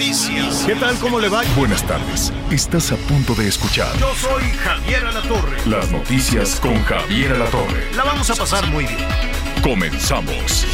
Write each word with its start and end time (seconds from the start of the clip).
Noticias. 0.00 0.64
¿Qué 0.66 0.74
tal? 0.76 0.96
¿Cómo 0.98 1.20
le 1.20 1.28
va? 1.28 1.42
Buenas 1.54 1.86
tardes. 1.86 2.32
Estás 2.50 2.90
a 2.90 2.96
punto 2.96 3.34
de 3.34 3.48
escuchar 3.48 3.94
Yo 3.98 4.10
soy 4.14 4.42
Javier 4.64 5.04
Alatorre. 5.04 5.58
las 5.66 5.90
noticias 5.90 6.58
con 6.58 6.82
Javier 6.84 7.34
Alatorre. 7.34 7.94
La 7.94 8.04
vamos 8.04 8.30
a 8.30 8.34
pasar 8.34 8.66
muy 8.68 8.86
bien. 8.86 9.06
Comenzamos. 9.62 10.64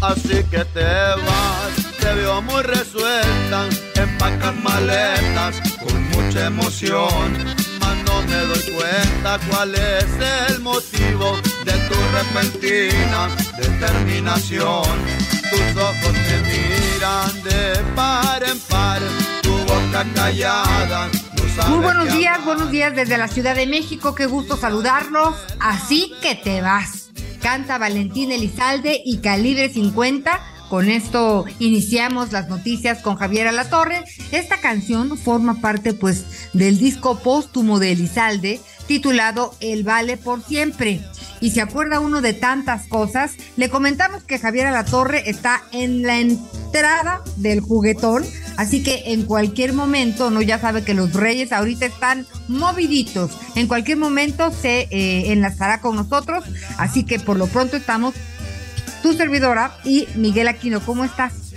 Así 0.00 0.44
que 0.48 0.64
te 0.66 0.84
vas, 0.84 1.98
te 1.98 2.14
veo 2.14 2.40
muy 2.42 2.62
resuelta, 2.62 3.66
empacas 3.96 4.54
maletas 4.62 5.60
con 5.80 6.10
mucha 6.10 6.46
emoción. 6.46 7.44
Mas 7.80 7.96
no 8.06 8.22
me 8.22 8.36
doy 8.36 8.72
cuenta 8.76 9.40
cuál 9.50 9.74
es 9.74 10.06
el 10.48 10.60
motivo 10.60 11.36
de 11.64 11.72
tu 11.72 11.94
repentina 12.12 13.28
determinación. 13.58 15.37
Tus 15.50 15.82
ojos 15.82 16.12
me 16.12 16.38
miran 16.48 17.42
de 17.42 17.94
par 17.94 18.42
en 18.42 18.58
par, 18.60 19.00
tu 19.42 19.52
boca 19.52 20.06
callada. 20.14 21.08
no 21.56 21.68
Muy 21.68 21.78
buenos 21.82 22.12
días, 22.12 22.44
buenos 22.44 22.70
días 22.70 22.94
desde 22.94 23.16
la 23.16 23.28
Ciudad 23.28 23.54
de 23.54 23.66
México, 23.66 24.14
qué 24.14 24.26
gusto 24.26 24.56
saludarlos. 24.56 25.34
Así 25.60 26.12
que 26.20 26.34
te 26.34 26.60
vas. 26.60 27.10
Canta 27.40 27.78
Valentín 27.78 28.32
Elizalde 28.32 29.00
y 29.04 29.18
Calibre 29.18 29.68
50. 29.68 30.40
Con 30.68 30.90
esto 30.90 31.46
iniciamos 31.58 32.32
las 32.32 32.48
noticias 32.48 33.00
con 33.00 33.16
Javier 33.16 33.48
Alatorre. 33.48 34.04
Esta 34.32 34.60
canción 34.60 35.16
forma 35.16 35.60
parte 35.62 35.94
pues 35.94 36.50
del 36.52 36.78
disco 36.78 37.18
póstumo 37.20 37.78
de 37.78 37.92
Elizalde 37.92 38.60
titulado 38.86 39.54
El 39.60 39.84
Vale 39.84 40.16
por 40.16 40.42
Siempre. 40.42 41.00
Y 41.40 41.50
se 41.50 41.60
acuerda 41.60 42.00
uno 42.00 42.20
de 42.20 42.32
tantas 42.32 42.86
cosas, 42.86 43.32
le 43.56 43.68
comentamos 43.68 44.24
que 44.24 44.38
Javier 44.38 44.66
Alatorre 44.66 45.28
está 45.30 45.62
en 45.72 46.02
la 46.02 46.18
entrada 46.18 47.22
del 47.36 47.60
juguetón, 47.60 48.24
así 48.56 48.82
que 48.82 49.12
en 49.12 49.24
cualquier 49.24 49.72
momento, 49.72 50.30
no 50.30 50.42
ya 50.42 50.58
sabe 50.58 50.82
que 50.82 50.94
los 50.94 51.12
reyes 51.12 51.52
ahorita 51.52 51.86
están 51.86 52.26
moviditos, 52.48 53.30
en 53.54 53.68
cualquier 53.68 53.98
momento 53.98 54.50
se 54.50 54.88
eh, 54.90 55.32
enlazará 55.32 55.80
con 55.80 55.96
nosotros, 55.96 56.44
así 56.76 57.04
que 57.04 57.20
por 57.20 57.36
lo 57.36 57.46
pronto 57.46 57.76
estamos 57.76 58.14
tu 59.02 59.12
servidora 59.12 59.76
y 59.84 60.08
Miguel 60.16 60.48
Aquino, 60.48 60.80
¿cómo 60.80 61.04
estás? 61.04 61.48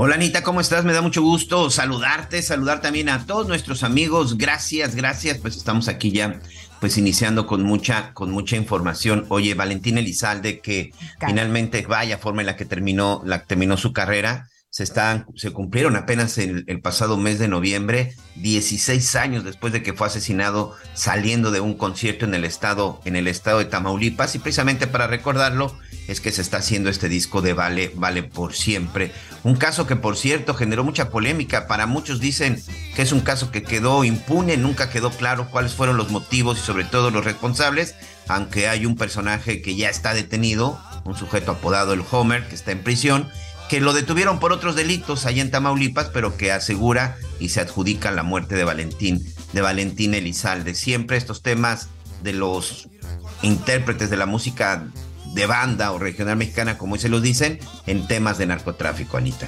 Hola 0.00 0.14
Anita, 0.14 0.44
¿cómo 0.44 0.60
estás? 0.60 0.84
Me 0.84 0.92
da 0.92 1.02
mucho 1.02 1.22
gusto 1.22 1.70
saludarte, 1.70 2.40
saludar 2.40 2.80
también 2.80 3.08
a 3.08 3.26
todos 3.26 3.48
nuestros 3.48 3.82
amigos. 3.82 4.38
Gracias, 4.38 4.94
gracias. 4.94 5.38
Pues 5.38 5.56
estamos 5.56 5.88
aquí 5.88 6.12
ya, 6.12 6.38
pues 6.80 6.96
iniciando 6.98 7.46
con 7.46 7.62
mucha, 7.62 8.12
con 8.14 8.30
mucha 8.30 8.56
información. 8.56 9.26
Oye, 9.28 9.54
Valentín 9.54 9.98
Elizalde, 9.98 10.60
que 10.60 10.90
Claro. 11.18 11.32
finalmente 11.32 11.84
vaya 11.86 12.18
forma 12.18 12.42
en 12.42 12.46
la 12.46 12.56
que 12.56 12.64
terminó, 12.64 13.22
la 13.24 13.44
terminó 13.44 13.76
su 13.76 13.92
carrera. 13.92 14.48
Se 14.78 14.84
están, 14.84 15.26
se 15.34 15.50
cumplieron 15.50 15.96
apenas 15.96 16.38
el, 16.38 16.62
el 16.68 16.80
pasado 16.80 17.16
mes 17.16 17.40
de 17.40 17.48
noviembre, 17.48 18.14
16 18.36 19.16
años 19.16 19.42
después 19.42 19.72
de 19.72 19.82
que 19.82 19.92
fue 19.92 20.06
asesinado 20.06 20.72
saliendo 20.94 21.50
de 21.50 21.58
un 21.58 21.74
concierto 21.74 22.26
en 22.26 22.34
el 22.34 22.44
estado, 22.44 23.00
en 23.04 23.16
el 23.16 23.26
estado 23.26 23.58
de 23.58 23.64
Tamaulipas, 23.64 24.36
y 24.36 24.38
precisamente 24.38 24.86
para 24.86 25.08
recordarlo, 25.08 25.76
es 26.06 26.20
que 26.20 26.30
se 26.30 26.42
está 26.42 26.58
haciendo 26.58 26.90
este 26.90 27.08
disco 27.08 27.42
de 27.42 27.54
Vale, 27.54 27.90
Vale 27.96 28.22
por 28.22 28.54
siempre. 28.54 29.10
Un 29.42 29.56
caso 29.56 29.88
que, 29.88 29.96
por 29.96 30.16
cierto, 30.16 30.54
generó 30.54 30.84
mucha 30.84 31.10
polémica. 31.10 31.66
Para 31.66 31.86
muchos 31.86 32.20
dicen 32.20 32.62
que 32.94 33.02
es 33.02 33.10
un 33.10 33.20
caso 33.20 33.50
que 33.50 33.64
quedó 33.64 34.04
impune, 34.04 34.58
nunca 34.58 34.90
quedó 34.90 35.10
claro 35.10 35.48
cuáles 35.50 35.74
fueron 35.74 35.96
los 35.96 36.12
motivos 36.12 36.56
y 36.56 36.62
sobre 36.62 36.84
todo 36.84 37.10
los 37.10 37.24
responsables, 37.24 37.96
aunque 38.28 38.68
hay 38.68 38.86
un 38.86 38.94
personaje 38.94 39.60
que 39.60 39.74
ya 39.74 39.90
está 39.90 40.14
detenido, 40.14 40.80
un 41.04 41.16
sujeto 41.16 41.50
apodado 41.50 41.94
el 41.94 42.04
Homer, 42.08 42.46
que 42.46 42.54
está 42.54 42.70
en 42.70 42.84
prisión, 42.84 43.28
que 43.68 43.80
lo 43.80 43.92
detuvieron 43.92 44.40
por 44.40 44.52
otros 44.52 44.74
delitos 44.76 45.26
allá 45.26 45.42
en 45.42 45.50
Tamaulipas, 45.50 46.08
pero 46.08 46.36
que 46.36 46.52
asegura 46.52 47.16
y 47.38 47.50
se 47.50 47.60
adjudica 47.60 48.10
la 48.10 48.22
muerte 48.22 48.54
de 48.54 48.64
Valentín, 48.64 49.24
de 49.52 49.60
Valentín 49.60 50.14
Elizalde. 50.14 50.74
Siempre 50.74 51.16
estos 51.16 51.42
temas 51.42 51.88
de 52.22 52.32
los 52.32 52.88
intérpretes 53.42 54.10
de 54.10 54.16
la 54.16 54.26
música 54.26 54.86
de 55.34 55.46
banda 55.46 55.92
o 55.92 55.98
regional 55.98 56.36
mexicana, 56.36 56.78
como 56.78 56.96
se 56.96 57.08
los 57.08 57.22
dicen, 57.22 57.58
en 57.86 58.06
temas 58.06 58.38
de 58.38 58.46
narcotráfico, 58.46 59.16
Anita. 59.16 59.46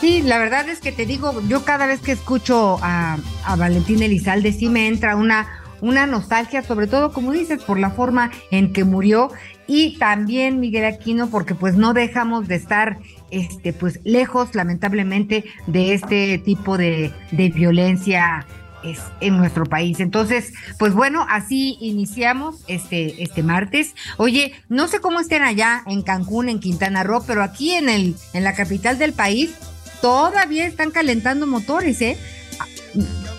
Sí, 0.00 0.22
la 0.22 0.38
verdad 0.38 0.68
es 0.68 0.80
que 0.80 0.90
te 0.90 1.06
digo, 1.06 1.40
yo 1.46 1.64
cada 1.64 1.86
vez 1.86 2.00
que 2.00 2.12
escucho 2.12 2.78
a, 2.82 3.18
Valentín 3.56 4.02
Elizalde 4.02 4.52
sí 4.52 4.68
me 4.68 4.88
entra 4.88 5.14
una, 5.14 5.62
una 5.80 6.06
nostalgia, 6.06 6.62
sobre 6.62 6.86
todo, 6.86 7.12
como 7.12 7.32
dices, 7.32 7.62
por 7.62 7.78
la 7.78 7.90
forma 7.90 8.30
en 8.50 8.72
que 8.72 8.84
murió 8.84 9.30
y 9.66 9.98
también 9.98 10.60
Miguel 10.60 10.84
Aquino, 10.84 11.30
porque 11.30 11.54
pues 11.54 11.74
no 11.74 11.94
dejamos 11.94 12.48
de 12.48 12.56
estar 12.56 12.98
este, 13.30 13.72
pues 13.72 14.00
lejos, 14.04 14.54
lamentablemente, 14.54 15.44
de 15.66 15.94
este 15.94 16.38
tipo 16.38 16.76
de, 16.76 17.12
de 17.30 17.48
violencia 17.48 18.46
es, 18.84 19.00
en 19.20 19.36
nuestro 19.36 19.64
país. 19.64 20.00
Entonces, 20.00 20.52
pues 20.78 20.94
bueno, 20.94 21.26
así 21.28 21.78
iniciamos 21.80 22.64
este, 22.66 23.22
este 23.22 23.42
martes. 23.42 23.94
Oye, 24.16 24.52
no 24.68 24.88
sé 24.88 25.00
cómo 25.00 25.20
estén 25.20 25.42
allá 25.42 25.82
en 25.86 26.02
Cancún, 26.02 26.48
en 26.48 26.60
Quintana 26.60 27.02
Roo, 27.02 27.24
pero 27.26 27.42
aquí 27.42 27.72
en 27.72 27.88
el, 27.88 28.16
en 28.32 28.44
la 28.44 28.54
capital 28.54 28.98
del 28.98 29.12
país, 29.12 29.54
todavía 30.00 30.66
están 30.66 30.90
calentando 30.90 31.46
motores, 31.46 32.02
¿eh? 32.02 32.18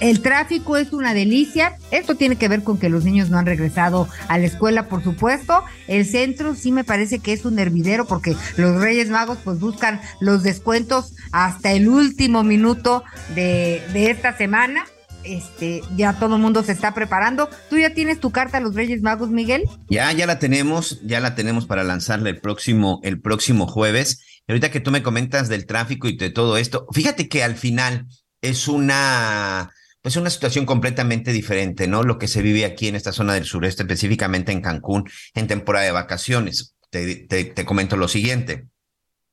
El 0.04 0.20
tráfico 0.20 0.76
es 0.76 0.92
una 0.92 1.14
delicia. 1.14 1.78
Esto 1.90 2.16
tiene 2.16 2.36
que 2.36 2.50
ver 2.50 2.62
con 2.62 2.78
que 2.78 2.90
los 2.90 3.06
niños 3.06 3.30
no 3.30 3.38
han 3.38 3.46
regresado 3.46 4.10
a 4.28 4.38
la 4.38 4.46
escuela, 4.48 4.90
por 4.90 5.02
supuesto. 5.02 5.64
El 5.88 6.06
centro 6.06 6.56
sí 6.56 6.74
me 6.74 6.84
parece 6.84 7.20
que 7.20 7.32
es 7.32 7.46
un 7.46 7.58
hervidero 7.58 8.06
porque 8.06 8.36
los 8.58 8.82
Reyes 8.82 9.10
Magos 9.10 9.38
pues 9.46 9.62
buscan 9.62 10.02
los 10.20 10.44
descuentos 10.44 11.14
hasta 11.32 11.72
el 11.72 11.88
último 11.88 12.44
minuto 12.44 13.06
de, 13.34 13.82
esta 13.94 14.36
semana. 14.36 14.84
Este, 15.24 15.80
ya 15.96 16.12
todo 16.20 16.36
el 16.36 16.42
mundo 16.42 16.64
se 16.64 16.74
está 16.74 16.94
preparando. 16.94 17.50
¿Tú 17.70 17.78
ya 17.78 17.94
tienes 17.94 18.20
tu 18.20 18.30
carta 18.30 18.58
a 18.58 18.60
los 18.60 18.76
Reyes 18.76 19.02
Magos, 19.02 19.30
Miguel? 19.30 19.64
Ya, 19.88 20.12
ya 20.12 20.26
la 20.26 20.38
tenemos, 20.38 21.00
ya 21.06 21.22
la 21.22 21.34
tenemos 21.34 21.66
para 21.66 21.86
lanzarla 21.86 22.30
el 22.30 22.42
próximo, 22.42 23.00
el 23.04 23.22
próximo 23.22 23.68
jueves. 23.68 24.22
Y 24.50 24.52
ahorita 24.52 24.70
que 24.70 24.82
tú 24.82 24.92
me 24.92 25.02
comentas 25.02 25.48
del 25.48 25.66
tráfico 25.66 26.10
y 26.10 26.18
de 26.18 26.30
todo 26.30 26.58
esto, 26.58 26.88
fíjate 26.92 27.30
que 27.30 27.42
al 27.42 27.56
final 27.56 28.06
es 28.42 28.68
una, 28.68 29.72
pues 30.04 30.18
una 30.18 30.30
situación 30.30 30.66
completamente 30.66 31.32
diferente, 31.32 31.88
¿no? 31.88 32.04
Lo 32.04 32.20
que 32.20 32.28
se 32.28 32.42
vive 32.42 32.66
aquí 32.66 32.90
en 32.90 32.96
esta 32.96 33.14
zona 33.14 33.34
del 33.36 33.46
sureste, 33.46 33.84
específicamente 33.84 34.52
en 34.52 34.62
Cancún, 34.62 35.10
en 35.34 35.48
temporada 35.48 35.86
de 35.86 35.94
vacaciones. 35.94 36.76
Te, 36.90 37.16
te, 37.16 37.46
te 37.46 37.66
comento 37.66 37.96
lo 37.96 38.10
siguiente. 38.10 38.68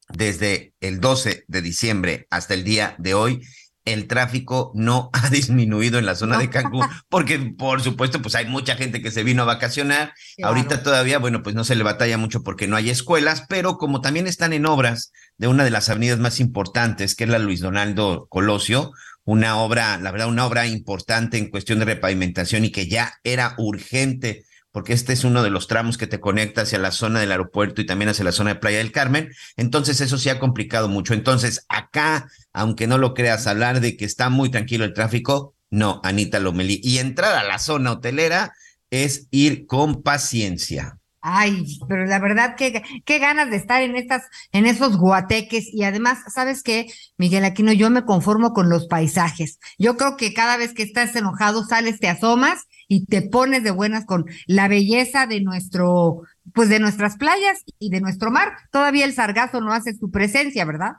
Desde 0.09 0.73
el 0.81 1.01
12 1.01 1.45
de 1.49 1.63
diciembre 1.63 2.29
hasta 2.31 2.55
el 2.55 2.63
día 2.63 2.95
de 2.99 3.15
hoy, 3.15 3.41
el 3.85 4.07
tráfico 4.07 4.71
no 4.77 5.11
ha 5.13 5.29
disminuido 5.29 5.99
en 5.99 6.07
la 6.07 6.15
zona 6.15 6.39
de 6.39 6.51
Cancún, 6.51 6.87
porque 7.09 7.39
por 7.59 7.83
supuesto, 7.83 8.23
pues 8.23 8.37
hay 8.37 8.47
mucha 8.47 8.77
gente 8.77 9.03
que 9.03 9.11
se 9.11 9.25
vino 9.25 9.43
a 9.43 9.47
vacacionar. 9.47 10.15
Claro. 10.37 10.55
Ahorita 10.55 10.85
todavía, 10.85 11.19
bueno, 11.19 11.43
pues 11.43 11.57
no 11.57 11.65
se 11.65 11.75
le 11.75 11.83
batalla 11.83 12.17
mucho 12.17 12.45
porque 12.45 12.69
no 12.69 12.77
hay 12.77 12.91
escuelas, 12.91 13.45
pero 13.49 13.77
como 13.77 14.01
también 14.01 14.29
están 14.29 14.53
en 14.53 14.67
obras 14.67 15.13
de 15.37 15.49
una 15.49 15.65
de 15.65 15.71
las 15.71 15.89
avenidas 15.89 16.21
más 16.21 16.39
importantes, 16.39 17.17
que 17.17 17.25
es 17.25 17.31
la 17.31 17.41
Luis 17.41 17.61
Donaldo 17.61 18.29
Colosio, 18.29 18.93
una 19.25 19.59
obra, 19.59 19.99
la 19.99 20.11
verdad, 20.11 20.29
una 20.29 20.47
obra 20.47 20.67
importante 20.67 21.39
en 21.39 21.51
cuestión 21.51 21.79
de 21.79 21.85
repavimentación 21.85 22.65
y 22.65 22.73
que 22.73 22.89
ya 22.89 23.15
era 23.25 23.55
urgente 23.59 24.45
porque 24.73 24.93
este 24.93 25.13
es 25.13 25.25
uno 25.25 25.43
de 25.43 25.51
los 25.51 25.67
tramos 25.67 25.99
que 25.99 26.07
te 26.07 26.21
conecta 26.21 26.63
hacia 26.63 26.79
la 26.79 26.93
zona 26.93 27.21
del 27.21 27.33
aeropuerto 27.33 27.81
y 27.81 27.87
también 27.87 28.09
hacia 28.09 28.25
la 28.25 28.33
zona 28.33 28.55
de 28.55 28.61
Playa 28.61 28.79
del 28.79 28.93
Carmen. 28.93 29.31
Entonces 29.57 30.01
eso 30.01 30.17
se 30.17 30.31
ha 30.31 30.39
complicado 30.39 30.89
mucho. 30.89 31.13
Entonces 31.13 31.67
acá, 31.69 32.29
aunque 32.53 32.87
no 32.87 32.97
lo 32.97 33.15
creas, 33.15 33.47
hablar 33.47 33.81
de 33.81 33.97
que 33.97 34.05
está 34.05 34.31
muy 34.31 34.51
tranquilo 34.51 34.85
el 34.85 34.95
tráfico, 34.95 35.55
no, 35.71 36.01
Anita 36.05 36.39
Lomelí. 36.39 36.81
Y 36.83 36.99
entrar 36.99 37.35
a 37.35 37.45
la 37.45 37.59
zona 37.59 37.93
hotelera 37.93 38.53
es 38.91 39.27
ir 39.31 39.67
con 39.67 40.03
paciencia. 40.03 41.00
Ay, 41.23 41.79
pero 41.87 42.07
la 42.07 42.19
verdad 42.19 42.57
que 42.57 42.83
qué 43.05 43.19
ganas 43.19 43.51
de 43.51 43.57
estar 43.57 43.83
en 43.83 43.95
estas, 43.95 44.23
en 44.53 44.65
esos 44.65 44.97
guateques 44.97 45.69
y 45.73 45.83
además, 45.85 46.21
¿sabes 46.33 46.63
qué, 46.63 46.87
Miguel 47.19 47.45
Aquino? 47.45 47.73
Yo 47.73 47.91
me 47.91 48.07
conformo 48.07 48.55
con 48.55 48.71
los 48.71 48.87
paisajes. 48.87 49.59
Yo 49.79 49.99
creo 49.99 50.17
que 50.17 50.33
cada 50.33 50.57
vez 50.57 50.73
que 50.73 50.83
estás 50.83 51.15
enojado 51.17 51.65
sales, 51.65 52.01
te 52.01 52.09
asomas 52.09 52.65
y 52.89 53.05
te 53.05 53.21
pones 53.21 53.63
de 53.63 53.71
buenas 53.71 54.07
con 54.07 54.25
la 54.47 54.67
belleza 54.69 55.27
de 55.27 55.43
nuestro 55.43 56.23
pues 56.55 56.69
de 56.71 56.81
nuestras 56.81 57.17
playas 57.17 57.65
y 57.79 57.91
de 57.91 58.01
nuestro 58.01 58.31
mar. 58.31 58.53
Todavía 58.73 59.05
el 59.05 59.13
sargazo 59.13 59.61
no 59.61 59.73
hace 59.73 59.95
su 59.95 60.11
presencia, 60.11 60.65
¿verdad? 60.65 60.93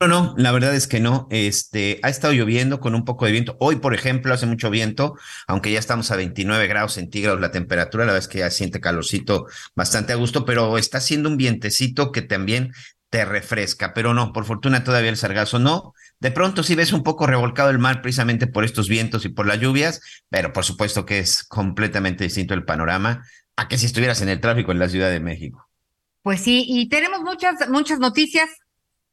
No, 0.00 0.06
no, 0.06 0.34
la 0.36 0.52
verdad 0.52 0.76
es 0.76 0.86
que 0.86 1.00
no. 1.00 1.26
Este, 1.30 1.98
ha 2.04 2.08
estado 2.08 2.32
lloviendo 2.32 2.78
con 2.78 2.94
un 2.94 3.04
poco 3.04 3.26
de 3.26 3.32
viento. 3.32 3.56
Hoy, 3.58 3.76
por 3.76 3.94
ejemplo, 3.94 4.32
hace 4.32 4.46
mucho 4.46 4.70
viento, 4.70 5.16
aunque 5.48 5.72
ya 5.72 5.80
estamos 5.80 6.12
a 6.12 6.16
29 6.16 6.68
grados 6.68 6.92
centígrados 6.92 7.40
la 7.40 7.50
temperatura, 7.50 8.04
la 8.04 8.12
verdad 8.12 8.24
es 8.24 8.28
que 8.28 8.38
ya 8.38 8.50
siente 8.50 8.80
calorcito 8.80 9.46
bastante 9.74 10.12
a 10.12 10.16
gusto, 10.16 10.44
pero 10.44 10.78
está 10.78 10.98
haciendo 10.98 11.28
un 11.28 11.36
vientecito 11.36 12.12
que 12.12 12.22
también 12.22 12.72
te 13.10 13.24
refresca, 13.24 13.92
pero 13.92 14.14
no, 14.14 14.32
por 14.32 14.44
fortuna 14.44 14.84
todavía 14.84 15.10
el 15.10 15.16
sargazo 15.16 15.58
no. 15.58 15.94
De 16.20 16.30
pronto 16.30 16.62
sí 16.62 16.76
ves 16.76 16.92
un 16.92 17.02
poco 17.02 17.26
revolcado 17.26 17.70
el 17.70 17.80
mar 17.80 18.00
precisamente 18.00 18.46
por 18.46 18.64
estos 18.64 18.88
vientos 18.88 19.24
y 19.24 19.30
por 19.30 19.48
las 19.48 19.58
lluvias, 19.58 20.00
pero 20.28 20.52
por 20.52 20.64
supuesto 20.64 21.04
que 21.06 21.18
es 21.18 21.42
completamente 21.42 22.22
distinto 22.22 22.54
el 22.54 22.64
panorama 22.64 23.24
a 23.56 23.66
que 23.66 23.78
si 23.78 23.86
estuvieras 23.86 24.22
en 24.22 24.28
el 24.28 24.40
tráfico 24.40 24.70
en 24.70 24.78
la 24.78 24.88
Ciudad 24.88 25.10
de 25.10 25.18
México. 25.18 25.68
Pues 26.22 26.40
sí, 26.40 26.64
y 26.68 26.88
tenemos 26.88 27.22
muchas, 27.22 27.68
muchas 27.68 27.98
noticias 27.98 28.48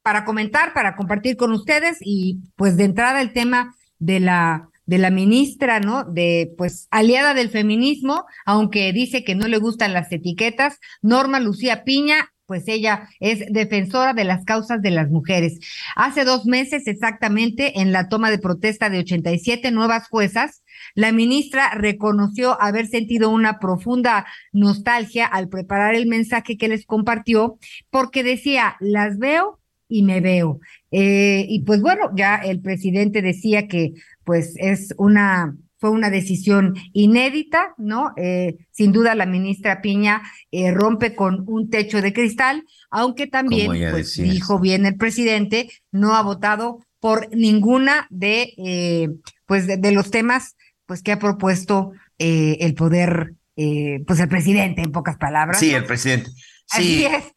para 0.05 0.23
comentar, 0.23 0.71
para 0.75 0.95
compartir 0.95 1.35
con 1.35 1.51
ustedes 1.51 1.97
y 1.99 2.43
pues 2.55 2.77
de 2.77 2.83
entrada 2.83 3.21
el 3.21 3.33
tema 3.33 3.73
de 3.97 4.19
la 4.19 4.69
de 4.85 4.99
la 4.99 5.09
ministra, 5.09 5.79
¿no? 5.79 6.03
De 6.03 6.53
pues 6.59 6.87
aliada 6.91 7.33
del 7.33 7.49
feminismo, 7.49 8.25
aunque 8.45 8.93
dice 8.93 9.23
que 9.23 9.33
no 9.33 9.47
le 9.47 9.57
gustan 9.57 9.93
las 9.93 10.11
etiquetas, 10.11 10.79
Norma 11.01 11.39
Lucía 11.39 11.83
Piña, 11.83 12.29
pues 12.45 12.67
ella 12.67 13.09
es 13.19 13.45
defensora 13.49 14.13
de 14.13 14.25
las 14.25 14.45
causas 14.45 14.83
de 14.83 14.91
las 14.91 15.09
mujeres. 15.09 15.57
Hace 15.95 16.23
dos 16.23 16.45
meses 16.45 16.85
exactamente, 16.85 17.81
en 17.81 17.91
la 17.91 18.07
toma 18.07 18.29
de 18.29 18.37
protesta 18.37 18.91
de 18.91 18.99
87 18.99 19.71
nuevas 19.71 20.07
juezas, 20.07 20.61
la 20.93 21.11
ministra 21.13 21.71
reconoció 21.71 22.61
haber 22.61 22.85
sentido 22.85 23.31
una 23.31 23.57
profunda 23.57 24.27
nostalgia 24.51 25.25
al 25.25 25.49
preparar 25.49 25.95
el 25.95 26.05
mensaje 26.05 26.57
que 26.57 26.67
les 26.67 26.85
compartió, 26.85 27.57
porque 27.89 28.23
decía, 28.23 28.75
las 28.79 29.17
veo 29.17 29.59
y 29.87 30.03
me 30.03 30.21
veo. 30.21 30.59
Eh, 30.91 31.45
y 31.47 31.61
pues 31.61 31.81
bueno, 31.81 32.11
ya 32.15 32.35
el 32.35 32.61
presidente 32.61 33.21
decía 33.21 33.67
que 33.67 33.93
pues 34.23 34.55
es 34.57 34.93
una 34.97 35.55
fue 35.77 35.89
una 35.89 36.09
decisión 36.09 36.73
inédita, 36.93 37.75
¿no? 37.77 38.13
Eh, 38.15 38.55
sin 38.71 38.93
duda 38.93 39.13
la 39.13 39.25
ministra 39.25 39.81
Piña 39.81 40.23
eh, 40.49 40.71
rompe 40.71 41.15
con 41.15 41.43
un 41.47 41.69
techo 41.69 42.01
de 42.01 42.13
cristal, 42.13 42.63
aunque 42.89 43.27
también, 43.27 43.67
pues 43.91 44.15
dijo 44.15 44.59
bien 44.59 44.85
el 44.85 44.95
presidente, 44.95 45.69
no 45.91 46.15
ha 46.15 46.23
votado 46.23 46.79
por 46.99 47.27
ninguna 47.35 48.07
de, 48.09 49.11
pues 49.45 49.67
de, 49.67 49.91
los 49.91 50.09
temas, 50.09 50.55
pues 50.87 51.03
que 51.03 51.11
ha 51.11 51.19
propuesto 51.19 51.91
el 52.17 52.73
poder, 52.73 53.35
pues 53.55 54.19
el 54.19 54.29
presidente, 54.29 54.81
en 54.81 54.91
pocas 54.91 55.17
palabras. 55.17 55.59
Sí, 55.59 55.71
el 55.71 55.85
presidente. 55.85 56.31
Así 56.71 57.05
es. 57.05 57.33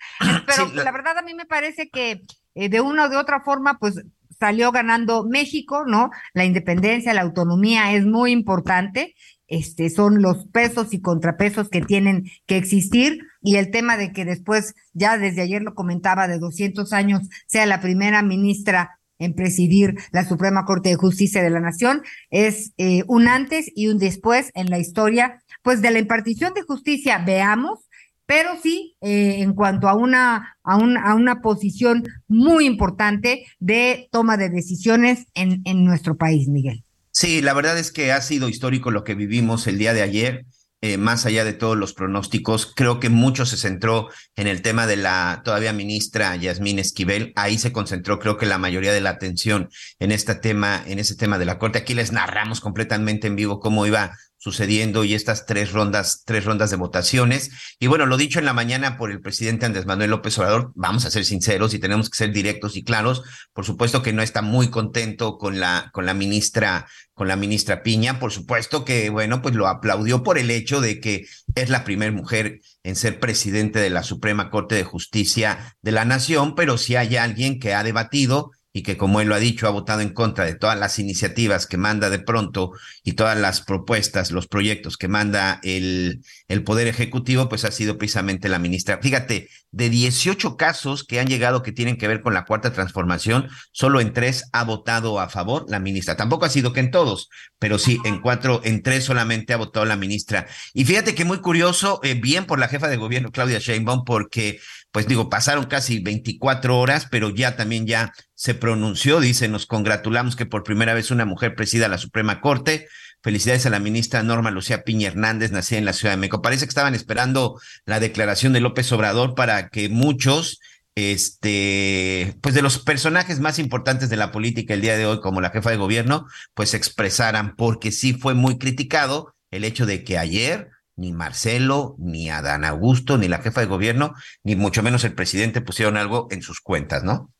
Pero 0.46 0.72
la 0.74 0.92
verdad 0.92 1.18
a 1.18 1.22
mí 1.22 1.34
me 1.34 1.46
parece 1.46 1.88
que 1.90 2.22
eh, 2.54 2.68
de 2.68 2.80
una 2.80 3.06
o 3.06 3.08
de 3.08 3.16
otra 3.16 3.40
forma, 3.40 3.78
pues 3.78 4.02
salió 4.38 4.72
ganando 4.72 5.24
México, 5.24 5.84
¿no? 5.86 6.10
La 6.32 6.44
independencia, 6.44 7.14
la 7.14 7.22
autonomía 7.22 7.92
es 7.92 8.04
muy 8.04 8.32
importante. 8.32 9.14
Este, 9.46 9.88
son 9.88 10.20
los 10.20 10.46
pesos 10.48 10.92
y 10.92 11.00
contrapesos 11.00 11.70
que 11.70 11.80
tienen 11.80 12.24
que 12.46 12.58
existir 12.58 13.20
y 13.40 13.56
el 13.56 13.70
tema 13.70 13.96
de 13.96 14.12
que 14.12 14.26
después, 14.26 14.74
ya 14.92 15.16
desde 15.16 15.40
ayer 15.40 15.62
lo 15.62 15.74
comentaba, 15.74 16.28
de 16.28 16.38
200 16.38 16.92
años 16.92 17.22
sea 17.46 17.64
la 17.64 17.80
primera 17.80 18.22
ministra 18.22 18.98
en 19.18 19.34
presidir 19.34 19.96
la 20.12 20.24
Suprema 20.24 20.64
Corte 20.64 20.90
de 20.90 20.96
Justicia 20.96 21.42
de 21.42 21.50
la 21.50 21.60
Nación, 21.60 22.02
es 22.30 22.72
eh, 22.76 23.02
un 23.08 23.26
antes 23.26 23.70
y 23.74 23.88
un 23.88 23.98
después 23.98 24.50
en 24.54 24.70
la 24.70 24.78
historia, 24.78 25.42
pues 25.62 25.80
de 25.80 25.90
la 25.90 25.98
impartición 25.98 26.52
de 26.54 26.62
justicia. 26.62 27.18
Veamos 27.18 27.87
pero 28.28 28.50
sí 28.62 28.94
eh, 29.00 29.36
en 29.38 29.54
cuanto 29.54 29.88
a 29.88 29.94
una, 29.94 30.58
a, 30.62 30.74
a 30.74 31.14
una 31.14 31.40
posición 31.40 32.04
muy 32.28 32.66
importante 32.66 33.46
de 33.58 34.06
toma 34.12 34.36
de 34.36 34.50
decisiones 34.50 35.24
en, 35.32 35.62
en 35.64 35.86
nuestro 35.86 36.18
país, 36.18 36.46
Miguel. 36.46 36.84
Sí, 37.10 37.40
la 37.40 37.54
verdad 37.54 37.78
es 37.78 37.90
que 37.90 38.12
ha 38.12 38.20
sido 38.20 38.50
histórico 38.50 38.90
lo 38.90 39.02
que 39.02 39.14
vivimos 39.14 39.66
el 39.66 39.78
día 39.78 39.94
de 39.94 40.02
ayer. 40.02 40.44
Eh, 40.80 40.96
más 40.96 41.26
allá 41.26 41.42
de 41.42 41.54
todos 41.54 41.76
los 41.76 41.92
pronósticos, 41.92 42.72
creo 42.76 43.00
que 43.00 43.08
mucho 43.08 43.44
se 43.46 43.56
centró 43.56 44.10
en 44.36 44.46
el 44.46 44.62
tema 44.62 44.86
de 44.86 44.96
la 44.96 45.42
todavía 45.44 45.72
ministra 45.72 46.36
Yasmín 46.36 46.78
Esquivel. 46.78 47.32
Ahí 47.34 47.58
se 47.58 47.72
concentró, 47.72 48.20
creo 48.20 48.36
que 48.36 48.46
la 48.46 48.58
mayoría 48.58 48.92
de 48.92 49.00
la 49.00 49.10
atención 49.10 49.70
en 49.98 50.12
este 50.12 50.36
tema, 50.36 50.80
en 50.86 51.00
ese 51.00 51.16
tema 51.16 51.38
de 51.38 51.46
la 51.46 51.58
corte. 51.58 51.78
Aquí 51.78 51.94
les 51.94 52.12
narramos 52.12 52.60
completamente 52.60 53.26
en 53.26 53.34
vivo 53.34 53.58
cómo 53.58 53.86
iba 53.86 54.12
sucediendo 54.50 55.04
y 55.04 55.14
estas 55.14 55.46
tres 55.46 55.72
rondas, 55.72 56.22
tres 56.24 56.44
rondas 56.44 56.70
de 56.70 56.76
votaciones. 56.76 57.50
Y 57.78 57.86
bueno, 57.86 58.06
lo 58.06 58.16
dicho 58.16 58.38
en 58.38 58.44
la 58.44 58.52
mañana 58.52 58.96
por 58.96 59.10
el 59.10 59.20
presidente 59.20 59.66
Andrés 59.66 59.86
Manuel 59.86 60.10
López 60.10 60.38
Obrador, 60.38 60.72
vamos 60.74 61.04
a 61.04 61.10
ser 61.10 61.24
sinceros 61.24 61.74
y 61.74 61.78
tenemos 61.78 62.08
que 62.08 62.16
ser 62.16 62.32
directos 62.32 62.76
y 62.76 62.84
claros. 62.84 63.22
Por 63.52 63.64
supuesto 63.64 64.02
que 64.02 64.12
no 64.12 64.22
está 64.22 64.42
muy 64.42 64.70
contento 64.70 65.36
con 65.36 65.60
la, 65.60 65.90
con 65.92 66.06
la 66.06 66.14
ministra, 66.14 66.86
con 67.12 67.28
la 67.28 67.36
ministra 67.36 67.82
Piña. 67.82 68.18
Por 68.18 68.32
supuesto 68.32 68.84
que, 68.84 69.10
bueno, 69.10 69.42
pues 69.42 69.54
lo 69.54 69.68
aplaudió 69.68 70.22
por 70.22 70.38
el 70.38 70.50
hecho 70.50 70.80
de 70.80 71.00
que 71.00 71.26
es 71.54 71.68
la 71.68 71.84
primera 71.84 72.12
mujer 72.12 72.60
en 72.82 72.96
ser 72.96 73.20
presidente 73.20 73.80
de 73.80 73.90
la 73.90 74.02
Suprema 74.02 74.50
Corte 74.50 74.74
de 74.74 74.84
Justicia 74.84 75.76
de 75.82 75.92
la 75.92 76.04
Nación, 76.04 76.54
pero 76.54 76.78
si 76.78 76.96
hay 76.96 77.16
alguien 77.16 77.60
que 77.60 77.74
ha 77.74 77.82
debatido 77.82 78.52
y 78.72 78.82
que 78.82 78.96
como 78.96 79.20
él 79.20 79.28
lo 79.28 79.34
ha 79.34 79.38
dicho, 79.38 79.66
ha 79.66 79.70
votado 79.70 80.00
en 80.00 80.12
contra 80.12 80.44
de 80.44 80.54
todas 80.54 80.78
las 80.78 80.98
iniciativas 80.98 81.66
que 81.66 81.76
manda 81.76 82.10
de 82.10 82.18
pronto 82.18 82.72
y 83.02 83.12
todas 83.12 83.38
las 83.38 83.60
propuestas, 83.62 84.30
los 84.30 84.46
proyectos 84.46 84.96
que 84.96 85.08
manda 85.08 85.60
el, 85.62 86.22
el 86.48 86.64
Poder 86.64 86.86
Ejecutivo, 86.86 87.48
pues 87.48 87.64
ha 87.64 87.70
sido 87.70 87.98
precisamente 87.98 88.48
la 88.48 88.58
ministra. 88.58 88.98
Fíjate, 89.02 89.48
de 89.70 89.90
18 89.90 90.56
casos 90.56 91.04
que 91.04 91.20
han 91.20 91.26
llegado 91.26 91.62
que 91.62 91.72
tienen 91.72 91.96
que 91.96 92.08
ver 92.08 92.22
con 92.22 92.34
la 92.34 92.44
cuarta 92.44 92.72
transformación, 92.72 93.48
solo 93.72 94.00
en 94.00 94.12
tres 94.12 94.48
ha 94.52 94.64
votado 94.64 95.20
a 95.20 95.28
favor 95.28 95.66
la 95.68 95.78
ministra. 95.78 96.16
Tampoco 96.16 96.44
ha 96.44 96.50
sido 96.50 96.72
que 96.72 96.80
en 96.80 96.90
todos, 96.90 97.28
pero 97.58 97.78
sí, 97.78 97.98
en 98.04 98.20
cuatro, 98.20 98.60
en 98.64 98.82
tres 98.82 99.04
solamente 99.04 99.52
ha 99.52 99.58
votado 99.58 99.84
la 99.84 99.96
ministra. 99.96 100.46
Y 100.72 100.84
fíjate 100.84 101.14
que 101.14 101.24
muy 101.24 101.38
curioso, 101.40 102.00
eh, 102.02 102.14
bien 102.14 102.46
por 102.46 102.58
la 102.58 102.68
jefa 102.68 102.88
de 102.88 102.96
gobierno, 102.96 103.30
Claudia 103.30 103.58
Sheinbaum, 103.58 104.04
porque 104.04 104.58
pues 104.98 105.06
digo, 105.06 105.30
pasaron 105.30 105.66
casi 105.66 106.00
24 106.00 106.76
horas, 106.76 107.06
pero 107.08 107.30
ya 107.30 107.54
también 107.54 107.86
ya 107.86 108.12
se 108.34 108.54
pronunció, 108.54 109.20
dice, 109.20 109.46
nos 109.46 109.64
congratulamos 109.64 110.34
que 110.34 110.44
por 110.44 110.64
primera 110.64 110.92
vez 110.92 111.12
una 111.12 111.24
mujer 111.24 111.54
presida 111.54 111.86
la 111.86 111.98
Suprema 111.98 112.40
Corte. 112.40 112.88
Felicidades 113.22 113.64
a 113.64 113.70
la 113.70 113.78
ministra 113.78 114.24
Norma 114.24 114.50
Lucía 114.50 114.82
Piña 114.82 115.06
Hernández, 115.06 115.52
nacida 115.52 115.78
en 115.78 115.84
la 115.84 115.92
Ciudad 115.92 116.14
de 116.14 116.16
México. 116.16 116.42
Parece 116.42 116.64
que 116.64 116.70
estaban 116.70 116.96
esperando 116.96 117.60
la 117.86 118.00
declaración 118.00 118.52
de 118.52 118.58
López 118.58 118.90
Obrador 118.90 119.36
para 119.36 119.68
que 119.68 119.88
muchos, 119.88 120.58
este, 120.96 122.34
pues 122.42 122.56
de 122.56 122.62
los 122.62 122.80
personajes 122.80 123.38
más 123.38 123.60
importantes 123.60 124.10
de 124.10 124.16
la 124.16 124.32
política 124.32 124.74
el 124.74 124.80
día 124.80 124.96
de 124.96 125.06
hoy, 125.06 125.20
como 125.20 125.40
la 125.40 125.50
jefa 125.50 125.70
de 125.70 125.76
gobierno, 125.76 126.26
pues 126.54 126.74
expresaran, 126.74 127.54
porque 127.54 127.92
sí 127.92 128.14
fue 128.14 128.34
muy 128.34 128.58
criticado 128.58 129.36
el 129.52 129.62
hecho 129.62 129.86
de 129.86 130.02
que 130.02 130.18
ayer 130.18 130.70
ni 130.98 131.12
Marcelo, 131.12 131.94
ni 131.98 132.28
Adán 132.28 132.64
Augusto, 132.64 133.16
ni 133.16 133.28
la 133.28 133.38
jefa 133.38 133.60
de 133.60 133.66
gobierno, 133.66 134.14
ni 134.42 134.56
mucho 134.56 134.82
menos 134.82 135.04
el 135.04 135.14
presidente 135.14 135.60
pusieron 135.60 135.96
algo 135.96 136.26
en 136.30 136.42
sus 136.42 136.60
cuentas, 136.60 137.04
¿no? 137.04 137.32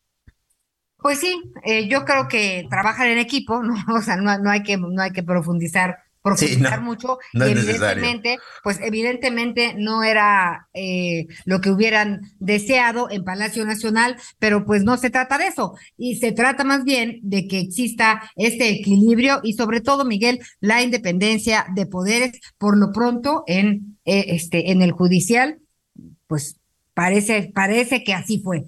Pues 0.96 1.18
sí, 1.18 1.42
eh, 1.64 1.88
yo 1.88 2.04
creo 2.04 2.28
que 2.28 2.66
trabajan 2.70 3.08
en 3.08 3.18
equipo, 3.18 3.62
¿no? 3.62 3.74
O 3.94 4.00
sea, 4.00 4.16
no, 4.16 4.38
no, 4.38 4.50
hay, 4.50 4.62
que, 4.62 4.76
no 4.76 5.02
hay 5.02 5.10
que 5.10 5.22
profundizar 5.22 5.98
profundizar 6.22 6.82
mucho 6.82 7.18
y 7.32 7.42
evidentemente, 7.42 8.38
pues 8.62 8.78
evidentemente 8.82 9.75
no 9.76 10.02
era 10.02 10.68
eh, 10.75 11.26
lo 11.44 11.60
que 11.60 11.70
hubieran 11.70 12.20
deseado 12.38 13.10
en 13.10 13.25
Palacio 13.25 13.64
Nacional, 13.64 14.16
pero 14.38 14.64
pues 14.64 14.84
no 14.84 14.96
se 14.96 15.10
trata 15.10 15.38
de 15.38 15.48
eso 15.48 15.75
y 15.96 16.16
se 16.16 16.32
trata 16.32 16.64
más 16.64 16.84
bien 16.84 17.20
de 17.22 17.46
que 17.46 17.60
exista 17.60 18.22
este 18.37 18.68
equilibrio 18.70 19.40
y 19.42 19.54
sobre 19.54 19.80
todo, 19.80 20.04
Miguel, 20.04 20.40
la 20.60 20.82
independencia 20.82 21.66
de 21.75 21.87
poderes 21.87 22.40
por 22.58 22.76
lo 22.76 22.92
pronto 22.92 23.44
en 23.46 23.98
eh, 24.04 24.26
este 24.28 24.70
en 24.70 24.82
el 24.82 24.92
judicial, 24.92 25.58
pues 26.26 26.56
parece 26.94 27.50
parece 27.54 28.04
que 28.04 28.14
así 28.14 28.40
fue. 28.42 28.64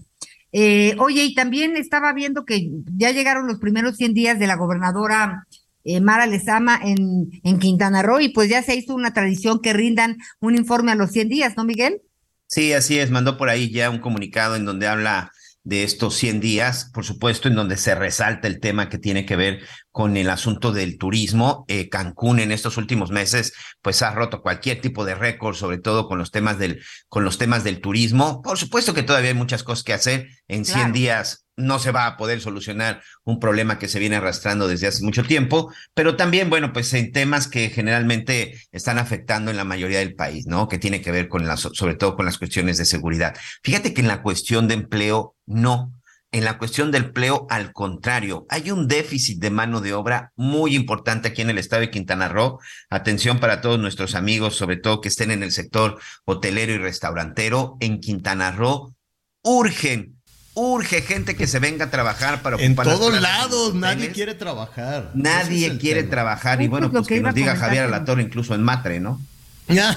Eh, 0.52 0.96
oye, 0.98 1.24
y 1.24 1.34
también 1.34 1.76
estaba 1.76 2.12
viendo 2.12 2.44
que 2.44 2.70
ya 2.96 3.12
llegaron 3.12 3.46
los 3.46 3.60
primeros 3.60 3.96
100 3.96 4.14
días 4.14 4.38
de 4.38 4.48
la 4.48 4.56
gobernadora 4.56 5.46
eh, 5.84 6.00
Mara 6.00 6.26
Lezama 6.26 6.80
en, 6.82 7.30
en 7.42 7.58
Quintana 7.58 8.02
Roo 8.02 8.20
y 8.20 8.28
pues 8.30 8.48
ya 8.48 8.62
se 8.62 8.74
hizo 8.74 8.94
una 8.94 9.12
tradición 9.12 9.60
que 9.60 9.72
rindan 9.72 10.18
un 10.40 10.56
informe 10.56 10.92
a 10.92 10.94
los 10.94 11.10
100 11.10 11.28
días, 11.28 11.56
¿no, 11.56 11.64
Miguel? 11.64 12.02
Sí, 12.46 12.72
así 12.72 12.98
es, 12.98 13.10
mandó 13.10 13.36
por 13.36 13.48
ahí 13.48 13.70
ya 13.70 13.90
un 13.90 13.98
comunicado 13.98 14.56
en 14.56 14.64
donde 14.64 14.88
habla 14.88 15.30
de 15.62 15.84
estos 15.84 16.16
100 16.16 16.40
días, 16.40 16.90
por 16.92 17.04
supuesto, 17.04 17.48
en 17.48 17.54
donde 17.54 17.76
se 17.76 17.94
resalta 17.94 18.48
el 18.48 18.60
tema 18.60 18.88
que 18.88 18.98
tiene 18.98 19.26
que 19.26 19.36
ver 19.36 19.60
con 19.92 20.16
el 20.16 20.30
asunto 20.30 20.72
del 20.72 20.96
turismo. 20.96 21.64
Eh, 21.68 21.88
Cancún 21.88 22.40
en 22.40 22.50
estos 22.50 22.76
últimos 22.76 23.10
meses, 23.10 23.52
pues 23.82 24.02
ha 24.02 24.12
roto 24.12 24.40
cualquier 24.40 24.80
tipo 24.80 25.04
de 25.04 25.14
récord, 25.14 25.54
sobre 25.54 25.78
todo 25.78 26.08
con 26.08 26.18
los 26.18 26.30
temas 26.30 26.58
del, 26.58 26.82
con 27.08 27.24
los 27.24 27.36
temas 27.36 27.62
del 27.62 27.80
turismo. 27.80 28.40
Por 28.42 28.58
supuesto 28.58 28.94
que 28.94 29.02
todavía 29.02 29.30
hay 29.30 29.36
muchas 29.36 29.62
cosas 29.62 29.84
que 29.84 29.92
hacer. 29.92 30.28
En 30.48 30.64
100 30.64 30.92
días 30.92 31.46
no 31.60 31.78
se 31.78 31.92
va 31.92 32.06
a 32.06 32.16
poder 32.16 32.40
solucionar 32.40 33.02
un 33.24 33.38
problema 33.38 33.78
que 33.78 33.88
se 33.88 33.98
viene 33.98 34.16
arrastrando 34.16 34.68
desde 34.68 34.86
hace 34.86 35.04
mucho 35.04 35.22
tiempo, 35.22 35.72
pero 35.94 36.16
también, 36.16 36.50
bueno, 36.50 36.72
pues 36.72 36.92
en 36.94 37.12
temas 37.12 37.48
que 37.48 37.70
generalmente 37.70 38.60
están 38.72 38.98
afectando 38.98 39.50
en 39.50 39.56
la 39.56 39.64
mayoría 39.64 40.00
del 40.00 40.14
país, 40.14 40.46
¿no? 40.46 40.68
Que 40.68 40.78
tiene 40.78 41.00
que 41.00 41.12
ver 41.12 41.28
con 41.28 41.46
las, 41.46 41.60
sobre 41.60 41.94
todo 41.94 42.16
con 42.16 42.26
las 42.26 42.38
cuestiones 42.38 42.78
de 42.78 42.84
seguridad. 42.84 43.36
Fíjate 43.62 43.94
que 43.94 44.00
en 44.00 44.08
la 44.08 44.22
cuestión 44.22 44.68
de 44.68 44.74
empleo, 44.74 45.36
no. 45.46 45.92
En 46.32 46.44
la 46.44 46.58
cuestión 46.58 46.92
del 46.92 47.06
empleo, 47.06 47.48
al 47.50 47.72
contrario, 47.72 48.46
hay 48.48 48.70
un 48.70 48.86
déficit 48.86 49.40
de 49.40 49.50
mano 49.50 49.80
de 49.80 49.94
obra 49.94 50.32
muy 50.36 50.76
importante 50.76 51.28
aquí 51.28 51.42
en 51.42 51.50
el 51.50 51.58
estado 51.58 51.80
de 51.80 51.90
Quintana 51.90 52.28
Roo. 52.28 52.60
Atención 52.88 53.40
para 53.40 53.60
todos 53.60 53.80
nuestros 53.80 54.14
amigos, 54.14 54.54
sobre 54.54 54.76
todo 54.76 55.00
que 55.00 55.08
estén 55.08 55.32
en 55.32 55.42
el 55.42 55.50
sector 55.50 55.98
hotelero 56.24 56.72
y 56.72 56.78
restaurantero. 56.78 57.76
En 57.80 57.98
Quintana 57.98 58.52
Roo 58.52 58.94
urgen 59.42 60.19
urge 60.54 61.02
gente 61.02 61.36
que 61.36 61.46
se 61.46 61.58
venga 61.58 61.86
a 61.86 61.90
trabajar 61.90 62.42
para 62.42 62.56
ocupar 62.56 62.86
En 62.86 62.92
todos 62.92 63.20
lados, 63.20 63.74
nadie 63.74 64.10
quiere 64.10 64.34
trabajar. 64.34 65.10
Nadie 65.14 65.78
quiere 65.78 66.02
trabajar 66.02 66.60
y 66.62 66.68
bueno, 66.68 66.90
pues, 66.90 67.06
que, 67.06 67.20
nos 67.20 67.34
diga 67.34 67.56
Javier 67.56 67.84
Alatorre 67.84 68.22
incluso 68.22 68.54
en 68.54 68.62
Matre, 68.62 69.00
¿no? 69.00 69.20
Ya. 69.68 69.96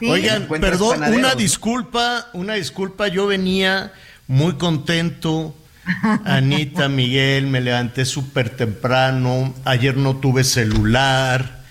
Oigan, 0.00 0.48
perdón, 0.48 1.02
una 1.14 1.34
disculpa, 1.34 2.28
una 2.32 2.54
disculpa, 2.54 3.08
yo 3.08 3.26
venía 3.26 3.92
muy 4.26 4.54
contento. 4.54 5.54
Anita, 6.24 6.88
Miguel, 6.88 7.46
me 7.46 7.60
levanté 7.60 8.04
súper 8.04 8.50
temprano, 8.50 9.54
ayer 9.64 9.96
no 9.96 10.16
tuve 10.16 10.44
celular. 10.44 11.62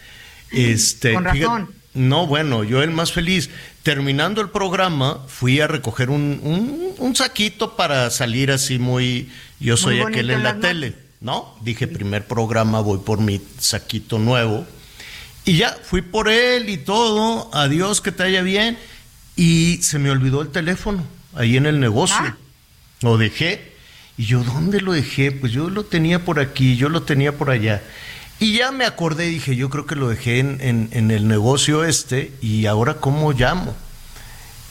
Este, 0.52 1.14
Con 1.14 1.24
razón. 1.24 1.72
no, 1.94 2.28
bueno, 2.28 2.64
yo 2.64 2.84
el 2.84 2.92
más 2.92 3.14
feliz. 3.14 3.50
Terminando 3.84 4.42
el 4.42 4.50
programa, 4.50 5.20
fui 5.28 5.60
a 5.60 5.68
recoger 5.68 6.12
un, 6.12 6.94
un, 6.98 7.16
saquito 7.16 7.76
para 7.76 8.12
salir 8.12 8.52
así 8.52 8.78
muy... 8.78 9.32
Yo 9.60 9.76
soy 9.76 10.00
aquel 10.02 10.30
en 10.30 10.44
la 10.44 10.60
tele, 10.60 10.96
¿no? 11.20 11.56
Dije, 11.62 11.88
primer 11.88 12.28
programa, 12.28 12.80
voy 12.82 13.00
por 13.00 13.20
mi 13.20 13.42
saquito 13.58 14.20
nuevo. 14.20 14.68
Y 15.46 15.58
ya, 15.58 15.76
fui 15.84 16.04
por 16.04 16.30
él 16.30 16.70
y 16.70 16.78
todo, 16.78 17.50
adiós, 17.54 18.02
que 18.02 18.12
te 18.12 18.24
haya 18.24 18.44
bien. 18.44 18.78
Y 19.36 19.80
se 19.82 19.98
me 19.98 20.12
olvidó 20.12 20.42
el 20.42 20.50
teléfono, 20.50 21.04
ahí 21.34 21.58
en 21.58 21.66
el 21.66 21.80
negocio. 21.80 22.18
Ah. 22.20 22.38
Lo 23.02 23.18
dejé. 23.18 23.72
Y 24.18 24.26
yo, 24.26 24.44
¿dónde 24.44 24.82
lo 24.82 24.94
dejé? 24.94 25.32
Pues 25.32 25.52
yo 25.52 25.70
lo 25.70 25.86
tenía 25.86 26.24
por 26.24 26.40
aquí, 26.40 26.76
yo 26.76 26.90
lo 26.90 27.02
tenía 27.02 27.36
por 27.36 27.50
allá. 27.50 27.82
Y 28.42 28.54
ya 28.54 28.72
me 28.72 28.86
acordé, 28.86 29.28
dije, 29.28 29.56
yo 29.56 29.70
creo 29.70 29.86
que 29.86 29.96
lo 29.96 30.10
dejé 30.10 30.40
en, 30.40 30.90
en, 30.92 31.12
el 31.12 31.28
negocio 31.28 31.86
este 31.86 32.32
y 32.42 32.66
ahora 32.66 32.96
cómo 32.96 33.34
llamo. 33.34 33.76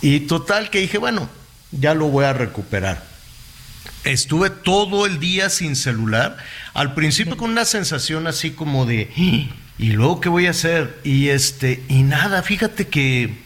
Y 0.02 0.20
total 0.20 0.70
que 0.70 0.80
dije, 0.80 0.98
bueno, 0.98 1.30
ya 1.70 1.94
lo 1.94 2.06
voy 2.08 2.24
a 2.24 2.32
recuperar. 2.32 3.00
Estuve 4.02 4.50
todo 4.50 5.06
el 5.06 5.20
día 5.20 5.50
sin 5.50 5.76
celular, 5.76 6.36
al 6.74 6.94
principio 6.94 7.36
con 7.36 7.52
una 7.52 7.64
sensación 7.64 8.26
así 8.26 8.50
como 8.50 8.86
de, 8.86 9.08
¿y 9.78 9.92
luego 9.92 10.20
qué 10.20 10.28
voy 10.28 10.48
a 10.48 10.50
hacer? 10.50 10.98
Y 11.04 11.28
este, 11.28 11.80
y 11.88 12.02
nada, 12.02 12.42
fíjate 12.42 12.88
que 12.88 13.36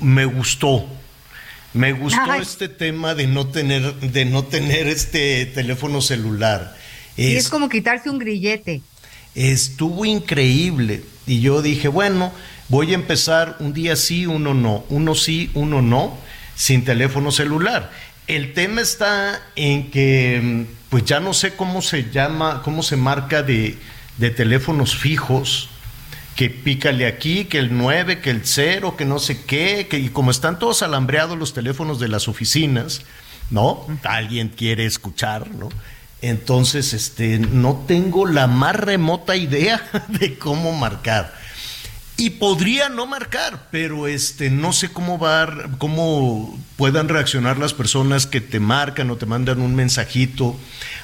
me 0.00 0.24
gustó. 0.24 0.88
Me 1.74 1.92
gustó 1.92 2.32
este 2.32 2.70
tema 2.70 3.14
de 3.14 3.26
no 3.26 3.48
tener, 3.48 3.94
de 3.96 4.24
no 4.24 4.44
tener 4.44 4.86
este 4.86 5.44
teléfono 5.44 6.00
celular. 6.00 6.74
y 7.14 7.36
es 7.36 7.50
como 7.50 7.68
quitarse 7.68 8.08
un 8.08 8.18
grillete 8.18 8.80
estuvo 9.34 10.04
increíble. 10.04 11.04
Y 11.26 11.40
yo 11.40 11.62
dije, 11.62 11.88
bueno, 11.88 12.32
voy 12.68 12.92
a 12.92 12.94
empezar 12.94 13.56
un 13.60 13.72
día 13.72 13.96
sí, 13.96 14.26
uno 14.26 14.54
no, 14.54 14.84
uno 14.88 15.14
sí, 15.14 15.50
uno 15.54 15.82
no, 15.82 16.16
sin 16.54 16.84
teléfono 16.84 17.30
celular. 17.30 17.90
El 18.26 18.54
tema 18.54 18.80
está 18.80 19.42
en 19.54 19.90
que, 19.90 20.66
pues 20.88 21.04
ya 21.04 21.20
no 21.20 21.34
sé 21.34 21.54
cómo 21.54 21.82
se 21.82 22.10
llama, 22.10 22.62
cómo 22.62 22.82
se 22.82 22.96
marca 22.96 23.42
de, 23.42 23.78
de 24.16 24.30
teléfonos 24.30 24.96
fijos, 24.96 25.68
que 26.36 26.50
pícale 26.50 27.06
aquí, 27.06 27.44
que 27.44 27.58
el 27.58 27.76
9, 27.76 28.20
que 28.20 28.30
el 28.30 28.40
0, 28.44 28.96
que 28.96 29.04
no 29.04 29.18
sé 29.18 29.44
qué, 29.44 29.86
que 29.88 29.98
y 29.98 30.08
como 30.08 30.30
están 30.30 30.58
todos 30.58 30.82
alambreados 30.82 31.38
los 31.38 31.54
teléfonos 31.54 32.00
de 32.00 32.08
las 32.08 32.26
oficinas, 32.28 33.02
¿no? 33.50 33.86
Alguien 34.02 34.48
quiere 34.48 34.84
escuchar, 34.84 35.50
¿no? 35.50 35.68
Entonces, 36.28 36.94
este, 36.94 37.38
no 37.38 37.84
tengo 37.86 38.26
la 38.26 38.46
más 38.46 38.76
remota 38.76 39.36
idea 39.36 39.82
de 40.08 40.38
cómo 40.38 40.72
marcar. 40.72 41.34
Y 42.16 42.30
podría 42.30 42.88
no 42.88 43.06
marcar, 43.06 43.68
pero 43.70 44.06
este, 44.06 44.48
no 44.48 44.72
sé 44.72 44.88
cómo 44.88 45.18
va, 45.18 45.52
cómo 45.76 46.58
puedan 46.76 47.10
reaccionar 47.10 47.58
las 47.58 47.74
personas 47.74 48.26
que 48.26 48.40
te 48.40 48.58
marcan 48.58 49.10
o 49.10 49.16
te 49.16 49.26
mandan 49.26 49.60
un 49.60 49.74
mensajito. 49.74 50.56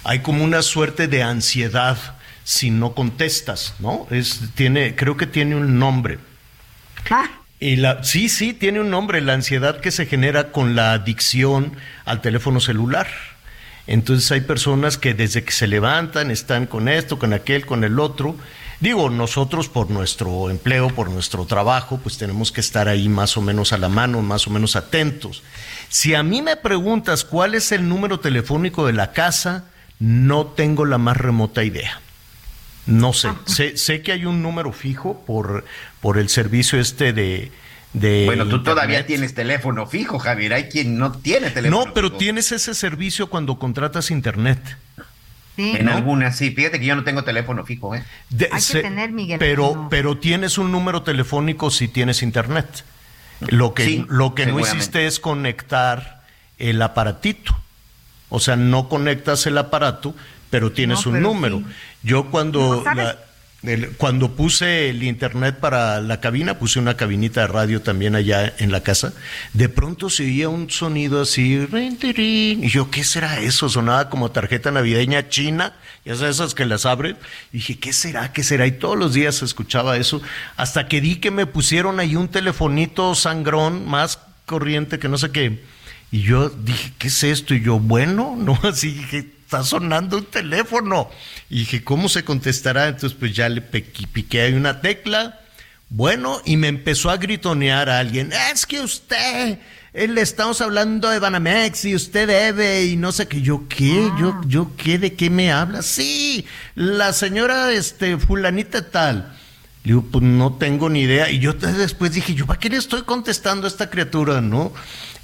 Hay 0.04 0.20
como 0.20 0.42
una 0.42 0.62
suerte 0.62 1.06
de 1.06 1.22
ansiedad 1.22 1.98
si 2.44 2.70
no 2.70 2.94
contestas, 2.94 3.74
¿no? 3.78 4.06
Es, 4.10 4.40
tiene, 4.54 4.96
creo 4.96 5.18
que 5.18 5.26
tiene 5.26 5.54
un 5.54 5.78
nombre. 5.78 6.18
Ah. 7.10 7.28
Y 7.58 7.76
la, 7.76 8.04
sí, 8.04 8.30
sí, 8.30 8.54
tiene 8.54 8.80
un 8.80 8.88
nombre, 8.88 9.20
la 9.20 9.34
ansiedad 9.34 9.80
que 9.80 9.90
se 9.90 10.06
genera 10.06 10.50
con 10.50 10.74
la 10.74 10.94
adicción 10.94 11.76
al 12.06 12.22
teléfono 12.22 12.58
celular. 12.58 13.08
Entonces 13.86 14.30
hay 14.30 14.42
personas 14.42 14.98
que 14.98 15.14
desde 15.14 15.42
que 15.42 15.52
se 15.52 15.66
levantan 15.66 16.30
están 16.30 16.66
con 16.66 16.88
esto, 16.88 17.18
con 17.18 17.32
aquel, 17.32 17.66
con 17.66 17.84
el 17.84 17.98
otro. 17.98 18.36
Digo, 18.80 19.10
nosotros 19.10 19.68
por 19.68 19.90
nuestro 19.90 20.48
empleo, 20.48 20.88
por 20.88 21.10
nuestro 21.10 21.44
trabajo, 21.44 21.98
pues 22.02 22.16
tenemos 22.16 22.50
que 22.50 22.60
estar 22.60 22.88
ahí 22.88 23.08
más 23.08 23.36
o 23.36 23.42
menos 23.42 23.72
a 23.72 23.78
la 23.78 23.88
mano, 23.88 24.22
más 24.22 24.46
o 24.46 24.50
menos 24.50 24.76
atentos. 24.76 25.42
Si 25.88 26.14
a 26.14 26.22
mí 26.22 26.40
me 26.40 26.56
preguntas 26.56 27.24
cuál 27.24 27.54
es 27.54 27.72
el 27.72 27.88
número 27.88 28.20
telefónico 28.20 28.86
de 28.86 28.94
la 28.94 29.12
casa, 29.12 29.64
no 29.98 30.46
tengo 30.46 30.86
la 30.86 30.98
más 30.98 31.16
remota 31.16 31.62
idea. 31.62 32.00
No 32.86 33.12
sé. 33.12 33.28
sé, 33.44 33.76
sé 33.76 34.02
que 34.02 34.12
hay 34.12 34.24
un 34.24 34.42
número 34.42 34.72
fijo 34.72 35.22
por, 35.26 35.64
por 36.00 36.16
el 36.16 36.28
servicio 36.30 36.80
este 36.80 37.12
de, 37.12 37.52
bueno, 37.92 38.46
tú 38.46 38.62
todavía 38.62 39.06
tienes 39.06 39.34
teléfono 39.34 39.86
fijo, 39.86 40.18
Javier. 40.18 40.54
Hay 40.54 40.64
quien 40.64 40.98
no 40.98 41.12
tiene 41.12 41.50
teléfono 41.50 41.86
No, 41.86 41.94
pero 41.94 42.12
tienes 42.12 42.52
ese 42.52 42.74
servicio 42.74 43.28
cuando 43.28 43.58
contratas 43.58 44.10
internet. 44.10 44.60
en 45.56 45.88
algunas, 45.88 46.36
sí. 46.36 46.50
Fíjate 46.52 46.78
que 46.78 46.86
yo 46.86 46.96
no 46.96 47.04
tengo 47.04 47.24
teléfono 47.24 47.64
fijo, 47.64 47.94
¿eh? 47.94 48.04
Hay 48.52 48.62
que 48.62 48.82
tener, 48.82 49.10
Miguel. 49.12 49.38
Pero, 49.38 49.88
pero 49.90 50.18
tienes 50.18 50.56
un 50.58 50.72
número 50.72 51.02
telefónico 51.02 51.70
si 51.70 51.88
tienes 51.88 52.22
internet. 52.22 52.84
Lo 53.48 53.74
que, 53.74 54.04
lo 54.08 54.34
que 54.34 54.46
no 54.46 54.60
hiciste 54.60 55.06
es 55.06 55.18
conectar 55.18 56.22
el 56.58 56.80
aparatito. 56.82 57.56
O 58.28 58.38
sea, 58.38 58.56
no 58.56 58.88
conectas 58.88 59.46
el 59.46 59.58
aparato, 59.58 60.14
pero 60.50 60.72
tienes 60.72 61.06
un 61.06 61.20
número. 61.20 61.62
Yo 62.02 62.30
cuando 62.30 62.84
cuando 63.98 64.34
puse 64.36 64.88
el 64.88 65.02
internet 65.02 65.58
para 65.60 66.00
la 66.00 66.20
cabina, 66.20 66.58
puse 66.58 66.78
una 66.78 66.96
cabinita 66.96 67.42
de 67.42 67.46
radio 67.46 67.82
también 67.82 68.14
allá 68.14 68.54
en 68.58 68.72
la 68.72 68.82
casa, 68.82 69.12
de 69.52 69.68
pronto 69.68 70.08
se 70.08 70.22
oía 70.24 70.48
un 70.48 70.70
sonido 70.70 71.20
así, 71.20 71.68
y 71.70 72.68
yo, 72.68 72.90
¿qué 72.90 73.04
será 73.04 73.38
eso? 73.40 73.68
Sonaba 73.68 74.08
como 74.08 74.30
tarjeta 74.30 74.70
navideña 74.70 75.28
china, 75.28 75.74
ya 76.06 76.16
sabes 76.16 76.36
esas 76.36 76.54
que 76.54 76.64
las 76.64 76.86
abren, 76.86 77.18
y 77.52 77.58
dije, 77.58 77.78
¿qué 77.78 77.92
será? 77.92 78.32
¿Qué 78.32 78.42
será? 78.42 78.66
Y 78.66 78.72
todos 78.72 78.96
los 78.96 79.12
días 79.12 79.42
escuchaba 79.42 79.98
eso, 79.98 80.22
hasta 80.56 80.88
que 80.88 81.02
di 81.02 81.16
que 81.16 81.30
me 81.30 81.44
pusieron 81.44 82.00
ahí 82.00 82.16
un 82.16 82.28
telefonito 82.28 83.14
sangrón, 83.14 83.86
más 83.86 84.20
corriente 84.46 84.98
que 84.98 85.08
no 85.08 85.18
sé 85.18 85.32
qué, 85.32 85.62
y 86.10 86.22
yo 86.22 86.48
dije, 86.48 86.92
¿qué 86.96 87.08
es 87.08 87.22
esto? 87.22 87.54
Y 87.54 87.62
yo, 87.62 87.78
bueno, 87.78 88.36
no, 88.38 88.58
así 88.62 88.92
dije, 88.92 89.39
está 89.50 89.64
sonando 89.64 90.18
un 90.18 90.26
teléfono. 90.26 91.10
Y 91.48 91.60
dije, 91.60 91.82
¿cómo 91.82 92.08
se 92.08 92.22
contestará? 92.22 92.86
Entonces, 92.86 93.18
pues 93.18 93.34
ya 93.34 93.48
le 93.48 93.60
piqué 93.60 94.42
ahí 94.42 94.52
una 94.52 94.80
tecla. 94.80 95.40
Bueno, 95.88 96.40
y 96.44 96.56
me 96.56 96.68
empezó 96.68 97.10
a 97.10 97.16
gritonear 97.16 97.90
a 97.90 97.98
alguien, 97.98 98.32
es 98.52 98.64
que 98.64 98.80
usted, 98.80 99.58
le 99.92 100.20
estamos 100.20 100.60
hablando 100.60 101.10
de 101.10 101.18
Banamex 101.18 101.84
y 101.84 101.96
usted 101.96 102.28
debe 102.28 102.84
y 102.84 102.96
no 102.96 103.10
sé 103.10 103.26
qué, 103.26 103.42
yo 103.42 103.66
qué, 103.68 104.08
yo, 104.16 104.34
ah. 104.36 104.40
yo 104.46 104.70
qué, 104.76 104.98
de 104.98 105.14
qué 105.14 105.30
me 105.30 105.50
habla. 105.50 105.82
Sí, 105.82 106.46
la 106.76 107.12
señora, 107.12 107.72
este, 107.72 108.18
fulanita 108.18 108.88
tal. 108.88 109.36
Le 109.82 109.94
digo, 109.94 110.04
pues 110.12 110.22
no 110.22 110.54
tengo 110.58 110.88
ni 110.88 111.00
idea. 111.00 111.28
Y 111.28 111.40
yo 111.40 111.54
después 111.54 112.12
dije, 112.12 112.34
yo, 112.34 112.46
¿para 112.46 112.60
qué 112.60 112.68
le 112.68 112.76
estoy 112.76 113.02
contestando 113.02 113.66
a 113.66 113.68
esta 113.68 113.90
criatura, 113.90 114.40
no? 114.40 114.72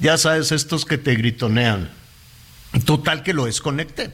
Ya 0.00 0.18
sabes, 0.18 0.50
estos 0.50 0.84
que 0.84 0.98
te 0.98 1.14
gritonean. 1.14 1.90
Total 2.84 3.22
que 3.22 3.32
lo 3.32 3.46
desconecté, 3.46 4.10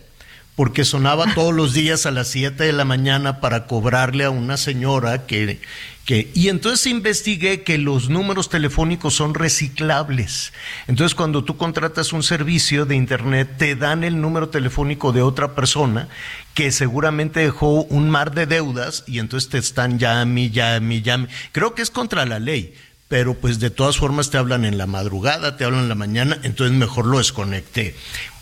porque 0.55 0.85
sonaba 0.85 1.35
todos 1.35 1.55
los 1.55 1.73
días 1.73 2.07
a 2.07 2.11
las 2.11 2.29
7 2.29 2.63
de 2.63 2.73
la 2.73 2.85
mañana 2.85 3.41
para 3.41 3.67
cobrarle 3.67 4.25
a 4.25 4.31
una 4.31 4.57
señora 4.57 5.27
que, 5.27 5.61
que... 6.05 6.31
Y 6.35 6.49
entonces 6.49 6.87
investigué 6.87 7.63
que 7.63 7.79
los 7.79 8.09
números 8.09 8.49
telefónicos 8.49 9.15
son 9.15 9.35
reciclables. 9.35 10.53
Entonces 10.87 11.15
cuando 11.15 11.43
tú 11.43 11.57
contratas 11.57 12.13
un 12.13 12.23
servicio 12.23 12.87
de 12.87 12.95
Internet, 12.95 13.57
te 13.57 13.75
dan 13.75 14.05
el 14.05 14.21
número 14.21 14.49
telefónico 14.51 15.13
de 15.13 15.23
otra 15.23 15.55
persona 15.55 16.09
que 16.55 16.71
seguramente 16.71 17.41
dejó 17.41 17.83
un 17.85 18.11
mar 18.11 18.33
de 18.33 18.47
deudas 18.47 19.05
y 19.07 19.19
entonces 19.19 19.51
te 19.51 19.59
están 19.59 19.99
llame, 19.99 20.51
llame, 20.51 21.03
llame. 21.03 21.29
Creo 21.53 21.75
que 21.75 21.83
es 21.83 21.91
contra 21.91 22.27
la 22.27 22.39
ley 22.39 22.75
pero 23.13 23.35
pues 23.35 23.61
de 23.61 23.69
todas 23.69 23.99
formas 23.99 24.31
te 24.31 24.39
hablan 24.39 24.65
en 24.65 24.79
la 24.79 24.87
madrugada, 24.87 25.59
te 25.59 25.67
hablan 25.67 25.81
en 25.83 25.91
la 25.91 25.95
mañana, 25.95 26.39
entonces 26.45 26.75
mejor 26.75 27.05
lo 27.05 27.19
desconecté. 27.19 27.95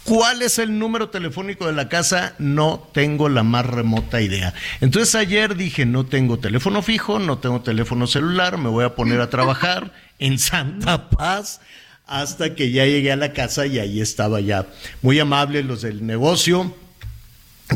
¿Cuál 0.04 0.42
es 0.42 0.58
el 0.58 0.78
número 0.78 1.10
telefónico 1.10 1.66
de 1.66 1.72
la 1.72 1.88
casa? 1.88 2.34
No 2.38 2.88
tengo 2.92 3.28
la 3.28 3.42
más 3.42 3.66
remota 3.66 4.20
idea. 4.20 4.54
Entonces 4.80 5.14
ayer 5.14 5.56
dije, 5.56 5.86
no 5.86 6.06
tengo 6.06 6.38
teléfono 6.38 6.82
fijo, 6.82 7.18
no 7.18 7.38
tengo 7.38 7.60
teléfono 7.60 8.06
celular, 8.06 8.58
me 8.58 8.68
voy 8.68 8.84
a 8.84 8.94
poner 8.94 9.20
a 9.20 9.30
trabajar 9.30 9.92
en 10.18 10.38
Santa 10.38 11.10
Paz 11.10 11.60
hasta 12.06 12.54
que 12.56 12.72
ya 12.72 12.84
llegué 12.86 13.12
a 13.12 13.16
la 13.16 13.32
casa 13.32 13.66
y 13.66 13.78
ahí 13.78 14.00
estaba 14.00 14.40
ya. 14.40 14.66
Muy 15.02 15.20
amable 15.20 15.62
los 15.62 15.82
del 15.82 16.04
negocio 16.04 16.74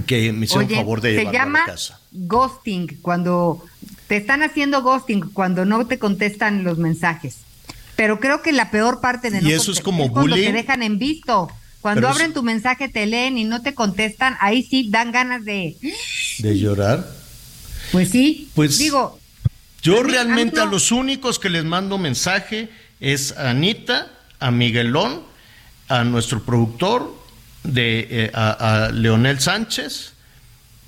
que 0.07 0.33
me 0.33 0.47
hicieron 0.47 0.69
favor 0.69 1.01
de 1.01 1.25
llama 1.33 1.61
a 1.61 1.67
la 1.67 1.73
casa. 1.73 2.01
Ghosting, 2.11 2.99
cuando 3.01 3.65
te 4.09 4.17
están 4.17 4.43
haciendo 4.43 4.83
ghosting, 4.83 5.21
cuando 5.33 5.65
no 5.65 5.87
te 5.87 5.99
contestan 5.99 6.65
los 6.65 6.79
mensajes. 6.79 7.39
Pero 7.97 8.19
creo 8.19 8.43
que 8.43 8.53
la 8.53 8.71
peor 8.71 9.01
parte 9.01 9.31
de 9.31 9.41
¿Y 9.41 9.53
eso 9.53 9.71
es 9.71 9.81
como 9.81 10.09
bullying? 10.09 10.47
te 10.47 10.53
dejan 10.53 10.83
en 10.83 10.99
visto. 10.99 11.49
Cuando 11.85 12.01
Pero 12.01 12.13
abren 12.15 12.29
es- 12.29 12.35
tu 12.35 12.43
mensaje, 12.43 12.89
te 12.89 13.05
leen 13.05 13.37
y 13.37 13.45
no 13.45 13.61
te 13.61 13.75
contestan, 13.75 14.39
ahí 14.41 14.63
sí 14.63 14.89
dan 14.89 15.13
ganas 15.13 15.45
de. 15.45 15.77
¿De 16.39 16.59
llorar? 16.59 17.07
Pues 17.93 18.09
sí. 18.09 18.49
Pues- 18.55 18.79
Digo, 18.79 19.21
Yo 19.83 20.01
A 20.01 20.03
realmente 20.03 20.59
a 20.63 20.65
los 20.65 20.93
únicos 20.93 21.39
que 21.39 21.51
les 21.51 21.63
mando 21.63 21.99
mensaje 21.99 22.71
es 23.01 23.33
a 23.37 23.51
Anita, 23.51 24.11
a 24.41 24.51
Miguelón, 24.51 25.25
a 25.89 26.05
nuestro 26.05 26.43
productor, 26.43 27.15
de, 27.65 28.07
eh, 28.11 28.31
a, 28.33 28.87
a 28.87 28.89
Leonel 28.89 29.41
Sánchez 29.41 30.15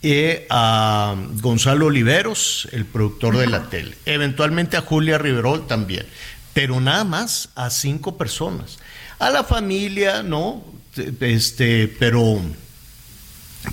y 0.01 0.31
a 0.49 1.15
Gonzalo 1.43 1.89
Oliveros, 1.89 2.69
el 2.73 2.87
productor 2.87 3.37
de 3.37 3.49
la 3.49 3.69
tele. 3.69 3.99
Eventualmente 4.07 4.79
a 4.79 4.81
Julia 4.81 5.19
Riverol 5.19 5.67
también. 5.67 6.07
Pero 6.55 6.81
nada 6.81 7.05
más 7.05 7.51
a 7.55 7.69
cinco 7.69 8.17
personas. 8.17 8.79
A 9.19 9.29
la 9.29 9.45
familia, 9.45 10.23
¿no? 10.23 10.65
Este, 11.21 11.89
pero 11.99 12.41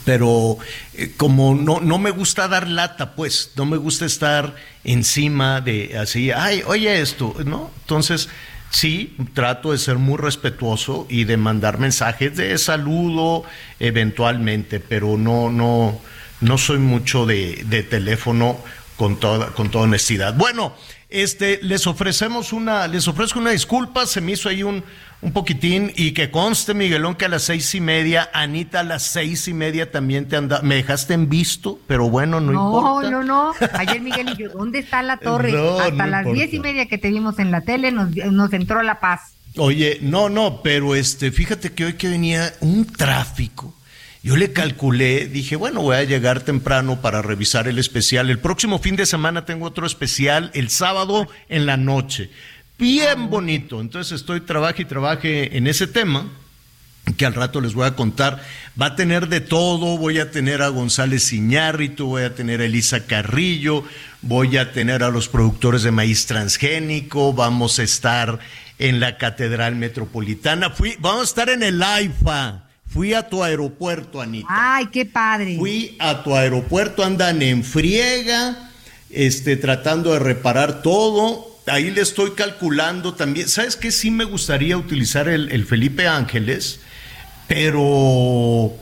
pero 0.06 0.58
eh, 0.94 1.14
como 1.18 1.56
no, 1.56 1.80
no 1.80 1.98
me 1.98 2.12
gusta 2.12 2.48
dar 2.48 2.68
lata, 2.68 3.16
pues, 3.16 3.52
no 3.56 3.66
me 3.66 3.78
gusta 3.78 4.06
estar 4.06 4.56
encima 4.84 5.62
de 5.62 5.98
así, 5.98 6.32
ay, 6.32 6.64
oye 6.66 7.02
esto, 7.02 7.36
¿no? 7.46 7.72
Entonces, 7.82 8.30
sí, 8.70 9.16
trato 9.34 9.72
de 9.72 9.78
ser 9.78 9.98
muy 9.98 10.18
respetuoso 10.18 11.06
y 11.10 11.26
de 11.26 11.38
mandar 11.38 11.78
mensajes 11.78 12.36
de 12.36 12.58
saludo 12.58 13.44
eventualmente, 13.80 14.80
pero 14.80 15.18
no, 15.18 15.50
no, 15.50 16.00
no 16.42 16.58
soy 16.58 16.80
mucho 16.80 17.26
de, 17.26 17.64
de 17.66 17.84
teléfono 17.84 18.58
con 18.98 19.20
toda, 19.20 19.48
con 19.48 19.70
toda 19.70 19.86
honestidad. 19.86 20.34
Bueno, 20.34 20.76
este, 21.14 21.60
les 21.62 21.88
ofrecemos 21.88 22.52
una, 22.52 22.88
les 22.88 23.08
ofrezco 23.08 23.40
una 23.40 23.52
disculpa, 23.52 24.06
se 24.06 24.20
me 24.20 24.32
hizo 24.34 24.50
ahí 24.50 24.64
un, 24.64 24.84
un 25.22 25.32
poquitín 25.32 25.94
y 25.96 26.12
que 26.12 26.32
conste, 26.32 26.74
Miguelón, 26.74 27.16
que 27.16 27.26
a 27.26 27.30
las 27.30 27.44
seis 27.44 27.74
y 27.76 27.80
media, 27.82 28.30
Anita, 28.34 28.80
a 28.82 28.84
las 28.84 29.04
seis 29.04 29.48
y 29.48 29.54
media 29.54 29.92
también 29.92 30.28
te 30.28 30.36
anda, 30.36 30.62
me 30.64 30.76
dejaste 30.76 31.14
en 31.14 31.30
visto, 31.30 31.80
pero 31.88 32.10
bueno, 32.10 32.40
no, 32.42 32.52
no, 32.52 32.68
importa. 32.78 33.10
no, 33.12 33.24
no. 33.24 33.54
Ayer 33.74 34.02
Miguel 34.02 34.30
y 34.30 34.38
yo, 34.38 34.50
¿dónde 34.50 34.80
está 34.80 35.02
la 35.04 35.18
torre? 35.20 35.52
No, 35.52 35.80
Hasta 35.80 35.92
no 35.92 36.08
las 36.08 36.22
importa. 36.22 36.34
diez 36.42 36.54
y 36.54 36.60
media 36.60 36.88
que 36.88 36.98
te 36.98 37.10
vimos 37.10 37.38
en 37.40 37.52
la 37.52 37.62
tele 37.62 37.92
nos, 37.92 38.10
nos 38.16 38.52
entró 38.52 38.82
la 38.84 39.00
paz. 39.00 39.34
Oye, 39.58 40.00
no, 40.02 40.30
no, 40.30 40.62
pero 40.64 40.96
este, 40.96 41.32
fíjate 41.32 41.74
que 41.74 41.86
hoy 41.86 41.94
que 41.94 42.10
venía 42.10 42.52
un 42.60 42.86
tráfico, 42.86 43.76
yo 44.24 44.38
le 44.38 44.54
calculé, 44.54 45.28
dije, 45.28 45.58
bueno, 45.58 45.82
voy 45.82 45.98
a 45.98 46.04
llegar 46.06 46.40
temprano 46.40 47.02
para 47.02 47.22
revisar 47.22 47.68
el 47.68 47.78
especial. 47.78 48.30
El 48.30 48.40
próximo 48.40 48.80
fin 48.80 48.96
de 48.96 49.06
semana 49.06 49.44
tengo 49.44 49.66
otro 49.66 49.86
especial, 49.86 50.50
el 50.54 50.70
sábado 50.70 51.28
en 51.50 51.66
la 51.66 51.76
noche. 51.76 52.30
Bien 52.80 53.30
bonito. 53.30 53.82
Entonces 53.82 54.14
estoy 54.14 54.40
trabaje 54.40 54.84
y 54.84 54.86
trabaje 54.86 55.58
en 55.58 55.68
ese 55.68 55.88
tema 55.88 56.30
que 57.18 57.26
al 57.26 57.34
rato 57.34 57.60
les 57.60 57.74
voy 57.74 57.86
a 57.86 57.96
contar. 57.96 58.42
Va 58.82 58.88
a 58.88 58.96
tener 58.96 59.28
de 59.28 59.42
todo, 59.42 59.98
voy 59.98 60.20
a 60.20 60.32
tener 60.32 60.62
a 60.62 60.70
González 60.70 61.34
Iñárritu, 61.34 62.08
voy 62.08 62.24
a 62.24 62.34
tener 62.34 62.62
a 62.62 62.66
Elisa 62.66 63.06
Carrillo, 63.06 63.84
voy 64.22 64.56
a 64.56 64.72
tener 64.72 65.04
a 65.04 65.10
los 65.10 65.28
productores 65.28 65.84
de 65.84 65.92
maíz 65.92 66.26
transgénico, 66.28 67.34
vamos 67.34 67.78
a 67.80 67.84
estar 67.84 68.40
en 68.80 69.02
la 69.02 69.18
Catedral 69.18 69.76
Metropolitana, 69.76 70.70
fui, 70.70 70.96
vamos 71.00 71.22
a 71.22 71.26
estar 71.26 71.50
en 71.50 71.62
el 71.62 71.84
AIFA, 71.84 72.63
fui 72.94 73.14
a 73.14 73.28
tu 73.28 73.44
aeropuerto, 73.44 74.22
Anita. 74.22 74.48
Ay, 74.50 74.88
qué 74.88 75.06
padre. 75.06 75.58
Fui 75.58 75.98
a 76.00 76.24
tu 76.24 76.36
aeropuerto, 76.36 77.04
andan 77.04 77.42
en 77.42 77.64
friega, 77.64 78.70
este, 79.10 79.58
tratando 79.58 80.14
de 80.14 80.20
reparar 80.20 80.82
todo. 80.82 81.48
Ahí 81.66 81.90
le 81.90 82.02
estoy 82.02 82.32
calculando 82.32 83.16
también. 83.16 83.50
¿Sabes 83.50 83.76
qué? 83.76 83.92
Sí 83.92 84.12
me 84.12 84.26
gustaría 84.26 84.78
utilizar 84.78 85.28
el, 85.28 85.52
el 85.52 85.66
Felipe 85.66 86.08
Ángeles, 86.08 86.82
pero 87.48 88.74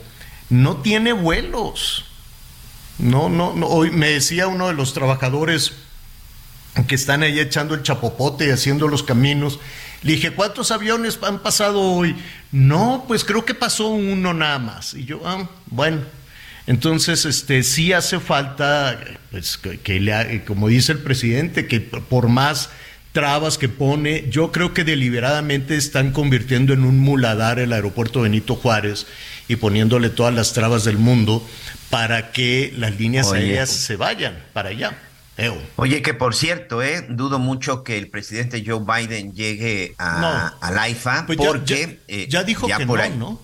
no 0.50 0.78
tiene 0.78 1.14
vuelos. 1.14 2.06
No, 2.98 3.30
no, 3.30 3.54
no. 3.54 3.68
Hoy 3.68 3.92
me 3.92 4.10
decía 4.10 4.48
uno 4.48 4.68
de 4.68 4.74
los 4.74 4.94
trabajadores 4.94 5.74
que 6.88 6.96
están 6.96 7.24
ahí 7.24 7.40
echando 7.40 7.76
el 7.76 7.84
chapopote 7.84 8.48
y 8.48 8.50
haciendo 8.50 8.88
los 8.88 9.04
caminos. 9.04 9.60
Le 10.04 10.14
dije, 10.14 10.32
¿cuántos 10.32 10.72
aviones 10.72 11.20
han 11.22 11.40
pasado 11.40 11.80
hoy? 11.80 12.16
No, 12.52 13.06
pues 13.08 13.24
creo 13.24 13.46
que 13.46 13.54
pasó 13.54 13.90
uno 13.90 14.34
nada 14.34 14.60
más. 14.60 14.94
Y 14.94 15.06
yo, 15.06 15.22
ah, 15.26 15.48
bueno. 15.68 16.02
Entonces, 16.68 17.26
este, 17.26 17.64
sí 17.64 17.94
hace 17.94 18.20
falta, 18.20 19.00
pues, 19.32 19.58
que, 19.58 19.80
que 19.80 20.00
le 20.00 20.44
como 20.46 20.68
dice 20.68 20.92
el 20.92 21.00
presidente, 21.00 21.68
que 21.68 21.82
por 21.82 22.30
más 22.30 22.70
trabas 23.12 23.58
que 23.58 23.68
pone, 23.68 24.26
yo 24.30 24.52
creo 24.52 24.74
que 24.74 24.84
deliberadamente 24.84 25.76
están 25.76 26.12
convirtiendo 26.12 26.74
en 26.74 26.84
un 26.84 27.00
muladar 27.00 27.60
el 27.60 27.74
aeropuerto 27.74 28.22
Benito 28.22 28.56
Juárez 28.56 29.06
y 29.48 29.58
poniéndole 29.58 30.10
todas 30.10 30.34
las 30.34 30.54
trabas 30.54 30.86
del 30.86 30.98
mundo 30.98 31.46
para 31.90 32.32
que 32.32 32.74
las 32.78 32.98
líneas 32.98 33.28
Oye. 33.28 33.42
aéreas 33.42 33.70
se 33.70 33.98
vayan 33.98 34.38
para 34.54 34.70
allá. 34.70 34.98
Oye, 35.76 36.02
que 36.02 36.14
por 36.14 36.36
cierto, 36.36 36.82
eh, 36.84 37.06
dudo 37.10 37.40
mucho 37.40 37.84
que 37.84 37.98
el 37.98 38.10
presidente 38.10 38.64
Joe 38.66 38.82
Biden 38.86 39.34
llegue 39.34 39.96
a, 39.98 40.20
No. 40.22 40.66
al 40.68 40.78
AIFA 40.80 41.26
Pues 41.26 41.38
ya- 41.40 41.46
porque 41.48 42.00
ya, 42.08 42.14
eh, 42.16 42.28
ya 42.30 42.44
dijo 42.44 42.68
que 42.68 42.86
por 42.86 43.00
no, 43.00 43.04
ahí, 43.04 43.16
¿no? 43.18 43.42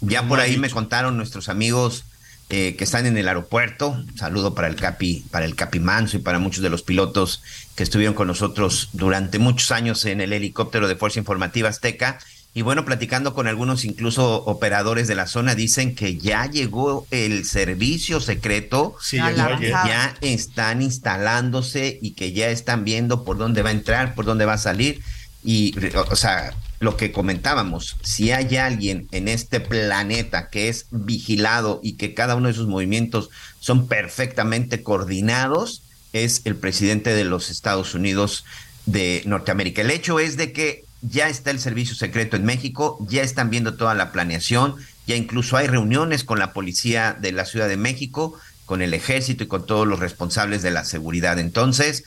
Ya 0.00 0.22
No 0.22 0.28
por 0.28 0.40
ahí 0.40 0.56
me 0.56 0.70
contaron 0.70 1.16
nuestros 1.16 1.48
amigos 1.48 2.04
eh, 2.52 2.74
que 2.76 2.82
están 2.82 3.06
en 3.06 3.16
el 3.16 3.28
aeropuerto. 3.28 3.90
Un 3.90 4.18
Saludo 4.18 4.54
para 4.56 4.66
el 4.66 4.74
Capi, 4.74 5.24
para 5.30 5.44
el 5.44 5.54
Capi 5.54 5.78
Manso 5.78 6.16
y 6.16 6.20
para 6.20 6.40
muchos 6.40 6.62
de 6.64 6.68
los 6.70 6.82
pilotos 6.82 7.42
que 7.76 7.84
estuvieron 7.84 8.14
con 8.14 8.26
nosotros 8.26 8.88
durante 8.92 9.38
muchos 9.38 9.70
años 9.70 10.04
en 10.04 10.20
el 10.20 10.32
helicóptero 10.32 10.88
de 10.88 10.96
Fuerza 10.96 11.20
Informativa 11.20 11.68
Azteca. 11.68 12.18
Y 12.52 12.62
bueno, 12.62 12.84
platicando 12.84 13.32
con 13.32 13.46
algunos 13.46 13.84
incluso 13.84 14.44
operadores 14.44 15.06
de 15.06 15.14
la 15.14 15.28
zona, 15.28 15.54
dicen 15.54 15.94
que 15.94 16.16
ya 16.16 16.46
llegó 16.46 17.06
el 17.12 17.44
servicio 17.44 18.20
secreto. 18.20 18.96
Sí, 19.00 19.18
avanzada. 19.18 19.86
ya 19.86 20.16
están 20.20 20.82
instalándose 20.82 21.98
y 22.02 22.12
que 22.12 22.32
ya 22.32 22.48
están 22.48 22.84
viendo 22.84 23.24
por 23.24 23.38
dónde 23.38 23.62
va 23.62 23.68
a 23.68 23.72
entrar, 23.72 24.14
por 24.16 24.24
dónde 24.24 24.46
va 24.46 24.54
a 24.54 24.58
salir. 24.58 25.00
Y, 25.44 25.74
o 25.94 26.16
sea, 26.16 26.52
lo 26.80 26.96
que 26.96 27.12
comentábamos, 27.12 27.96
si 28.02 28.32
hay 28.32 28.56
alguien 28.56 29.06
en 29.12 29.28
este 29.28 29.60
planeta 29.60 30.50
que 30.50 30.68
es 30.68 30.86
vigilado 30.90 31.78
y 31.84 31.92
que 31.92 32.14
cada 32.14 32.34
uno 32.34 32.48
de 32.48 32.54
sus 32.54 32.66
movimientos 32.66 33.30
son 33.60 33.86
perfectamente 33.86 34.82
coordinados, 34.82 35.82
es 36.12 36.42
el 36.44 36.56
presidente 36.56 37.14
de 37.14 37.24
los 37.24 37.48
Estados 37.48 37.94
Unidos 37.94 38.44
de 38.86 39.22
Norteamérica. 39.24 39.82
El 39.82 39.90
hecho 39.90 40.18
es 40.18 40.36
de 40.36 40.52
que 40.52 40.84
ya 41.02 41.28
está 41.28 41.50
el 41.50 41.60
servicio 41.60 41.94
secreto 41.94 42.36
en 42.36 42.44
México, 42.44 42.98
ya 43.08 43.22
están 43.22 43.50
viendo 43.50 43.74
toda 43.74 43.94
la 43.94 44.12
planeación, 44.12 44.76
ya 45.06 45.16
incluso 45.16 45.56
hay 45.56 45.66
reuniones 45.66 46.24
con 46.24 46.38
la 46.38 46.52
policía 46.52 47.16
de 47.18 47.32
la 47.32 47.44
Ciudad 47.44 47.68
de 47.68 47.76
México, 47.76 48.38
con 48.66 48.82
el 48.82 48.94
ejército 48.94 49.44
y 49.44 49.48
con 49.48 49.66
todos 49.66 49.86
los 49.86 49.98
responsables 49.98 50.62
de 50.62 50.70
la 50.70 50.84
seguridad. 50.84 51.38
Entonces, 51.38 52.04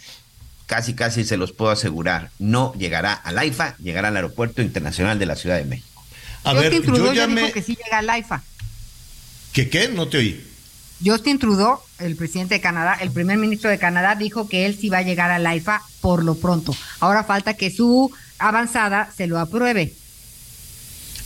casi 0.66 0.94
casi 0.94 1.26
se 1.26 1.38
los 1.38 1.52
puedo 1.52 1.72
asegurar, 1.72 2.32
no 2.40 2.74
llegará 2.78 3.14
al 3.14 3.38
AIFA, 3.38 3.76
llegará 3.78 4.10
al 4.10 4.16
Aeropuerto 4.16 4.62
Internacional 4.62 5.20
de 5.20 5.26
la 5.26 5.36
Ciudad 5.36 5.58
de 5.58 5.66
México. 5.66 6.04
A 6.44 6.54
Justin 6.54 6.82
ver, 6.82 6.98
yo 6.98 7.06
ya 7.08 7.14
ya 7.14 7.28
dijo 7.28 7.48
me... 7.48 7.52
que 7.52 7.62
sí 7.62 7.78
llega 7.84 8.00
al 8.00 8.10
AIFA. 8.10 8.44
¿Qué 9.54 9.70
qué? 9.70 9.88
No 9.90 10.08
te 10.08 10.18
oí. 10.18 10.53
Justin 11.04 11.40
Trudeau, 11.40 11.80
el 12.00 12.16
presidente 12.16 12.56
de 12.56 12.62
Canadá, 12.62 12.98
el 13.02 13.12
primer 13.12 13.38
ministro 13.38 13.70
de 13.70 13.78
Canadá, 13.78 14.16
dijo 14.16 14.48
que 14.48 14.66
él 14.66 14.78
sí 14.80 14.90
va 14.90 15.00
a 15.00 15.02
llegar 15.04 15.32
al 15.32 15.46
AIFA 15.46 15.82
por 16.02 16.24
lo 16.24 16.36
pronto. 16.36 16.76
Ahora 17.00 17.24
falta 17.24 17.56
que 17.56 17.72
su 17.72 18.12
avanzada 18.40 19.12
se 19.16 19.28
lo 19.28 19.40
apruebe. 19.40 19.94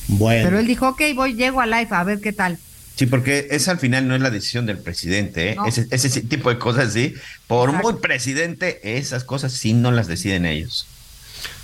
Bueno. 0.08 0.46
Pero 0.46 0.60
él 0.60 0.68
dijo, 0.68 0.88
ok, 0.90 1.02
voy, 1.16 1.36
llego 1.36 1.62
al 1.62 1.74
AIFA, 1.74 2.00
a 2.00 2.04
ver 2.04 2.22
qué 2.22 2.34
tal. 2.34 2.58
Sí, 2.96 3.06
porque 3.06 3.48
esa 3.52 3.72
al 3.72 3.80
final 3.80 4.08
no 4.08 4.16
es 4.16 4.22
la 4.22 4.32
decisión 4.32 4.66
del 4.66 4.80
presidente, 4.80 5.52
¿eh? 5.52 5.56
No. 5.56 5.68
ese, 5.68 5.88
ese 5.92 6.22
tipo 6.22 6.50
de 6.50 6.58
cosas 6.58 6.94
sí, 6.94 7.14
por 7.46 7.70
Exacto. 7.70 7.92
muy 7.92 8.02
presidente, 8.02 8.98
esas 8.98 9.24
cosas 9.24 9.54
sí 9.54 9.74
no 9.74 9.92
las 9.92 10.08
deciden 10.08 10.48
ellos. 10.48 10.88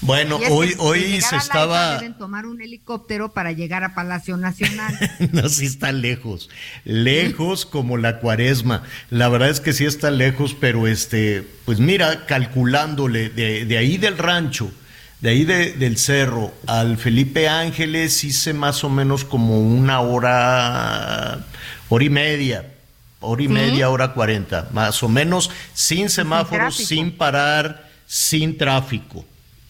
Bueno, 0.05 0.37
hoy, 0.51 0.75
hoy 0.79 1.21
se 1.21 1.37
estaba. 1.37 1.95
deben 1.95 2.17
tomar 2.17 2.45
un 2.45 2.61
helicóptero 2.61 3.31
para 3.31 3.53
llegar 3.53 3.85
a 3.85 3.95
Palacio 3.95 4.35
Nacional. 4.35 4.93
no, 5.31 5.47
sí 5.47 5.65
está 5.65 5.93
lejos, 5.93 6.49
lejos 6.83 7.65
como 7.65 7.97
la 7.97 8.19
cuaresma. 8.19 8.83
La 9.09 9.29
verdad 9.29 9.49
es 9.49 9.61
que 9.61 9.71
sí 9.71 9.85
está 9.85 10.11
lejos, 10.11 10.57
pero 10.59 10.87
este, 10.87 11.47
pues 11.63 11.79
mira, 11.79 12.25
calculándole 12.25 13.29
de, 13.29 13.63
de 13.63 13.77
ahí 13.77 13.97
del 13.97 14.17
rancho, 14.17 14.73
de 15.21 15.29
ahí 15.29 15.45
del 15.45 15.97
cerro 15.97 16.53
al 16.67 16.97
Felipe 16.97 17.47
Ángeles, 17.47 18.25
hice 18.25 18.53
más 18.53 18.83
o 18.83 18.89
menos 18.89 19.23
como 19.23 19.61
una 19.61 20.01
hora, 20.01 21.45
hora 21.87 22.03
y 22.03 22.09
media, 22.09 22.73
hora 23.21 23.41
y 23.41 23.47
media, 23.47 23.89
hora 23.89 24.13
cuarenta, 24.13 24.67
más 24.73 25.01
o 25.01 25.07
menos, 25.07 25.49
sin 25.73 26.09
semáforos, 26.09 26.75
sin 26.75 27.15
parar, 27.15 27.89
sin 28.05 28.57
tráfico 28.57 29.23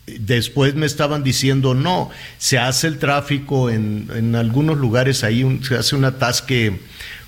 después 0.05 0.75
me 0.75 0.85
estaban 0.85 1.23
diciendo, 1.23 1.73
no, 1.73 2.09
se 2.37 2.59
hace 2.59 2.87
el 2.87 2.99
tráfico 2.99 3.69
en, 3.69 4.09
en 4.13 4.35
algunos 4.35 4.77
lugares, 4.77 5.23
ahí 5.23 5.59
se 5.63 5.75
hace 5.75 5.95
un 5.95 6.05
atasque 6.05 6.79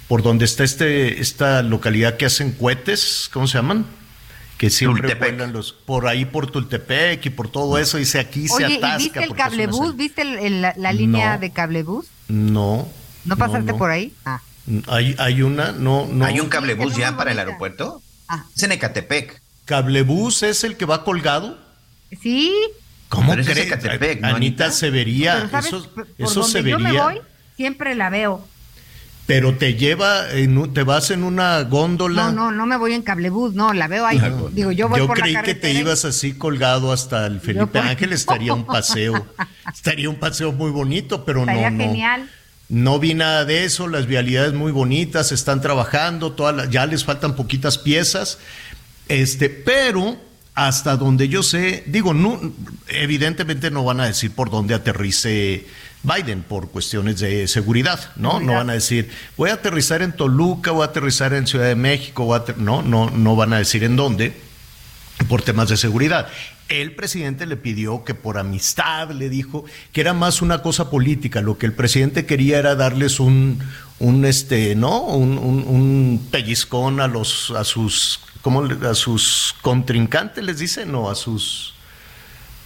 por 0.08 0.22
donde 0.22 0.46
está 0.46 0.64
este, 0.64 1.20
esta 1.20 1.64
localidad 1.64 2.18
que 2.18 2.26
hacen 2.26 2.52
cohetes, 2.52 3.30
¿cómo 3.32 3.48
se 3.48 3.58
llaman? 3.58 3.86
Que 4.58 4.70
siempre 4.70 5.16
vuelan 5.16 5.52
los, 5.52 5.74
por 5.74 6.08
ahí 6.08 6.26
por 6.26 6.50
Tultepec 6.50 7.26
y 7.26 7.30
por 7.30 7.50
todo 7.50 7.78
eso, 7.78 7.98
dice 7.98 8.20
aquí 8.20 8.48
se 8.48 8.66
atasca. 8.66 9.00
¿y 9.00 9.04
¿Viste 9.04 9.24
el 9.24 9.34
cablebús? 9.34 9.96
¿Viste 9.96 10.24
la, 10.24 10.94
línea 10.94 11.38
de 11.38 11.52
cablebús? 11.52 12.08
No. 12.28 12.88
¿No 13.26 13.38
pasaste 13.38 13.74
por 13.74 13.90
ahí? 13.90 14.14
Ah. 14.24 14.42
Hay, 14.88 15.16
hay 15.18 15.42
una, 15.42 15.72
no, 15.72 16.08
no. 16.08 16.26
¿Hay 16.26 16.40
un 16.40 16.50
cablebús 16.50 16.96
ya 16.96 17.18
para 17.18 17.32
el 17.32 17.40
aeropuerto? 17.40 18.02
Ah. 18.28 18.46
Es 18.56 18.64
en 18.64 18.72
Ecatepec. 18.72 19.42
¿Cablebús 19.66 20.44
es 20.44 20.64
el 20.64 20.78
que 20.78 20.86
va 20.86 21.04
colgado? 21.04 21.65
Sí. 22.22 22.54
¿Cómo 23.10 23.34
crees? 23.34 23.72
Anita, 24.24 24.72
se 24.72 24.90
vería. 24.90 25.50
eso, 25.60 25.92
eso 26.18 26.44
se 26.44 26.62
vería. 26.62 26.78
Yo 26.78 26.80
me 26.80 26.92
voy, 26.94 27.22
siempre 27.56 27.96
la 27.96 28.10
veo. 28.10 28.46
Pero 29.26 29.56
te 29.56 29.74
lleva, 29.74 30.28
te 30.74 30.84
vas 30.84 31.10
en 31.10 31.24
una 31.24 31.62
góndola. 31.64 32.26
No, 32.26 32.32
no, 32.32 32.52
no 32.52 32.66
me 32.68 32.78
voy 32.78 32.94
en 32.94 33.02
cablebús, 33.02 33.56
no, 33.56 33.74
la 33.74 33.88
veo 33.88 34.06
ahí. 34.06 34.22
Digo, 34.52 34.72
yo 34.72 34.88
voy 34.88 35.00
yo 35.00 35.08
creí 35.08 35.36
que 35.44 35.56
te 35.56 35.74
ibas 35.74 36.06
así 36.06 36.34
colgado 36.34 36.92
hasta 36.92 37.26
el 37.26 37.42
Felipe 37.42 37.80
Ángel, 37.80 38.14
estaría 38.14 38.54
un 38.54 38.66
paseo, 38.66 39.26
estaría 39.74 40.10
un 40.10 40.18
paseo 40.18 40.52
muy 40.52 40.70
bonito, 40.70 41.26
pero 41.26 41.40
estaría 41.40 41.72
no, 41.72 41.84
genial. 41.84 42.30
No 42.70 43.00
vi 43.00 43.16
nada 43.16 43.46
de 43.46 43.64
eso, 43.64 43.88
las 43.88 44.06
vialidades 44.06 44.54
muy 44.54 44.72
bonitas, 44.72 45.32
están 45.32 45.60
trabajando, 45.60 46.34
todas 46.34 46.70
ya 46.70 46.86
les 46.86 47.04
faltan 47.04 47.36
poquitas 47.36 47.80
piezas, 47.80 48.38
este, 49.08 49.50
pero 49.50 50.18
hasta 50.56 50.96
donde 50.96 51.28
yo 51.28 51.44
sé, 51.44 51.84
digo, 51.86 52.14
no, 52.14 52.40
evidentemente 52.88 53.70
no 53.72 53.84
van 53.84 54.00
a 54.00 54.06
decir 54.06 54.32
por 54.32 54.50
dónde 54.50 54.74
aterrice 54.74 55.68
Biden 56.02 56.44
por 56.44 56.70
cuestiones 56.70 57.20
de 57.20 57.48
seguridad, 57.48 58.12
¿no? 58.16 58.40
No 58.40 58.54
van 58.54 58.70
a 58.70 58.74
decir, 58.74 59.10
voy 59.36 59.50
a 59.50 59.56
aterrizar 59.56 60.02
en 60.02 60.14
Toluca, 60.14 60.72
voy 60.72 60.84
a 60.84 60.86
aterrizar 60.86 61.34
en 61.34 61.46
Ciudad 61.46 61.66
de 61.66 61.76
México, 61.76 62.44
no, 62.58 62.82
no, 62.82 63.10
no 63.10 63.36
van 63.36 63.54
a 63.54 63.58
decir 63.58 63.84
en 63.84 63.98
dónde 63.98 64.34
por 65.28 65.42
temas 65.42 65.70
de 65.70 65.78
seguridad. 65.78 66.28
El 66.68 66.96
presidente 66.96 67.46
le 67.46 67.58
pidió 67.58 68.04
que 68.04 68.16
por 68.16 68.38
amistad 68.38 69.12
le 69.12 69.30
dijo 69.30 69.66
que 69.92 70.02
era 70.02 70.14
más 70.14 70.42
una 70.42 70.62
cosa 70.62 70.90
política. 70.90 71.42
Lo 71.42 71.58
que 71.58 71.66
el 71.66 71.74
presidente 71.74 72.26
quería 72.26 72.58
era 72.58 72.76
darles 72.76 73.20
un, 73.20 73.60
un 74.00 74.26
este, 74.26 74.76
¿no? 74.76 75.02
Un, 75.02 75.38
un 75.38 76.28
pellizcón 76.32 77.00
a 77.00 77.08
los, 77.08 77.52
a 77.52 77.64
sus 77.64 78.20
¿cómo 78.42 78.64
a 78.64 78.94
sus 78.94 79.56
contrincantes 79.62 80.44
les 80.44 80.60
dicen 80.60 80.94
o 80.94 81.10
a 81.10 81.16
sus 81.16 81.76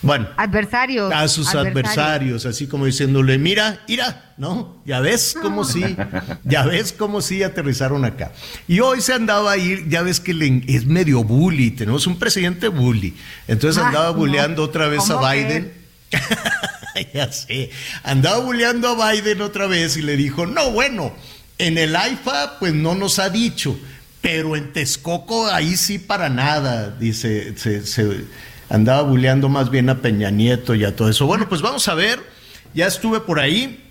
bueno, 0.01 0.29
adversarios. 0.37 1.11
A 1.13 1.27
sus 1.27 1.53
adversarios. 1.55 2.45
así 2.45 2.67
como 2.67 2.85
diciéndole, 2.85 3.37
mira, 3.37 3.81
mira, 3.87 4.33
¿no? 4.37 4.81
Ya 4.85 5.01
ves 5.01 5.35
cómo 5.41 5.65
sí, 5.65 5.83
ya 6.45 6.63
ves 6.63 6.93
cómo 6.93 7.21
sí 7.21 7.43
aterrizaron 7.43 8.05
acá. 8.05 8.31
Y 8.67 8.79
hoy 8.79 9.01
se 9.01 9.13
andaba 9.13 9.51
ahí, 9.51 9.85
ya 9.89 10.01
ves 10.01 10.19
que 10.21 10.63
es 10.67 10.85
medio 10.85 11.23
bully, 11.23 11.71
tenemos 11.71 12.07
un 12.07 12.17
presidente 12.17 12.69
bully. 12.69 13.15
Entonces 13.47 13.83
andaba 13.83 14.11
bulleando 14.11 14.63
otra 14.63 14.87
vez 14.87 15.09
a 15.09 15.31
Biden. 15.31 15.78
ya 17.13 17.31
sé, 17.31 17.69
andaba 18.03 18.39
bulleando 18.39 18.89
a 18.89 19.11
Biden 19.11 19.41
otra 19.41 19.67
vez 19.67 19.97
y 19.97 20.01
le 20.01 20.17
dijo, 20.17 20.45
no, 20.45 20.71
bueno, 20.71 21.13
en 21.57 21.77
el 21.77 21.95
AIFA 21.95 22.59
pues 22.59 22.73
no 22.73 22.95
nos 22.95 23.19
ha 23.19 23.29
dicho, 23.29 23.77
pero 24.21 24.55
en 24.55 24.73
Texcoco 24.73 25.47
ahí 25.47 25.75
sí 25.77 25.99
para 25.99 26.29
nada, 26.29 26.89
dice, 26.91 27.55
se, 27.57 28.25
andaba 28.69 29.03
bulleando 29.03 29.49
más 29.49 29.69
bien 29.69 29.89
a 29.89 29.99
Peña 29.99 30.29
Nieto 30.31 30.75
y 30.75 30.85
a 30.85 30.95
todo 30.95 31.09
eso. 31.09 31.25
Bueno, 31.25 31.47
pues 31.47 31.61
vamos 31.61 31.87
a 31.87 31.93
ver, 31.93 32.19
ya 32.73 32.87
estuve 32.87 33.19
por 33.19 33.39
ahí. 33.39 33.85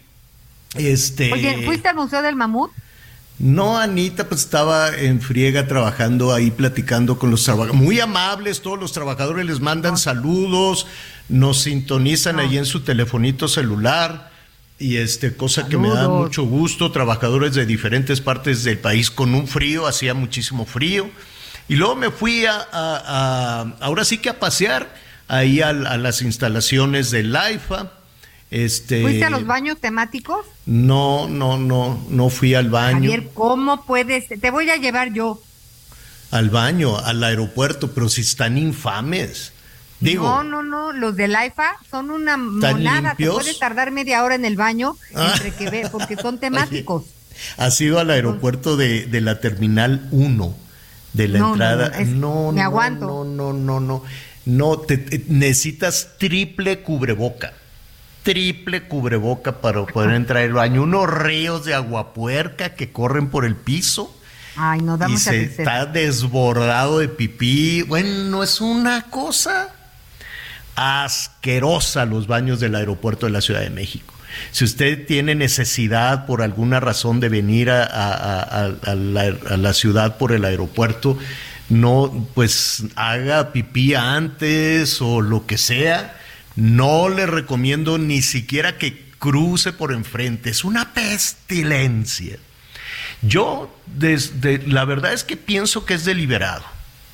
Este... 0.74 1.32
Oye, 1.32 1.64
¿fuiste 1.64 1.88
al 1.88 1.96
Museo 1.96 2.22
del 2.22 2.36
Mamut? 2.36 2.70
No, 3.38 3.78
Anita, 3.78 4.28
pues 4.28 4.40
estaba 4.40 4.88
en 4.96 5.20
friega 5.20 5.68
trabajando 5.68 6.34
ahí, 6.34 6.50
platicando 6.50 7.20
con 7.20 7.30
los 7.30 7.44
trabajadores. 7.44 7.80
Muy 7.80 8.00
amables, 8.00 8.62
todos 8.62 8.80
los 8.80 8.92
trabajadores 8.92 9.46
les 9.46 9.60
mandan 9.60 9.96
saludos, 9.96 10.88
nos 11.28 11.62
sintonizan 11.62 12.40
ahí 12.40 12.56
en 12.56 12.66
su 12.66 12.80
telefonito 12.80 13.48
celular 13.48 14.30
y 14.78 14.96
este 14.96 15.36
cosa 15.36 15.68
que 15.68 15.76
me 15.76 15.88
da 15.88 16.08
mucho 16.08 16.44
gusto, 16.44 16.92
trabajadores 16.92 17.54
de 17.54 17.66
diferentes 17.66 18.20
partes 18.20 18.62
del 18.62 18.78
país 18.78 19.10
con 19.10 19.34
un 19.34 19.48
frío, 19.48 19.86
hacía 19.86 20.14
muchísimo 20.14 20.66
frío. 20.66 21.10
Y 21.68 21.76
luego 21.76 21.96
me 21.96 22.10
fui 22.10 22.46
a, 22.46 23.74
ahora 23.80 24.04
sí 24.04 24.18
que 24.18 24.30
a 24.30 24.38
pasear 24.38 24.94
ahí 25.26 25.60
a, 25.60 25.72
las 25.72 26.22
instalaciones 26.22 27.10
del 27.10 27.34
AIFA. 27.34 27.92
Este, 28.50 29.02
¿Fuiste 29.02 29.24
a 29.24 29.30
los 29.30 29.44
baños 29.46 29.78
temáticos? 29.78 30.46
No, 30.64 31.28
no, 31.28 31.58
no, 31.58 32.00
no 32.08 32.30
fui 32.30 32.54
al 32.54 32.70
baño. 32.70 33.10
Javier, 33.10 33.30
¿cómo 33.34 33.84
puedes? 33.84 34.28
Te 34.28 34.50
voy 34.50 34.70
a 34.70 34.76
llevar 34.76 35.12
yo. 35.12 35.42
Al 36.30 36.50
baño, 36.50 36.96
al 36.96 37.22
aeropuerto, 37.24 37.90
pero 37.92 38.08
si 38.08 38.20
están 38.20 38.56
infames 38.56 39.52
no, 40.00 40.44
no, 40.44 40.62
no, 40.62 40.92
los 40.92 41.16
del 41.16 41.34
AIFA 41.34 41.76
son 41.90 42.10
una 42.10 42.36
monada, 42.36 43.14
te 43.16 43.28
puede 43.30 43.54
tardar 43.54 43.90
media 43.90 44.22
hora 44.22 44.34
en 44.34 44.44
el 44.44 44.56
baño 44.56 44.96
ah. 45.14 45.32
entre 45.34 45.52
que 45.52 45.70
ve, 45.70 45.88
porque 45.90 46.16
son 46.16 46.38
temáticos. 46.40 47.04
Ha 47.56 47.70
sido 47.70 47.98
al 47.98 48.10
aeropuerto 48.10 48.76
de, 48.76 49.06
de 49.06 49.20
la 49.20 49.40
Terminal 49.40 50.08
1, 50.10 50.54
de 51.12 51.28
la 51.28 51.38
entrada? 51.38 51.92
No, 52.06 52.46
no, 52.46 52.52
me 52.52 52.62
aguanto. 52.62 53.06
No, 53.06 53.24
no, 53.24 53.52
no, 53.52 53.80
no. 53.80 54.04
No, 54.44 54.78
te, 54.78 55.24
necesitas 55.28 56.14
triple 56.18 56.80
cubreboca. 56.80 57.52
Triple 58.22 58.88
cubreboca 58.88 59.60
para 59.60 59.84
poder 59.86 60.10
entrar 60.14 60.42
al 60.42 60.52
baño. 60.52 60.82
Unos 60.82 61.08
ríos 61.08 61.64
de 61.64 61.74
aguapuerca 61.74 62.74
que 62.74 62.90
corren 62.90 63.28
por 63.28 63.44
el 63.44 63.56
piso. 63.56 64.14
Ay, 64.56 64.80
no 64.80 64.96
da 64.96 65.08
y 65.08 65.16
se 65.16 65.42
está 65.42 65.86
desbordado 65.86 66.98
de 66.98 67.08
pipí. 67.08 67.82
Bueno, 67.82 68.42
es 68.42 68.60
una 68.60 69.02
cosa 69.02 69.72
asquerosa 70.78 72.04
los 72.04 72.26
baños 72.26 72.60
del 72.60 72.74
aeropuerto 72.74 73.26
de 73.26 73.32
la 73.32 73.40
Ciudad 73.40 73.60
de 73.60 73.70
México. 73.70 74.14
Si 74.52 74.64
usted 74.64 75.06
tiene 75.06 75.34
necesidad 75.34 76.26
por 76.26 76.42
alguna 76.42 76.80
razón 76.80 77.18
de 77.18 77.28
venir 77.28 77.70
a, 77.70 78.72
la, 78.86 79.72
ciudad 79.72 80.16
por 80.18 80.32
el 80.32 80.44
aeropuerto, 80.44 81.18
no, 81.68 82.28
pues 82.34 82.84
haga 82.94 83.52
pipí 83.52 83.94
antes 83.94 85.02
o 85.02 85.20
lo 85.20 85.46
que 85.46 85.58
sea. 85.58 86.16
No 86.56 87.08
le 87.08 87.26
recomiendo 87.26 87.98
ni 87.98 88.22
siquiera 88.22 88.78
que 88.78 89.08
cruce 89.18 89.72
por 89.72 89.92
enfrente. 89.92 90.50
Es 90.50 90.64
una 90.64 90.92
pestilencia. 90.94 92.38
Yo, 93.22 93.74
desde, 93.86 94.58
la 94.66 94.84
verdad 94.84 95.12
es 95.12 95.24
que 95.24 95.36
pienso 95.36 95.84
que 95.84 95.94
es 95.94 96.04
deliberado, 96.04 96.64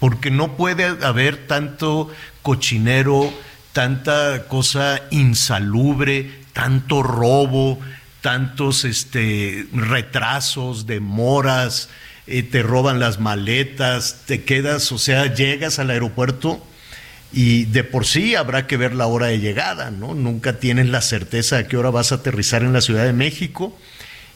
porque 0.00 0.30
no 0.30 0.56
puede 0.56 0.84
haber 0.84 1.46
tanto 1.46 2.10
cochinero 2.42 3.32
tanta 3.74 4.44
cosa 4.48 5.02
insalubre, 5.10 6.30
tanto 6.54 7.02
robo, 7.02 7.78
tantos 8.22 8.84
este, 8.86 9.66
retrasos, 9.74 10.86
demoras, 10.86 11.90
eh, 12.26 12.44
te 12.44 12.62
roban 12.62 13.00
las 13.00 13.20
maletas, 13.20 14.22
te 14.26 14.44
quedas, 14.44 14.90
o 14.92 14.98
sea, 14.98 15.34
llegas 15.34 15.78
al 15.78 15.90
aeropuerto 15.90 16.64
y 17.32 17.64
de 17.64 17.82
por 17.82 18.06
sí 18.06 18.36
habrá 18.36 18.68
que 18.68 18.76
ver 18.76 18.94
la 18.94 19.08
hora 19.08 19.26
de 19.26 19.40
llegada, 19.40 19.90
¿no? 19.90 20.14
Nunca 20.14 20.60
tienes 20.60 20.88
la 20.88 21.02
certeza 21.02 21.56
de 21.56 21.66
qué 21.66 21.76
hora 21.76 21.90
vas 21.90 22.12
a 22.12 22.16
aterrizar 22.16 22.62
en 22.62 22.72
la 22.72 22.80
Ciudad 22.80 23.04
de 23.04 23.12
México 23.12 23.76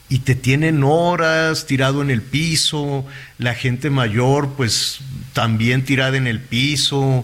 y 0.09 0.19
te 0.19 0.35
tienen 0.35 0.83
horas 0.83 1.65
tirado 1.65 2.01
en 2.01 2.11
el 2.11 2.21
piso, 2.21 3.05
la 3.37 3.55
gente 3.55 3.89
mayor 3.89 4.49
pues 4.57 4.99
también 5.31 5.85
tirada 5.85 6.17
en 6.17 6.27
el 6.27 6.41
piso, 6.41 7.23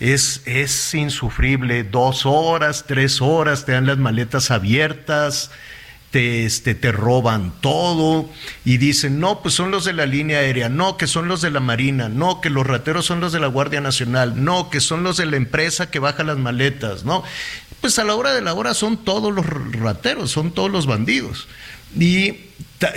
es, 0.00 0.42
es 0.46 0.94
insufrible. 0.94 1.84
Dos 1.84 2.26
horas, 2.26 2.84
tres 2.86 3.20
horas, 3.20 3.64
te 3.64 3.72
dan 3.72 3.86
las 3.86 3.98
maletas 3.98 4.50
abiertas, 4.50 5.50
te, 6.10 6.44
este, 6.44 6.74
te 6.74 6.92
roban 6.92 7.52
todo 7.60 8.28
y 8.64 8.76
dicen, 8.76 9.18
no, 9.18 9.40
pues 9.40 9.54
son 9.54 9.70
los 9.70 9.84
de 9.84 9.92
la 9.92 10.06
línea 10.06 10.38
aérea, 10.38 10.68
no, 10.68 10.96
que 10.96 11.06
son 11.06 11.26
los 11.28 11.40
de 11.40 11.50
la 11.50 11.60
Marina, 11.60 12.08
no, 12.08 12.40
que 12.40 12.50
los 12.50 12.66
rateros 12.66 13.06
son 13.06 13.20
los 13.20 13.32
de 13.32 13.40
la 13.40 13.48
Guardia 13.48 13.80
Nacional, 13.80 14.44
no, 14.44 14.70
que 14.70 14.80
son 14.80 15.02
los 15.02 15.16
de 15.16 15.26
la 15.26 15.36
empresa 15.36 15.90
que 15.90 15.98
baja 15.98 16.22
las 16.22 16.38
maletas, 16.38 17.04
¿no? 17.04 17.24
Pues 17.80 17.98
a 17.98 18.04
la 18.04 18.14
hora 18.14 18.32
de 18.32 18.40
la 18.42 18.54
hora 18.54 18.74
son 18.74 18.96
todos 19.04 19.34
los 19.34 19.44
rateros, 19.44 20.30
son 20.30 20.52
todos 20.52 20.70
los 20.70 20.86
bandidos. 20.86 21.48
Y 21.98 22.34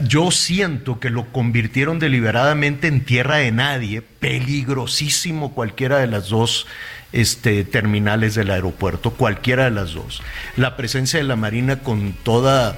yo 0.03 0.31
siento 0.31 0.99
que 0.99 1.09
lo 1.09 1.31
convirtieron 1.31 1.99
deliberadamente 1.99 2.87
en 2.87 3.05
tierra 3.05 3.37
de 3.37 3.51
nadie, 3.51 4.01
peligrosísimo 4.01 5.53
cualquiera 5.53 5.99
de 5.99 6.07
las 6.07 6.29
dos 6.29 6.67
este, 7.13 7.63
terminales 7.63 8.35
del 8.35 8.51
aeropuerto, 8.51 9.11
cualquiera 9.11 9.65
de 9.65 9.71
las 9.71 9.93
dos. 9.93 10.21
La 10.55 10.75
presencia 10.75 11.19
de 11.19 11.25
la 11.25 11.35
Marina 11.35 11.79
con 11.79 12.13
toda, 12.13 12.75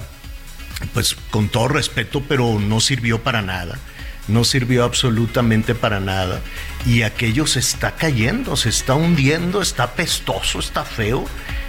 pues 0.94 1.16
con 1.30 1.48
todo 1.48 1.68
respeto, 1.68 2.22
pero 2.28 2.58
no 2.60 2.80
sirvió 2.80 3.22
para 3.22 3.42
nada. 3.42 3.78
No 4.28 4.44
sirvió 4.44 4.84
absolutamente 4.84 5.74
para 5.74 5.98
nada. 5.98 6.40
Y 6.86 7.02
aquello 7.02 7.46
se 7.46 7.58
está 7.58 7.96
cayendo, 7.96 8.54
se 8.56 8.68
está 8.68 8.94
hundiendo, 8.94 9.60
está 9.62 9.94
pestoso, 9.94 10.60
está 10.60 10.84
feo. 10.84 11.24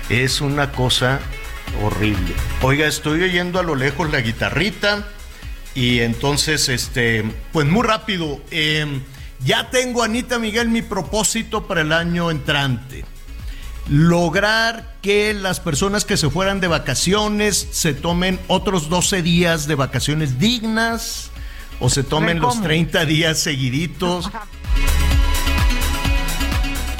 Es 0.09 0.41
una 0.41 0.71
cosa 0.71 1.19
horrible. 1.81 2.33
Oiga, 2.61 2.85
estoy 2.85 3.23
oyendo 3.23 3.59
a 3.59 3.63
lo 3.63 3.75
lejos 3.75 4.11
la 4.11 4.21
guitarrita. 4.21 5.07
Y 5.75 5.99
entonces, 5.99 6.69
este, 6.69 7.23
pues 7.51 7.67
muy 7.67 7.85
rápido. 7.85 8.41
Eh, 8.51 9.01
ya 9.43 9.69
tengo, 9.69 10.03
Anita 10.03 10.37
Miguel, 10.37 10.69
mi 10.69 10.81
propósito 10.81 11.67
para 11.67 11.81
el 11.81 11.93
año 11.93 12.29
entrante. 12.29 13.05
Lograr 13.89 14.97
que 15.01 15.33
las 15.33 15.59
personas 15.59 16.05
que 16.05 16.17
se 16.17 16.29
fueran 16.29 16.59
de 16.59 16.67
vacaciones 16.67 17.67
se 17.71 17.93
tomen 17.93 18.39
otros 18.47 18.89
12 18.89 19.23
días 19.23 19.65
de 19.67 19.75
vacaciones 19.75 20.37
dignas 20.37 21.31
o 21.79 21.89
se 21.89 22.03
tomen 22.03 22.39
los 22.39 22.61
30 22.61 23.05
días 23.05 23.39
seguiditos. 23.39 24.29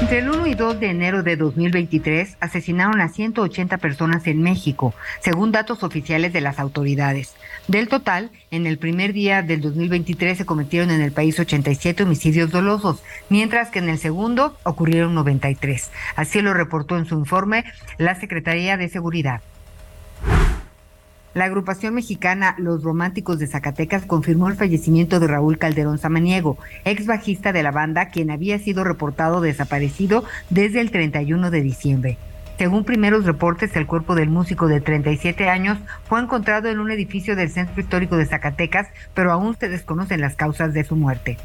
Entre 0.00 0.20
el 0.20 0.30
1 0.30 0.46
y 0.46 0.54
2 0.54 0.80
de 0.80 0.88
enero 0.88 1.22
de 1.22 1.36
2023 1.36 2.38
asesinaron 2.40 3.02
a 3.02 3.10
180 3.10 3.76
personas 3.76 4.26
en 4.26 4.40
México, 4.40 4.94
según 5.20 5.52
datos 5.52 5.82
oficiales 5.82 6.32
de 6.32 6.40
las 6.40 6.58
autoridades. 6.58 7.34
Del 7.68 7.88
total, 7.88 8.30
en 8.50 8.66
el 8.66 8.78
primer 8.78 9.12
día 9.12 9.42
del 9.42 9.60
2023 9.60 10.38
se 10.38 10.46
cometieron 10.46 10.90
en 10.90 11.02
el 11.02 11.12
país 11.12 11.38
87 11.38 12.04
homicidios 12.04 12.50
dolosos, 12.50 13.02
mientras 13.28 13.68
que 13.68 13.80
en 13.80 13.90
el 13.90 13.98
segundo 13.98 14.56
ocurrieron 14.64 15.14
93. 15.14 15.90
Así 16.16 16.40
lo 16.40 16.54
reportó 16.54 16.96
en 16.96 17.04
su 17.04 17.16
informe 17.16 17.64
la 17.98 18.18
Secretaría 18.18 18.78
de 18.78 18.88
Seguridad. 18.88 19.42
La 21.32 21.44
agrupación 21.44 21.94
mexicana 21.94 22.56
Los 22.58 22.82
Románticos 22.82 23.38
de 23.38 23.46
Zacatecas 23.46 24.04
confirmó 24.04 24.48
el 24.48 24.56
fallecimiento 24.56 25.20
de 25.20 25.28
Raúl 25.28 25.58
Calderón 25.58 25.98
Samaniego, 25.98 26.58
ex 26.84 27.06
bajista 27.06 27.52
de 27.52 27.62
la 27.62 27.70
banda, 27.70 28.08
quien 28.08 28.32
había 28.32 28.58
sido 28.58 28.82
reportado 28.82 29.40
desaparecido 29.40 30.24
desde 30.48 30.80
el 30.80 30.90
31 30.90 31.52
de 31.52 31.62
diciembre. 31.62 32.18
Según 32.58 32.84
primeros 32.84 33.26
reportes, 33.26 33.76
el 33.76 33.86
cuerpo 33.86 34.16
del 34.16 34.28
músico 34.28 34.66
de 34.66 34.80
37 34.80 35.48
años 35.48 35.78
fue 36.08 36.20
encontrado 36.20 36.68
en 36.68 36.80
un 36.80 36.90
edificio 36.90 37.36
del 37.36 37.50
Centro 37.50 37.80
Histórico 37.80 38.16
de 38.16 38.26
Zacatecas, 38.26 38.88
pero 39.14 39.30
aún 39.30 39.56
se 39.56 39.68
desconocen 39.68 40.20
las 40.20 40.34
causas 40.34 40.74
de 40.74 40.82
su 40.82 40.96
muerte. 40.96 41.38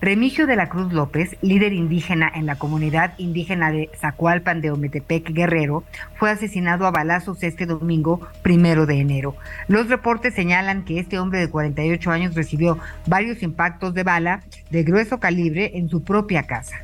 Remigio 0.00 0.46
de 0.46 0.56
la 0.56 0.68
Cruz 0.68 0.92
López, 0.92 1.36
líder 1.40 1.72
indígena 1.72 2.30
en 2.34 2.44
la 2.44 2.56
comunidad 2.56 3.14
indígena 3.16 3.72
de 3.72 3.88
Zacualpan 3.98 4.60
de 4.60 4.70
Ometepec, 4.70 5.32
Guerrero, 5.32 5.84
fue 6.16 6.30
asesinado 6.30 6.86
a 6.86 6.90
balazos 6.90 7.42
este 7.42 7.64
domingo, 7.64 8.20
primero 8.42 8.84
de 8.84 9.00
enero. 9.00 9.36
Los 9.68 9.88
reportes 9.88 10.34
señalan 10.34 10.84
que 10.84 11.00
este 11.00 11.18
hombre 11.18 11.40
de 11.40 11.48
48 11.48 12.10
años 12.10 12.34
recibió 12.34 12.78
varios 13.06 13.42
impactos 13.42 13.94
de 13.94 14.02
bala 14.02 14.42
de 14.70 14.82
grueso 14.82 15.18
calibre 15.18 15.72
en 15.74 15.88
su 15.88 16.04
propia 16.04 16.42
casa. 16.42 16.76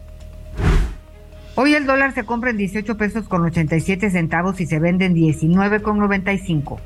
Hoy 1.54 1.74
el 1.74 1.84
dólar 1.84 2.14
se 2.14 2.24
compra 2.24 2.48
en 2.48 2.56
18 2.56 2.96
pesos 2.96 3.28
con 3.28 3.44
87 3.44 4.10
centavos 4.10 4.58
y 4.58 4.66
se 4.66 4.78
vende 4.78 5.04
en 5.04 5.12
19 5.12 5.82
con 5.82 5.98
95. 5.98 6.80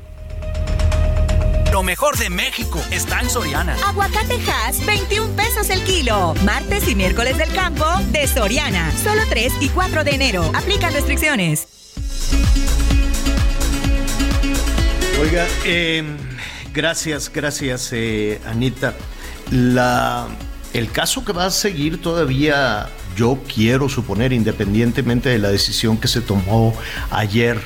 Lo 1.77 1.83
mejor 1.83 2.17
de 2.17 2.31
México 2.31 2.83
está 2.89 3.19
en 3.19 3.29
Soriana. 3.29 3.75
Aguacate 3.85 4.39
Hass, 4.49 4.83
21 4.83 5.35
pesos 5.35 5.69
el 5.69 5.83
kilo. 5.83 6.33
Martes 6.43 6.87
y 6.87 6.95
miércoles 6.95 7.37
del 7.37 7.53
campo 7.53 7.85
de 8.11 8.25
Soriana. 8.25 8.91
Solo 9.03 9.21
3 9.29 9.53
y 9.61 9.69
4 9.69 10.03
de 10.03 10.09
enero. 10.09 10.51
Aplican 10.55 10.91
restricciones. 10.91 11.67
Oiga, 15.21 15.45
eh, 15.65 16.03
gracias, 16.73 17.31
gracias, 17.31 17.89
eh, 17.93 18.41
Anita. 18.47 18.95
La, 19.51 20.29
el 20.73 20.91
caso 20.91 21.23
que 21.23 21.31
va 21.31 21.45
a 21.45 21.51
seguir 21.51 22.01
todavía, 22.01 22.89
yo 23.15 23.37
quiero 23.53 23.87
suponer, 23.87 24.33
independientemente 24.33 25.29
de 25.29 25.37
la 25.37 25.49
decisión 25.49 25.97
que 25.99 26.07
se 26.07 26.21
tomó 26.21 26.75
ayer 27.11 27.61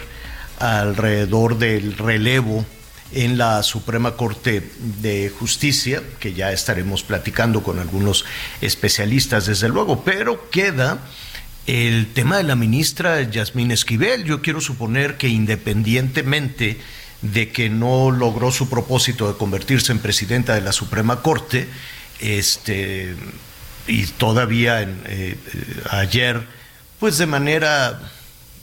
alrededor 0.60 1.58
del 1.58 1.98
relevo 1.98 2.66
en 3.14 3.38
la 3.38 3.64
Suprema 3.64 4.16
Corte 4.16 4.72
de 5.02 5.30
Justicia, 5.30 6.02
que 6.20 6.34
ya 6.34 6.52
estaremos 6.52 7.04
platicando 7.04 7.64
con 7.64 7.80
algunos 7.80 8.26
especialistas, 8.62 9.46
desde 9.46 9.70
luego, 9.70 10.04
pero 10.04 10.50
queda 10.50 11.00
el 11.68 12.08
tema 12.14 12.38
de 12.38 12.44
la 12.44 12.56
ministra 12.56 13.22
Yasmín 13.22 13.72
Esquivel. 13.72 14.24
Yo 14.24 14.42
quiero 14.42 14.62
suponer 14.62 15.18
que 15.18 15.28
independientemente 15.28 16.80
de 17.22 17.52
que 17.52 17.70
no 17.70 18.12
logró 18.12 18.52
su 18.52 18.70
propósito 18.70 19.32
de 19.32 19.38
convertirse 19.38 19.92
en 19.92 20.00
presidenta 20.00 20.56
de 20.56 20.62
la 20.62 20.72
Suprema 20.72 21.22
Corte, 21.22 21.68
este, 22.20 23.16
y 23.88 24.06
todavía 24.06 24.82
en, 24.82 25.02
eh, 25.06 25.38
ayer, 25.90 26.42
pues 27.00 27.18
de 27.18 27.26
manera, 27.26 28.00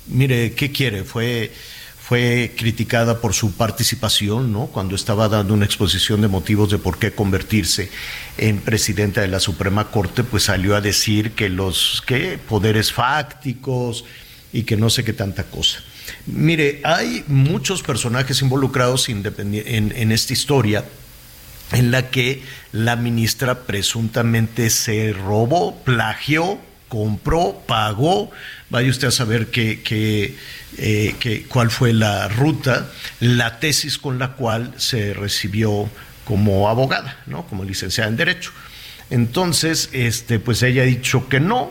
mire, 0.07 0.55
¿qué 0.55 0.73
quiere? 0.73 1.05
Fue 1.05 1.53
fue 2.09 2.55
criticada 2.57 3.21
por 3.21 3.35
su 3.35 3.53
participación, 3.53 4.51
¿no? 4.51 4.69
Cuando 4.69 4.97
estaba 4.97 5.29
dando 5.29 5.53
una 5.53 5.67
exposición 5.67 6.23
de 6.23 6.29
motivos 6.29 6.71
de 6.71 6.79
por 6.79 6.99
qué 6.99 7.13
convertirse 7.13 7.91
en 8.39 8.61
presidenta 8.61 9.21
de 9.21 9.29
la 9.29 9.41
Suprema 9.41 9.91
Corte, 9.91 10.25
pues 10.25 10.45
salió 10.45 10.75
a 10.75 10.81
decir 10.81 11.33
que 11.33 11.51
los 11.51 12.03
que 12.07 12.39
poderes 12.39 12.95
fácticos 12.95 14.07
y 14.55 14.63
que 14.63 14.79
no 14.79 14.89
sé 14.89 15.05
qué 15.05 15.13
tanta 15.13 15.45
cosa. 15.45 15.81
Mire, 16.25 16.81
hay 16.83 17.25
muchos 17.27 17.83
personajes 17.83 18.41
involucrados 18.41 19.11
en, 19.11 19.23
en 19.67 20.11
esta 20.11 20.33
historia 20.33 20.87
en 21.73 21.91
la 21.91 22.09
que 22.09 22.43
la 22.73 22.97
ministra 22.97 23.67
presuntamente 23.67 24.71
se 24.71 25.13
robó, 25.13 25.77
plagió, 25.85 26.59
compró, 26.89 27.63
pagó, 27.67 28.31
vaya 28.71 28.91
usted 28.91 29.09
a 29.09 29.13
saber 29.13 29.49
eh, 29.55 30.35
cuál 31.49 31.71
fue 31.71 31.93
la 31.93 32.29
ruta, 32.29 32.91
la 33.21 33.59
tesis 33.59 33.99
con 33.99 34.19
la 34.19 34.33
cual 34.33 34.75
se 34.77 35.15
recibió 35.15 35.89
como 36.25 36.69
abogada, 36.69 37.17
¿no? 37.27 37.47
como 37.47 37.65
licenciada 37.65 38.09
en 38.09 38.17
Derecho. 38.17 38.53
Entonces, 39.11 39.89
este, 39.93 40.39
pues 40.39 40.63
ella 40.63 40.83
ha 40.83 40.87
dicho 40.87 41.29
que 41.29 41.41
no, 41.41 41.71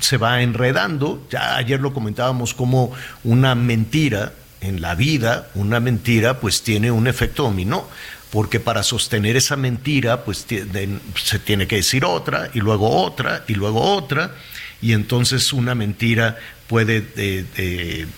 se 0.00 0.16
va 0.18 0.42
enredando. 0.42 1.26
Ya 1.30 1.56
ayer 1.56 1.80
lo 1.80 1.94
comentábamos 1.94 2.54
como 2.54 2.92
una 3.24 3.54
mentira 3.54 4.32
en 4.60 4.80
la 4.80 4.94
vida, 4.94 5.48
una 5.54 5.80
mentira 5.80 6.38
pues 6.40 6.62
tiene 6.62 6.90
un 6.90 7.06
efecto 7.06 7.44
dominó, 7.44 7.88
porque 8.30 8.60
para 8.60 8.82
sostener 8.82 9.36
esa 9.36 9.56
mentira 9.56 10.24
pues 10.24 10.46
se 10.46 11.38
tiene 11.40 11.66
que 11.66 11.76
decir 11.76 12.04
otra 12.04 12.50
y 12.54 12.60
luego 12.60 12.88
otra 12.88 13.44
y 13.48 13.54
luego 13.54 13.80
otra 13.80 14.34
y 14.82 14.92
entonces 14.92 15.52
una 15.52 15.74
mentira 15.74 16.36
puede 16.66 17.00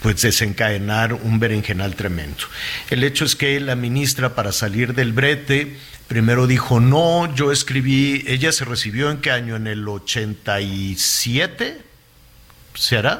pues 0.02 0.22
desencadenar 0.22 1.12
un 1.12 1.38
berenjenal 1.38 1.94
tremendo. 1.94 2.44
El 2.90 3.04
hecho 3.04 3.24
es 3.24 3.36
que 3.36 3.60
la 3.60 3.76
ministra 3.76 4.34
para 4.34 4.50
salir 4.50 4.94
del 4.94 5.12
brete 5.12 5.76
primero 6.08 6.46
dijo, 6.46 6.80
no, 6.80 7.34
yo 7.34 7.52
escribí, 7.52 8.24
ella 8.26 8.52
se 8.52 8.64
recibió 8.64 9.10
en 9.10 9.18
qué 9.18 9.30
año, 9.30 9.56
en 9.56 9.66
el 9.66 9.86
87, 9.86 11.78
¿será? 12.74 13.18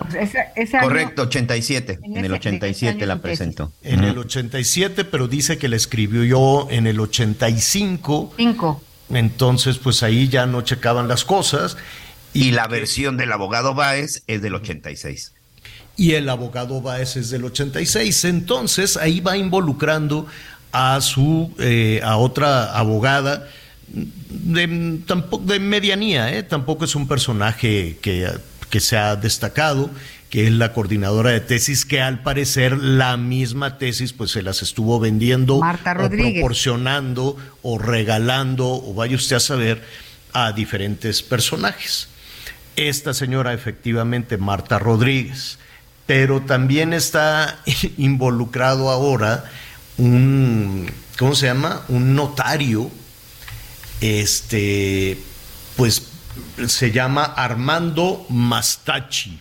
Correcto, 0.80 1.22
87, 1.22 1.98
en, 2.02 2.24
el 2.24 2.32
87 2.32 3.06
la 3.06 3.20
presentó. 3.20 3.72
En 3.82 4.04
el 4.04 4.18
87, 4.18 5.04
pero 5.04 5.28
dice 5.28 5.58
que 5.58 5.68
la 5.68 5.76
escribió 5.76 6.24
yo 6.24 6.68
en 6.70 6.86
el 6.86 7.00
85. 7.00 8.34
Cinco. 8.36 8.82
Entonces, 9.10 9.78
pues 9.78 10.02
ahí 10.02 10.28
ya 10.28 10.46
no 10.46 10.62
checaban 10.62 11.08
las 11.08 11.24
cosas 11.24 11.76
y 12.34 12.50
la 12.50 12.66
versión 12.66 13.16
del 13.16 13.32
abogado 13.32 13.74
Báez 13.74 14.22
es 14.26 14.42
del 14.42 14.54
86. 14.56 15.32
y 15.96 16.12
el 16.14 16.28
abogado 16.28 16.82
Báez 16.82 17.16
es 17.16 17.30
del 17.30 17.44
86. 17.44 18.24
Entonces 18.24 18.96
ahí 18.96 19.20
va 19.20 19.36
involucrando 19.36 20.26
a 20.72 21.00
su 21.00 21.54
eh, 21.58 22.00
a 22.02 22.16
otra 22.16 22.76
abogada 22.76 23.48
de, 23.86 24.98
tampoco, 25.06 25.44
de 25.44 25.60
medianía, 25.60 26.34
¿eh? 26.34 26.42
tampoco 26.42 26.84
es 26.84 26.94
un 26.96 27.06
personaje 27.06 27.98
que, 28.02 28.28
que 28.70 28.80
se 28.80 28.96
ha 28.96 29.14
destacado, 29.14 29.88
que 30.30 30.46
es 30.46 30.52
la 30.52 30.72
coordinadora 30.72 31.30
de 31.30 31.40
tesis, 31.40 31.84
que 31.84 32.00
al 32.00 32.22
parecer 32.22 32.76
la 32.76 33.16
misma 33.16 33.78
tesis 33.78 34.12
pues 34.12 34.32
se 34.32 34.42
las 34.42 34.62
estuvo 34.62 34.98
vendiendo, 34.98 35.58
o 35.58 35.62
proporcionando, 35.62 37.36
o 37.62 37.78
regalando, 37.78 38.66
o 38.66 38.94
vaya 38.94 39.14
usted 39.14 39.36
a 39.36 39.40
saber, 39.40 39.82
a 40.32 40.50
diferentes 40.50 41.22
personajes. 41.22 42.08
Esta 42.76 43.14
señora 43.14 43.52
efectivamente, 43.52 44.36
Marta 44.36 44.78
Rodríguez, 44.78 45.58
pero 46.06 46.42
también 46.42 46.92
está 46.92 47.58
involucrado 47.98 48.90
ahora 48.90 49.44
un, 49.96 50.90
¿cómo 51.18 51.34
se 51.34 51.46
llama? 51.46 51.82
Un 51.88 52.14
notario, 52.14 52.90
este, 54.00 55.18
pues 55.76 56.08
se 56.66 56.90
llama 56.90 57.24
Armando 57.24 58.26
Mastachi. 58.28 59.40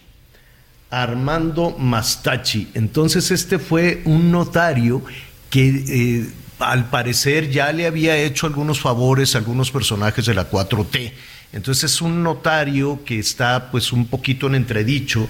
Armando 0.89 1.71
Mastachi. 1.71 2.69
Entonces 2.75 3.31
este 3.31 3.57
fue 3.57 4.03
un 4.05 4.31
notario 4.31 5.03
que 5.49 5.83
eh, 5.87 6.29
al 6.59 6.89
parecer 6.89 7.49
ya 7.49 7.71
le 7.71 7.87
había 7.87 8.15
hecho 8.17 8.45
algunos 8.45 8.79
favores 8.79 9.33
a 9.33 9.39
algunos 9.39 9.71
personajes 9.71 10.25
de 10.25 10.35
la 10.35 10.49
4T. 10.49 11.11
Entonces 11.53 11.93
es 11.93 12.01
un 12.01 12.23
notario 12.23 13.03
que 13.05 13.19
está 13.19 13.71
pues 13.71 13.93
un 13.93 14.07
poquito 14.07 14.47
en 14.47 14.55
entredicho 14.55 15.29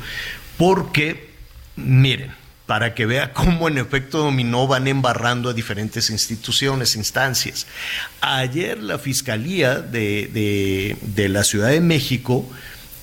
porque, 0.57 1.29
miren, 1.75 2.31
para 2.65 2.95
que 2.95 3.05
vea 3.05 3.33
cómo 3.33 3.67
en 3.67 3.77
efecto 3.77 4.19
dominó 4.19 4.67
van 4.67 4.87
embarrando 4.87 5.49
a 5.49 5.53
diferentes 5.53 6.09
instituciones, 6.09 6.95
instancias. 6.95 7.67
Ayer 8.21 8.81
la 8.81 8.97
Fiscalía 8.97 9.79
de, 9.79 10.97
de, 11.01 11.29
la 11.29 11.43
Ciudad 11.43 11.69
de 11.69 11.81
México 11.81 12.49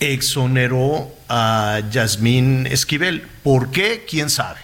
exoneró 0.00 1.14
a 1.28 1.82
Yasmín 1.90 2.66
Esquivel. 2.66 3.22
¿Por 3.42 3.70
qué? 3.70 4.06
¿Quién 4.08 4.30
sabe? 4.30 4.60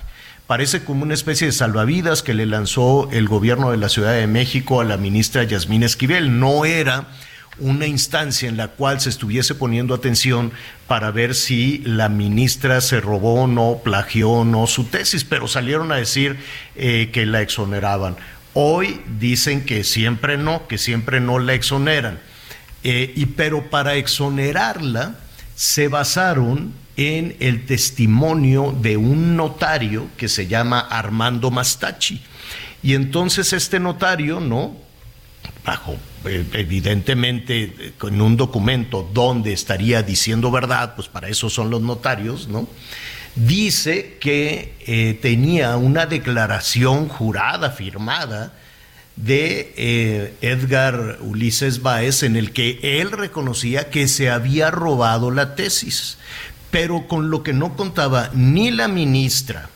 Parece 0.46 0.82
como 0.84 1.02
una 1.02 1.14
especie 1.14 1.48
de 1.48 1.52
salvavidas 1.52 2.22
que 2.22 2.32
le 2.32 2.46
lanzó 2.46 3.10
el 3.10 3.28
gobierno 3.28 3.72
de 3.72 3.76
la 3.76 3.88
Ciudad 3.88 4.14
de 4.14 4.28
México 4.28 4.80
a 4.80 4.84
la 4.84 4.96
ministra 4.96 5.42
Yasmín 5.42 5.82
Esquivel. 5.82 6.38
No 6.38 6.64
era 6.64 7.08
una 7.58 7.86
instancia 7.86 8.48
en 8.48 8.56
la 8.56 8.68
cual 8.68 9.00
se 9.00 9.08
estuviese 9.08 9.54
poniendo 9.54 9.94
atención 9.94 10.52
para 10.86 11.10
ver 11.10 11.34
si 11.34 11.78
la 11.78 12.08
ministra 12.08 12.80
se 12.80 13.00
robó 13.00 13.42
o 13.42 13.46
no, 13.46 13.80
plagió 13.82 14.30
o 14.30 14.44
no 14.44 14.66
su 14.66 14.84
tesis, 14.84 15.24
pero 15.24 15.48
salieron 15.48 15.90
a 15.92 15.96
decir 15.96 16.36
eh, 16.74 17.10
que 17.12 17.26
la 17.26 17.40
exoneraban. 17.40 18.16
Hoy 18.52 19.00
dicen 19.18 19.64
que 19.64 19.84
siempre 19.84 20.38
no, 20.38 20.66
que 20.66 20.78
siempre 20.78 21.20
no 21.20 21.38
la 21.38 21.54
exoneran. 21.54 22.18
Eh, 22.84 23.12
y, 23.16 23.26
pero 23.26 23.68
para 23.68 23.96
exonerarla 23.96 25.16
se 25.54 25.88
basaron 25.88 26.72
en 26.96 27.36
el 27.40 27.66
testimonio 27.66 28.74
de 28.80 28.96
un 28.96 29.36
notario 29.36 30.08
que 30.16 30.28
se 30.28 30.46
llama 30.46 30.80
Armando 30.80 31.50
Mastachi. 31.50 32.22
Y 32.82 32.94
entonces 32.94 33.52
este 33.52 33.80
notario, 33.80 34.40
¿no? 34.40 34.85
Bajo 35.66 35.96
eh, 36.24 36.44
evidentemente 36.52 37.92
con 37.98 38.20
un 38.20 38.36
documento 38.36 39.08
donde 39.12 39.52
estaría 39.52 40.02
diciendo 40.02 40.50
verdad, 40.52 40.94
pues 40.94 41.08
para 41.08 41.28
eso 41.28 41.50
son 41.50 41.70
los 41.70 41.82
notarios, 41.82 42.46
¿no? 42.46 42.68
Dice 43.34 44.16
que 44.20 44.74
eh, 44.86 45.18
tenía 45.20 45.76
una 45.76 46.06
declaración 46.06 47.08
jurada, 47.08 47.70
firmada, 47.70 48.52
de 49.16 49.74
eh, 49.76 50.34
Edgar 50.42 51.18
Ulises 51.20 51.82
Báez 51.82 52.22
en 52.22 52.36
el 52.36 52.52
que 52.52 53.00
él 53.00 53.10
reconocía 53.10 53.90
que 53.90 54.08
se 54.08 54.30
había 54.30 54.70
robado 54.70 55.30
la 55.30 55.54
tesis, 55.54 56.18
pero 56.70 57.08
con 57.08 57.30
lo 57.30 57.42
que 57.42 57.52
no 57.52 57.76
contaba 57.76 58.30
ni 58.34 58.70
la 58.70 58.88
ministra, 58.88 59.70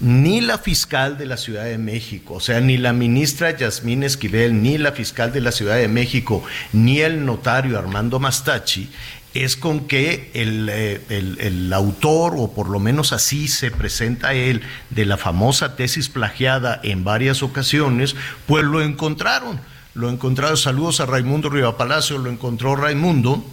ni 0.00 0.40
la 0.40 0.58
fiscal 0.58 1.18
de 1.18 1.26
la 1.26 1.36
Ciudad 1.36 1.64
de 1.64 1.78
México, 1.78 2.34
o 2.34 2.40
sea, 2.40 2.60
ni 2.60 2.76
la 2.76 2.92
ministra 2.92 3.56
Yasmín 3.56 4.04
Esquivel, 4.04 4.62
ni 4.62 4.78
la 4.78 4.92
fiscal 4.92 5.32
de 5.32 5.40
la 5.40 5.52
Ciudad 5.52 5.76
de 5.76 5.88
México, 5.88 6.42
ni 6.72 7.00
el 7.00 7.24
notario 7.24 7.78
Armando 7.78 8.20
Mastachi, 8.20 8.90
es 9.34 9.56
con 9.56 9.86
que 9.86 10.30
eh, 10.34 11.00
el, 11.40 11.72
autor, 11.72 12.34
o 12.36 12.52
por 12.52 12.68
lo 12.68 12.80
menos 12.80 13.12
así 13.12 13.48
se 13.48 13.70
presenta 13.70 14.34
él, 14.34 14.62
de 14.90 15.04
la 15.04 15.16
famosa 15.16 15.76
tesis 15.76 16.08
plagiada 16.08 16.80
en 16.82 17.04
varias 17.04 17.42
ocasiones, 17.42 18.16
pues 18.46 18.64
lo 18.64 18.82
encontraron. 18.82 19.60
Lo 19.94 20.10
encontraron, 20.10 20.56
saludos 20.56 21.00
a 21.00 21.06
Raimundo 21.06 21.50
Riva 21.50 21.76
Palacio, 21.76 22.18
lo 22.18 22.30
encontró 22.30 22.76
Raimundo, 22.76 23.44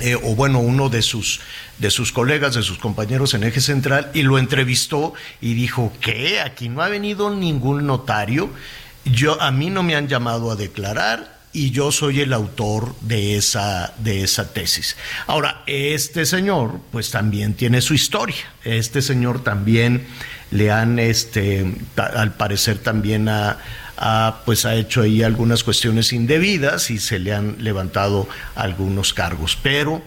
eh, 0.00 0.14
o 0.14 0.34
bueno, 0.34 0.60
uno 0.60 0.88
de 0.88 1.02
sus, 1.02 1.40
de 1.78 1.90
sus 1.90 2.12
colegas, 2.12 2.54
de 2.54 2.62
sus 2.62 2.78
compañeros 2.78 3.34
en 3.34 3.44
Eje 3.44 3.60
Central, 3.60 4.10
y 4.14 4.22
lo 4.22 4.38
entrevistó 4.38 5.14
y 5.40 5.54
dijo, 5.54 5.92
¿qué? 6.00 6.40
Aquí 6.40 6.68
no 6.68 6.82
ha 6.82 6.88
venido 6.88 7.30
ningún 7.30 7.86
notario, 7.86 8.50
yo, 9.04 9.40
a 9.40 9.50
mí 9.50 9.70
no 9.70 9.82
me 9.82 9.96
han 9.96 10.08
llamado 10.08 10.50
a 10.50 10.56
declarar 10.56 11.40
y 11.52 11.70
yo 11.70 11.90
soy 11.90 12.20
el 12.20 12.32
autor 12.32 12.94
de 13.00 13.36
esa, 13.36 13.92
de 13.98 14.22
esa 14.22 14.52
tesis. 14.52 14.96
Ahora, 15.26 15.62
este 15.66 16.26
señor, 16.26 16.80
pues 16.92 17.10
también 17.10 17.54
tiene 17.54 17.80
su 17.80 17.94
historia. 17.94 18.36
Este 18.62 19.02
señor 19.02 19.42
también 19.42 20.06
le 20.50 20.70
han, 20.70 20.98
este, 20.98 21.74
al 21.96 22.34
parecer 22.34 22.78
también 22.78 23.28
pues 24.44 24.64
ha 24.64 24.74
hecho 24.74 25.02
ahí 25.02 25.22
algunas 25.22 25.62
cuestiones 25.62 26.12
indebidas 26.12 26.90
y 26.90 26.98
se 26.98 27.18
le 27.18 27.34
han 27.34 27.56
levantado 27.58 28.28
algunos 28.54 29.12
cargos, 29.12 29.58
pero 29.62 30.02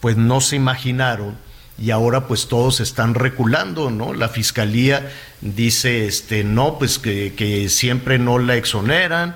pues 0.00 0.16
no 0.16 0.40
se 0.40 0.56
imaginaron 0.56 1.36
y 1.78 1.90
ahora 1.90 2.26
pues 2.26 2.48
todos 2.48 2.80
están 2.80 3.14
reculando, 3.14 3.90
¿no? 3.90 4.14
La 4.14 4.28
fiscalía 4.28 5.10
dice, 5.40 6.06
este, 6.06 6.42
no, 6.42 6.78
pues 6.78 6.98
que, 6.98 7.34
que 7.36 7.68
siempre 7.68 8.18
no 8.18 8.38
la 8.38 8.56
exoneran 8.56 9.34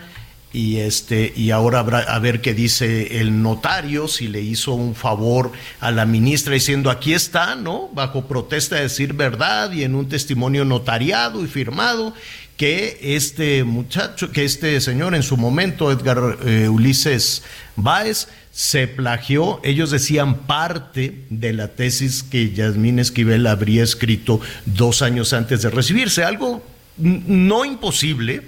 y 0.52 0.78
este 0.78 1.32
y 1.36 1.52
ahora 1.52 1.78
habrá 1.78 2.00
a 2.00 2.18
ver 2.18 2.40
qué 2.40 2.54
dice 2.54 3.20
el 3.20 3.40
notario 3.40 4.08
si 4.08 4.26
le 4.26 4.40
hizo 4.40 4.72
un 4.72 4.96
favor 4.96 5.52
a 5.78 5.92
la 5.92 6.06
ministra 6.06 6.54
diciendo 6.54 6.90
aquí 6.90 7.14
está 7.14 7.54
no 7.54 7.88
bajo 7.92 8.26
protesta 8.26 8.76
de 8.76 8.82
decir 8.82 9.12
verdad 9.12 9.70
y 9.70 9.84
en 9.84 9.94
un 9.94 10.08
testimonio 10.08 10.64
notariado 10.64 11.44
y 11.44 11.46
firmado 11.46 12.14
que 12.60 12.98
este 13.16 13.64
muchacho, 13.64 14.32
que 14.32 14.44
este 14.44 14.82
señor 14.82 15.14
en 15.14 15.22
su 15.22 15.38
momento, 15.38 15.90
Edgar 15.90 16.36
eh, 16.44 16.68
Ulises 16.68 17.42
Báez, 17.74 18.28
se 18.52 18.86
plagió, 18.86 19.62
ellos 19.64 19.90
decían 19.90 20.40
parte 20.40 21.24
de 21.30 21.54
la 21.54 21.68
tesis 21.68 22.22
que 22.22 22.52
Yasmín 22.52 22.98
Esquivel 22.98 23.46
habría 23.46 23.82
escrito 23.82 24.42
dos 24.66 25.00
años 25.00 25.32
antes 25.32 25.62
de 25.62 25.70
recibirse, 25.70 26.22
algo 26.22 26.62
no 26.98 27.64
imposible, 27.64 28.42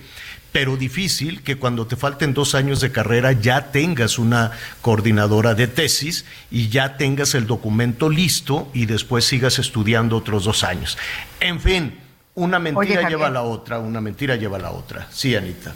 pero 0.53 0.77
difícil 0.77 1.41
que 1.41 1.57
cuando 1.57 1.87
te 1.87 1.97
falten 1.97 2.35
dos 2.35 2.55
años 2.55 2.83
de 2.83 2.93
carrera 2.93 3.33
ya 3.33 3.73
tengas 3.73 4.19
una 4.19 4.51
coordinadora 4.83 5.55
de 5.55 5.69
tesis 5.69 6.27
y 6.51 6.69
ya 6.69 6.99
tengas 6.99 7.35
el 7.35 7.47
documento 7.47 8.11
listo 8.11 8.71
y 8.75 8.85
después 8.85 9.25
sigas 9.25 9.59
estudiando 9.59 10.19
otros 10.19 10.45
dos 10.45 10.65
años. 10.65 10.99
En 11.41 11.63
fin, 11.63 11.95
una 12.35 12.59
mentira 12.59 13.09
lleva 13.09 13.27
a 13.27 13.31
la 13.31 13.43
otra, 13.43 13.79
una 13.79 14.01
mentira 14.01 14.37
lleva 14.37 14.57
a 14.57 14.61
la 14.61 14.71
otra. 14.73 15.09
Sí, 15.11 15.35
Anita. 15.35 15.75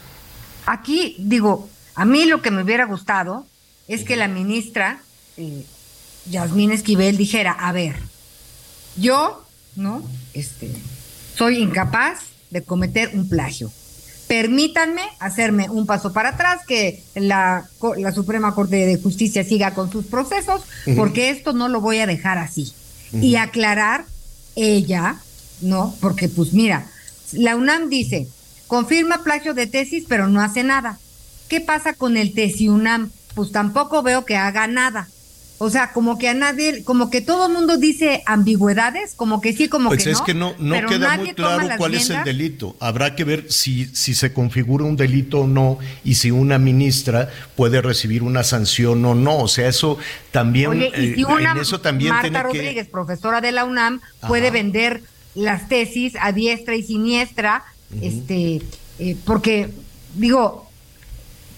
Aquí, 0.66 1.16
digo, 1.18 1.68
a 1.94 2.04
mí 2.04 2.24
lo 2.24 2.42
que 2.42 2.50
me 2.50 2.62
hubiera 2.62 2.86
gustado 2.86 3.46
es 3.88 4.04
que 4.04 4.16
la 4.16 4.28
ministra 4.28 5.00
eh, 5.36 5.64
Yasmín 6.30 6.72
Esquivel 6.72 7.16
dijera, 7.16 7.52
a 7.52 7.72
ver, 7.72 7.96
yo, 8.96 9.44
¿no? 9.76 10.02
Este, 10.34 10.70
soy 11.34 11.58
incapaz 11.58 12.20
de 12.50 12.62
cometer 12.62 13.10
un 13.14 13.28
plagio. 13.28 13.70
Permítanme 14.26 15.02
hacerme 15.20 15.70
un 15.70 15.86
paso 15.86 16.12
para 16.12 16.30
atrás, 16.30 16.62
que 16.66 17.04
la, 17.14 17.68
la 17.98 18.12
Suprema 18.12 18.54
Corte 18.54 18.84
de 18.84 18.96
Justicia 18.96 19.44
siga 19.44 19.72
con 19.72 19.92
sus 19.92 20.06
procesos, 20.06 20.62
porque 20.96 21.30
esto 21.30 21.52
no 21.52 21.68
lo 21.68 21.80
voy 21.80 21.98
a 21.98 22.06
dejar 22.06 22.38
así. 22.38 22.72
Y 23.12 23.36
aclarar 23.36 24.04
ella 24.56 25.20
¿no? 25.60 25.94
Porque 26.00 26.28
pues 26.28 26.52
mira, 26.52 26.86
la 27.32 27.56
UNAM 27.56 27.88
dice, 27.88 28.28
confirma 28.66 29.22
plagio 29.22 29.54
de 29.54 29.66
tesis, 29.66 30.04
pero 30.08 30.28
no 30.28 30.40
hace 30.40 30.62
nada. 30.62 30.98
¿Qué 31.48 31.60
pasa 31.60 31.94
con 31.94 32.16
el 32.16 32.34
TESI 32.34 32.68
UNAM? 32.68 33.10
Pues 33.34 33.52
tampoco 33.52 34.02
veo 34.02 34.24
que 34.24 34.36
haga 34.36 34.66
nada. 34.66 35.08
O 35.58 35.70
sea, 35.70 35.92
como 35.92 36.18
que 36.18 36.28
a 36.28 36.34
nadie, 36.34 36.84
como 36.84 37.08
que 37.08 37.22
todo 37.22 37.46
el 37.46 37.52
mundo 37.52 37.78
dice 37.78 38.22
ambigüedades, 38.26 39.14
como 39.14 39.40
que 39.40 39.54
sí, 39.54 39.68
como 39.68 39.88
pues 39.88 40.04
que 40.04 40.10
no. 40.10 40.18
Pues 40.18 40.20
es 40.20 40.26
que 40.26 40.34
no, 40.34 40.54
no 40.58 40.86
queda 40.86 41.16
muy 41.16 41.32
claro 41.32 41.66
cuál 41.78 41.94
es 41.94 42.10
el 42.10 42.22
delito. 42.24 42.76
Habrá 42.78 43.14
que 43.14 43.24
ver 43.24 43.50
si, 43.50 43.86
si 43.86 44.14
se 44.14 44.34
configura 44.34 44.84
un 44.84 44.96
delito 44.96 45.40
o 45.40 45.46
no 45.46 45.78
y 46.04 46.16
si 46.16 46.30
una 46.30 46.58
ministra 46.58 47.30
puede 47.54 47.80
recibir 47.80 48.22
una 48.22 48.42
sanción 48.42 49.02
o 49.06 49.14
no. 49.14 49.38
O 49.38 49.48
sea, 49.48 49.66
eso 49.68 49.96
también, 50.30 50.70
Oye, 50.70 50.92
y 50.94 51.14
si 51.14 51.22
eh, 51.22 51.24
una 51.24 51.54
eso 51.58 51.80
también 51.80 52.12
Marta 52.12 52.42
Rodríguez, 52.42 52.88
profesora 52.88 53.40
de 53.40 53.52
la 53.52 53.64
UNAM, 53.64 54.02
puede 54.28 54.50
vender 54.50 55.02
las 55.36 55.68
tesis 55.68 56.14
a 56.20 56.32
diestra 56.32 56.74
y 56.74 56.82
siniestra, 56.82 57.62
este, 58.00 58.62
eh, 58.98 59.16
porque 59.24 59.70
digo, 60.14 60.68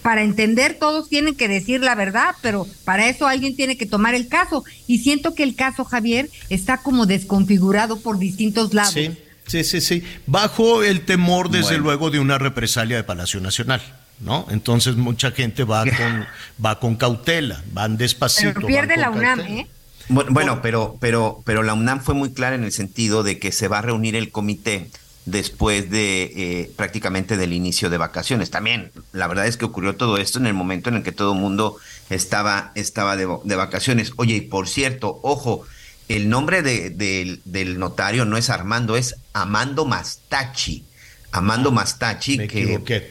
para 0.03 0.23
entender 0.23 0.77
todos 0.79 1.09
tienen 1.09 1.35
que 1.35 1.49
decir 1.49 1.81
la 1.81 1.95
verdad, 1.95 2.35
pero 2.43 2.67
para 2.85 3.09
eso 3.09 3.27
alguien 3.27 3.57
tiene 3.57 3.77
que 3.77 3.87
tomar 3.87 4.15
el 4.15 4.29
caso. 4.29 4.65
Y 4.87 4.99
siento 4.99 5.35
que 5.35 5.43
el 5.43 5.55
caso, 5.55 5.85
Javier, 5.85 6.29
está 6.51 6.79
como 6.79 7.07
desconfigurado 7.07 8.01
por 8.01 8.19
distintos 8.19 8.75
lados. 8.75 8.93
Sí, 8.93 9.17
sí, 9.47 9.65
sí, 9.65 9.81
sí. 9.81 10.03
Bajo 10.27 10.83
el 10.83 11.05
temor, 11.05 11.51
desde 11.51 11.79
luego, 11.79 12.11
de 12.11 12.21
una 12.21 12.39
represalia 12.39 12.97
de 12.97 13.05
Palacio 13.05 13.41
Nacional. 13.41 13.81
¿No? 14.21 14.49
Entonces 14.51 14.97
mucha 14.97 15.31
gente 15.31 15.63
va 15.63 15.85
con, 15.85 16.27
va 16.65 16.81
con 16.81 16.97
cautela, 16.97 17.63
van 17.73 17.97
despacito. 17.97 18.53
Pero 18.55 18.67
pierde 18.67 18.97
la 18.97 19.11
UNAM, 19.11 19.41
¿eh? 19.43 19.69
Bueno, 20.09 20.63
pero, 20.63 20.97
pero, 21.01 21.43
pero 21.45 21.63
la 21.63 21.75
UNAM 21.75 22.01
fue 22.01 22.15
muy 22.15 22.33
clara 22.33 22.57
en 22.57 22.65
el 22.65 22.73
sentido 22.73 23.23
de 23.23 23.39
que 23.39 23.53
se 23.53 23.69
va 23.69 23.79
a 23.79 23.83
reunir 23.83 24.17
el 24.17 24.31
comité 24.31 24.89
después 25.27 25.91
de 25.91 26.23
eh, 26.23 26.71
prácticamente 26.77 27.37
del 27.37 27.53
inicio 27.53 27.91
de 27.91 27.99
vacaciones. 27.99 28.51
También, 28.51 28.91
la 29.13 29.27
verdad 29.27 29.47
es 29.47 29.57
que 29.57 29.67
ocurrió 29.67 29.97
todo 29.97 30.17
esto 30.17 30.39
en 30.39 30.47
el 30.47 30.55
momento 30.55 30.89
en 30.89 30.97
el 30.97 31.03
que 31.03 31.13
todo 31.13 31.35
el 31.35 31.39
mundo 31.39 31.77
estaba, 32.09 32.73
estaba 32.75 33.17
de, 33.17 33.27
vacaciones. 33.27 34.13
Oye, 34.17 34.37
y 34.37 34.41
por 34.41 34.69
cierto, 34.69 35.21
ojo, 35.23 35.65
el 36.09 36.31
nombre 36.31 36.63
de, 36.63 37.41
del 37.45 37.79
notario 37.79 38.25
no 38.25 38.39
es 38.39 38.49
Armando, 38.49 38.97
es 38.97 39.17
Amando 39.35 39.85
Mastachi. 39.85 40.85
Amando 41.31 41.69
ah, 41.69 41.73
Mastachi, 41.73 42.49
que, 42.49 43.11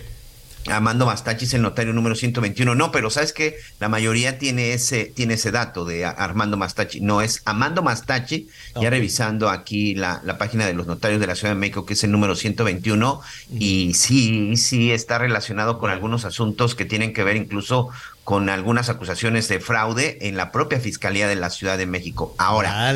Amando 0.71 1.05
Mastachis, 1.05 1.53
el 1.53 1.61
notario 1.61 1.93
número 1.93 2.15
121. 2.15 2.75
No, 2.75 2.91
pero 2.91 3.09
¿sabes 3.09 3.33
qué? 3.33 3.57
La 3.79 3.89
mayoría 3.89 4.37
tiene 4.37 4.73
ese, 4.73 5.05
tiene 5.05 5.35
ese 5.35 5.51
dato 5.51 5.85
de 5.85 6.05
Armando 6.05 6.57
Mastachi. 6.57 7.01
No, 7.01 7.21
es 7.21 7.41
Amando 7.45 7.83
Mastachi, 7.83 8.47
ya 8.79 8.89
revisando 8.89 9.49
aquí 9.49 9.95
la, 9.95 10.21
la, 10.23 10.37
página 10.37 10.65
de 10.65 10.73
los 10.73 10.87
notarios 10.87 11.19
de 11.19 11.27
la 11.27 11.35
Ciudad 11.35 11.53
de 11.53 11.59
México, 11.59 11.85
que 11.85 11.93
es 11.93 12.03
el 12.03 12.11
número 12.11 12.35
121, 12.35 13.21
y 13.59 13.93
sí, 13.93 14.55
sí 14.57 14.91
está 14.91 15.17
relacionado 15.17 15.79
con 15.79 15.89
algunos 15.89 16.25
asuntos 16.25 16.75
que 16.75 16.85
tienen 16.85 17.13
que 17.13 17.23
ver 17.23 17.35
incluso 17.35 17.89
con 18.23 18.49
algunas 18.49 18.89
acusaciones 18.89 19.47
de 19.47 19.59
fraude 19.59 20.17
en 20.27 20.35
la 20.35 20.51
propia 20.51 20.79
Fiscalía 20.79 21.27
de 21.27 21.37
la 21.37 21.49
Ciudad 21.49 21.77
de 21.77 21.85
México. 21.85 22.35
Ahora, 22.37 22.93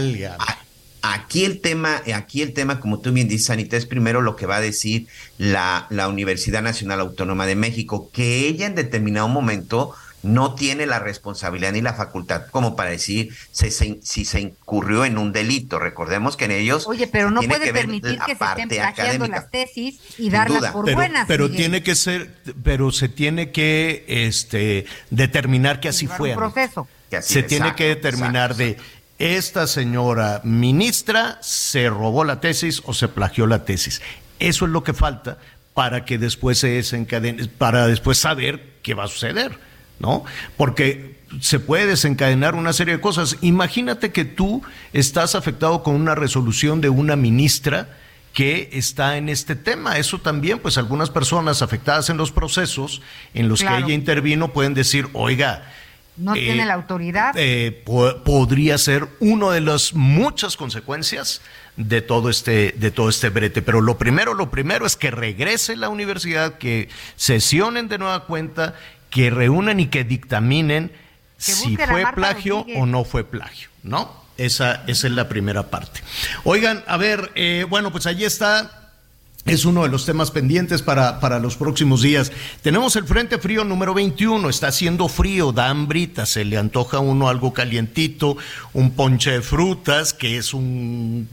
Aquí 1.01 1.45
el 1.45 1.61
tema, 1.61 2.01
aquí 2.13 2.41
el 2.41 2.53
tema, 2.53 2.79
como 2.79 2.99
tú 2.99 3.11
bien 3.11 3.27
dices, 3.27 3.49
Anita, 3.49 3.75
es 3.75 3.85
primero 3.85 4.21
lo 4.21 4.35
que 4.35 4.45
va 4.45 4.57
a 4.57 4.61
decir 4.61 5.07
la, 5.37 5.87
la 5.89 6.07
Universidad 6.07 6.61
Nacional 6.61 6.99
Autónoma 6.99 7.47
de 7.47 7.55
México, 7.55 8.09
que 8.13 8.47
ella 8.47 8.67
en 8.67 8.75
determinado 8.75 9.27
momento 9.27 9.95
no 10.23 10.53
tiene 10.55 10.85
la 10.85 10.99
responsabilidad 10.99 11.71
ni 11.71 11.81
la 11.81 11.93
facultad 11.93 12.45
como 12.51 12.75
para 12.75 12.91
decir 12.91 13.33
si 13.51 13.71
se 14.25 14.39
incurrió 14.39 15.05
en 15.05 15.17
un 15.17 15.31
delito. 15.31 15.79
Recordemos 15.79 16.37
que 16.37 16.45
en 16.45 16.51
ellos. 16.51 16.87
Oye, 16.87 17.07
pero 17.07 17.31
no 17.31 17.41
puede 17.41 17.73
permitir 17.73 18.19
que 18.25 18.35
se 18.35 18.43
estén 18.43 18.69
plagiando 18.69 19.27
las 19.27 19.49
tesis 19.49 19.99
y 20.17 20.29
darlas 20.29 20.71
por 20.71 20.91
buenas. 20.93 21.27
Pero 21.27 21.49
tiene 21.49 21.83
que 21.83 21.95
ser, 21.95 22.35
pero 22.63 22.91
se 22.91 23.09
tiene 23.09 23.51
que 23.51 24.05
este, 24.07 24.85
determinar 25.09 25.79
que 25.79 25.89
así 25.89 26.07
fue. 26.07 26.35
proceso. 26.35 26.87
se 27.21 27.43
tiene 27.43 27.75
que 27.75 27.85
determinar 27.85 28.55
de 28.55 28.77
esta 29.22 29.67
señora 29.67 30.41
ministra 30.43 31.38
se 31.41 31.89
robó 31.89 32.24
la 32.24 32.39
tesis 32.39 32.82
o 32.86 32.93
se 32.95 33.07
plagió 33.07 33.45
la 33.45 33.65
tesis. 33.65 34.01
Eso 34.39 34.65
es 34.65 34.72
lo 34.72 34.84
que 34.84 34.93
falta 34.93 35.38
para 35.76 36.05
que 36.05 36.17
después 36.17 36.57
se 36.57 36.69
desencadene, 36.69 37.45
para 37.45 37.86
después 37.86 38.17
saber 38.17 38.78
qué 38.82 38.95
va 38.95 39.03
a 39.03 39.07
suceder, 39.07 39.59
¿no? 39.99 40.26
Porque 40.57 41.19
se 41.39 41.59
puede 41.59 41.86
desencadenar 41.86 42.55
una 42.55 42.74
serie 42.74 42.95
de 42.95 43.01
cosas. 43.01 43.38
Imagínate 43.41 44.11
que 44.11 44.26
tú 44.26 44.63
estás 44.91 45.36
afectado 45.36 45.84
con 45.84 45.93
una 45.93 46.15
resolución 46.15 46.82
de 46.82 46.89
una 46.89 47.15
ministra 47.15 47.89
que 48.34 48.69
está 48.74 49.17
en 49.17 49.30
este 49.30 49.55
tema. 49.55 49.99
Eso 49.99 50.19
también, 50.19 50.57
pues 50.57 50.80
algunas 50.80 51.11
personas 51.11 51.61
afectadas 51.61 52.09
en 52.09 52.17
los 52.17 52.32
procesos 52.32 53.03
en 53.36 53.49
los 53.49 53.61
que 53.61 53.78
ella 53.78 53.93
intervino 53.93 54.51
pueden 54.51 54.74
decir, 54.74 55.09
oiga, 55.13 55.72
no 56.22 56.34
tiene 56.34 56.63
eh, 56.63 56.65
la 56.65 56.74
autoridad. 56.76 57.34
Eh, 57.36 57.84
podría 58.24 58.78
ser 58.78 59.07
una 59.19 59.51
de 59.51 59.61
las 59.61 59.93
muchas 59.93 60.55
consecuencias 60.55 61.41
de 61.78 62.01
todo 62.01 62.30
este 62.30 62.74
de 62.78 62.91
todo 62.91 63.09
este 63.09 63.30
brete. 63.30 63.61
Pero 63.61 63.82
lo 63.82 63.97
primero, 63.97 64.34
lo 64.34 64.51
primero 64.51 64.86
es 64.86 64.95
que 64.95 65.11
regrese 65.11 65.76
la 65.76 65.89
universidad, 65.89 66.57
que 66.57 66.89
sesionen 67.15 67.88
de 67.88 67.97
nueva 67.97 68.26
cuenta, 68.26 68.76
que 69.09 69.30
reúnan 69.30 69.80
y 69.80 69.88
que 69.88 70.03
dictaminen 70.03 70.91
si 71.38 71.76
fue 71.76 72.05
plagio 72.13 72.65
o 72.76 72.86
no 72.86 73.03
fue 73.03 73.24
plagio, 73.24 73.69
¿no? 73.84 74.22
Esa, 74.38 74.84
esa 74.88 75.07
es 75.07 75.13
la 75.13 75.28
primera 75.28 75.69
parte. 75.69 76.01
Oigan, 76.43 76.84
a 76.88 76.97
ver, 76.97 77.32
eh, 77.36 77.65
bueno, 77.67 77.91
pues 77.91 78.05
allí 78.05 78.26
está 78.26 78.80
es 79.45 79.65
uno 79.65 79.83
de 79.83 79.89
los 79.89 80.05
temas 80.05 80.29
pendientes 80.29 80.81
para, 80.81 81.19
para, 81.19 81.39
los 81.39 81.55
próximos 81.57 82.01
días. 82.01 82.31
Tenemos 82.61 82.95
el 82.95 83.05
Frente 83.05 83.39
Frío 83.39 83.63
número 83.63 83.93
21, 83.93 84.47
está 84.49 84.67
haciendo 84.67 85.07
frío, 85.07 85.51
da 85.51 85.69
hambrita, 85.69 86.25
se 86.25 86.45
le 86.45 86.57
antoja 86.57 86.97
a 86.97 86.99
uno 86.99 87.27
algo 87.27 87.51
calientito, 87.51 88.37
un 88.73 88.91
ponche 88.91 89.31
de 89.31 89.41
frutas, 89.41 90.13
que 90.13 90.37
es 90.37 90.53
un 90.53 91.27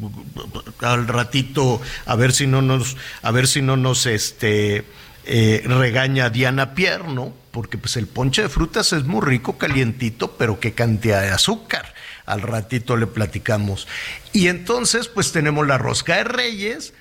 al 0.80 1.06
ratito, 1.06 1.80
a 2.06 2.16
ver 2.16 2.32
si 2.32 2.46
no 2.46 2.62
nos, 2.62 2.96
a 3.22 3.30
ver 3.30 3.46
si 3.46 3.60
no 3.60 3.76
nos 3.76 4.06
este 4.06 4.84
eh, 5.24 5.62
regaña 5.66 6.30
Diana 6.30 6.74
Pierno, 6.74 7.34
porque 7.50 7.76
pues 7.76 7.96
el 7.98 8.06
ponche 8.06 8.42
de 8.42 8.48
frutas 8.48 8.94
es 8.94 9.04
muy 9.04 9.20
rico, 9.20 9.58
calientito, 9.58 10.36
pero 10.38 10.60
qué 10.60 10.72
cantidad 10.72 11.20
de 11.20 11.30
azúcar. 11.30 11.94
Al 12.24 12.42
ratito 12.42 12.96
le 12.96 13.06
platicamos. 13.06 13.88
Y 14.34 14.48
entonces, 14.48 15.08
pues 15.08 15.32
tenemos 15.32 15.66
la 15.66 15.78
rosca 15.78 16.16
de 16.16 16.24
reyes 16.24 16.92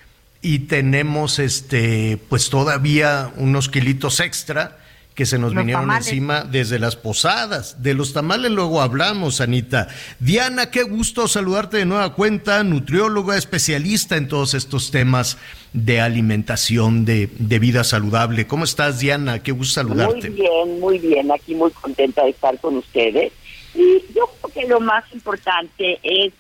y 0.42 0.60
tenemos 0.60 1.40
este 1.40 2.18
pues 2.30 2.50
todavía 2.50 3.32
unos 3.38 3.70
kilitos 3.70 4.20
extra 4.20 4.78
que 5.18 5.26
se 5.26 5.40
nos 5.40 5.56
vinieron 5.56 5.92
encima 5.92 6.44
desde 6.44 6.78
las 6.78 6.96
posadas. 6.96 7.82
De 7.82 7.96
los 7.96 8.14
tamales 8.14 8.52
luego 8.52 8.84
hablamos, 8.84 9.42
Anita. 9.42 9.88
Diana, 10.20 10.70
qué 10.70 10.84
gusto 10.84 11.28
saludarte 11.28 11.78
de 11.78 11.86
nueva 11.86 12.14
cuenta, 12.14 12.64
nutrióloga, 12.64 13.36
especialista 13.36 14.16
en 14.16 14.28
todos 14.28 14.54
estos 14.54 14.92
temas 14.92 15.40
de 15.74 16.02
alimentación, 16.02 17.04
de, 17.04 17.32
de 17.40 17.58
vida 17.58 17.84
saludable. 17.84 18.46
¿Cómo 18.46 18.64
estás, 18.64 19.00
Diana? 19.00 19.42
Qué 19.42 19.52
gusto 19.54 19.82
saludarte. 19.82 20.30
Muy 20.30 20.40
bien, 20.40 20.80
muy 20.80 21.00
bien. 21.00 21.32
Aquí 21.32 21.56
muy 21.56 21.72
contenta 21.72 22.24
de 22.24 22.30
estar 22.30 22.60
con 22.60 22.78
ustedes. 22.78 23.34
Y 23.74 24.04
yo 24.14 24.32
creo 24.40 24.54
que 24.54 24.70
lo 24.70 24.80
más 24.80 25.04
importante 25.12 25.98
es 26.04 26.32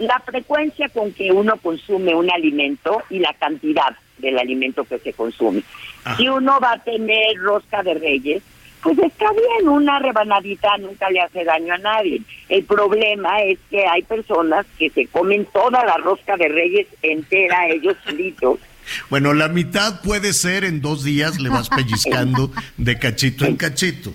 la 0.00 0.18
frecuencia 0.20 0.88
con 0.88 1.12
que 1.12 1.30
uno 1.30 1.56
consume 1.58 2.14
un 2.14 2.30
alimento 2.30 3.02
y 3.10 3.18
la 3.18 3.34
cantidad 3.34 3.94
del 4.18 4.38
alimento 4.38 4.84
que 4.84 4.98
se 4.98 5.12
consume. 5.12 5.62
Si 6.16 6.28
uno 6.28 6.58
va 6.60 6.72
a 6.72 6.78
tener 6.78 7.36
rosca 7.38 7.82
de 7.82 7.94
reyes, 7.94 8.42
pues 8.82 8.98
está 8.98 9.26
bien, 9.32 9.68
una 9.68 9.98
rebanadita 9.98 10.78
nunca 10.78 11.10
le 11.10 11.20
hace 11.20 11.44
daño 11.44 11.74
a 11.74 11.78
nadie. 11.78 12.22
El 12.48 12.64
problema 12.64 13.42
es 13.42 13.58
que 13.70 13.86
hay 13.86 14.02
personas 14.02 14.64
que 14.78 14.88
se 14.90 15.06
comen 15.06 15.44
toda 15.52 15.84
la 15.84 15.98
rosca 15.98 16.36
de 16.36 16.48
reyes 16.48 16.86
entera 17.02 17.68
ellos 17.68 17.96
solitos. 18.04 18.58
Bueno, 19.10 19.34
la 19.34 19.48
mitad 19.48 20.00
puede 20.00 20.32
ser 20.32 20.64
en 20.64 20.80
dos 20.80 21.04
días, 21.04 21.38
le 21.38 21.50
vas 21.50 21.68
pellizcando 21.76 22.50
de 22.78 22.98
cachito 22.98 23.44
en 23.44 23.56
cachito. 23.56 24.14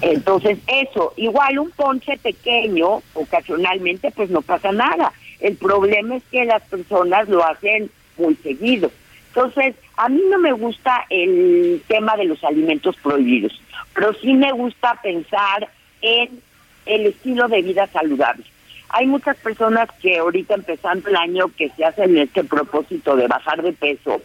Entonces, 0.00 0.58
eso, 0.66 1.12
igual 1.16 1.58
un 1.58 1.70
ponche 1.70 2.18
pequeño, 2.18 3.02
ocasionalmente, 3.14 4.10
pues 4.10 4.30
no 4.30 4.42
pasa 4.42 4.72
nada. 4.72 5.12
El 5.40 5.56
problema 5.56 6.16
es 6.16 6.22
que 6.30 6.44
las 6.44 6.62
personas 6.62 7.28
lo 7.28 7.44
hacen 7.44 7.90
muy 8.16 8.34
seguido. 8.36 8.90
Entonces, 9.28 9.74
a 9.96 10.08
mí 10.08 10.22
no 10.30 10.38
me 10.38 10.52
gusta 10.52 11.04
el 11.10 11.82
tema 11.88 12.16
de 12.16 12.24
los 12.24 12.42
alimentos 12.42 12.96
prohibidos, 12.96 13.60
pero 13.94 14.14
sí 14.14 14.32
me 14.32 14.52
gusta 14.52 14.98
pensar 15.02 15.68
en 16.00 16.40
el 16.86 17.06
estilo 17.06 17.46
de 17.48 17.62
vida 17.62 17.86
saludable. 17.88 18.44
Hay 18.90 19.06
muchas 19.06 19.36
personas 19.36 19.88
que 20.00 20.18
ahorita 20.18 20.54
empezando 20.54 21.08
el 21.08 21.16
año 21.16 21.50
que 21.56 21.70
se 21.70 21.84
hacen 21.84 22.16
este 22.16 22.44
propósito 22.44 23.16
de 23.16 23.26
bajar 23.26 23.62
de 23.62 23.72
peso, 23.72 24.22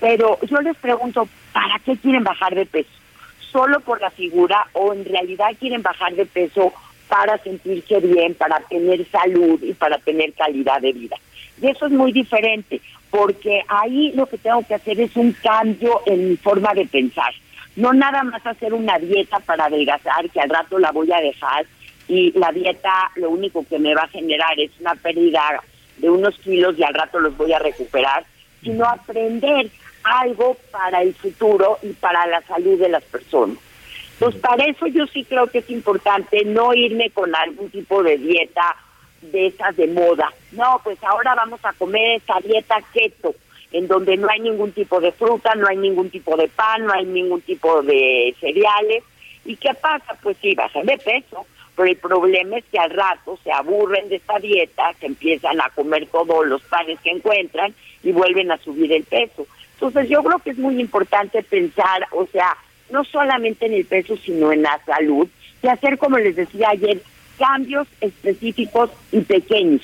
pero 0.00 0.38
yo 0.42 0.60
les 0.60 0.76
pregunto, 0.76 1.28
¿para 1.52 1.78
qué 1.80 1.96
quieren 1.96 2.24
bajar 2.24 2.54
de 2.54 2.66
peso? 2.66 2.88
Solo 3.50 3.80
por 3.80 4.00
la 4.00 4.10
figura 4.10 4.66
o 4.72 4.92
en 4.92 5.04
realidad 5.04 5.48
quieren 5.58 5.82
bajar 5.82 6.14
de 6.14 6.26
peso 6.26 6.72
para 7.08 7.38
sentirse 7.38 8.00
bien, 8.00 8.34
para 8.34 8.60
tener 8.60 9.06
salud 9.10 9.62
y 9.62 9.72
para 9.72 9.98
tener 9.98 10.32
calidad 10.34 10.80
de 10.80 10.92
vida. 10.92 11.16
Y 11.60 11.68
eso 11.68 11.86
es 11.86 11.92
muy 11.92 12.12
diferente, 12.12 12.80
porque 13.10 13.62
ahí 13.68 14.12
lo 14.12 14.26
que 14.26 14.38
tengo 14.38 14.62
que 14.66 14.74
hacer 14.74 15.00
es 15.00 15.16
un 15.16 15.32
cambio 15.32 16.02
en 16.06 16.28
mi 16.28 16.36
forma 16.36 16.74
de 16.74 16.86
pensar. 16.86 17.32
No 17.76 17.92
nada 17.92 18.22
más 18.24 18.46
hacer 18.46 18.74
una 18.74 18.98
dieta 18.98 19.38
para 19.40 19.66
adelgazar, 19.66 20.28
que 20.30 20.40
al 20.40 20.50
rato 20.50 20.78
la 20.78 20.92
voy 20.92 21.10
a 21.12 21.20
dejar, 21.20 21.64
y 22.08 22.32
la 22.38 22.50
dieta 22.52 23.10
lo 23.16 23.30
único 23.30 23.64
que 23.68 23.78
me 23.78 23.94
va 23.94 24.02
a 24.02 24.08
generar 24.08 24.58
es 24.58 24.70
una 24.80 24.94
pérdida 24.94 25.62
de 25.98 26.08
unos 26.08 26.36
kilos 26.38 26.78
y 26.78 26.82
al 26.82 26.94
rato 26.94 27.20
los 27.20 27.36
voy 27.36 27.52
a 27.52 27.58
recuperar, 27.58 28.24
sino 28.62 28.84
aprender 28.86 29.70
algo 30.08 30.56
para 30.70 31.02
el 31.02 31.14
futuro 31.14 31.78
y 31.82 31.92
para 31.92 32.26
la 32.26 32.40
salud 32.42 32.78
de 32.78 32.88
las 32.88 33.02
personas. 33.04 33.58
Entonces, 34.14 34.40
para 34.40 34.64
eso 34.64 34.86
yo 34.88 35.06
sí 35.06 35.24
creo 35.24 35.46
que 35.46 35.58
es 35.58 35.70
importante 35.70 36.44
no 36.44 36.74
irme 36.74 37.10
con 37.10 37.34
algún 37.34 37.70
tipo 37.70 38.02
de 38.02 38.18
dieta 38.18 38.74
de 39.22 39.46
esas 39.46 39.76
de 39.76 39.86
moda. 39.86 40.32
No, 40.52 40.80
pues 40.82 40.98
ahora 41.04 41.34
vamos 41.34 41.60
a 41.62 41.72
comer 41.72 42.16
esa 42.16 42.40
dieta 42.40 42.80
keto, 42.92 43.34
en 43.70 43.86
donde 43.86 44.16
no 44.16 44.28
hay 44.28 44.40
ningún 44.40 44.72
tipo 44.72 45.00
de 45.00 45.12
fruta, 45.12 45.54
no 45.54 45.68
hay 45.68 45.76
ningún 45.76 46.10
tipo 46.10 46.36
de 46.36 46.48
pan, 46.48 46.86
no 46.86 46.92
hay 46.92 47.04
ningún 47.04 47.42
tipo 47.42 47.82
de 47.82 48.34
cereales. 48.40 49.04
¿Y 49.44 49.56
qué 49.56 49.72
pasa? 49.74 50.16
Pues 50.22 50.36
sí, 50.40 50.54
bajan 50.54 50.86
de 50.86 50.98
peso, 50.98 51.46
pero 51.76 51.88
el 51.88 51.96
problema 51.96 52.58
es 52.58 52.64
que 52.72 52.78
al 52.78 52.90
rato 52.90 53.38
se 53.44 53.52
aburren 53.52 54.08
de 54.08 54.16
esta 54.16 54.38
dieta, 54.38 54.94
que 54.98 55.06
empiezan 55.06 55.60
a 55.60 55.70
comer 55.70 56.06
todos 56.06 56.46
los 56.46 56.62
panes 56.62 56.98
que 57.00 57.10
encuentran 57.10 57.74
y 58.02 58.10
vuelven 58.10 58.50
a 58.50 58.58
subir 58.58 58.92
el 58.92 59.04
peso. 59.04 59.46
Entonces 59.80 60.08
yo 60.08 60.24
creo 60.24 60.38
que 60.40 60.50
es 60.50 60.58
muy 60.58 60.80
importante 60.80 61.40
pensar, 61.44 62.08
o 62.10 62.26
sea, 62.26 62.56
no 62.90 63.04
solamente 63.04 63.66
en 63.66 63.74
el 63.74 63.84
peso, 63.84 64.16
sino 64.16 64.50
en 64.50 64.62
la 64.62 64.80
salud, 64.84 65.28
y 65.62 65.68
hacer, 65.68 65.98
como 65.98 66.18
les 66.18 66.34
decía 66.34 66.70
ayer, 66.70 67.00
cambios 67.38 67.86
específicos 68.00 68.90
y 69.12 69.20
pequeños. 69.20 69.82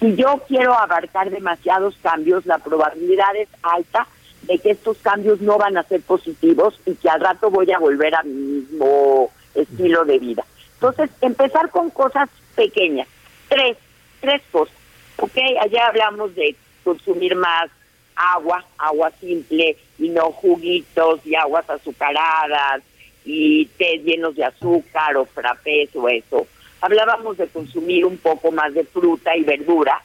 Si 0.00 0.16
yo 0.16 0.42
quiero 0.48 0.74
abarcar 0.74 1.30
demasiados 1.30 1.96
cambios, 2.02 2.44
la 2.44 2.58
probabilidad 2.58 3.36
es 3.36 3.48
alta 3.62 4.08
de 4.42 4.58
que 4.58 4.72
estos 4.72 4.98
cambios 4.98 5.40
no 5.40 5.58
van 5.58 5.76
a 5.76 5.84
ser 5.84 6.02
positivos 6.02 6.80
y 6.84 6.94
que 6.96 7.08
al 7.08 7.20
rato 7.20 7.48
voy 7.48 7.70
a 7.70 7.78
volver 7.78 8.16
a 8.16 8.24
mi 8.24 8.32
mismo 8.32 9.30
estilo 9.54 10.04
de 10.04 10.18
vida. 10.18 10.44
Entonces, 10.74 11.10
empezar 11.20 11.70
con 11.70 11.90
cosas 11.90 12.28
pequeñas. 12.56 13.06
Tres, 13.48 13.76
tres 14.20 14.42
cosas. 14.50 14.74
Ok, 15.18 15.38
allá 15.60 15.86
hablamos 15.86 16.34
de 16.34 16.56
consumir 16.84 17.36
más 17.36 17.70
agua, 18.16 18.64
agua 18.78 19.12
simple 19.20 19.76
y 19.98 20.08
no 20.08 20.32
juguitos 20.32 21.20
y 21.24 21.34
aguas 21.34 21.68
azucaradas 21.68 22.82
y 23.24 23.66
té 23.78 23.98
llenos 23.98 24.34
de 24.36 24.44
azúcar 24.44 25.16
o 25.16 25.26
frappés 25.26 25.90
o 25.94 26.08
eso 26.08 26.46
hablábamos 26.80 27.36
de 27.36 27.46
consumir 27.48 28.04
un 28.04 28.16
poco 28.18 28.50
más 28.52 28.74
de 28.74 28.84
fruta 28.84 29.36
y 29.36 29.42
verdura 29.42 30.00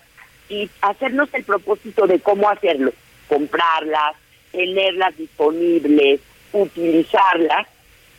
y 0.49 0.69
hacernos 0.81 1.33
el 1.33 1.43
propósito 1.43 2.07
de 2.07 2.19
cómo 2.19 2.49
hacerlo, 2.49 2.91
comprarlas, 3.27 4.15
tenerlas 4.51 5.15
disponibles, 5.17 6.19
utilizarlas, 6.51 7.67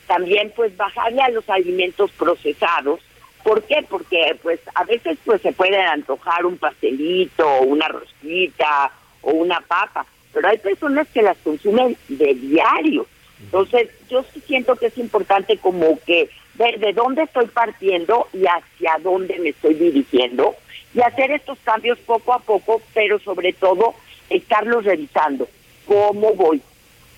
también 0.07 0.53
pues 0.55 0.77
bajarle 0.77 1.23
a 1.23 1.31
los 1.31 1.49
alimentos 1.51 2.11
procesados. 2.13 3.01
¿Por 3.43 3.63
qué? 3.65 3.85
Porque 3.89 4.39
pues 4.43 4.61
a 4.75 4.85
veces 4.85 5.19
pues 5.25 5.43
se 5.43 5.53
puede 5.53 5.81
antojar 5.83 6.47
un 6.47 6.57
pastelito, 6.57 7.63
una 7.63 7.89
rosquita 7.89 8.93
o 9.23 9.33
una 9.33 9.61
papa, 9.61 10.07
pero 10.33 10.49
hay 10.49 10.59
personas 10.59 11.09
que 11.09 11.23
las 11.23 11.37
consumen 11.39 11.97
de 12.09 12.35
diario. 12.35 13.07
Entonces, 13.43 13.89
yo 14.09 14.25
sí 14.33 14.41
siento 14.47 14.77
que 14.77 14.87
es 14.87 14.99
importante 14.99 15.57
como 15.59 15.99
que 16.07 16.29
ver 16.55 16.79
de 16.79 16.93
dónde 16.93 17.23
estoy 17.23 17.47
partiendo 17.47 18.29
y 18.33 18.45
hacia 18.45 18.99
dónde 19.03 19.39
me 19.39 19.51
estoy 19.51 19.75
dirigiendo 19.75 20.55
y 20.95 21.01
hacer 21.01 21.31
estos 21.33 21.59
cambios 21.65 21.99
poco 22.01 22.35
a 22.35 22.39
poco, 22.39 22.83
pero 22.95 23.19
sobre 23.19 23.53
todo 23.53 23.95
estarlos 24.29 24.85
revisando. 24.85 25.49
¿Cómo 25.87 26.35
voy? 26.35 26.63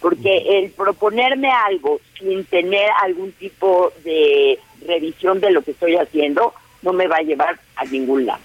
Porque 0.01 0.59
el 0.59 0.71
proponerme 0.71 1.51
algo 1.51 2.01
sin 2.19 2.45
tener 2.45 2.89
algún 3.03 3.33
tipo 3.33 3.93
de 4.05 4.59
revisión 4.87 5.41
de 5.41 5.51
lo 5.51 5.63
que 5.63 5.73
estoy 5.73 5.97
haciendo 5.97 6.55
no 6.83 6.93
me 6.93 7.07
va 7.07 7.17
a 7.17 7.23
llevar 7.23 7.59
a 7.77 7.85
ningún 7.85 8.27
lado. 8.27 8.43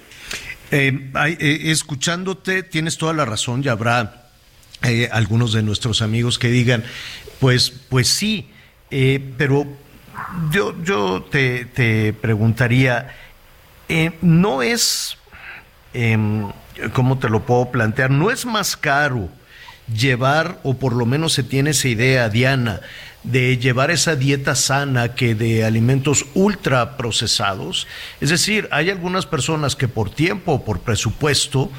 Eh, 0.72 1.12
eh, 1.26 1.62
escuchándote, 1.66 2.64
tienes 2.64 2.98
toda 2.98 3.14
la 3.14 3.26
razón, 3.26 3.64
ya 3.64 3.72
habrá 3.72 4.30
eh, 4.84 5.10
algunos 5.12 5.54
de 5.54 5.64
nuestros 5.64 6.02
amigos 6.02 6.38
que 6.38 6.50
digan, 6.50 6.84
pues, 7.40 7.72
pues 7.90 8.08
sí, 8.08 8.50
pero 9.38 9.66
yo, 10.52 10.76
yo 10.84 11.24
te, 11.24 12.14
preguntaría, 12.14 13.16
eh, 13.88 14.12
¿no 14.22 14.62
es, 14.62 15.18
em, 15.94 16.52
cómo 16.94 17.18
te 17.18 17.30
lo 17.30 17.46
puedo 17.46 17.72
plantear? 17.72 18.12
¿No 18.12 18.32
es 18.32 18.46
más 18.46 18.78
caro 18.78 19.30
llevar, 19.92 20.60
o 20.64 20.76
por 20.76 20.94
lo 20.94 21.06
menos 21.06 21.34
se 21.34 21.44
tiene 21.44 21.72
esa 21.72 21.88
idea, 21.88 22.30
Diana, 22.30 22.82
de 23.24 23.58
llevar 23.58 23.92
esa 23.92 24.16
dieta 24.16 24.56
sana 24.56 25.16
que 25.16 25.36
de 25.36 25.66
alimentos 25.66 26.26
ultra 26.34 26.98
procesados? 26.98 27.88
Es 28.22 28.30
decir, 28.30 28.68
hay 28.72 28.90
algunas 28.90 29.26
personas 29.26 29.76
que 29.76 29.88
por 29.88 30.10
tiempo 30.10 30.54
o 30.54 30.66
por 30.66 30.80
presupuesto, 30.80 31.70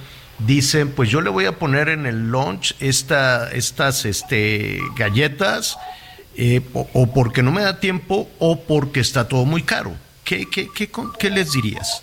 dicen, 0.46 0.92
pues 0.92 1.10
yo 1.10 1.20
le 1.20 1.30
voy 1.30 1.46
a 1.46 1.58
poner 1.58 1.88
en 1.88 2.06
el 2.06 2.30
lunch 2.30 2.74
esta, 2.80 3.50
estas 3.52 4.04
este, 4.04 4.78
galletas 4.96 5.78
eh, 6.36 6.60
o, 6.72 7.06
porque 7.08 7.42
no 7.42 7.52
me 7.52 7.62
da 7.62 7.80
tiempo 7.80 8.28
o 8.38 8.60
porque 8.60 9.00
está 9.00 9.28
todo 9.28 9.44
muy 9.44 9.62
caro. 9.62 9.94
¿Qué, 10.24 10.46
qué, 10.50 10.68
qué, 10.74 10.90
qué 11.18 11.30
les 11.30 11.52
dirías? 11.52 12.02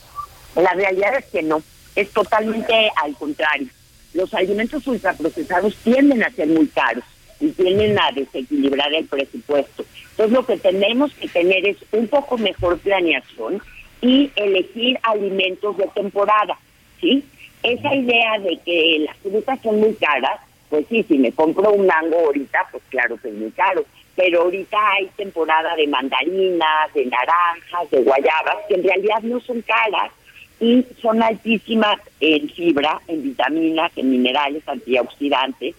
La 0.55 0.73
realidad 0.73 1.15
es 1.17 1.25
que 1.25 1.41
no, 1.43 1.61
es 1.95 2.11
totalmente 2.11 2.91
al 3.03 3.13
contrario. 3.15 3.67
Los 4.13 4.33
alimentos 4.33 4.85
ultraprocesados 4.88 5.75
tienden 5.83 6.23
a 6.23 6.31
ser 6.31 6.47
muy 6.47 6.67
caros 6.67 7.03
y 7.39 7.49
tienden 7.51 7.99
a 7.99 8.11
desequilibrar 8.11 8.93
el 8.93 9.05
presupuesto. 9.05 9.85
Entonces 10.11 10.33
lo 10.33 10.45
que 10.45 10.57
tenemos 10.57 11.13
que 11.13 11.27
tener 11.27 11.65
es 11.67 11.77
un 11.91 12.07
poco 12.07 12.38
mejor 12.38 12.79
planeación 12.79 13.61
y 14.01 14.31
elegir 14.35 14.99
alimentos 15.03 15.77
de 15.77 15.88
temporada, 15.93 16.57
¿sí? 16.99 17.23
Esa 17.63 17.93
idea 17.93 18.39
de 18.39 18.59
que 18.63 18.99
las 19.05 19.17
frutas 19.17 19.59
son 19.61 19.79
muy 19.79 19.93
caras, 19.95 20.39
pues 20.69 20.85
sí, 20.89 21.03
si 21.03 21.17
me 21.17 21.31
compro 21.31 21.71
un 21.71 21.88
mango 21.88 22.17
ahorita, 22.19 22.67
pues 22.71 22.83
claro 22.89 23.17
que 23.21 23.29
es 23.29 23.33
muy 23.33 23.51
caro, 23.51 23.85
pero 24.15 24.41
ahorita 24.41 24.77
hay 24.93 25.07
temporada 25.15 25.75
de 25.75 25.88
mandarinas, 25.88 26.93
de 26.93 27.05
naranjas, 27.05 27.89
de 27.91 28.01
guayabas, 28.01 28.57
que 28.67 28.75
en 28.75 28.83
realidad 28.83 29.21
no 29.21 29.39
son 29.39 29.61
caras 29.61 30.11
y 30.59 30.83
son 31.01 31.21
altísimas 31.21 31.99
en 32.19 32.49
fibra, 32.49 32.99
en 33.07 33.23
vitaminas, 33.23 33.91
en 33.95 34.09
minerales, 34.09 34.67
antioxidantes. 34.67 35.75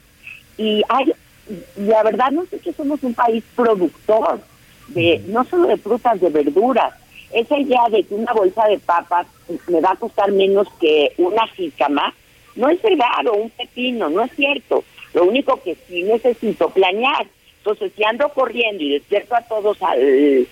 Y 0.57 0.83
hay, 0.89 1.13
la 1.77 2.03
verdad 2.03 2.31
no 2.31 2.47
sé 2.47 2.59
que 2.59 2.73
somos 2.73 3.03
un 3.03 3.15
país 3.15 3.45
productor, 3.55 4.41
de 4.89 5.23
no 5.27 5.45
solo 5.45 5.69
de 5.69 5.77
frutas, 5.77 6.21
de 6.21 6.31
verduras. 6.31 6.95
Esa 7.33 7.59
idea 7.59 7.83
de 7.91 8.05
que 8.05 8.15
una 8.15 8.33
bolsa 8.33 8.67
de 8.69 8.79
papas 8.79 9.27
me 9.69 9.81
va 9.81 9.93
a 9.93 9.97
costar 9.97 10.33
menos 10.33 10.67
que 10.81 11.13
una 11.19 11.47
jícama, 11.49 12.15
no 12.57 12.71
es 12.71 12.81
verdad, 12.81 13.27
o 13.31 13.35
un 13.35 13.51
pepino, 13.51 14.09
no 14.09 14.23
es 14.23 14.33
cierto. 14.33 14.83
Lo 15.13 15.25
único 15.25 15.61
que 15.63 15.77
sí 15.87 16.03
necesito 16.03 16.71
planear 16.71 17.27
entonces, 17.69 17.93
si 17.97 18.05
ando 18.05 18.29
corriendo 18.31 18.83
y 18.83 18.93
despierto 18.95 19.35
a 19.35 19.43
todos 19.43 19.83
al 19.83 20.47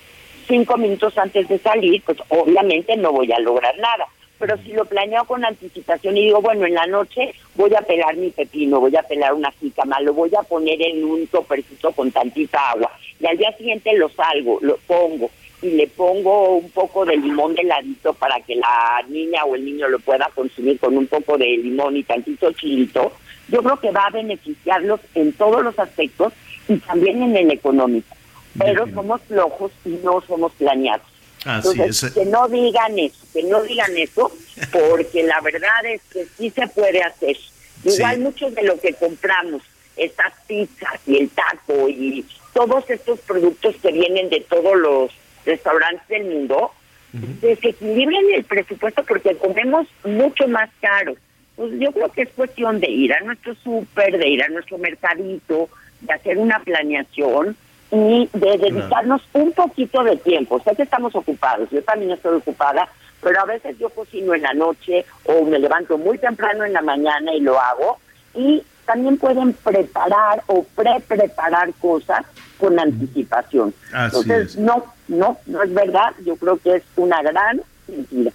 cinco 0.47 0.76
minutos 0.76 1.16
antes 1.16 1.49
de 1.49 1.59
salir, 1.59 2.03
pues 2.05 2.18
obviamente 2.28 2.94
no 2.97 3.11
voy 3.11 3.32
a 3.32 3.38
lograr 3.38 3.74
nada. 3.78 4.07
Pero 4.39 4.57
si 4.59 4.72
lo 4.72 4.84
planeo 4.84 5.24
con 5.24 5.45
anticipación 5.45 6.16
y 6.16 6.24
digo, 6.24 6.43
bueno, 6.43 6.66
en 6.66 6.74
la 6.74 6.87
noche 6.87 7.34
voy 7.55 7.74
a 7.74 7.80
pelar 7.80 8.16
mi 8.16 8.30
pepino, 8.30 8.80
voy 8.80 8.95
a 8.97 9.03
pelar 9.03 9.32
una 9.32 9.51
jícama, 9.53 10.01
lo 10.01 10.12
voy 10.12 10.30
a 10.39 10.43
poner 10.43 10.80
en 10.82 11.05
un 11.05 11.26
topercito 11.26 11.93
con 11.93 12.11
tantita 12.11 12.70
agua. 12.70 12.91
Y 13.18 13.26
al 13.26 13.39
día 13.39 13.57
siguiente 13.57 13.97
lo 13.97 14.11
salgo, 14.11 14.59
lo 14.61 14.76
pongo 14.87 15.30
y 15.62 15.70
le 15.70 15.87
pongo 15.87 16.57
un 16.57 16.70
poco 16.70 17.05
de 17.05 17.16
limón 17.16 17.55
de 17.55 17.64
ladito 17.64 18.12
para 18.12 18.41
que 18.41 18.57
la 18.57 19.03
niña 19.09 19.45
o 19.45 19.55
el 19.55 19.64
niño 19.64 19.89
lo 19.89 19.99
pueda 19.99 20.30
consumir 20.34 20.78
con 20.78 20.97
un 20.97 21.07
poco 21.07 21.39
de 21.39 21.47
limón 21.57 21.97
y 21.97 22.03
tantito 22.03 22.53
chilito, 22.53 23.12
yo 23.49 23.62
creo 23.62 23.80
que 23.80 23.91
va 23.91 24.07
a 24.07 24.11
beneficiarlos 24.11 25.01
en 25.14 25.32
todos 25.32 25.62
los 25.62 25.78
aspectos 25.78 26.32
y 26.68 26.76
también 26.78 27.22
en 27.22 27.37
el 27.37 27.51
económico. 27.51 28.14
Pero 28.59 28.87
somos 28.93 29.20
flojos 29.22 29.72
y 29.84 29.91
no 30.03 30.20
somos 30.26 30.53
planeados. 30.53 31.07
Entonces, 31.47 32.12
que 32.12 32.24
no 32.26 32.49
digan 32.49 32.99
eso, 32.99 33.24
que 33.32 33.42
no 33.44 33.62
digan 33.62 33.97
eso, 33.97 34.32
porque 34.72 35.22
la 35.22 35.40
verdad 35.40 35.84
es 35.84 36.03
que 36.12 36.26
sí 36.36 36.51
se 36.51 36.66
puede 36.68 37.03
hacer. 37.03 37.36
Igual 37.84 38.20
muchos 38.20 38.55
de 38.55 38.62
lo 38.62 38.80
que 38.80 38.94
compramos, 38.94 39.62
estas 39.97 40.32
pizzas 40.47 41.01
y 41.07 41.18
el 41.18 41.30
taco 41.30 41.88
y 41.88 42.24
todos 42.53 42.88
estos 42.90 43.20
productos 43.20 43.76
que 43.76 43.92
vienen 43.92 44.28
de 44.28 44.40
todos 44.40 44.76
los 44.76 45.11
restaurantes 45.44 46.07
del 46.09 46.24
mundo, 46.24 46.72
desequilibran 47.12 48.24
el 48.34 48.44
presupuesto 48.44 49.05
porque 49.05 49.36
comemos 49.36 49.86
mucho 50.05 50.49
más 50.49 50.68
caro. 50.80 51.14
Pues 51.55 51.72
yo 51.78 51.92
creo 51.92 52.12
que 52.12 52.22
es 52.22 52.28
cuestión 52.30 52.80
de 52.80 52.90
ir 52.90 53.14
a 53.14 53.20
nuestro 53.20 53.55
súper, 53.55 54.18
de 54.18 54.28
ir 54.28 54.42
a 54.42 54.49
nuestro 54.49 54.76
mercadito, 54.76 55.70
de 56.01 56.12
hacer 56.12 56.36
una 56.36 56.59
planeación 56.61 57.57
y 57.91 58.28
de 58.32 58.59
dedicarnos 58.59 59.22
un 59.32 59.53
poquito 59.53 60.03
de 60.03 60.16
tiempo. 60.16 60.61
Sé 60.62 60.74
que 60.74 60.82
estamos 60.82 61.14
ocupados, 61.14 61.68
yo 61.70 61.82
también 61.82 62.12
estoy 62.12 62.37
ocupada, 62.37 62.89
pero 63.22 63.41
a 63.41 63.45
veces 63.45 63.78
yo 63.78 63.89
cocino 63.91 64.34
en 64.34 64.43
la 64.43 64.55
noche 64.55 65.05
o 65.24 65.45
me 65.45 65.59
levanto 65.59 65.99
muy 65.99 66.18
temprano 66.18 66.64
en 66.64 66.72
la 66.72 66.82
mañana 66.82 67.34
y 67.34 67.41
lo 67.41 67.61
hago 67.61 67.99
y 68.34 68.62
también 68.87 69.16
pueden 69.18 69.53
preparar 69.53 70.43
o 70.47 70.64
pre-preparar 70.64 71.72
cosas 71.74 72.24
con 72.59 72.78
anticipación. 72.78 73.74
Entonces, 73.93 74.57
no, 74.57 74.84
no, 75.09 75.39
no 75.47 75.62
es 75.62 75.74
verdad. 75.74 76.14
Yo 76.24 76.37
creo 76.37 76.57
que 76.59 76.76
es 76.76 76.82
una 76.97 77.20
gran 77.22 77.61
mentira. 77.89 78.30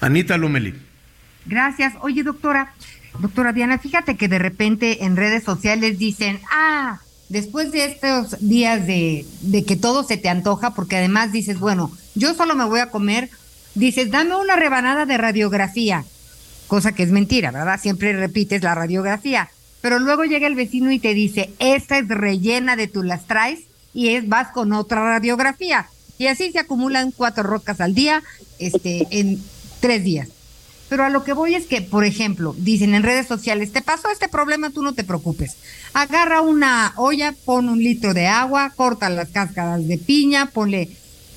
Anita 0.00 0.36
Lumeli. 0.36 0.74
Gracias. 1.44 1.94
Oye, 2.00 2.22
doctora, 2.22 2.72
doctora 3.18 3.52
Diana, 3.52 3.78
fíjate 3.78 4.16
que 4.16 4.28
de 4.28 4.38
repente 4.38 5.04
en 5.04 5.16
redes 5.16 5.42
sociales 5.42 5.98
dicen, 5.98 6.40
ah, 6.50 7.00
después 7.32 7.72
de 7.72 7.86
estos 7.86 8.36
días 8.46 8.86
de, 8.86 9.24
de 9.40 9.64
que 9.64 9.74
todo 9.74 10.04
se 10.04 10.18
te 10.18 10.28
antoja, 10.28 10.74
porque 10.74 10.98
además 10.98 11.32
dices, 11.32 11.58
bueno, 11.58 11.90
yo 12.14 12.34
solo 12.34 12.54
me 12.54 12.66
voy 12.66 12.80
a 12.80 12.90
comer, 12.90 13.30
dices, 13.74 14.10
dame 14.10 14.36
una 14.36 14.54
rebanada 14.54 15.06
de 15.06 15.16
radiografía, 15.16 16.04
cosa 16.68 16.92
que 16.92 17.02
es 17.02 17.10
mentira, 17.10 17.50
¿verdad? 17.50 17.80
Siempre 17.80 18.12
repites 18.12 18.62
la 18.62 18.74
radiografía, 18.74 19.48
pero 19.80 19.98
luego 19.98 20.24
llega 20.24 20.46
el 20.46 20.54
vecino 20.54 20.92
y 20.92 20.98
te 20.98 21.14
dice, 21.14 21.50
esta 21.58 21.98
es 21.98 22.06
rellena 22.06 22.76
de 22.76 22.86
tu 22.86 23.02
las 23.02 23.26
traes 23.26 23.60
y 23.94 24.10
es, 24.10 24.28
vas 24.28 24.48
con 24.52 24.74
otra 24.74 25.02
radiografía. 25.02 25.86
Y 26.18 26.26
así 26.26 26.52
se 26.52 26.58
acumulan 26.58 27.12
cuatro 27.12 27.44
rocas 27.44 27.80
al 27.80 27.94
día, 27.94 28.22
este, 28.58 29.06
en 29.10 29.42
tres 29.80 30.04
días. 30.04 30.28
Pero 30.92 31.04
a 31.04 31.08
lo 31.08 31.24
que 31.24 31.32
voy 31.32 31.54
es 31.54 31.64
que, 31.64 31.80
por 31.80 32.04
ejemplo, 32.04 32.54
dicen 32.58 32.94
en 32.94 33.02
redes 33.02 33.26
sociales, 33.26 33.72
te 33.72 33.80
pasó 33.80 34.10
este 34.10 34.28
problema, 34.28 34.68
tú 34.68 34.82
no 34.82 34.92
te 34.92 35.04
preocupes. 35.04 35.56
Agarra 35.94 36.42
una 36.42 36.92
olla, 36.96 37.34
pon 37.46 37.70
un 37.70 37.82
litro 37.82 38.12
de 38.12 38.26
agua, 38.26 38.74
corta 38.76 39.08
las 39.08 39.30
cáscaras 39.30 39.88
de 39.88 39.96
piña, 39.96 40.50
ponle 40.50 40.90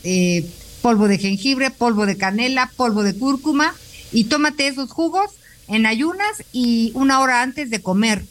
eh, 0.03 0.45
polvo 0.81 1.07
de 1.07 1.19
jengibre, 1.19 1.71
polvo 1.71 2.05
de 2.05 2.17
canela, 2.17 2.69
polvo 2.75 3.01
de 3.01 3.17
cúrcuma 3.17 3.73
y 4.11 4.25
tómate 4.25 4.67
esos 4.67 4.91
jugos 4.91 5.31
en 5.69 5.85
ayunas 5.85 6.43
y 6.51 6.91
una 6.93 7.21
hora 7.21 7.41
antes 7.41 7.69
de 7.69 7.81
comer. 7.81 8.25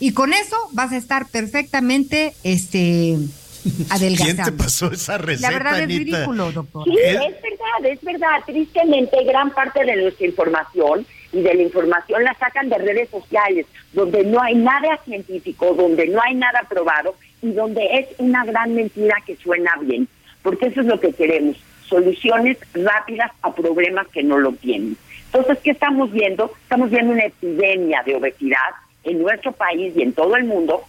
Y 0.00 0.14
con 0.14 0.32
eso 0.32 0.56
vas 0.72 0.90
a 0.90 0.96
estar 0.96 1.28
perfectamente 1.28 2.34
este 2.42 3.20
¿Quién 3.98 4.36
te 4.36 4.52
pasó 4.52 4.92
esa 4.92 5.18
receta, 5.18 5.50
La 5.50 5.58
verdad 5.58 5.80
es 5.80 5.86
ridículo, 5.88 6.52
doctor. 6.52 6.84
Sí, 6.84 6.96
es 6.98 7.42
verdad, 7.42 7.92
es 7.92 8.02
verdad. 8.02 8.40
Tristemente, 8.46 9.24
gran 9.24 9.50
parte 9.50 9.84
de 9.84 9.96
nuestra 9.96 10.26
información 10.26 11.06
y 11.32 11.42
de 11.42 11.54
la 11.54 11.62
información 11.62 12.24
la 12.24 12.34
sacan 12.34 12.68
de 12.68 12.78
redes 12.78 13.10
sociales, 13.10 13.66
donde 13.92 14.24
no 14.24 14.40
hay 14.40 14.54
nada 14.54 14.98
científico, 15.04 15.74
donde 15.74 16.06
no 16.06 16.20
hay 16.22 16.34
nada 16.34 16.64
probado 16.68 17.14
y 17.42 17.52
donde 17.52 17.86
es 17.98 18.06
una 18.18 18.44
gran 18.44 18.74
mentira 18.74 19.16
que 19.26 19.36
suena 19.36 19.72
bien, 19.80 20.08
porque 20.42 20.66
eso 20.66 20.80
es 20.80 20.86
lo 20.86 21.00
que 21.00 21.12
queremos, 21.12 21.56
soluciones 21.88 22.58
rápidas 22.74 23.30
a 23.42 23.54
problemas 23.54 24.06
que 24.08 24.22
no 24.22 24.38
lo 24.38 24.52
tienen. 24.52 24.96
Entonces, 25.26 25.58
¿qué 25.62 25.72
estamos 25.72 26.10
viendo? 26.12 26.52
Estamos 26.62 26.90
viendo 26.90 27.12
una 27.12 27.24
epidemia 27.24 28.02
de 28.04 28.14
obesidad 28.14 28.70
en 29.04 29.22
nuestro 29.22 29.52
país 29.52 29.92
y 29.96 30.02
en 30.02 30.12
todo 30.12 30.36
el 30.36 30.44
mundo 30.44 30.84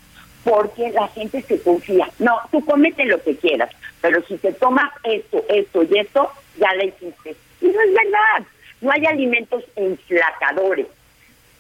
porque 0.48 0.90
la 0.92 1.10
gente 1.10 1.42
se 1.42 1.62
confía. 1.62 2.10
No, 2.20 2.40
tú 2.52 2.64
comete 2.64 3.04
lo 3.04 3.22
que 3.22 3.36
quieras, 3.36 3.70
pero 4.00 4.24
si 4.24 4.38
te 4.38 4.54
tomas 4.54 4.90
esto, 5.04 5.44
esto 5.50 5.84
y 5.84 6.00
esto, 6.00 6.32
ya 6.58 6.74
la 6.76 6.86
hiciste. 6.86 7.36
Y 7.60 7.66
no 7.66 7.82
es 7.82 7.94
verdad. 7.94 8.48
No 8.80 8.92
hay 8.92 9.06
alimentos 9.08 9.64
enflacadores, 9.76 10.88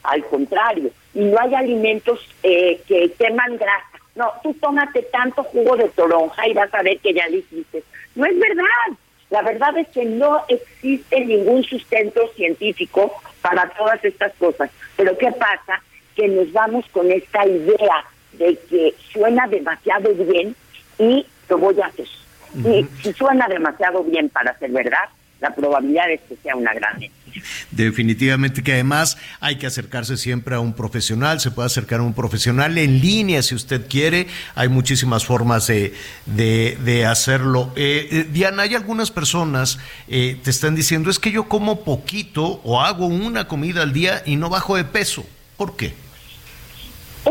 al 0.04 0.24
contrario, 0.26 0.92
y 1.14 1.20
no 1.20 1.38
hay 1.38 1.54
alimentos 1.54 2.20
eh, 2.44 2.80
que 2.88 3.12
queman 3.20 3.58
grasa. 3.58 4.00
No, 4.16 4.32
tú 4.42 4.54
tómate 4.54 5.02
tanto 5.04 5.44
jugo 5.44 5.76
de 5.76 5.90
toronja 5.90 6.48
y 6.48 6.54
vas 6.54 6.74
a 6.74 6.82
ver 6.82 6.98
que 7.00 7.14
ya 7.14 7.28
lo 7.28 7.38
hiciste. 7.38 7.84
No 8.16 8.26
es 8.26 8.40
verdad. 8.40 8.98
La 9.30 9.42
verdad 9.42 9.78
es 9.78 9.90
que 9.90 10.06
no 10.06 10.44
existe 10.48 11.26
ningún 11.26 11.62
sustento 11.64 12.22
científico 12.36 13.14
para 13.42 13.70
todas 13.72 14.04
estas 14.06 14.34
cosas. 14.36 14.70
Pero 14.96 15.18
¿qué 15.18 15.30
pasa? 15.34 15.82
Que 16.16 16.30
nos 16.30 16.54
vamos 16.54 16.86
con 16.94 17.12
esta 17.12 17.46
idea 17.46 18.06
de 18.38 18.58
que 18.70 18.96
suena 19.12 19.48
demasiado 19.48 20.14
bien 20.14 20.56
y 21.00 21.26
lo 21.50 21.58
voy 21.58 21.80
a 21.82 21.88
hacer. 21.88 22.08
Y 22.56 22.86
si 23.04 23.14
suena 23.14 23.48
demasiado 23.48 24.04
bien 24.04 24.30
para 24.30 24.58
ser 24.58 24.72
verdad, 24.72 25.10
la 25.40 25.54
probabilidad 25.54 26.10
es 26.12 26.22
que 26.22 26.36
sea 26.38 26.56
una 26.56 26.74
gran 26.74 27.00
Definitivamente 27.70 28.64
que 28.64 28.74
además 28.74 29.18
hay 29.40 29.58
que 29.58 29.68
acercarse 29.68 30.18
siempre 30.18 30.56
a 30.56 30.60
un 30.60 30.74
profesional, 30.74 31.40
se 31.40 31.52
puede 31.52 31.68
acercar 31.68 32.00
a 32.00 32.04
un 32.04 32.14
profesional 32.14 32.78
en 32.78 33.00
línea 33.00 33.44
si 33.44 33.54
usted 33.54 33.88
quiere, 33.88 34.28
hay 34.56 34.70
muchísimas 34.70 35.26
formas 35.26 35.68
de, 35.68 35.94
de, 36.26 37.06
hacerlo. 37.06 37.72
Eh, 37.76 38.08
eh, 38.12 38.28
Diana, 38.32 38.64
hay 38.64 38.74
algunas 38.74 39.12
personas 39.12 39.78
eh, 40.08 40.40
te 40.44 40.50
están 40.50 40.74
diciendo 40.74 41.12
es 41.12 41.20
que 41.20 41.32
yo 41.32 41.48
como 41.48 41.84
poquito 41.84 42.62
o 42.64 42.82
hago 42.82 43.06
una 43.06 43.48
comida 43.48 43.84
al 43.84 43.94
día 43.94 44.24
y 44.26 44.36
no 44.36 44.50
bajo 44.50 44.76
de 44.76 44.84
peso. 44.84 45.26
¿Por 45.58 45.76
qué? 45.76 45.94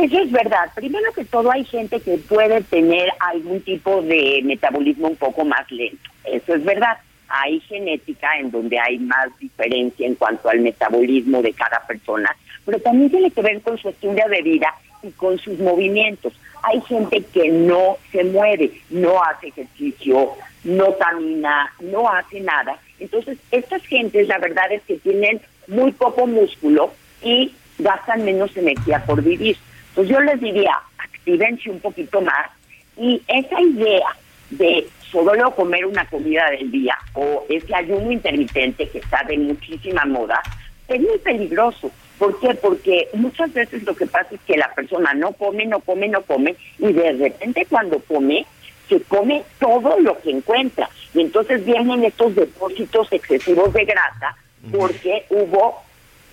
Eso 0.03 0.19
es 0.19 0.31
verdad. 0.31 0.71
Primero 0.75 1.11
que 1.15 1.25
todo 1.25 1.51
hay 1.51 1.65
gente 1.65 2.01
que 2.01 2.19
puede 2.19 2.61
tener 2.63 3.11
algún 3.19 3.63
tipo 3.63 4.03
de 4.03 4.43
metabolismo 4.45 5.09
un 5.09 5.17
poco 5.17 5.45
más 5.45 5.71
lento. 5.71 6.11
Eso 6.25 6.55
es 6.55 6.65
verdad. 6.65 6.99
Hay 7.29 7.61
genética 7.61 8.29
en 8.39 8.51
donde 8.51 8.79
hay 8.79 8.99
más 8.99 9.29
diferencia 9.39 10.07
en 10.07 10.15
cuanto 10.15 10.51
al 10.51 10.61
metabolismo 10.61 11.41
de 11.41 11.53
cada 11.55 11.81
persona, 11.87 12.37
pero 12.67 12.79
también 12.81 13.11
tiene 13.11 13.31
que 13.31 13.41
ver 13.41 13.63
con 13.63 13.79
su 13.79 13.89
estilo 13.89 14.29
de 14.29 14.43
vida 14.43 14.75
y 15.03 15.11
con 15.13 15.39
sus 15.39 15.59
movimientos. 15.59 16.35
Hay 16.63 16.81
gente 16.83 17.23
que 17.33 17.49
no 17.49 17.97
se 18.13 18.23
mueve, 18.25 18.71
no 18.91 19.23
hace 19.23 19.49
ejercicio, 19.49 20.33
no 20.65 20.97
camina, 20.99 21.73
no 21.81 22.09
hace 22.09 22.41
nada. 22.41 22.79
Entonces, 23.01 23.39
estas 23.51 23.83
gentes, 23.87 24.29
la 24.29 24.39
verdad 24.39 24.71
es 24.73 24.83
que 24.83 24.97
tienen 24.99 25.41
muy 25.69 25.93
poco 25.93 26.27
músculo 26.27 26.93
y 27.23 27.55
gastan 27.79 28.25
menos 28.27 28.55
energía 28.57 29.03
por 29.07 29.23
vivir. 29.23 29.57
Pues 29.97 30.09
yo 30.11 30.21
les 30.21 30.39
diría, 30.39 30.79
actívense 30.99 31.71
un 31.71 31.81
poquito 31.81 32.21
más 32.21 32.51
y 32.99 33.23
esa 33.27 33.61
idea 33.63 34.15
de 34.51 34.87
solo 35.11 35.51
comer 35.55 35.87
una 35.87 36.05
comida 36.05 36.51
del 36.51 36.71
día 36.71 36.97
o 37.15 37.47
ese 37.49 37.75
ayuno 37.75 38.13
intermitente 38.13 38.91
que 38.91 38.99
está 38.99 39.25
de 39.27 39.39
muchísima 39.39 40.05
moda, 40.05 40.43
es 40.87 41.01
muy 41.01 41.17
peligroso. 41.19 41.91
¿Por 42.19 42.39
qué? 42.41 42.55
Porque 42.55 43.09
muchas 43.15 43.51
veces 43.55 43.85
lo 43.85 43.97
que 43.97 44.07
pasa 44.07 44.35
es 44.35 44.41
que 44.43 44.59
la 44.59 44.71
persona 44.75 45.15
no 45.15 45.33
come, 45.33 45.65
no 45.65 45.81
come, 45.81 46.09
no 46.09 46.21
come 46.21 46.57
y 46.79 46.93
de 46.93 47.13
repente 47.13 47.67
cuando 47.69 47.99
come, 48.01 48.45
se 48.91 49.01
come 49.01 49.45
todo 49.59 49.99
lo 49.99 50.21
que 50.21 50.31
encuentra. 50.31 50.91
Y 51.15 51.23
entonces 51.23 51.65
vienen 51.65 52.05
estos 52.05 52.35
depósitos 52.35 53.11
excesivos 53.13 53.73
de 53.73 53.87
grasa 53.87 54.37
porque 54.71 55.25
hubo 55.31 55.86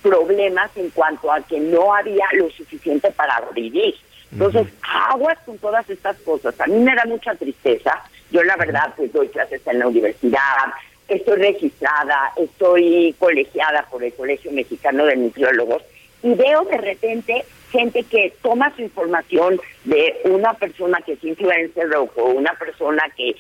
problemas 0.04 0.70
en 0.76 0.90
cuanto 0.92 1.32
a 1.32 1.42
que 1.42 1.60
no 1.60 1.96
había 1.96 2.26
lo 2.34 2.50
suficiente 2.52 3.10
para 3.12 3.42
vivir. 3.56 3.96
Entonces, 4.32 4.68
aguas 5.10 5.38
con 5.46 5.58
todas 5.58 5.90
estas 5.90 6.18
cosas. 6.18 6.60
A 6.60 6.68
mí 6.68 6.80
me 6.80 6.94
da 6.96 7.06
mucha 7.06 7.34
tristeza. 7.36 8.04
Yo 8.32 8.44
la 8.44 8.56
verdad, 8.58 8.94
pues 8.96 9.14
doy 9.14 9.30
clases 9.30 9.62
en 9.66 9.80
la 9.80 9.88
universidad, 9.88 10.74
estoy 11.08 11.38
registrada, 11.38 12.34
estoy 12.36 13.16
colegiada 13.20 13.86
por 13.90 14.04
el 14.04 14.14
Colegio 14.14 14.52
Mexicano 14.52 15.06
de 15.06 15.16
Nutriólogos 15.16 15.84
y 16.24 16.34
veo 16.34 16.64
de 16.66 16.78
repente 16.78 17.46
gente 17.72 18.04
que 18.04 18.34
toma 18.42 18.74
su 18.76 18.82
información 18.82 19.60
de 19.84 20.16
una 20.26 20.54
persona 20.54 21.00
que 21.02 21.14
es 21.14 21.24
influencer 21.24 21.94
o 21.96 22.26
una 22.26 22.54
persona 22.54 23.04
que 23.16 23.36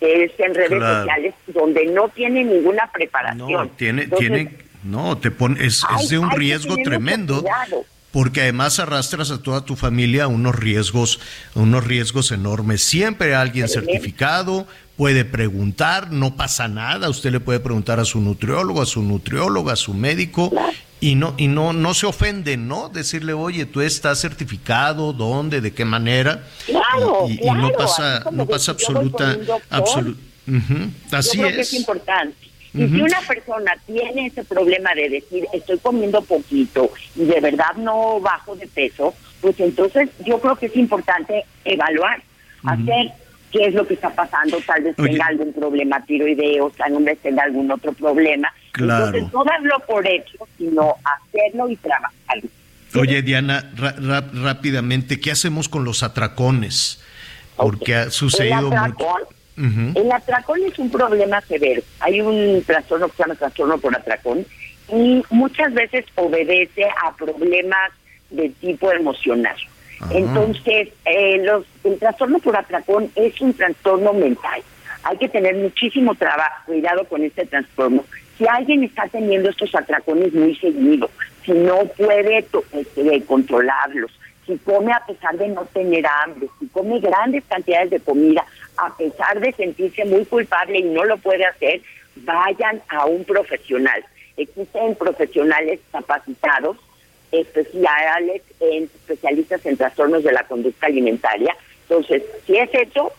es 0.00 0.30
en 0.38 0.54
redes 0.54 0.80
sociales 0.82 1.34
donde 1.46 1.86
no 1.86 2.08
tiene 2.10 2.44
ninguna 2.44 2.90
preparación. 2.92 3.50
No, 3.50 3.68
tiene, 3.70 4.06
tiene 4.06 4.50
no, 4.86 5.18
te 5.18 5.30
pone, 5.30 5.64
es, 5.64 5.82
de 6.08 6.18
un 6.18 6.30
riesgo 6.30 6.76
tremendo. 6.84 7.44
Porque 8.12 8.40
además 8.40 8.78
arrastras 8.78 9.30
a 9.30 9.42
toda 9.42 9.66
tu 9.66 9.76
familia 9.76 10.26
unos 10.26 10.54
riesgos, 10.54 11.20
unos 11.54 11.84
riesgos 11.84 12.32
enormes. 12.32 12.82
Siempre 12.82 13.34
alguien 13.34 13.68
certificado 13.68 14.66
puede 14.96 15.26
preguntar, 15.26 16.10
no 16.10 16.34
pasa 16.34 16.66
nada. 16.66 17.10
Usted 17.10 17.30
le 17.30 17.40
puede 17.40 17.60
preguntar 17.60 18.00
a 18.00 18.06
su 18.06 18.20
nutriólogo, 18.20 18.80
a 18.80 18.86
su 18.86 19.02
nutrióloga, 19.02 19.74
a 19.74 19.76
su 19.76 19.92
médico, 19.92 20.50
y 20.98 21.14
no, 21.14 21.34
y 21.36 21.48
no, 21.48 21.74
no 21.74 21.92
se 21.92 22.06
ofende, 22.06 22.56
¿no? 22.56 22.88
Decirle, 22.88 23.34
oye, 23.34 23.66
tú 23.66 23.82
estás 23.82 24.18
certificado, 24.18 25.12
¿dónde? 25.12 25.60
¿De 25.60 25.74
qué 25.74 25.84
manera? 25.84 26.46
Claro, 26.64 27.26
y, 27.28 27.44
no 27.50 27.70
pasa, 27.72 28.24
no 28.32 28.46
pasa 28.46 28.72
absoluta, 28.72 29.36
absoluta. 29.68 30.20
Así 31.12 31.42
es. 31.42 31.58
es 31.58 31.72
importante. 31.74 32.46
Y 32.76 32.88
si 32.88 33.00
una 33.00 33.20
persona 33.20 33.72
tiene 33.86 34.26
ese 34.26 34.44
problema 34.44 34.94
de 34.94 35.08
decir, 35.08 35.46
estoy 35.52 35.78
comiendo 35.78 36.22
poquito 36.22 36.90
y 37.14 37.24
de 37.24 37.40
verdad 37.40 37.74
no 37.76 38.20
bajo 38.20 38.54
de 38.56 38.66
peso, 38.66 39.14
pues 39.40 39.58
entonces 39.60 40.10
yo 40.24 40.40
creo 40.40 40.56
que 40.56 40.66
es 40.66 40.76
importante 40.76 41.44
evaluar, 41.64 42.22
hacer 42.64 43.12
qué 43.50 43.66
es 43.66 43.74
lo 43.74 43.86
que 43.86 43.94
está 43.94 44.10
pasando, 44.10 44.58
tal 44.66 44.82
vez 44.82 44.96
tenga 44.96 45.26
algún 45.26 45.52
problema 45.52 46.04
tiroideo, 46.04 46.70
tal 46.76 47.02
vez 47.02 47.18
tenga 47.20 47.44
algún 47.44 47.70
otro 47.70 47.92
problema. 47.92 48.52
Entonces 48.78 49.32
no 49.32 49.44
darlo 49.44 49.78
por 49.86 50.06
hecho, 50.06 50.46
sino 50.58 50.96
hacerlo 51.04 51.70
y 51.70 51.76
trabajarlo. 51.76 52.48
Oye, 52.94 53.22
Diana, 53.22 53.70
rápidamente, 54.32 55.20
¿qué 55.20 55.30
hacemos 55.30 55.68
con 55.68 55.84
los 55.84 56.02
atracones? 56.02 57.02
Porque 57.56 57.94
ha 57.94 58.10
sucedido 58.10 58.70
mucho. 58.70 59.06
El 59.56 60.12
atracón 60.12 60.60
es 60.64 60.78
un 60.78 60.90
problema 60.90 61.40
severo. 61.40 61.82
Hay 62.00 62.20
un 62.20 62.62
trastorno 62.64 63.08
que 63.08 63.16
se 63.16 63.22
llama 63.22 63.34
trastorno 63.36 63.78
por 63.78 63.96
atracón 63.96 64.44
y 64.92 65.22
muchas 65.30 65.72
veces 65.72 66.04
obedece 66.14 66.84
a 66.84 67.14
problemas 67.16 67.90
de 68.30 68.50
tipo 68.50 68.92
emocional. 68.92 69.56
Entonces, 70.10 70.88
eh, 71.06 71.42
los, 71.42 71.64
el 71.84 71.98
trastorno 71.98 72.38
por 72.38 72.56
atracón 72.56 73.10
es 73.14 73.40
un 73.40 73.54
trastorno 73.54 74.12
mental. 74.12 74.62
Hay 75.04 75.16
que 75.16 75.28
tener 75.28 75.54
muchísimo 75.54 76.14
trabajo, 76.14 76.64
cuidado 76.66 77.04
con 77.04 77.22
este 77.22 77.46
trastorno. 77.46 78.04
Si 78.36 78.46
alguien 78.46 78.84
está 78.84 79.08
teniendo 79.08 79.48
estos 79.48 79.74
atracones 79.74 80.34
muy 80.34 80.54
seguido, 80.56 81.08
si 81.44 81.52
no 81.52 81.86
puede 81.96 82.38
este, 82.38 83.22
controlarlos, 83.24 84.10
si 84.46 84.58
come 84.58 84.92
a 84.92 85.04
pesar 85.06 85.36
de 85.38 85.48
no 85.48 85.64
tener 85.66 86.04
hambre, 86.06 86.48
si 86.60 86.66
come 86.68 87.00
grandes 87.00 87.44
cantidades 87.48 87.90
de 87.90 88.00
comida, 88.00 88.44
a 88.76 88.96
pesar 88.96 89.40
de 89.40 89.52
sentirse 89.52 90.04
muy 90.04 90.24
culpable 90.24 90.78
y 90.78 90.84
no 90.84 91.04
lo 91.04 91.16
puede 91.18 91.44
hacer, 91.44 91.80
vayan 92.16 92.82
a 92.88 93.06
un 93.06 93.24
profesional. 93.24 94.04
Existen 94.36 94.94
profesionales 94.96 95.80
capacitados 95.92 96.76
especiales 97.32 98.42
en 98.60 98.84
especialistas 98.84 99.64
en 99.66 99.76
trastornos 99.76 100.22
de 100.22 100.32
la 100.32 100.44
conducta 100.44 100.86
alimentaria. 100.86 101.56
Entonces, 101.88 102.22
si 102.46 102.56
es 102.56 102.70
eso, 102.72 103.12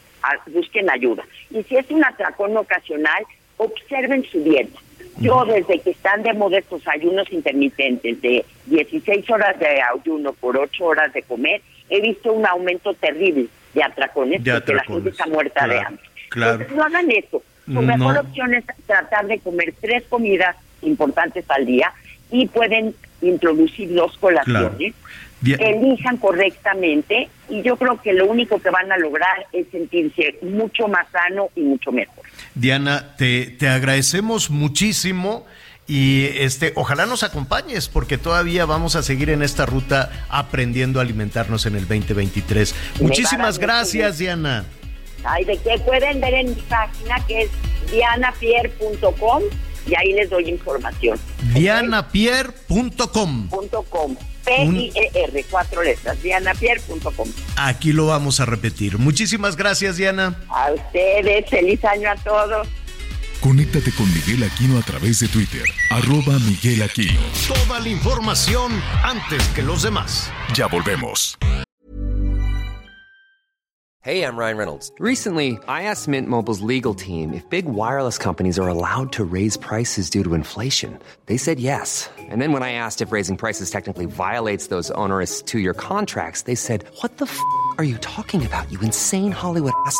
busquen 0.47 0.89
ayuda. 0.89 1.24
Y 1.51 1.64
si 1.64 1.78
es 1.78 1.89
un 1.89 2.03
atracón 2.03 2.55
ocasional, 2.58 3.24
observen 3.58 4.24
su 4.26 4.43
dieta. 4.43 4.80
Yo 5.20 5.45
desde 5.45 5.80
que 5.80 5.91
están 5.91 6.22
de 6.24 6.34
moda 6.34 6.60
estos 6.60 6.88
ayunos 6.88 7.32
intermitentes 7.32 8.22
de 8.22 8.45
16 8.68 9.30
horas 9.32 9.60
de 9.60 9.82
ayuno 9.82 10.34
por 10.34 10.58
8 10.58 10.86
horas 10.86 11.14
de 11.14 11.24
comer, 11.24 11.62
he 11.89 12.01
visto 12.01 12.32
un 12.32 12.45
aumento 12.45 12.93
terrible 12.93 13.47
de 13.78 13.84
atracones, 13.84 14.42
porque 14.44 14.74
la 14.74 14.84
gente 14.84 15.10
está 15.10 15.28
muerta 15.28 15.68
de 15.68 15.80
hambre. 15.80 16.04
Claro. 16.30 16.54
Entonces 16.54 16.76
no 16.76 16.84
hagan 16.84 17.12
eso. 17.12 17.44
Su 17.66 17.82
mejor 17.82 18.18
opción 18.18 18.54
es 18.54 18.64
tratar 18.86 19.28
de 19.28 19.40
comer 19.40 19.74
tres 19.80 20.04
comidas 20.10 20.56
importantes 20.82 21.46
al 21.50 21.66
día 21.66 21.94
y 22.32 22.48
pueden 22.48 22.96
introducir 23.22 23.94
dos 23.94 24.18
colaciones. 24.18 24.94
Elijan 25.44 26.18
correctamente 26.18 27.30
y 27.50 27.62
yo 27.62 27.78
creo 27.78 28.02
que 28.02 28.14
lo 28.14 28.26
único 28.26 28.60
que 28.60 28.72
van 28.72 28.92
a 28.92 28.98
lograr 28.98 29.46
es 29.54 29.68
sentirse 29.72 30.40
mucho 30.42 30.88
más 30.88 31.08
sano 31.12 31.50
y 31.56 31.62
mucho 31.62 31.92
mejor. 31.92 32.24
Diana, 32.56 33.16
te, 33.18 33.52
te 33.60 33.68
agradecemos 33.68 34.50
muchísimo 34.50 35.46
y 35.88 36.26
este 36.36 36.74
ojalá 36.76 37.06
nos 37.06 37.24
acompañes 37.24 37.88
porque 37.88 38.18
todavía 38.18 38.66
vamos 38.66 38.96
a 38.96 39.04
seguir 39.04 39.30
en 39.30 39.42
esta 39.42 39.66
ruta 39.66 40.26
aprendiendo 40.30 41.00
a 41.00 41.04
alimentarnos 41.04 41.66
en 41.66 41.76
el 41.76 41.88
2023. 41.88 42.76
Muchísimas 43.00 43.58
gracias, 43.58 44.18
Diana. 44.18 44.66
Ay, 45.24 45.46
de 45.46 45.58
qué 45.58 45.80
pueden 45.80 46.20
ver 46.22 46.34
en 46.34 46.50
mi 46.50 46.62
página 46.64 47.26
que 47.26 47.44
es 47.44 47.50
dianapier.com 47.92 49.44
y 49.88 49.96
ahí 49.96 50.14
les 50.14 50.30
doy 50.30 50.50
información. 50.50 51.18
Dianapier.com. 51.54 53.50
P-I-E-R, 54.46 55.46
cuatro 55.50 55.84
letras, 55.84 56.22
dianapier.com. 56.24 57.28
Aquí 57.58 57.92
lo 57.92 58.08
vamos 58.08 58.40
a 58.40 58.46
repetir. 58.46 58.98
Muchísimas 58.98 59.58
gracias, 59.58 59.98
Diana. 59.98 60.40
A 60.50 60.72
ustedes, 60.72 61.50
feliz 61.50 61.84
año 61.84 62.10
a 62.10 62.16
todos. 62.16 62.68
Conéctate 63.42 63.92
con 63.92 64.08
Miguel 64.14 64.44
Aquino 64.44 64.80
a 64.80 64.82
través 64.82 65.20
de 65.20 65.28
Twitter, 65.28 65.64
arroba 65.92 66.40
Miguel 66.40 66.82
Aquino. 66.82 67.20
Toda 67.48 67.80
la 67.80 67.88
información 67.88 68.72
antes 69.04 69.48
que 69.50 69.62
los 69.62 69.84
demás. 69.84 70.32
Ya 70.56 70.68
volvemos. 70.68 71.38
Hey, 74.02 74.24
I'm 74.24 74.38
Ryan 74.38 74.58
Reynolds. 74.58 74.92
Recently, 75.00 75.60
I 75.68 75.84
asked 75.84 76.08
Mint 76.08 76.30
Mobile's 76.30 76.62
legal 76.62 76.96
team 76.96 77.34
if 77.34 77.48
big 77.50 77.66
wireless 77.66 78.18
companies 78.18 78.58
are 78.58 78.70
allowed 78.70 79.12
to 79.14 79.24
raise 79.24 79.58
prices 79.58 80.10
due 80.10 80.24
to 80.24 80.34
inflation. 80.34 80.98
They 81.28 81.38
said 81.38 81.60
yes. 81.60 82.10
And 82.18 82.42
then 82.42 82.54
when 82.54 82.64
I 82.64 82.72
asked 82.72 83.02
if 83.02 83.12
raising 83.12 83.38
prices 83.38 83.70
technically 83.70 84.06
violates 84.06 84.68
those 84.68 84.92
onerous 84.92 85.42
two-year 85.42 85.74
contracts, 85.74 86.44
they 86.44 86.56
said, 86.56 86.86
what 87.02 87.18
the 87.18 87.26
f*** 87.26 87.38
are 87.78 87.84
you 87.84 87.98
talking 87.98 88.46
about, 88.46 88.72
you 88.72 88.80
insane 88.80 89.32
Hollywood 89.32 89.74
ass?" 89.86 90.00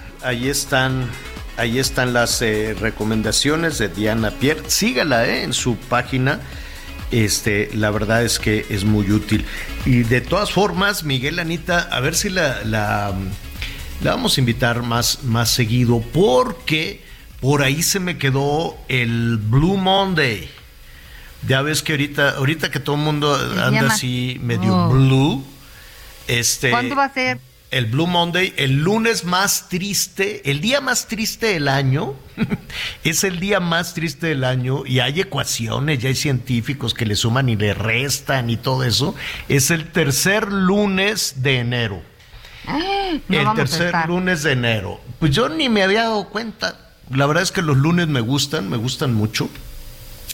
ahí 0.23 0.49
están, 0.49 1.09
ahí 1.57 1.79
están 1.79 2.13
las 2.13 2.41
eh, 2.41 2.75
recomendaciones 2.79 3.77
de 3.77 3.89
Diana 3.89 4.31
Pierre. 4.31 4.63
Sígala 4.67 5.25
eh, 5.27 5.43
en 5.43 5.53
su 5.53 5.75
página. 5.75 6.39
Este, 7.11 7.69
la 7.73 7.91
verdad 7.91 8.23
es 8.23 8.39
que 8.39 8.65
es 8.69 8.85
muy 8.85 9.11
útil. 9.11 9.45
Y 9.85 10.03
de 10.03 10.21
todas 10.21 10.51
formas, 10.51 11.03
Miguel 11.03 11.39
Anita, 11.39 11.87
a 11.91 11.99
ver 11.99 12.15
si 12.15 12.29
la, 12.29 12.63
la, 12.63 13.13
la 14.01 14.11
vamos 14.11 14.37
a 14.37 14.39
invitar 14.39 14.81
más, 14.81 15.23
más 15.23 15.49
seguido, 15.49 16.01
porque 16.13 17.01
por 17.41 17.63
ahí 17.63 17.83
se 17.83 17.99
me 17.99 18.17
quedó 18.17 18.77
el 18.87 19.37
Blue 19.37 19.75
Monday. 19.77 20.49
Ya 21.47 21.61
ves 21.63 21.81
que 21.81 21.93
ahorita, 21.93 22.37
ahorita 22.37 22.69
que 22.71 22.79
todo 22.79 22.95
el 22.95 23.01
mundo 23.01 23.33
anda 23.61 23.87
así 23.87 24.39
medio 24.43 24.73
Oh. 24.75 24.89
blue. 24.89 25.43
Este, 26.27 26.69
¿Cuándo 26.69 26.95
va 26.95 27.05
a 27.05 27.13
ser? 27.13 27.39
El 27.71 27.85
Blue 27.85 28.05
Monday, 28.05 28.53
el 28.57 28.83
lunes 28.83 29.23
más 29.23 29.69
triste, 29.69 30.49
el 30.51 30.59
día 30.59 30.81
más 30.81 31.07
triste 31.07 31.47
del 31.47 31.69
año, 31.69 32.15
es 33.05 33.23
el 33.23 33.39
día 33.39 33.61
más 33.61 33.93
triste 33.93 34.27
del 34.27 34.43
año 34.43 34.85
y 34.85 34.99
hay 34.99 35.21
ecuaciones, 35.21 35.99
ya 35.99 36.09
hay 36.09 36.15
científicos 36.15 36.93
que 36.93 37.05
le 37.05 37.15
suman 37.15 37.47
y 37.47 37.55
le 37.55 37.73
restan 37.73 38.49
y 38.49 38.57
todo 38.57 38.83
eso, 38.83 39.15
es 39.47 39.71
el 39.71 39.89
tercer 39.91 40.51
lunes 40.51 41.35
de 41.37 41.59
enero. 41.59 42.01
No 43.27 43.51
el 43.51 43.55
tercer 43.55 43.95
lunes 44.07 44.43
de 44.43 44.51
enero. 44.51 45.01
Pues 45.19 45.31
yo 45.31 45.49
ni 45.49 45.69
me 45.69 45.81
había 45.81 46.03
dado 46.03 46.29
cuenta. 46.29 46.77
La 47.09 47.25
verdad 47.25 47.43
es 47.43 47.51
que 47.51 47.61
los 47.61 47.77
lunes 47.77 48.07
me 48.07 48.21
gustan, 48.21 48.69
me 48.69 48.77
gustan 48.77 49.13
mucho. 49.13 49.49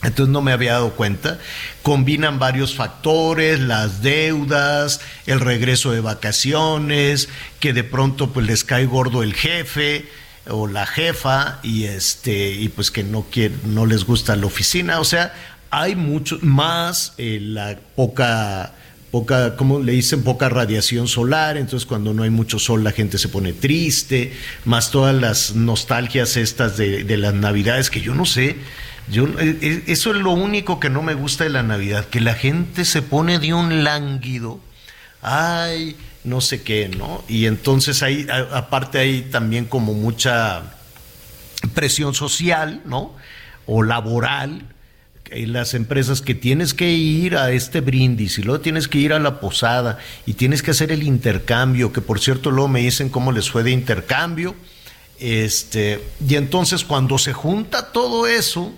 Entonces 0.04 0.32
no 0.32 0.42
me 0.42 0.52
había 0.52 0.74
dado 0.74 0.92
cuenta. 0.92 1.40
Combinan 1.82 2.40
varios 2.40 2.76
factores, 2.76 3.60
las 3.60 4.02
deudas, 4.02 5.02
el 5.26 5.40
regreso 5.40 5.92
de 5.92 6.02
vacaciones, 6.02 7.30
que 7.60 7.74
de 7.74 7.84
pronto 7.84 8.32
pues 8.32 8.46
les 8.46 8.64
cae 8.64 8.86
gordo 8.86 9.24
el 9.24 9.34
jefe 9.34 10.06
o 10.50 10.68
la 10.68 10.86
jefa 10.86 11.60
y 11.64 11.86
este 11.86 12.52
y 12.52 12.70
pues 12.70 12.92
que 12.92 13.04
no 13.04 13.26
quiere, 13.32 13.56
no 13.66 13.86
les 13.86 14.06
gusta 14.06 14.36
la 14.36 14.46
oficina, 14.46 15.00
o 15.00 15.04
sea, 15.04 15.34
hay 15.70 15.96
mucho 15.96 16.40
más 16.42 17.14
eh, 17.18 17.40
la 17.42 17.78
poca 17.96 18.74
poca, 19.12 19.56
¿cómo 19.56 19.80
le 19.80 19.94
dicen? 19.94 20.24
Poca 20.24 20.50
radiación 20.50 21.08
solar, 21.08 21.58
entonces 21.58 21.86
cuando 21.86 22.14
no 22.14 22.24
hay 22.24 22.30
mucho 22.30 22.60
sol 22.60 22.84
la 22.84 22.92
gente 22.92 23.18
se 23.18 23.30
pone 23.30 23.54
triste, 23.54 24.34
más 24.66 24.92
todas 24.92 25.16
las 25.16 25.56
nostalgias 25.56 26.38
estas 26.38 26.78
de, 26.78 27.04
de 27.04 27.18
las 27.18 27.34
navidades 27.34 27.90
que 27.90 28.02
yo 28.02 28.14
no 28.14 28.26
sé, 28.26 28.58
yo, 29.10 29.26
eh, 29.40 29.58
eh, 29.62 29.84
eso 29.88 30.12
es 30.12 30.18
lo 30.18 30.32
único 30.32 30.80
que 30.80 30.90
no 30.90 31.02
me 31.02 31.14
gusta 31.14 31.44
de 31.44 31.50
la 31.50 31.64
Navidad, 31.64 32.06
que 32.06 32.20
la 32.22 32.34
gente 32.34 32.86
se 32.86 33.02
pone 33.02 33.40
de 33.40 33.54
un 33.54 33.84
lánguido, 33.84 34.60
ay, 35.22 35.96
no 36.24 36.42
sé 36.42 36.62
qué, 36.62 36.90
¿no? 36.90 37.24
Y 37.28 37.46
entonces 37.46 38.04
hay, 38.04 38.28
a- 38.30 38.58
aparte 38.58 39.00
hay 39.00 39.22
también 39.24 39.66
como 39.66 39.94
mucha 39.94 40.64
presión 41.74 42.14
social, 42.14 42.82
¿no? 42.86 43.14
O 43.66 43.84
laboral, 43.84 44.64
las 45.32 45.74
empresas 45.74 46.22
que 46.22 46.36
tienes 46.36 46.74
que 46.74 46.90
ir 46.92 47.36
a 47.36 47.52
este 47.52 47.82
brindis 47.82 48.38
y 48.40 48.44
luego 48.44 48.62
tienes 48.62 48.88
que 48.88 48.98
ir 48.98 49.12
a 49.12 49.20
la 49.20 49.42
posada 49.42 50.00
y 50.26 50.34
tienes 50.34 50.64
que 50.64 50.72
hacer 50.72 50.92
el 50.92 51.04
intercambio, 51.04 51.92
que 51.92 52.00
por 52.00 52.20
cierto 52.22 52.50
luego 52.50 52.70
me 52.70 52.80
dicen 52.80 53.10
cómo 53.10 53.32
les 53.34 53.50
fue 53.50 53.64
de 53.64 53.72
intercambio. 53.72 54.56
Este, 55.20 56.02
y 56.26 56.36
entonces 56.36 56.84
cuando 56.86 57.18
se 57.18 57.34
junta 57.34 57.92
todo 57.92 58.26
eso, 58.28 58.74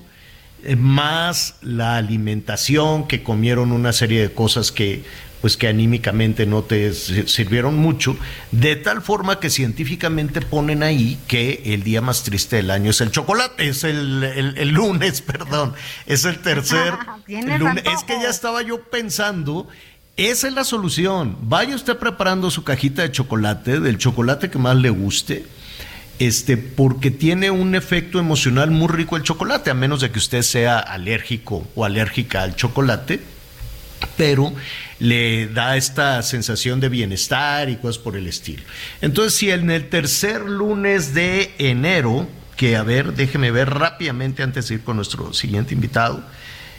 más 0.77 1.55
la 1.61 1.97
alimentación, 1.97 3.07
que 3.07 3.23
comieron 3.23 3.71
una 3.71 3.93
serie 3.93 4.21
de 4.21 4.31
cosas 4.33 4.71
que 4.71 5.03
pues 5.41 5.55
que 5.55 5.69
anímicamente 5.69 6.45
no 6.45 6.63
te 6.63 6.93
si- 6.93 7.25
sirvieron 7.27 7.77
mucho, 7.77 8.17
de 8.51 8.75
tal 8.75 9.01
forma 9.01 9.39
que 9.39 9.49
científicamente 9.49 10.41
ponen 10.41 10.83
ahí 10.83 11.17
que 11.27 11.61
el 11.67 11.83
día 11.83 12.01
más 12.01 12.23
triste 12.23 12.57
del 12.57 12.69
año 12.71 12.89
es 12.91 12.99
el 12.99 13.09
chocolate, 13.11 13.69
es 13.69 13.85
el, 13.85 14.21
el- 14.21 14.57
el 14.57 14.69
lunes, 14.71 15.21
perdón, 15.25 15.73
es 16.07 16.25
el 16.25 16.39
tercer 16.39 16.93
lunes. 17.27 17.85
Es 17.85 18.03
que 18.03 18.21
ya 18.21 18.27
estaba 18.29 18.61
yo 18.63 18.81
pensando, 18.83 19.69
esa 20.17 20.49
es 20.49 20.53
la 20.53 20.65
solución. 20.65 21.37
Vaya 21.43 21.73
usted 21.73 21.95
preparando 21.95 22.51
su 22.51 22.65
cajita 22.65 23.03
de 23.03 23.11
chocolate, 23.13 23.79
del 23.79 23.97
chocolate 23.97 24.49
que 24.49 24.57
más 24.57 24.75
le 24.75 24.89
guste, 24.89 25.45
este, 26.19 26.57
porque 26.57 27.11
tiene 27.11 27.49
un 27.49 27.75
efecto 27.75 28.19
emocional 28.19 28.71
muy 28.71 28.89
rico 28.89 29.15
el 29.15 29.23
chocolate, 29.23 29.71
a 29.71 29.73
menos 29.73 30.01
de 30.01 30.11
que 30.11 30.19
usted 30.19 30.41
sea 30.41 30.79
alérgico 30.79 31.67
o 31.75 31.85
alérgica 31.85 32.43
al 32.43 32.55
chocolate. 32.55 33.21
pero 34.15 34.53
le 34.99 35.47
da 35.47 35.75
esta 35.75 36.21
sensación 36.23 36.79
de 36.79 36.89
bienestar 36.89 37.69
y 37.69 37.77
cosas 37.77 37.97
por 38.01 38.15
el 38.15 38.27
estilo. 38.27 38.63
Entonces, 39.01 39.33
si 39.33 39.51
en 39.51 39.69
el 39.71 39.89
tercer 39.89 40.41
lunes 40.41 41.13
de 41.13 41.53
enero, 41.57 42.27
que 42.55 42.75
a 42.75 42.83
ver, 42.83 43.13
déjeme 43.13 43.51
ver 43.51 43.69
rápidamente 43.69 44.43
antes 44.43 44.67
de 44.67 44.75
ir 44.75 44.83
con 44.83 44.97
nuestro 44.97 45.33
siguiente 45.33 45.73
invitado, 45.73 46.23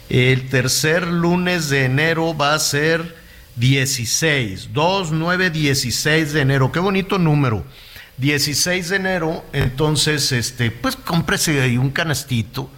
el 0.09 0.49
tercer 0.49 1.07
lunes 1.07 1.69
de 1.69 1.85
enero 1.85 2.35
va 2.35 2.53
a 2.53 2.59
ser 2.59 3.15
16, 3.55 4.69
2, 4.73 5.11
9, 5.11 5.49
16 5.49 6.33
de 6.33 6.41
enero, 6.41 6.71
qué 6.71 6.79
bonito 6.79 7.17
número. 7.17 7.65
16 8.21 8.89
de 8.89 8.95
enero, 8.97 9.43
entonces, 9.51 10.31
este, 10.31 10.69
pues 10.69 10.95
cómprese 10.95 11.59
ahí 11.59 11.77
un 11.77 11.89
canastito, 11.89 12.69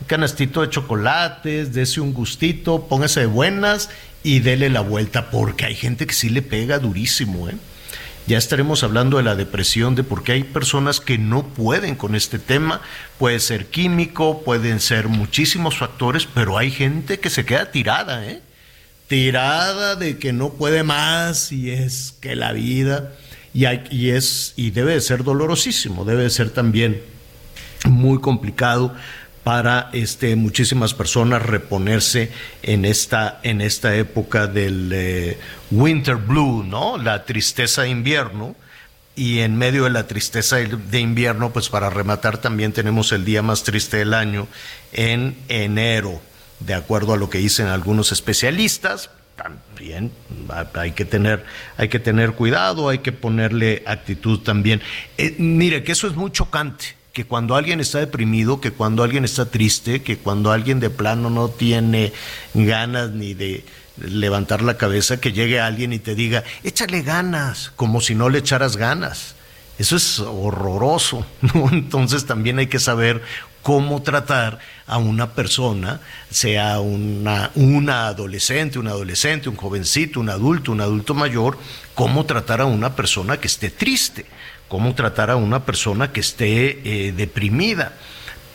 un 0.00 0.06
canastito 0.06 0.60
de 0.62 0.70
chocolates, 0.70 1.74
dese 1.74 2.00
un 2.00 2.14
gustito, 2.14 2.86
póngase 2.86 3.20
de 3.20 3.26
buenas 3.26 3.90
y 4.22 4.38
dele 4.38 4.70
la 4.70 4.82
vuelta, 4.82 5.32
porque 5.32 5.64
hay 5.64 5.74
gente 5.74 6.06
que 6.06 6.14
sí 6.14 6.28
le 6.28 6.42
pega 6.42 6.78
durísimo, 6.78 7.48
¿eh? 7.48 7.56
Ya 8.28 8.38
estaremos 8.38 8.84
hablando 8.84 9.16
de 9.16 9.24
la 9.24 9.34
depresión, 9.34 9.96
de 9.96 10.04
por 10.04 10.22
qué 10.22 10.32
hay 10.32 10.44
personas 10.44 11.00
que 11.00 11.18
no 11.18 11.42
pueden 11.42 11.96
con 11.96 12.14
este 12.14 12.38
tema. 12.38 12.80
Puede 13.18 13.38
ser 13.40 13.66
químico, 13.66 14.42
pueden 14.44 14.80
ser 14.80 15.08
muchísimos 15.08 15.76
factores, 15.76 16.26
pero 16.32 16.56
hay 16.56 16.70
gente 16.70 17.18
que 17.18 17.28
se 17.28 17.44
queda 17.44 17.72
tirada, 17.72 18.24
¿eh? 18.26 18.40
Tirada 19.08 19.96
de 19.96 20.18
que 20.18 20.32
no 20.32 20.54
puede 20.54 20.84
más 20.84 21.50
y 21.52 21.70
es 21.70 22.14
que 22.20 22.36
la 22.36 22.52
vida 22.52 23.12
y, 23.54 24.10
es 24.10 24.52
y 24.56 24.72
debe 24.72 24.94
de 24.94 25.00
ser 25.00 25.22
dolorosísimo, 25.22 26.04
debe 26.04 26.24
de 26.24 26.30
ser 26.30 26.50
también 26.50 27.00
muy 27.88 28.20
complicado 28.20 28.94
para 29.44 29.90
este, 29.92 30.36
muchísimas 30.36 30.94
personas 30.94 31.42
reponerse 31.42 32.32
en 32.62 32.84
esta, 32.84 33.40
en 33.42 33.60
esta 33.60 33.94
época 33.94 34.46
del 34.46 34.90
eh, 34.92 35.38
winter 35.70 36.16
blue, 36.16 36.64
¿no? 36.64 36.98
La 36.98 37.24
tristeza 37.24 37.82
de 37.82 37.90
invierno. 37.90 38.56
Y 39.16 39.40
en 39.40 39.56
medio 39.56 39.84
de 39.84 39.90
la 39.90 40.08
tristeza 40.08 40.56
de 40.56 40.98
invierno, 40.98 41.52
pues 41.52 41.68
para 41.68 41.88
rematar 41.88 42.38
también 42.38 42.72
tenemos 42.72 43.12
el 43.12 43.24
día 43.24 43.42
más 43.42 43.62
triste 43.62 43.98
del 43.98 44.12
año 44.12 44.48
en 44.92 45.36
enero, 45.48 46.20
de 46.58 46.74
acuerdo 46.74 47.12
a 47.12 47.16
lo 47.16 47.30
que 47.30 47.38
dicen 47.38 47.68
algunos 47.68 48.10
especialistas. 48.10 49.10
También 49.36 50.12
hay 50.74 50.92
que 50.92 51.04
tener, 51.04 51.44
hay 51.76 51.88
que 51.88 51.98
tener 51.98 52.32
cuidado, 52.32 52.88
hay 52.88 52.98
que 52.98 53.12
ponerle 53.12 53.82
actitud 53.86 54.40
también. 54.40 54.80
Eh, 55.18 55.34
mire, 55.38 55.82
que 55.82 55.92
eso 55.92 56.06
es 56.06 56.14
muy 56.14 56.30
chocante 56.30 56.94
que 57.14 57.24
cuando 57.24 57.54
alguien 57.54 57.80
está 57.80 58.00
deprimido, 58.00 58.60
que 58.60 58.72
cuando 58.72 59.04
alguien 59.04 59.24
está 59.24 59.46
triste, 59.46 60.02
que 60.02 60.18
cuando 60.18 60.50
alguien 60.50 60.80
de 60.80 60.90
plano 60.90 61.30
no 61.30 61.48
tiene 61.48 62.12
ganas 62.54 63.10
ni 63.10 63.34
de 63.34 63.64
levantar 63.96 64.62
la 64.62 64.76
cabeza, 64.76 65.20
que 65.20 65.32
llegue 65.32 65.60
alguien 65.60 65.92
y 65.92 66.00
te 66.00 66.16
diga, 66.16 66.42
échale 66.64 67.02
ganas, 67.02 67.72
como 67.76 68.00
si 68.00 68.16
no 68.16 68.28
le 68.28 68.38
echaras 68.38 68.76
ganas. 68.76 69.36
Eso 69.78 69.94
es 69.94 70.18
horroroso, 70.18 71.24
¿no? 71.40 71.68
Entonces 71.70 72.26
también 72.26 72.58
hay 72.58 72.66
que 72.66 72.80
saber 72.80 73.22
cómo 73.64 74.02
tratar 74.02 74.60
a 74.86 74.98
una 74.98 75.32
persona, 75.32 76.00
sea 76.30 76.78
una, 76.78 77.50
una 77.56 78.06
adolescente, 78.06 78.78
un 78.78 78.86
adolescente, 78.86 79.48
un 79.48 79.56
jovencito, 79.56 80.20
un 80.20 80.30
adulto, 80.30 80.70
un 80.70 80.80
adulto 80.80 81.14
mayor, 81.14 81.58
cómo 81.94 82.24
tratar 82.26 82.60
a 82.60 82.66
una 82.66 82.94
persona 82.94 83.38
que 83.38 83.48
esté 83.48 83.70
triste 83.70 84.26
cómo 84.68 84.94
tratar 84.94 85.30
a 85.30 85.36
una 85.36 85.64
persona 85.64 86.12
que 86.12 86.20
esté 86.20 86.80
eh, 86.84 87.12
deprimida, 87.12 87.92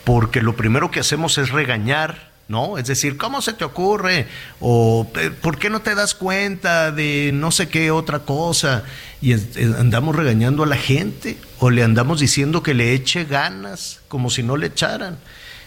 porque 0.04 0.42
lo 0.42 0.56
primero 0.56 0.90
que 0.90 1.00
hacemos 1.00 1.38
es 1.38 1.50
regañar, 1.50 2.29
¿no? 2.50 2.78
Es 2.78 2.86
decir, 2.86 3.16
¿cómo 3.16 3.40
se 3.40 3.52
te 3.52 3.64
ocurre? 3.64 4.26
O 4.58 5.10
eh, 5.14 5.30
¿por 5.30 5.56
qué 5.56 5.70
no 5.70 5.80
te 5.82 5.94
das 5.94 6.14
cuenta 6.14 6.90
de 6.90 7.30
no 7.32 7.52
sé 7.52 7.68
qué 7.68 7.92
otra 7.92 8.18
cosa? 8.18 8.82
Y 9.22 9.32
andamos 9.32 10.16
regañando 10.16 10.64
a 10.64 10.66
la 10.66 10.76
gente 10.76 11.38
o 11.60 11.70
le 11.70 11.84
andamos 11.84 12.18
diciendo 12.18 12.62
que 12.62 12.74
le 12.74 12.92
eche 12.92 13.24
ganas, 13.24 14.00
como 14.08 14.30
si 14.30 14.42
no 14.42 14.56
le 14.56 14.66
echaran. 14.66 15.18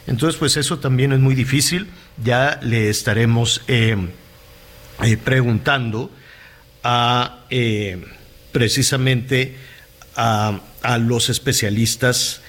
Entonces, 0.08 0.38
pues 0.38 0.58
eso 0.58 0.80
también 0.80 1.14
es 1.14 1.20
muy 1.20 1.36
difícil. 1.36 1.88
Ya 2.22 2.60
le 2.62 2.90
estaremos 2.90 3.62
eh, 3.70 3.98
preguntando 5.24 6.12
a 6.84 7.40
precisamente 8.52 9.56
a, 10.16 10.60
los 11.00 11.30
especialistas 11.30 12.42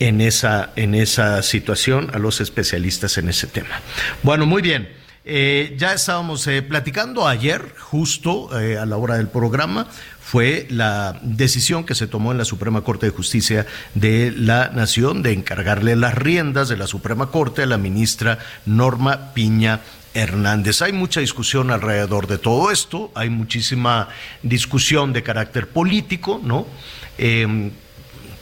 en 0.00 0.20
esa, 0.20 0.70
en 0.74 0.94
esa 0.94 1.42
situación, 1.42 2.10
a 2.12 2.18
los 2.18 2.40
especialistas 2.40 3.18
en 3.18 3.28
ese 3.28 3.46
tema. 3.46 3.80
Bueno, 4.22 4.46
muy 4.46 4.62
bien. 4.62 4.88
Eh, 5.24 5.76
ya 5.76 5.92
estábamos 5.92 6.46
eh, 6.46 6.62
platicando 6.62 7.28
ayer, 7.28 7.74
justo 7.78 8.58
eh, 8.58 8.78
a 8.78 8.86
la 8.86 8.96
hora 8.96 9.16
del 9.16 9.28
programa, 9.28 9.86
fue 10.18 10.66
la 10.70 11.20
decisión 11.22 11.84
que 11.84 11.94
se 11.94 12.06
tomó 12.06 12.32
en 12.32 12.38
la 12.38 12.46
Suprema 12.46 12.80
Corte 12.80 13.06
de 13.06 13.12
Justicia 13.12 13.66
de 13.94 14.32
la 14.34 14.70
Nación 14.70 15.22
de 15.22 15.32
encargarle 15.32 15.94
las 15.94 16.14
riendas 16.14 16.68
de 16.68 16.78
la 16.78 16.86
Suprema 16.86 17.30
Corte 17.30 17.62
a 17.62 17.66
la 17.66 17.76
ministra 17.76 18.38
Norma 18.64 19.34
Piña 19.34 19.80
Hernández. 20.14 20.80
Hay 20.80 20.92
mucha 20.92 21.20
discusión 21.20 21.70
alrededor 21.70 22.26
de 22.26 22.38
todo 22.38 22.70
esto, 22.70 23.12
hay 23.14 23.28
muchísima 23.28 24.08
discusión 24.42 25.12
de 25.12 25.22
carácter 25.22 25.68
político, 25.68 26.40
¿no? 26.42 26.66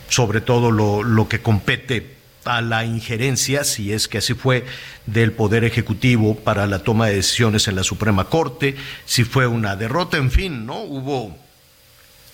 Sobre 0.09 0.41
todo 0.41 0.71
lo, 0.71 1.03
lo 1.03 1.29
que 1.29 1.41
compete 1.41 2.19
a 2.45 2.61
la 2.63 2.85
injerencia, 2.85 3.65
si 3.65 3.93
es 3.93 4.09
que 4.09 4.19
así 4.19 4.35
fue, 4.35 4.65
del 5.07 5.33
Poder 5.33 5.65
Ejecutivo 5.65 6.35
para 6.35 6.67
la 6.67 6.81
toma 6.81 7.07
de 7.07 7.17
decisiones 7.17 7.69
en 7.69 7.77
la 7.77 7.85
Suprema 7.85 8.25
Corte, 8.25 8.77
si 9.05 9.25
fue 9.25 9.47
una 9.47 9.77
derrota, 9.77 10.17
en 10.17 10.31
fin, 10.31 10.65
¿no? 10.65 10.81
Hubo 10.83 11.37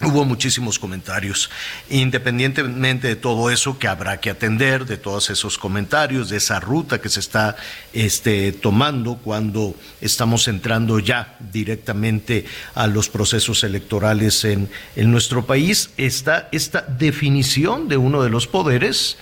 Hubo 0.01 0.25
muchísimos 0.25 0.79
comentarios. 0.79 1.51
Independientemente 1.89 3.09
de 3.09 3.17
todo 3.17 3.49
eso 3.51 3.79
que 3.79 3.87
habrá 3.87 4.19
que 4.21 4.31
atender, 4.31 4.87
de 4.87 4.97
todos 4.97 5.31
esos 5.31 5.57
comentarios, 5.57 6.29
de 6.29 6.39
esa 6.39 6.59
ruta 6.59 7.01
que 7.01 7.09
se 7.09 7.21
está 7.21 7.57
este, 7.93 8.53
tomando 8.53 9.17
cuando 9.17 9.75
estamos 10.01 10.49
entrando 10.49 10.99
ya 10.99 11.37
directamente 11.53 12.45
a 12.75 12.89
los 12.89 13.09
procesos 13.09 13.63
electorales 13.63 14.45
en, 14.45 14.69
en 14.97 15.13
nuestro 15.13 15.47
país, 15.47 15.91
está 15.97 16.49
esta 16.51 16.83
definición 16.83 17.89
de 17.89 17.97
uno 17.97 18.23
de 18.23 18.31
los 18.31 18.49
poderes, 18.49 19.17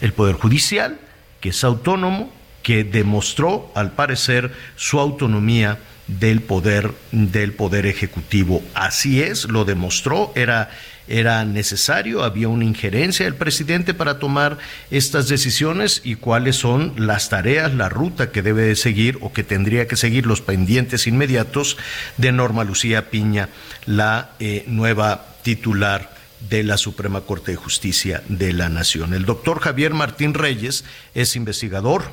el 0.00 0.12
Poder 0.12 0.36
Judicial, 0.36 1.00
que 1.40 1.48
es 1.48 1.64
autónomo, 1.64 2.30
que 2.62 2.84
demostró, 2.84 3.72
al 3.74 3.92
parecer, 3.92 4.52
su 4.76 5.00
autonomía 5.00 5.78
del 6.08 6.40
poder 6.40 6.92
del 7.12 7.52
poder 7.52 7.86
ejecutivo. 7.86 8.62
Así 8.74 9.22
es, 9.22 9.44
lo 9.44 9.64
demostró, 9.64 10.32
era 10.34 10.70
era 11.08 11.44
necesario, 11.44 12.22
había 12.22 12.48
una 12.48 12.64
injerencia 12.64 13.24
del 13.24 13.34
presidente 13.34 13.94
para 13.94 14.18
tomar 14.18 14.58
estas 14.90 15.28
decisiones 15.28 16.02
y 16.04 16.16
cuáles 16.16 16.56
son 16.56 16.92
las 16.96 17.30
tareas, 17.30 17.74
la 17.74 17.88
ruta 17.88 18.30
que 18.30 18.42
debe 18.42 18.62
de 18.62 18.76
seguir 18.76 19.18
o 19.22 19.32
que 19.32 19.42
tendría 19.42 19.88
que 19.88 19.96
seguir 19.96 20.26
los 20.26 20.42
pendientes 20.42 21.06
inmediatos 21.06 21.78
de 22.18 22.30
Norma 22.30 22.64
Lucía 22.64 23.10
Piña, 23.10 23.48
la 23.86 24.32
eh, 24.38 24.64
nueva 24.66 25.24
titular 25.42 26.12
de 26.50 26.62
la 26.62 26.76
Suprema 26.76 27.22
Corte 27.22 27.52
de 27.52 27.56
Justicia 27.56 28.22
de 28.28 28.52
la 28.52 28.68
Nación. 28.68 29.14
El 29.14 29.24
doctor 29.24 29.60
Javier 29.60 29.94
Martín 29.94 30.34
Reyes 30.34 30.84
es 31.14 31.36
investigador 31.36 32.12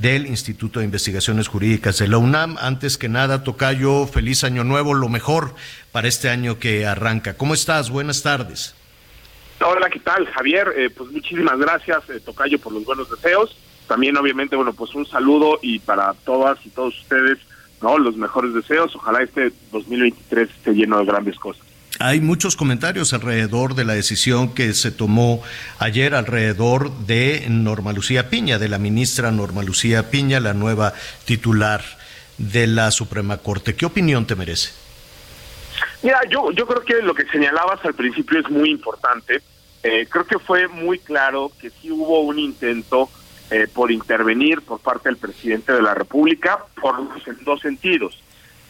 del 0.00 0.26
Instituto 0.26 0.80
de 0.80 0.86
Investigaciones 0.86 1.48
Jurídicas 1.48 1.98
de 1.98 2.08
la 2.08 2.18
UNAM. 2.18 2.56
Antes 2.60 2.96
que 2.96 3.08
nada, 3.08 3.44
Tocayo, 3.44 4.06
feliz 4.06 4.44
año 4.44 4.64
nuevo, 4.64 4.94
lo 4.94 5.08
mejor 5.08 5.54
para 5.92 6.08
este 6.08 6.30
año 6.30 6.58
que 6.58 6.86
arranca. 6.86 7.36
¿Cómo 7.36 7.54
estás? 7.54 7.90
Buenas 7.90 8.22
tardes. 8.22 8.74
Hola, 9.62 9.90
¿qué 9.90 9.98
tal, 10.00 10.26
Javier? 10.26 10.72
Eh, 10.76 10.90
pues 10.90 11.10
muchísimas 11.10 11.58
gracias, 11.58 12.08
eh, 12.08 12.20
Tocayo, 12.20 12.58
por 12.58 12.72
los 12.72 12.84
buenos 12.84 13.10
deseos. 13.10 13.56
También, 13.86 14.16
obviamente, 14.16 14.56
bueno, 14.56 14.72
pues 14.72 14.94
un 14.94 15.04
saludo 15.04 15.58
y 15.60 15.80
para 15.80 16.14
todas 16.24 16.64
y 16.64 16.70
todos 16.70 16.98
ustedes, 16.98 17.38
¿no? 17.82 17.98
Los 17.98 18.16
mejores 18.16 18.54
deseos. 18.54 18.96
Ojalá 18.96 19.22
este 19.22 19.52
2023 19.70 20.48
esté 20.48 20.72
lleno 20.72 20.98
de 20.98 21.04
grandes 21.04 21.38
cosas. 21.38 21.69
Hay 22.02 22.22
muchos 22.22 22.56
comentarios 22.56 23.12
alrededor 23.12 23.74
de 23.74 23.84
la 23.84 23.92
decisión 23.92 24.54
que 24.54 24.72
se 24.72 24.90
tomó 24.90 25.42
ayer 25.78 26.14
alrededor 26.14 26.90
de 27.00 27.44
Norma 27.50 27.92
Lucía 27.92 28.30
Piña, 28.30 28.58
de 28.58 28.70
la 28.70 28.78
ministra 28.78 29.30
Norma 29.30 29.62
Lucía 29.62 30.08
Piña, 30.10 30.40
la 30.40 30.54
nueva 30.54 30.94
titular 31.26 31.84
de 32.38 32.66
la 32.66 32.90
Suprema 32.90 33.36
Corte. 33.36 33.76
¿Qué 33.76 33.84
opinión 33.84 34.26
te 34.26 34.34
merece? 34.34 34.70
Mira, 36.02 36.20
yo, 36.30 36.50
yo 36.52 36.66
creo 36.66 36.82
que 36.86 37.02
lo 37.02 37.12
que 37.12 37.26
señalabas 37.26 37.84
al 37.84 37.92
principio 37.92 38.40
es 38.40 38.48
muy 38.48 38.70
importante. 38.70 39.42
Eh, 39.82 40.06
creo 40.08 40.24
que 40.24 40.38
fue 40.38 40.68
muy 40.68 41.00
claro 41.00 41.52
que 41.60 41.68
sí 41.68 41.90
hubo 41.90 42.20
un 42.22 42.38
intento 42.38 43.10
eh, 43.50 43.66
por 43.70 43.92
intervenir 43.92 44.62
por 44.62 44.80
parte 44.80 45.10
del 45.10 45.18
presidente 45.18 45.74
de 45.74 45.82
la 45.82 45.92
República 45.92 46.64
por 46.80 46.96
dos 47.44 47.60
sentidos. 47.60 48.22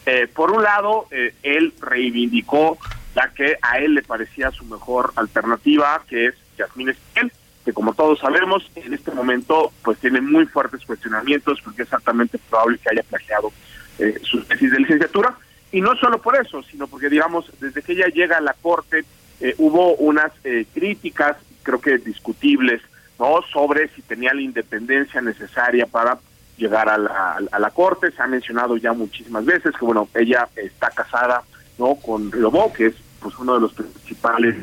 Eh, 0.05 0.27
por 0.27 0.51
un 0.51 0.63
lado, 0.63 1.05
él 1.43 1.73
reivindicó 1.79 2.77
la 3.15 3.29
que 3.29 3.57
a 3.61 3.79
él 3.79 3.95
le 3.95 4.03
parecía 4.03 4.51
su 4.51 4.65
mejor 4.65 5.11
alternativa, 5.15 6.01
que 6.07 6.27
es 6.27 6.35
Yasmín 6.57 6.89
Esquivel, 6.89 7.31
que 7.65 7.73
como 7.73 7.93
todos 7.93 8.19
sabemos, 8.19 8.69
en 8.75 8.93
este 8.93 9.11
momento 9.11 9.71
pues 9.83 9.99
tiene 9.99 10.21
muy 10.21 10.45
fuertes 10.45 10.85
cuestionamientos 10.85 11.61
porque 11.61 11.83
es 11.83 11.93
altamente 11.93 12.37
probable 12.49 12.79
que 12.79 12.89
haya 12.89 13.03
plagiado 13.03 13.51
eh, 13.99 14.19
su 14.23 14.41
tesis 14.43 14.71
de 14.71 14.79
licenciatura. 14.79 15.35
Y 15.71 15.79
no 15.81 15.95
solo 15.95 16.21
por 16.21 16.35
eso, 16.35 16.61
sino 16.63 16.87
porque, 16.87 17.09
digamos, 17.09 17.49
desde 17.59 17.81
que 17.81 17.93
ella 17.93 18.07
llega 18.07 18.37
a 18.37 18.41
la 18.41 18.53
Corte, 18.53 19.05
eh, 19.39 19.55
hubo 19.57 19.95
unas 19.95 20.31
eh, 20.43 20.65
críticas, 20.73 21.37
creo 21.63 21.79
que 21.79 21.97
discutibles, 21.97 22.81
¿no? 23.17 23.41
Sobre 23.53 23.87
si 23.89 24.01
tenía 24.01 24.33
la 24.33 24.41
independencia 24.41 25.21
necesaria 25.21 25.85
para 25.85 26.17
llegar 26.57 26.89
a 26.89 27.59
la 27.59 27.69
Corte. 27.71 28.11
Se 28.11 28.21
ha 28.21 28.27
mencionado 28.27 28.75
ya 28.75 28.91
muchísimas 28.91 29.45
veces 29.45 29.73
que, 29.77 29.85
bueno, 29.85 30.09
ella 30.13 30.47
está 30.55 30.89
casada, 30.89 31.43
¿no? 31.77 31.95
Con 31.95 32.31
Riobó, 32.31 32.71
que 32.73 32.87
es 32.87 32.95
pues 33.19 33.37
uno 33.37 33.55
de 33.55 33.61
los 33.61 33.73
principales 33.73 34.55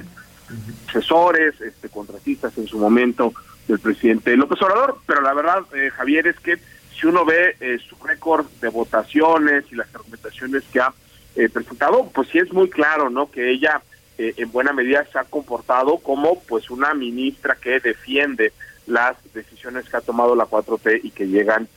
asesores, 0.89 1.61
este, 1.61 1.89
contratistas 1.89 2.57
en 2.59 2.67
su 2.67 2.79
momento 2.79 3.33
del 3.67 3.79
presidente 3.79 4.37
López 4.37 4.61
Obrador, 4.63 4.99
pero 5.07 5.21
la 5.21 5.35
verdad, 5.35 5.63
eh, 5.75 5.91
Javier, 5.91 6.27
es 6.27 6.41
que 6.41 6.59
si 6.99 7.07
uno 7.07 7.25
ve 7.25 7.57
eh, 7.61 7.79
su 7.87 7.97
récord 8.05 8.47
de 8.61 8.69
votaciones 8.69 9.65
y 9.71 9.77
las 9.77 9.95
argumentaciones 9.95 10.65
que 10.73 10.81
ha 10.81 10.93
eh, 11.37 11.49
presentado, 11.49 12.11
pues 12.13 12.29
sí 12.31 12.39
es 12.39 12.53
muy 12.53 12.69
claro, 12.71 13.11
¿no? 13.11 13.31
Que 13.31 13.51
ella 13.51 13.83
en 14.21 14.51
buena 14.51 14.73
medida 14.73 15.07
se 15.13 15.17
ha 15.17 15.23
comportado 15.23 15.99
como 15.99 16.41
pues 16.41 16.71
una 16.71 16.93
ministra 16.93 17.55
que 17.55 17.79
defiende 17.79 18.53
las 18.89 19.17
decisiones 19.33 19.89
que 19.89 19.97
ha 19.97 20.01
tomado 20.01 20.35
la 20.35 20.47
4T 20.47 21.03
y 21.05 21.11
que 21.13 21.29
llegan 21.29 21.69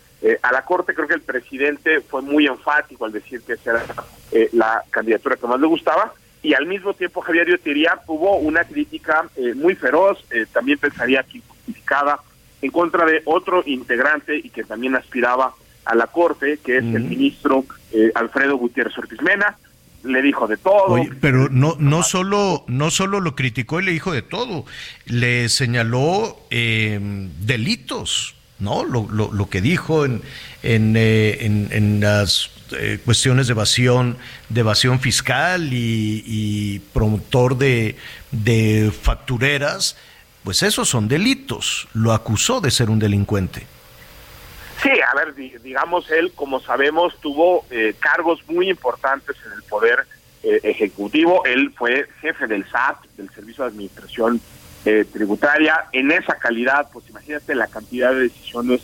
a 0.41 0.51
la 0.51 0.63
Corte. 0.63 0.93
Creo 0.93 1.07
que 1.07 1.15
el 1.15 1.21
presidente 1.21 2.01
fue 2.01 2.21
muy 2.21 2.45
enfático 2.45 3.05
al 3.05 3.11
decir 3.11 3.41
que 3.41 3.53
esa 3.53 3.71
era 3.71 3.85
la 4.53 4.83
candidatura 4.91 5.35
que 5.35 5.47
más 5.47 5.59
le 5.59 5.67
gustaba 5.67 6.13
y 6.43 6.53
al 6.53 6.65
mismo 6.65 6.93
tiempo 6.93 7.21
Javier 7.21 7.47
yo 7.47 7.55
diría 7.63 7.99
hubo 8.07 8.37
una 8.37 8.63
crítica 8.63 9.29
eh, 9.35 9.53
muy 9.53 9.75
feroz, 9.75 10.23
eh, 10.31 10.45
también 10.51 10.79
pensaría 10.79 11.23
que 11.23 11.41
justificada, 11.47 12.19
en 12.61 12.71
contra 12.71 13.05
de 13.05 13.21
otro 13.25 13.63
integrante 13.65 14.37
y 14.37 14.49
que 14.49 14.63
también 14.63 14.95
aspiraba 14.95 15.53
a 15.85 15.95
la 15.95 16.07
Corte, 16.07 16.59
que 16.63 16.77
es 16.77 16.83
el 16.83 17.03
ministro 17.03 17.65
eh, 17.91 18.11
Alfredo 18.13 18.55
Gutiérrez 18.57 18.95
Ortiz 18.97 19.21
Mena, 19.21 19.57
le 20.03 20.21
dijo 20.21 20.47
de 20.47 20.57
todo. 20.57 20.95
pero 21.19 21.49
no 21.49 21.75
no 21.79 22.03
solo 22.03 22.63
no 22.67 22.89
solo 22.89 23.19
lo 23.19 23.35
criticó 23.35 23.79
y 23.79 23.85
le 23.85 23.91
dijo 23.91 24.11
de 24.11 24.21
todo, 24.21 24.65
le 25.05 25.49
señaló 25.49 26.37
delitos, 26.49 28.35
¿no? 28.61 28.85
Lo, 28.85 29.07
lo, 29.11 29.31
lo, 29.33 29.49
que 29.49 29.59
dijo 29.59 30.05
en, 30.05 30.21
en, 30.63 30.95
en, 30.95 31.67
en 31.71 31.99
las 31.99 32.51
eh, 32.73 32.99
cuestiones 33.03 33.47
de 33.47 33.53
evasión, 33.53 34.17
de 34.49 34.61
evasión 34.61 34.99
fiscal 34.99 35.69
y, 35.71 36.81
promotor 36.93 37.57
de, 37.57 37.97
de 38.31 38.91
factureras, 38.91 39.97
pues 40.43 40.63
esos 40.63 40.87
son 40.87 41.07
delitos. 41.07 41.87
Lo 41.93 42.13
acusó 42.13 42.61
de 42.61 42.71
ser 42.71 42.89
un 42.89 42.99
delincuente. 42.99 43.65
Sí, 44.81 44.89
a 44.89 45.15
ver, 45.15 45.35
digamos, 45.35 46.09
él, 46.09 46.31
como 46.33 46.59
sabemos, 46.59 47.13
tuvo 47.19 47.65
eh, 47.69 47.93
cargos 47.99 48.39
muy 48.47 48.69
importantes 48.69 49.35
en 49.45 49.53
el 49.53 49.63
poder 49.63 50.07
eh, 50.43 50.59
ejecutivo. 50.63 51.43
Él 51.45 51.71
fue 51.77 52.07
jefe 52.21 52.47
del 52.47 52.65
SAT, 52.69 53.05
del 53.17 53.29
Servicio 53.29 53.63
de 53.63 53.69
Administración 53.69 54.41
Tributaria. 54.83 55.85
En 55.91 56.11
esa 56.11 56.35
calidad, 56.35 56.89
pues 56.91 57.07
imagínate 57.09 57.53
la 57.53 57.67
cantidad 57.67 58.13
de 58.13 58.21
decisiones 58.21 58.81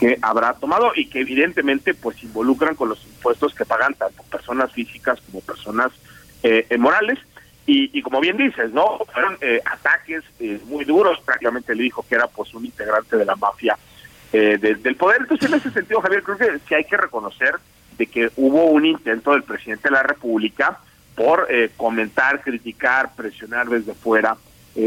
que 0.00 0.18
habrá 0.22 0.54
tomado 0.54 0.92
y 0.96 1.06
que 1.06 1.20
evidentemente 1.20 1.92
pues 1.92 2.22
involucran 2.24 2.74
con 2.74 2.88
los 2.88 3.04
impuestos 3.04 3.54
que 3.54 3.66
pagan 3.66 3.92
tanto 3.94 4.22
personas 4.24 4.72
físicas 4.72 5.20
como 5.20 5.42
personas 5.42 5.92
eh, 6.42 6.66
morales. 6.78 7.18
Y, 7.72 8.02
como 8.02 8.20
bien 8.20 8.36
dices, 8.36 8.72
¿no? 8.72 8.98
Fueron 9.12 9.38
eh, 9.40 9.60
ataques 9.64 10.24
eh, 10.40 10.58
muy 10.64 10.84
duros, 10.84 11.20
prácticamente 11.24 11.72
le 11.72 11.84
dijo 11.84 12.04
que 12.08 12.16
era 12.16 12.26
pues 12.26 12.52
un 12.52 12.64
integrante 12.64 13.16
de 13.16 13.24
la 13.24 13.36
mafia 13.36 13.78
del 14.32 14.96
poder. 14.96 15.18
Entonces, 15.20 15.48
en 15.48 15.56
ese 15.56 15.70
sentido, 15.70 16.00
Javier, 16.00 16.24
creo 16.24 16.36
que 16.36 16.58
sí 16.66 16.74
hay 16.74 16.82
que 16.82 16.96
reconocer 16.96 17.54
de 17.96 18.06
que 18.08 18.32
hubo 18.34 18.64
un 18.64 18.86
intento 18.86 19.30
del 19.32 19.44
presidente 19.44 19.88
de 19.88 19.94
la 19.94 20.02
República 20.02 20.80
por 21.14 21.46
comentar, 21.76 22.40
criticar, 22.40 23.14
presionar 23.14 23.68
desde 23.68 23.94
fuera 23.94 24.36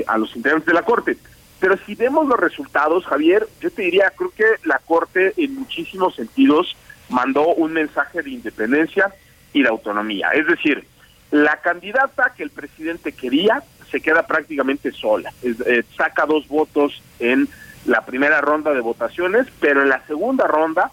a 0.08 0.18
los 0.18 0.36
integrantes 0.36 0.68
de 0.68 0.74
la 0.74 0.84
Corte. 0.84 1.18
Pero 1.60 1.78
si 1.86 1.96
vemos 1.96 2.28
los 2.28 2.40
resultados, 2.40 3.06
Javier, 3.06 3.48
yo 3.62 3.72
te 3.72 3.84
diría, 3.84 4.12
creo 4.16 4.32
que 4.32 4.46
la 4.66 4.80
Corte 4.80 5.34
en 5.38 5.56
muchísimos 5.56 6.16
sentidos 6.16 6.76
mandó 7.10 7.48
un 7.48 7.74
mensaje 7.74 8.22
de 8.22 8.32
independencia 8.32 9.14
y 9.54 9.62
de 9.62 9.70
autonomía. 9.70 10.30
Es 10.34 10.48
decir, 10.48 10.86
la 11.32 11.58
candidata 11.58 12.34
que 12.36 12.44
el 12.44 12.50
presidente 12.50 13.14
quería 13.14 13.64
se 13.90 14.02
queda 14.02 14.26
prácticamente 14.26 14.92
sola. 14.92 15.32
Eh, 15.44 15.84
saca 15.96 16.26
dos 16.26 16.48
votos 16.48 17.02
en 17.20 17.48
la 17.86 18.02
primera 18.02 18.42
ronda 18.42 18.74
de 18.74 18.82
votaciones, 18.82 19.48
pero 19.60 19.84
en 19.84 19.90
la 19.90 20.06
segunda 20.08 20.48
ronda 20.48 20.92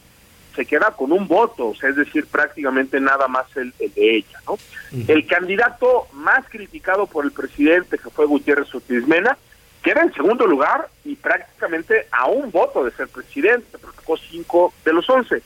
se 0.55 0.67
queda 0.67 0.93
con 0.93 1.13
un 1.13 1.29
voto, 1.29 1.73
es 1.83 1.97
decir, 1.97 2.27
prácticamente 2.27 3.01
nada 3.01 3.29
más 3.29 3.47
el, 3.57 3.73
de 3.79 4.17
ella. 4.17 4.39
¿no? 4.47 4.59
El 5.09 5.27
candidato 5.27 6.09
más 6.13 6.49
criticado 6.49 7.07
por 7.07 7.25
el 7.25 7.33
presidente, 7.33 7.99
que 7.99 8.11
fue 8.11 8.27
Gutiérrez 8.27 8.75
Otismena, 8.75 9.37
queda 9.83 10.03
en 10.03 10.13
segundo 10.13 10.47
lugar 10.47 10.89
y 11.05 11.17
prácticamente 11.17 12.07
a 12.11 12.27
un 12.27 12.51
voto 12.51 12.85
de 12.85 12.91
ser 12.93 13.09
presidente, 13.09 13.79
sacó 13.79 14.17
cinco 14.17 14.73
de 14.85 14.93
los 14.93 15.09
once. 15.09 15.43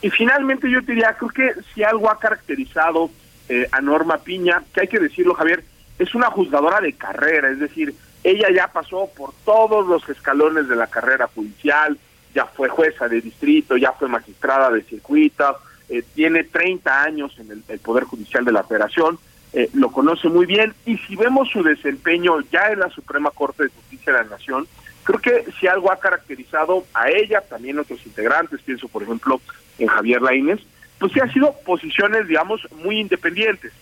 Y 0.00 0.10
finalmente 0.10 0.70
yo 0.70 0.80
diría, 0.80 1.16
creo 1.16 1.30
que 1.30 1.62
si 1.72 1.82
algo 1.82 2.10
ha 2.10 2.18
caracterizado 2.18 3.10
eh, 3.48 3.68
a 3.72 3.80
Norma 3.80 4.18
Piña, 4.18 4.62
que 4.72 4.82
hay 4.82 4.88
que 4.88 4.98
decirlo 4.98 5.34
Javier, 5.34 5.64
es 5.98 6.14
una 6.14 6.30
juzgadora 6.30 6.80
de 6.80 6.92
carrera, 6.94 7.50
es 7.50 7.58
decir, 7.58 7.94
ella 8.24 8.48
ya 8.54 8.68
pasó 8.68 9.08
por 9.16 9.32
todos 9.44 9.86
los 9.86 10.08
escalones 10.08 10.68
de 10.68 10.76
la 10.76 10.86
carrera 10.86 11.28
judicial, 11.28 11.98
ya 12.34 12.46
fue 12.46 12.68
jueza 12.68 13.08
de 13.08 13.20
distrito, 13.20 13.76
ya 13.76 13.92
fue 13.92 14.08
magistrada 14.08 14.70
de 14.70 14.82
circuito, 14.82 15.56
eh, 15.88 16.02
tiene 16.14 16.44
30 16.44 17.02
años 17.02 17.38
en 17.38 17.62
el 17.68 17.78
Poder 17.78 18.04
Judicial 18.04 18.44
de 18.44 18.52
la 18.52 18.64
Federación, 18.64 19.18
eh, 19.54 19.68
lo 19.74 19.92
conoce 19.92 20.28
muy 20.28 20.46
bien 20.46 20.74
y 20.86 20.96
si 20.96 21.14
vemos 21.14 21.50
su 21.50 21.62
desempeño 21.62 22.40
ya 22.50 22.70
en 22.70 22.78
la 22.78 22.88
Suprema 22.88 23.30
Corte 23.30 23.64
de 23.64 23.68
Justicia 23.68 24.12
de 24.12 24.24
la 24.24 24.30
Nación, 24.30 24.66
creo 25.04 25.20
que 25.20 25.44
si 25.60 25.66
algo 25.66 25.92
ha 25.92 26.00
caracterizado 26.00 26.86
a 26.94 27.10
ella, 27.10 27.42
también 27.42 27.76
a 27.76 27.82
otros 27.82 28.04
integrantes, 28.06 28.62
pienso 28.62 28.88
por 28.88 29.02
ejemplo 29.02 29.42
en 29.78 29.88
Javier 29.88 30.22
Laínez, 30.22 30.60
pues 30.98 31.12
que 31.12 31.20
ha 31.20 31.30
sido 31.30 31.54
posiciones, 31.66 32.28
digamos, 32.28 32.66
muy 32.82 32.98
independientes. 32.98 33.72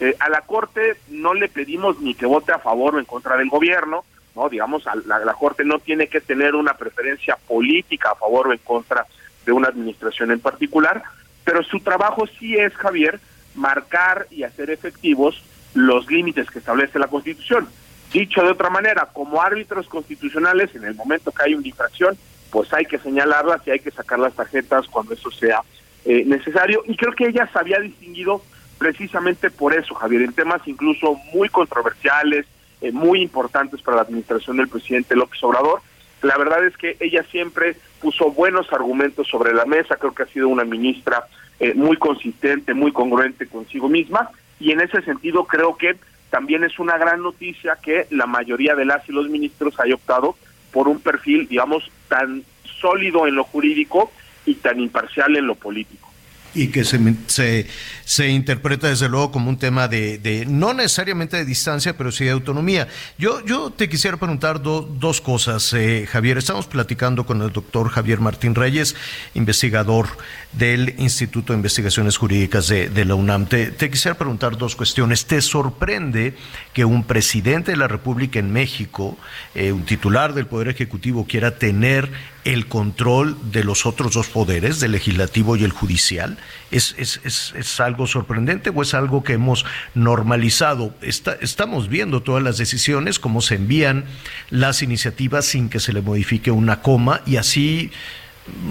Eh, 0.00 0.16
a 0.18 0.30
la 0.30 0.40
Corte 0.40 0.96
no 1.10 1.34
le 1.34 1.48
pedimos 1.48 2.00
ni 2.00 2.14
que 2.14 2.26
vote 2.26 2.50
a 2.50 2.58
favor 2.58 2.96
o 2.96 2.98
en 2.98 3.04
contra 3.04 3.36
del 3.36 3.50
gobierno, 3.50 4.04
digamos, 4.48 4.84
la, 4.84 5.18
la 5.18 5.34
Corte 5.34 5.64
no 5.64 5.78
tiene 5.78 6.06
que 6.06 6.20
tener 6.20 6.54
una 6.54 6.74
preferencia 6.74 7.36
política 7.36 8.10
a 8.12 8.14
favor 8.14 8.48
o 8.48 8.52
en 8.52 8.58
contra 8.58 9.06
de 9.44 9.52
una 9.52 9.68
administración 9.68 10.30
en 10.30 10.40
particular, 10.40 11.02
pero 11.44 11.62
su 11.62 11.80
trabajo 11.80 12.26
sí 12.38 12.56
es, 12.56 12.74
Javier, 12.74 13.20
marcar 13.54 14.26
y 14.30 14.44
hacer 14.44 14.70
efectivos 14.70 15.42
los 15.74 16.06
límites 16.10 16.50
que 16.50 16.58
establece 16.58 16.98
la 16.98 17.08
Constitución. 17.08 17.68
Dicho 18.12 18.42
de 18.42 18.50
otra 18.50 18.70
manera, 18.70 19.08
como 19.12 19.40
árbitros 19.40 19.86
constitucionales, 19.88 20.74
en 20.74 20.84
el 20.84 20.94
momento 20.94 21.30
que 21.30 21.44
hay 21.44 21.54
una 21.54 21.66
infracción, 21.66 22.16
pues 22.50 22.72
hay 22.72 22.84
que 22.84 22.98
señalarlas 22.98 23.64
y 23.66 23.70
hay 23.70 23.78
que 23.78 23.92
sacar 23.92 24.18
las 24.18 24.34
tarjetas 24.34 24.86
cuando 24.88 25.14
eso 25.14 25.30
sea 25.30 25.62
eh, 26.04 26.24
necesario. 26.26 26.82
Y 26.86 26.96
creo 26.96 27.12
que 27.12 27.28
ella 27.28 27.48
se 27.52 27.58
había 27.58 27.78
distinguido 27.78 28.42
precisamente 28.78 29.50
por 29.50 29.74
eso, 29.74 29.94
Javier, 29.94 30.22
en 30.22 30.32
temas 30.32 30.60
incluso 30.66 31.14
muy 31.32 31.48
controversiales, 31.48 32.46
eh, 32.80 32.92
muy 32.92 33.22
importantes 33.22 33.82
para 33.82 33.96
la 33.96 34.02
administración 34.02 34.56
del 34.56 34.68
presidente 34.68 35.16
López 35.16 35.42
Obrador. 35.42 35.80
La 36.22 36.36
verdad 36.36 36.64
es 36.64 36.76
que 36.76 36.96
ella 37.00 37.22
siempre 37.30 37.76
puso 38.00 38.30
buenos 38.30 38.72
argumentos 38.72 39.28
sobre 39.28 39.54
la 39.54 39.64
mesa, 39.64 39.96
creo 39.96 40.14
que 40.14 40.24
ha 40.24 40.26
sido 40.26 40.48
una 40.48 40.64
ministra 40.64 41.24
eh, 41.58 41.74
muy 41.74 41.96
consistente, 41.96 42.74
muy 42.74 42.92
congruente 42.92 43.46
consigo 43.46 43.88
misma 43.88 44.30
y 44.58 44.72
en 44.72 44.80
ese 44.80 45.02
sentido 45.02 45.44
creo 45.44 45.76
que 45.76 45.96
también 46.30 46.64
es 46.64 46.78
una 46.78 46.96
gran 46.98 47.22
noticia 47.22 47.76
que 47.82 48.06
la 48.10 48.26
mayoría 48.26 48.74
de 48.74 48.84
las 48.84 49.08
y 49.08 49.12
los 49.12 49.28
ministros 49.28 49.78
haya 49.80 49.94
optado 49.94 50.36
por 50.72 50.88
un 50.88 51.00
perfil, 51.00 51.48
digamos, 51.48 51.90
tan 52.08 52.44
sólido 52.80 53.26
en 53.26 53.34
lo 53.34 53.44
jurídico 53.44 54.12
y 54.46 54.54
tan 54.54 54.78
imparcial 54.80 55.36
en 55.36 55.46
lo 55.46 55.54
político 55.54 56.09
y 56.54 56.68
que 56.68 56.84
se, 56.84 56.98
se, 57.26 57.66
se, 58.04 58.28
interpreta 58.28 58.88
desde 58.88 59.08
luego 59.08 59.30
como 59.30 59.50
un 59.50 59.58
tema 59.58 59.88
de, 59.88 60.18
de, 60.18 60.46
no 60.46 60.74
necesariamente 60.74 61.36
de 61.36 61.44
distancia, 61.44 61.96
pero 61.96 62.10
sí 62.10 62.24
de 62.24 62.30
autonomía. 62.30 62.88
Yo, 63.18 63.44
yo 63.44 63.70
te 63.70 63.88
quisiera 63.88 64.16
preguntar 64.16 64.60
dos 64.62 65.20
cosas, 65.20 65.72
eh, 65.72 66.06
Javier. 66.10 66.38
Estamos 66.38 66.66
platicando 66.66 67.24
con 67.24 67.40
el 67.42 67.52
doctor 67.52 67.88
Javier 67.88 68.20
Martín 68.20 68.54
Reyes, 68.54 68.96
investigador 69.34 70.08
del 70.52 70.94
Instituto 70.98 71.52
de 71.52 71.58
Investigaciones 71.58 72.16
Jurídicas 72.16 72.68
de, 72.68 72.88
de 72.88 73.04
la 73.04 73.14
UNAM. 73.14 73.46
Te, 73.46 73.70
te, 73.70 73.90
quisiera 73.90 74.18
preguntar 74.18 74.56
dos 74.56 74.74
cuestiones. 74.74 75.26
¿Te 75.26 75.40
sorprende 75.42 76.34
que 76.72 76.84
un 76.84 77.04
presidente 77.04 77.70
de 77.70 77.76
la 77.76 77.88
República 77.88 78.38
en 78.38 78.52
México, 78.52 79.16
eh, 79.54 79.72
un 79.72 79.84
titular 79.84 80.34
del 80.34 80.46
Poder 80.46 80.68
Ejecutivo, 80.68 81.26
quiera 81.26 81.56
tener 81.56 82.10
el 82.44 82.66
control 82.66 83.36
de 83.52 83.64
los 83.64 83.86
otros 83.86 84.14
dos 84.14 84.28
poderes, 84.28 84.80
del 84.80 84.92
legislativo 84.92 85.56
y 85.56 85.64
el 85.64 85.72
judicial? 85.72 86.38
¿Es, 86.70 86.94
es, 86.98 87.20
es, 87.24 87.52
es 87.56 87.80
algo 87.80 88.06
sorprendente 88.06 88.70
o 88.70 88.82
es 88.82 88.94
algo 88.94 89.22
que 89.24 89.34
hemos 89.34 89.64
normalizado? 89.94 90.94
Estamos 91.02 91.88
viendo 91.88 92.22
todas 92.22 92.42
las 92.42 92.58
decisiones, 92.58 93.18
cómo 93.18 93.40
se 93.40 93.56
envían 93.56 94.04
las 94.50 94.82
iniciativas 94.82 95.44
sin 95.44 95.68
que 95.68 95.80
se 95.80 95.92
le 95.92 96.02
modifique 96.02 96.50
una 96.50 96.82
coma 96.82 97.22
y 97.26 97.36
así 97.36 97.90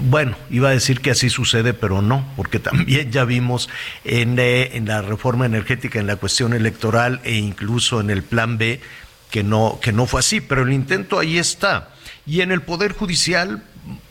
bueno, 0.09 0.35
iba 0.49 0.69
a 0.69 0.71
decir 0.71 1.01
que 1.01 1.11
así 1.11 1.29
sucede, 1.29 1.73
pero 1.73 2.01
no, 2.01 2.25
porque 2.35 2.59
también 2.59 3.11
ya 3.11 3.25
vimos 3.25 3.69
eh, 4.03 4.71
en, 4.73 4.85
la 4.85 5.01
reforma 5.01 5.45
energética, 5.45 5.99
en 5.99 6.07
la 6.07 6.15
cuestión 6.15 6.53
electoral 6.53 7.21
e 7.23 7.35
incluso 7.35 8.01
en 8.01 8.09
el 8.09 8.23
plan 8.23 8.57
B 8.57 8.81
que 9.29 9.43
no, 9.43 9.79
que 9.81 9.91
no 9.91 10.05
fue 10.05 10.19
así, 10.19 10.41
pero 10.41 10.63
el 10.63 10.73
intento 10.73 11.19
ahí 11.19 11.37
está. 11.37 11.89
Y 12.25 12.41
en 12.41 12.51
el 12.51 12.61
Poder 12.61 12.93
Judicial, 12.93 13.63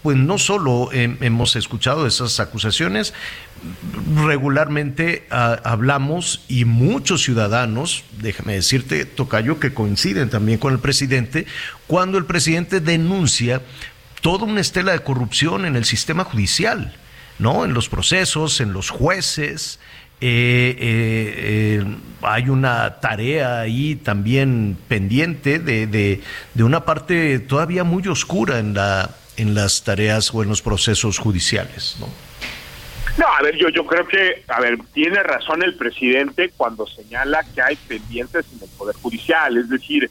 pues 0.03 0.16
no 0.16 0.39
solo 0.39 0.91
hemos 0.93 1.57
escuchado 1.57 2.07
esas 2.07 2.41
acusaciones, 2.41 3.14
regularmente 4.16 5.27
ah, 5.31 5.61
hablamos 5.64 6.43
y 6.49 6.64
muchos 6.64 7.23
ciudadanos, 7.23 8.05
déjame 8.21 8.55
decirte, 8.55 9.05
Tocayo, 9.05 9.61
que 9.61 9.75
coinciden 9.75 10.31
también 10.31 10.59
con 10.59 10.73
el 10.73 10.79
presidente, 10.79 11.47
cuando 11.87 12.19
el 12.19 12.25
presidente 12.25 12.81
denuncia 12.81 13.62
toda 14.21 14.45
una 14.45 14.61
estela 14.61 14.93
de 14.93 15.01
corrupción 15.01 15.64
en 15.64 15.77
el 15.77 15.85
sistema 15.85 16.25
judicial, 16.25 16.95
¿no? 17.39 17.64
En 17.64 17.73
los 17.73 17.89
procesos, 17.89 18.61
en 18.61 18.73
los 18.73 18.91
jueces. 18.91 19.79
Eh, 20.21 20.77
eh, 20.79 21.35
eh, 21.81 21.97
hay 22.23 22.49
una 22.49 22.99
tarea 23.01 23.61
ahí 23.61 23.95
también 23.97 24.77
pendiente 24.89 25.61
de, 25.61 25.87
de, 25.87 26.21
de, 26.55 26.64
una 26.64 26.85
parte 26.85 27.39
todavía 27.39 27.85
muy 27.85 28.07
oscura 28.09 28.59
en, 28.59 28.75
la, 28.75 29.11
en 29.37 29.55
las 29.55 29.85
tareas 29.85 30.35
o 30.35 30.43
en 30.43 30.49
los 30.49 30.61
procesos 30.61 31.19
judiciales, 31.19 31.97
¿no? 32.01 32.09
A 33.27 33.43
ver, 33.43 33.57
yo, 33.57 33.69
yo 33.69 33.87
creo 33.87 34.07
que, 34.07 34.45
a 34.49 34.61
ver, 34.61 34.79
tiene 34.93 35.23
razón 35.23 35.62
el 35.62 35.77
presidente 35.77 36.53
cuando 36.57 36.87
señala 36.87 37.45
que 37.55 37.62
hay 37.62 37.77
pendientes 37.77 38.47
en 38.53 38.62
el 38.62 38.69
Poder 38.77 38.97
Judicial, 38.97 39.57
es 39.57 39.69
decir, 39.69 40.11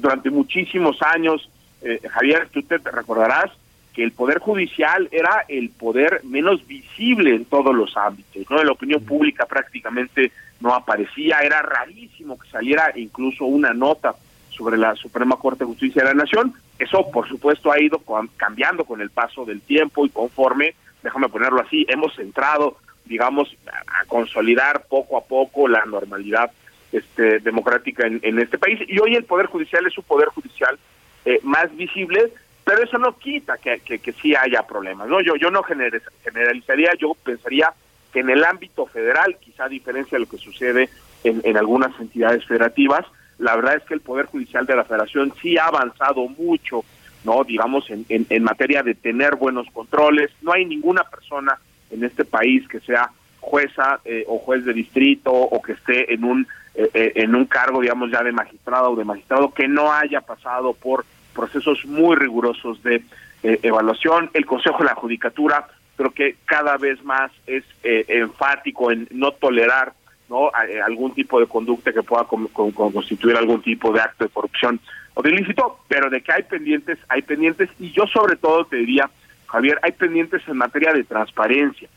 durante 0.00 0.30
muchísimos 0.30 0.96
años 1.02 1.48
eh, 1.82 2.00
Javier, 2.10 2.48
tú 2.52 2.62
te 2.62 2.78
recordarás 2.78 3.50
que 3.98 4.04
el 4.04 4.12
Poder 4.12 4.38
Judicial 4.38 5.08
era 5.10 5.44
el 5.48 5.70
poder 5.70 6.20
menos 6.22 6.64
visible 6.68 7.34
en 7.34 7.44
todos 7.46 7.74
los 7.74 7.96
ámbitos, 7.96 8.48
¿no? 8.48 8.60
En 8.60 8.66
la 8.66 8.72
opinión 8.72 9.04
pública 9.04 9.44
prácticamente 9.44 10.30
no 10.60 10.72
aparecía, 10.72 11.40
era 11.40 11.62
rarísimo 11.62 12.38
que 12.38 12.48
saliera 12.48 12.92
incluso 12.94 13.44
una 13.46 13.74
nota 13.74 14.14
sobre 14.50 14.78
la 14.78 14.94
Suprema 14.94 15.34
Corte 15.34 15.64
de 15.64 15.70
Justicia 15.70 16.02
de 16.02 16.10
la 16.10 16.14
Nación. 16.14 16.54
Eso, 16.78 17.10
por 17.10 17.26
supuesto, 17.26 17.72
ha 17.72 17.80
ido 17.80 18.00
cambiando 18.36 18.84
con 18.84 19.00
el 19.00 19.10
paso 19.10 19.44
del 19.44 19.62
tiempo 19.62 20.06
y 20.06 20.10
conforme, 20.10 20.76
déjame 21.02 21.28
ponerlo 21.28 21.60
así, 21.60 21.84
hemos 21.88 22.16
entrado, 22.20 22.76
digamos, 23.04 23.52
a, 23.66 24.04
consolidar 24.04 24.84
poco 24.88 25.18
a 25.18 25.24
poco 25.24 25.66
la 25.66 25.84
normalidad 25.86 26.52
este, 26.92 27.40
democrática 27.40 28.06
en, 28.06 28.20
en 28.22 28.38
este 28.38 28.58
país. 28.58 28.78
Y 28.86 29.00
hoy 29.00 29.16
el 29.16 29.24
Poder 29.24 29.46
Judicial 29.46 29.84
es 29.88 29.98
un 29.98 30.04
Poder 30.04 30.28
Judicial 30.28 30.78
eh, 31.24 31.40
más 31.42 31.76
visibles, 31.76 32.30
pero 32.68 32.82
eso 32.82 32.98
no 32.98 33.16
quita 33.16 33.56
que, 33.56 33.78
que, 33.80 34.12
sí 34.12 34.36
haya 34.36 34.62
problemas. 34.62 35.08
No, 35.08 35.22
yo, 35.22 35.36
yo 35.36 35.50
no 35.50 35.62
generalizaría, 35.62 36.92
yo 37.00 37.14
pensaría 37.14 37.72
que 38.12 38.20
en 38.20 38.28
el 38.28 38.44
ámbito 38.44 38.84
federal, 38.84 39.38
quizá 39.40 39.64
a 39.64 39.68
diferencia 39.70 40.16
de 40.16 40.24
lo 40.26 40.30
que 40.30 40.36
sucede 40.36 40.90
en, 41.24 41.40
en 41.44 41.56
algunas 41.56 41.98
entidades 41.98 42.44
federativas, 42.44 43.06
la 43.38 43.56
verdad 43.56 43.76
es 43.76 43.84
que 43.84 43.94
el 43.94 44.02
Poder 44.02 44.26
Judicial 44.26 44.66
de 44.66 44.76
la 44.76 44.84
Federación 44.84 45.32
sí 45.40 45.56
ha 45.56 45.64
avanzado 45.64 46.28
mucho, 46.28 46.84
no 47.24 47.42
digamos, 47.42 47.88
en, 47.88 48.04
en, 48.10 48.42
materia 48.42 48.82
de 48.82 48.94
tener 48.94 49.36
buenos 49.36 49.66
controles. 49.72 50.30
No 50.42 50.52
hay 50.52 50.66
ninguna 50.66 51.04
persona 51.04 51.58
en 51.90 52.04
este 52.04 52.26
país 52.26 52.68
que 52.68 52.80
sea 52.80 53.10
jueza 53.40 54.00
eh, 54.04 54.26
o 54.28 54.40
juez 54.40 54.66
de 54.66 54.74
distrito 54.74 55.32
o 55.32 55.62
que 55.62 55.72
esté 55.72 56.12
en 56.12 56.22
un 56.22 56.46
eh, 56.74 57.12
en 57.14 57.34
un 57.34 57.46
cargo 57.46 57.80
digamos 57.80 58.10
ya 58.10 58.22
de 58.22 58.30
magistrado 58.30 58.90
o 58.90 58.96
de 58.96 59.04
magistrado 59.04 59.54
que 59.54 59.66
no 59.66 59.90
haya 59.90 60.20
pasado 60.20 60.74
por 60.74 61.06
procesos 61.38 61.84
muy 61.84 62.16
rigurosos 62.16 62.82
de 62.82 62.96
eh, 63.44 63.60
evaluación. 63.62 64.28
El 64.34 64.44
Consejo 64.44 64.78
de 64.78 64.86
la 64.86 64.96
Judicatura 64.96 65.68
creo 65.96 66.10
que 66.10 66.36
cada 66.44 66.76
vez 66.76 67.02
más 67.04 67.30
es 67.46 67.62
eh, 67.84 68.04
enfático 68.08 68.90
en 68.90 69.06
no 69.12 69.30
tolerar 69.30 69.92
no 70.28 70.50
eh, 70.68 70.80
algún 70.80 71.14
tipo 71.14 71.38
de 71.38 71.46
conducta 71.46 71.92
que 71.92 72.02
pueda 72.02 72.24
constituir 72.24 73.36
algún 73.36 73.62
tipo 73.62 73.92
de 73.92 74.00
acto 74.00 74.24
de 74.24 74.30
corrupción 74.30 74.80
o 75.14 75.22
de 75.22 75.30
ilícito, 75.30 75.78
pero 75.88 76.10
de 76.10 76.20
que 76.20 76.32
hay 76.32 76.42
pendientes, 76.42 76.98
hay 77.08 77.22
pendientes 77.22 77.70
y 77.78 77.92
yo 77.92 78.06
sobre 78.08 78.36
todo 78.36 78.64
te 78.66 78.76
diría, 78.76 79.08
Javier, 79.46 79.78
hay 79.82 79.92
pendientes 79.92 80.42
en 80.48 80.58
materia 80.58 80.92
de 80.92 81.04
transparencia. 81.04 81.88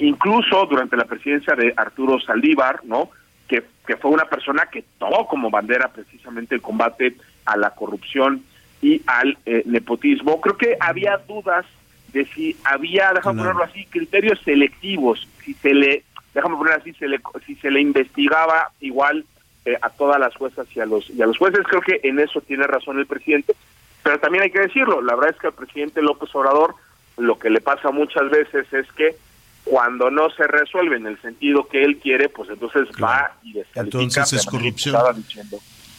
incluso 0.00 0.66
durante 0.66 0.96
la 0.96 1.04
presidencia 1.04 1.54
de 1.54 1.72
Arturo 1.76 2.20
Saldívar, 2.20 2.80
¿no? 2.84 3.08
Que, 3.48 3.64
que 3.86 3.96
fue 3.96 4.10
una 4.10 4.26
persona 4.26 4.66
que 4.66 4.84
tomó 4.98 5.26
como 5.26 5.50
bandera 5.50 5.88
precisamente 5.88 6.54
el 6.54 6.60
combate 6.60 7.16
a 7.46 7.56
la 7.56 7.70
corrupción 7.70 8.42
y 8.82 9.00
al 9.06 9.38
eh, 9.46 9.62
nepotismo. 9.64 10.40
Creo 10.40 10.58
que 10.58 10.76
había 10.78 11.16
dudas 11.16 11.64
de 12.12 12.26
si 12.26 12.56
había, 12.64 13.12
déjame 13.14 13.40
ponerlo 13.40 13.64
así, 13.64 13.86
criterios 13.86 14.38
selectivos, 14.44 15.26
si 15.42 15.54
se 15.54 15.72
le, 15.72 16.04
déjame 16.34 16.56
poner 16.56 16.74
así, 16.74 16.92
se 16.94 17.08
le, 17.08 17.18
si 17.46 17.54
se 17.54 17.70
le 17.70 17.80
investigaba 17.80 18.70
igual 18.80 19.24
eh, 19.64 19.78
a 19.80 19.88
todas 19.88 20.20
las 20.20 20.34
juezas 20.34 20.66
y 20.74 20.80
a 20.80 20.86
los 20.86 21.08
y 21.08 21.22
a 21.22 21.26
los 21.26 21.38
jueces. 21.38 21.64
Creo 21.66 21.80
que 21.80 22.00
en 22.02 22.18
eso 22.18 22.42
tiene 22.42 22.66
razón 22.66 22.98
el 22.98 23.06
presidente, 23.06 23.54
pero 24.02 24.18
también 24.18 24.44
hay 24.44 24.50
que 24.50 24.60
decirlo, 24.60 25.00
la 25.00 25.14
verdad 25.14 25.30
es 25.34 25.40
que 25.40 25.46
al 25.46 25.54
presidente 25.54 26.02
López 26.02 26.28
Obrador 26.34 26.74
lo 27.16 27.38
que 27.38 27.50
le 27.50 27.60
pasa 27.60 27.90
muchas 27.90 28.28
veces 28.30 28.70
es 28.72 28.90
que 28.92 29.16
cuando 29.64 30.10
no 30.10 30.28
se 30.30 30.46
resuelve 30.46 30.96
en 30.96 31.06
el 31.06 31.20
sentido 31.22 31.68
que 31.68 31.84
él 31.84 31.98
quiere, 31.98 32.28
pues 32.28 32.50
entonces 32.50 32.88
va 33.02 33.36
y 33.44 33.52
descalifica. 33.52 33.80
Entonces 34.02 34.32
es 34.32 34.46
corrupción 34.46 34.96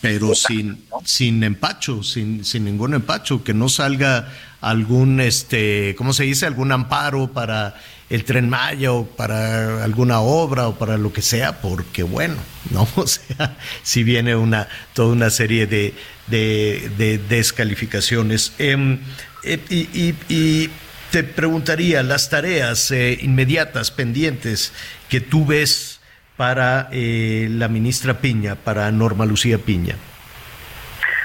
pero 0.03 0.35
sin, 0.35 0.83
sin 1.05 1.41
empacho, 1.45 2.03
sin, 2.03 2.43
sin 2.43 2.65
ningún 2.65 2.93
empacho, 2.93 3.41
que 3.41 3.53
no 3.53 3.69
salga 3.69 4.27
algún, 4.59 5.21
este, 5.21 5.95
¿cómo 5.97 6.11
se 6.11 6.25
dice? 6.25 6.45
Algún 6.45 6.73
amparo 6.73 7.31
para 7.31 7.79
el 8.09 8.25
tren 8.25 8.49
Maya 8.49 8.91
o 8.91 9.05
para 9.05 9.81
alguna 9.81 10.19
obra 10.19 10.67
o 10.67 10.77
para 10.77 10.97
lo 10.97 11.13
que 11.13 11.21
sea, 11.21 11.61
porque 11.61 12.03
bueno, 12.03 12.35
¿no? 12.71 12.85
O 12.97 13.07
sea, 13.07 13.55
si 13.81 14.03
viene 14.03 14.35
una, 14.35 14.67
toda 14.93 15.13
una 15.13 15.29
serie 15.29 15.67
de, 15.67 15.93
de, 16.27 17.21
descalificaciones. 17.29 18.51
Em, 18.57 18.99
eh, 19.45 19.57
y, 19.69 20.15
y, 20.27 20.69
te 21.11 21.23
preguntaría, 21.23 22.03
las 22.03 22.29
tareas 22.29 22.91
eh, 22.91 23.19
inmediatas, 23.21 23.91
pendientes, 23.91 24.73
que 25.07 25.21
tú 25.21 25.45
ves 25.45 25.92
para 26.37 26.89
eh, 26.91 27.47
la 27.49 27.67
ministra 27.67 28.19
Piña, 28.19 28.55
para 28.55 28.91
Norma 28.91 29.25
Lucía 29.25 29.57
Piña? 29.57 29.95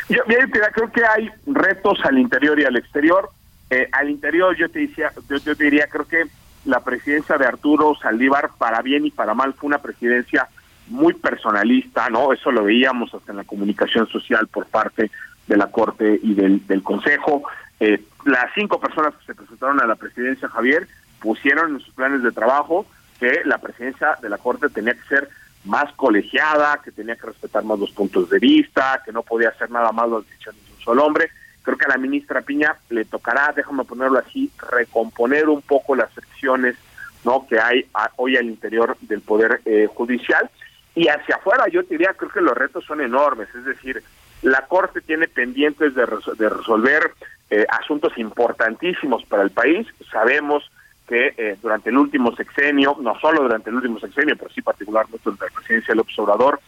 Yo, 0.08 0.22
creo 0.24 0.90
que 0.90 1.04
hay 1.04 1.30
retos 1.46 1.98
al 2.04 2.18
interior 2.18 2.58
y 2.58 2.64
al 2.64 2.76
exterior. 2.76 3.30
Eh, 3.70 3.88
al 3.92 4.08
interior 4.08 4.56
yo 4.56 4.68
te, 4.70 4.80
decía, 4.80 5.12
yo, 5.28 5.40
te 5.40 5.64
diría, 5.64 5.86
creo 5.86 6.06
que 6.06 6.24
la 6.64 6.80
presidencia 6.80 7.36
de 7.36 7.46
Arturo 7.46 7.94
Saldívar, 8.00 8.50
para 8.58 8.80
bien 8.80 9.04
y 9.04 9.10
para 9.10 9.34
mal, 9.34 9.52
fue 9.54 9.68
una 9.68 9.78
presidencia 9.78 10.48
muy 10.86 11.12
personalista, 11.12 12.08
¿no? 12.08 12.32
Eso 12.32 12.50
lo 12.50 12.64
veíamos 12.64 13.12
hasta 13.12 13.32
en 13.32 13.38
la 13.38 13.44
comunicación 13.44 14.06
social 14.08 14.46
por 14.48 14.66
parte 14.66 15.10
de 15.46 15.56
la 15.56 15.66
Corte 15.66 16.18
y 16.22 16.32
del, 16.34 16.66
del 16.66 16.82
Consejo. 16.82 17.42
Eh, 17.80 18.02
las 18.24 18.50
cinco 18.54 18.80
personas 18.80 19.14
que 19.14 19.26
se 19.26 19.34
presentaron 19.34 19.80
a 19.82 19.86
la 19.86 19.96
presidencia, 19.96 20.48
Javier, 20.48 20.88
pusieron 21.20 21.74
en 21.74 21.80
sus 21.80 21.92
planes 21.94 22.22
de 22.22 22.32
trabajo 22.32 22.86
que 23.18 23.42
la 23.44 23.58
presidencia 23.58 24.16
de 24.20 24.28
la 24.28 24.38
Corte 24.38 24.68
tenía 24.68 24.94
que 24.94 25.08
ser 25.08 25.28
más 25.64 25.92
colegiada, 25.94 26.80
que 26.82 26.92
tenía 26.92 27.16
que 27.16 27.26
respetar 27.26 27.64
más 27.64 27.78
los 27.78 27.90
puntos 27.90 28.30
de 28.30 28.38
vista, 28.38 29.02
que 29.04 29.12
no 29.12 29.22
podía 29.22 29.50
hacer 29.50 29.70
nada 29.70 29.92
más 29.92 30.08
las 30.08 30.24
decisiones 30.26 30.64
de 30.66 30.72
un 30.72 30.80
solo 30.80 31.04
hombre. 31.04 31.30
Creo 31.62 31.76
que 31.76 31.84
a 31.84 31.88
la 31.88 31.98
ministra 31.98 32.40
Piña 32.40 32.76
le 32.88 33.04
tocará, 33.04 33.52
déjame 33.54 33.84
ponerlo 33.84 34.18
así, 34.18 34.50
recomponer 34.70 35.48
un 35.48 35.60
poco 35.62 35.94
las 35.94 36.10
secciones 36.12 36.76
¿no? 37.24 37.46
que 37.46 37.60
hay 37.60 37.86
hoy 38.16 38.36
al 38.36 38.46
interior 38.46 38.96
del 39.00 39.20
Poder 39.20 39.60
eh, 39.64 39.88
Judicial. 39.92 40.48
Y 40.94 41.08
hacia 41.08 41.36
afuera, 41.36 41.68
yo 41.68 41.82
diría, 41.82 42.14
creo 42.14 42.30
que 42.30 42.40
los 42.40 42.56
retos 42.56 42.84
son 42.84 43.00
enormes. 43.00 43.48
Es 43.54 43.64
decir, 43.64 44.02
la 44.42 44.66
Corte 44.66 45.00
tiene 45.00 45.28
pendientes 45.28 45.94
de, 45.94 46.06
de 46.38 46.48
resolver 46.48 47.12
eh, 47.50 47.66
asuntos 47.68 48.16
importantísimos 48.16 49.24
para 49.26 49.42
el 49.42 49.50
país. 49.50 49.86
Sabemos 50.10 50.70
que 51.08 51.34
eh, 51.36 51.56
durante 51.60 51.90
el 51.90 51.96
último 51.96 52.34
sexenio, 52.36 52.96
no 53.00 53.18
solo 53.18 53.42
durante 53.42 53.70
el 53.70 53.76
último 53.76 53.98
sexenio, 53.98 54.36
pero 54.36 54.50
sí 54.50 54.60
particularmente 54.62 55.22
durante 55.24 55.46
la 55.46 55.50
presidencia 55.50 55.94
del 55.94 56.04
Obrador, 56.18 56.60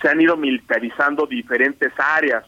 se 0.00 0.08
han 0.08 0.20
ido 0.20 0.36
militarizando 0.36 1.26
diferentes 1.26 1.92
áreas 1.98 2.44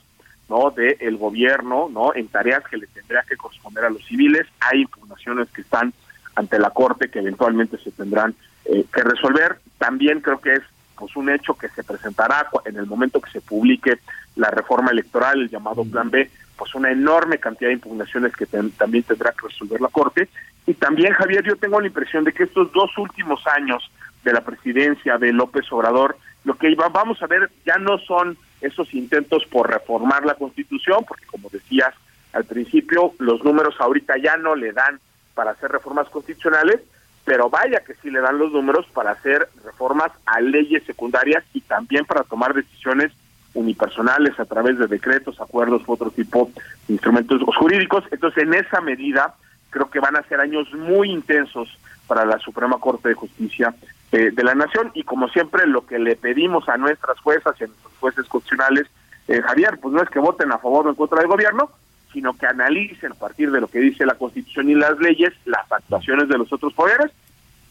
no 0.49 0.71
del 0.71 1.17
gobierno 1.17 1.89
no 1.93 2.13
en 2.15 2.27
tareas 2.27 2.65
que 2.69 2.77
le 2.77 2.89
tendría 2.89 3.23
que 3.23 3.37
corresponder 3.37 3.85
a 3.85 3.91
los 3.91 4.05
civiles. 4.05 4.47
Hay 4.61 4.83
impugnaciones 4.83 5.49
que 5.51 5.63
están 5.63 5.93
ante 6.35 6.59
la 6.59 6.71
corte 6.71 7.09
que 7.09 7.21
eventualmente 7.21 7.79
se 7.79 7.93
tendrán 7.93 8.35
eh, 8.65 8.85
que 8.93 9.03
resolver. 9.03 9.59
También 9.79 10.21
creo 10.21 10.41
que 10.41 10.55
es 10.55 10.63
pues 10.97 11.15
un 11.17 11.31
hecho 11.31 11.55
que 11.55 11.69
se 11.69 11.83
presentará 11.85 12.49
en 12.67 12.77
el 12.77 12.87
momento 12.87 13.21
que 13.21 13.31
se 13.31 13.41
publique 13.41 13.99
la 14.37 14.51
reforma 14.51 14.91
electoral 14.91 15.41
el 15.41 15.49
llamado 15.49 15.85
plan 15.85 16.11
B 16.11 16.31
pues 16.61 16.75
una 16.75 16.93
enorme 16.93 17.39
cantidad 17.39 17.71
de 17.71 17.75
impugnaciones 17.75 18.37
que 18.37 18.45
también 18.45 19.03
tendrá 19.05 19.33
que 19.33 19.49
resolver 19.49 19.81
la 19.81 19.89
corte 19.89 20.29
y 20.71 20.75
también, 20.75 21.13
Javier, 21.14 21.42
yo 21.42 21.57
tengo 21.57 21.80
la 21.80 21.88
impresión 21.88 22.22
de 22.22 22.33
que 22.33 22.45
estos 22.45 22.71
dos 22.71 22.97
últimos 22.97 23.45
años 23.49 23.91
de 24.22 24.33
la 24.33 24.42
presidencia 24.42 25.18
de 25.18 25.33
López 25.33 25.64
Obrador, 25.72 26.17
lo 26.45 26.55
que 26.55 26.72
vamos 26.76 27.21
a 27.21 27.26
ver 27.26 27.51
ya 27.67 27.76
no 27.76 27.99
son 27.99 28.38
esos 28.61 28.95
intentos 28.95 29.45
por 29.47 29.68
reformar 29.68 30.25
la 30.25 30.37
Constitución, 30.37 31.05
porque 31.09 31.26
como 31.26 31.49
decías 31.51 31.92
al 32.33 32.45
principio, 32.45 33.14
los 33.18 33.42
números 33.42 33.75
ahorita 33.80 34.17
ya 34.18 34.37
no 34.37 34.55
le 34.55 34.71
dan 34.71 35.01
para 35.34 35.51
hacer 35.51 35.72
reformas 35.72 36.09
constitucionales, 36.09 36.80
pero 37.25 37.51
vaya 37.51 37.80
que 37.80 37.95
sí 37.95 38.09
le 38.09 38.21
dan 38.21 38.38
los 38.38 38.53
números 38.53 38.87
para 38.95 39.11
hacer 39.11 39.49
reformas 39.64 40.13
a 40.25 40.41
leyes 40.41 40.84
secundarias 40.84 41.42
y 41.53 41.63
también 41.63 42.05
para 42.05 42.22
tomar 42.22 42.55
decisiones 42.55 43.11
unipersonales 43.55 44.38
a 44.38 44.45
través 44.45 44.79
de 44.79 44.87
decretos, 44.87 45.41
acuerdos 45.41 45.83
u 45.88 45.92
otro 45.95 46.13
tipo 46.13 46.49
de 46.87 46.95
instrumentos 46.95 47.42
jurídicos. 47.59 48.05
Entonces, 48.13 48.45
en 48.45 48.55
esa 48.55 48.80
medida, 48.80 49.34
creo 49.71 49.88
que 49.91 50.01
van 50.01 50.17
a 50.17 50.22
ser 50.25 50.41
años 50.41 50.72
muy 50.75 51.11
intensos 51.11 51.68
para 52.07 52.25
la 52.25 52.38
Suprema 52.38 52.79
Corte 52.79 53.09
de 53.09 53.14
Justicia 53.14 53.75
eh, 54.13 54.30
de 54.33 54.45
la 54.45 54.55
Nación 54.55 54.91
y 54.95 55.05
como 55.05 55.29
siempre 55.29 55.67
lo 55.67 55.87
que 55.87 55.99
le 55.99 56.17
pedimos 56.17 56.68
a 56.68 56.76
nuestras 56.76 57.18
juezas 57.21 57.55
y 57.61 57.64
a 57.64 57.67
nuestros 57.68 57.92
jueces 58.01 58.26
constitucionales, 58.26 58.87
eh, 59.29 59.41
Javier, 59.41 59.79
pues 59.80 59.95
no 59.95 60.03
es 60.03 60.11
que 60.11 60.18
voten 60.18 60.51
a 60.51 60.59
favor 60.59 60.87
o 60.87 60.91
en 60.91 60.97
contra 60.97 61.21
del 61.21 61.29
gobierno, 61.29 61.71
sino 62.13 62.37
que 62.37 62.47
analicen 62.47 63.13
a 63.13 63.14
partir 63.14 63.53
de 63.53 63.61
lo 63.61 63.68
que 63.68 63.79
dice 63.79 64.05
la 64.05 64.14
Constitución 64.14 64.68
y 64.68 64.75
las 64.75 64.99
leyes 64.99 65.33
las 65.45 65.71
actuaciones 65.71 66.29
de 66.29 66.38
los 66.38 66.53
otros 66.53 66.72
poderes. 66.75 67.13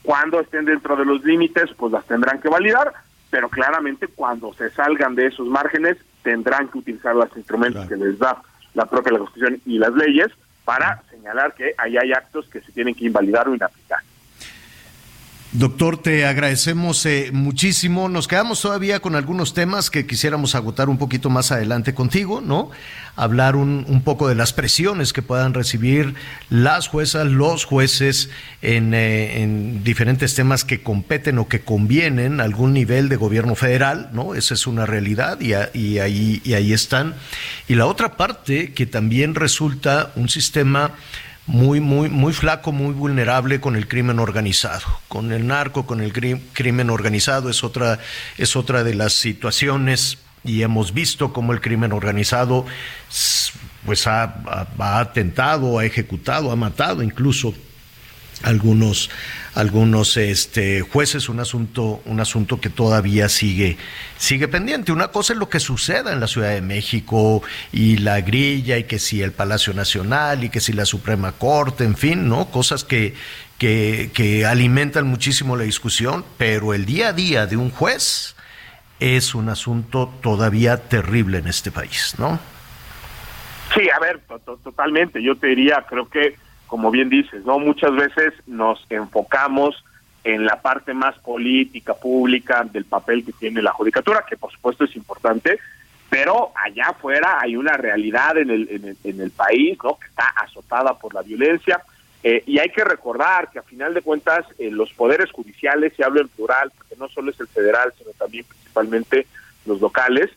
Cuando 0.01 0.39
estén 0.39 0.63
dentro 0.63 0.95
de 0.95 1.03
los 1.03 1.23
límites, 1.25 1.71
pues 1.75 1.91
las 1.91 2.05
tendrán 2.05 2.39
que 2.39 2.47
validar, 2.47 2.93
pero 3.29 3.49
claramente 3.49 4.07
cuando 4.07 4.53
se 4.53 4.69
salgan 4.69 5.15
de 5.15 5.27
esos 5.27 5.47
márgenes, 5.47 5.97
tendrán 6.23 6.69
que 6.69 6.77
utilizar 6.77 7.13
los 7.15 7.35
instrumentos 7.35 7.85
que 7.87 7.97
les 7.97 8.17
da 8.17 8.41
la 8.73 8.85
propia 8.85 9.11
la 9.11 9.19
Constitución 9.19 9.59
y 9.65 9.77
las 9.77 9.93
leyes 9.93 10.31
para 10.69 11.01
señalar 11.09 11.55
que 11.55 11.73
ahí 11.79 11.97
hay 11.97 12.13
actos 12.13 12.47
que 12.47 12.61
se 12.61 12.71
tienen 12.71 12.93
que 12.93 13.03
invalidar 13.03 13.49
o 13.49 13.55
inaplicar. 13.55 14.01
Doctor, 15.51 15.99
te 15.99 16.27
agradecemos 16.27 17.03
eh, 17.07 17.31
muchísimo. 17.33 18.07
Nos 18.07 18.27
quedamos 18.27 18.61
todavía 18.61 18.99
con 18.99 19.15
algunos 19.15 19.55
temas 19.55 19.89
que 19.89 20.05
quisiéramos 20.05 20.53
agotar 20.53 20.89
un 20.89 20.99
poquito 20.99 21.31
más 21.31 21.51
adelante 21.51 21.95
contigo, 21.95 22.39
¿no? 22.39 22.69
Hablar 23.15 23.55
un, 23.55 24.01
poco 24.05 24.27
de 24.27 24.35
las 24.35 24.53
presiones 24.53 25.11
que 25.11 25.23
puedan 25.23 25.55
recibir 25.55 26.13
las 26.51 26.87
juezas, 26.87 27.25
los 27.25 27.65
jueces 27.65 28.29
en, 28.61 28.93
eh, 28.93 29.41
en, 29.41 29.83
diferentes 29.83 30.35
temas 30.35 30.63
que 30.63 30.83
competen 30.83 31.39
o 31.39 31.47
que 31.47 31.61
convienen 31.61 32.41
a 32.41 32.43
algún 32.43 32.71
nivel 32.71 33.09
de 33.09 33.15
gobierno 33.15 33.55
federal, 33.55 34.11
¿no? 34.13 34.35
Esa 34.35 34.53
es 34.53 34.67
una 34.67 34.85
realidad 34.85 35.39
y, 35.41 35.55
y, 35.75 35.97
ahí, 35.97 36.43
y 36.45 36.53
ahí 36.53 36.73
están. 36.73 37.15
Y 37.67 37.73
la 37.73 37.87
otra 37.87 38.17
parte 38.17 38.71
que 38.73 38.85
también 38.85 39.33
resulta 39.33 40.11
un 40.15 40.29
sistema 40.29 40.91
muy, 41.49 41.79
muy, 41.79 42.09
muy 42.09 42.31
flaco, 42.31 42.71
muy 42.71 42.93
vulnerable 42.93 43.59
con 43.59 43.75
el 43.75 43.87
crimen 43.87 44.19
organizado. 44.19 44.85
Con 45.07 45.31
el 45.31 45.47
narco, 45.47 45.87
con 45.87 45.99
el 45.99 46.13
crimen 46.53 46.91
organizado 46.91 47.49
es 47.49 47.63
otra, 47.63 47.97
es 48.37 48.55
otra 48.55 48.83
de 48.83 48.93
las 48.93 49.13
situaciones 49.13 50.19
y 50.43 50.61
hemos 50.61 50.93
visto 50.93 51.33
cómo 51.33 51.51
el 51.51 51.59
crimen 51.59 51.91
organizado 51.91 52.67
pues 53.83 54.05
ha, 54.05 54.43
ha 54.77 54.99
atentado, 54.99 55.79
ha 55.79 55.85
ejecutado, 55.85 56.51
ha 56.51 56.55
matado 56.55 57.01
incluso 57.01 57.55
algunos 58.43 59.09
algunos 59.59 60.15
este, 60.15 60.81
jueces 60.81 61.27
un 61.27 61.41
asunto 61.41 62.01
un 62.05 62.21
asunto 62.21 62.61
que 62.61 62.69
todavía 62.69 63.27
sigue 63.27 63.77
sigue 64.17 64.47
pendiente. 64.47 64.93
Una 64.93 65.09
cosa 65.09 65.33
es 65.33 65.39
lo 65.39 65.49
que 65.49 65.59
suceda 65.59 66.13
en 66.13 66.21
la 66.21 66.27
Ciudad 66.27 66.51
de 66.51 66.61
México 66.61 67.43
y 67.73 67.97
la 67.97 68.21
grilla 68.21 68.77
y 68.77 68.85
que 68.85 68.99
si 68.99 69.21
el 69.21 69.33
Palacio 69.33 69.73
Nacional 69.73 70.45
y 70.45 70.49
que 70.49 70.61
si 70.61 70.71
la 70.71 70.85
Suprema 70.85 71.33
Corte 71.33 71.83
en 71.83 71.97
fin 71.97 72.29
no 72.29 72.49
cosas 72.51 72.85
que 72.85 73.13
que, 73.57 74.11
que 74.13 74.45
alimentan 74.45 75.05
muchísimo 75.05 75.57
la 75.57 75.63
discusión 75.63 76.23
pero 76.37 76.73
el 76.73 76.85
día 76.85 77.09
a 77.09 77.13
día 77.13 77.45
de 77.45 77.57
un 77.57 77.69
juez 77.69 78.37
es 79.01 79.35
un 79.35 79.49
asunto 79.49 80.13
todavía 80.21 80.77
terrible 80.77 81.39
en 81.39 81.47
este 81.47 81.69
país 81.69 82.15
no 82.17 82.39
sí 83.75 83.89
a 83.89 83.99
ver 83.99 84.21
totalmente. 84.63 85.21
Yo 85.21 85.35
te 85.35 85.47
diría 85.47 85.85
creo 85.87 86.09
que 86.09 86.35
como 86.69 86.91
bien 86.91 87.09
dices, 87.09 87.43
¿no? 87.45 87.59
Muchas 87.59 87.93
veces 87.95 88.33
nos 88.45 88.85
enfocamos 88.89 89.83
en 90.23 90.45
la 90.45 90.61
parte 90.61 90.93
más 90.93 91.17
política, 91.19 91.95
pública 91.95 92.63
del 92.63 92.85
papel 92.85 93.25
que 93.25 93.33
tiene 93.33 93.61
la 93.61 93.71
judicatura, 93.71 94.23
que 94.29 94.37
por 94.37 94.51
supuesto 94.51 94.85
es 94.85 94.95
importante, 94.95 95.59
pero 96.09 96.51
allá 96.55 96.89
afuera 96.89 97.39
hay 97.41 97.55
una 97.55 97.73
realidad 97.73 98.37
en 98.37 98.51
el, 98.51 98.95
en 99.03 99.21
el, 99.21 99.31
país, 99.31 99.77
¿no? 99.83 99.97
Que 99.97 100.07
está 100.07 100.27
azotada 100.37 100.93
por 100.93 101.13
la 101.13 101.21
violencia. 101.21 101.81
Eh, 102.21 102.43
y 102.45 102.59
hay 102.59 102.69
que 102.69 102.83
recordar 102.83 103.49
que 103.49 103.59
a 103.59 103.63
final 103.63 103.93
de 103.93 104.01
cuentas 104.01 104.45
eh, 104.59 104.69
los 104.69 104.91
poderes 104.93 105.31
judiciales, 105.31 105.93
se 105.95 106.03
hablo 106.03 106.21
en 106.21 106.27
plural, 106.27 106.71
porque 106.77 106.95
no 106.97 107.07
solo 107.09 107.31
es 107.31 107.39
el 107.39 107.47
federal, 107.47 107.93
sino 107.97 108.11
también 108.11 108.45
principalmente 108.45 109.25
los 109.65 109.79
locales, 109.81 110.29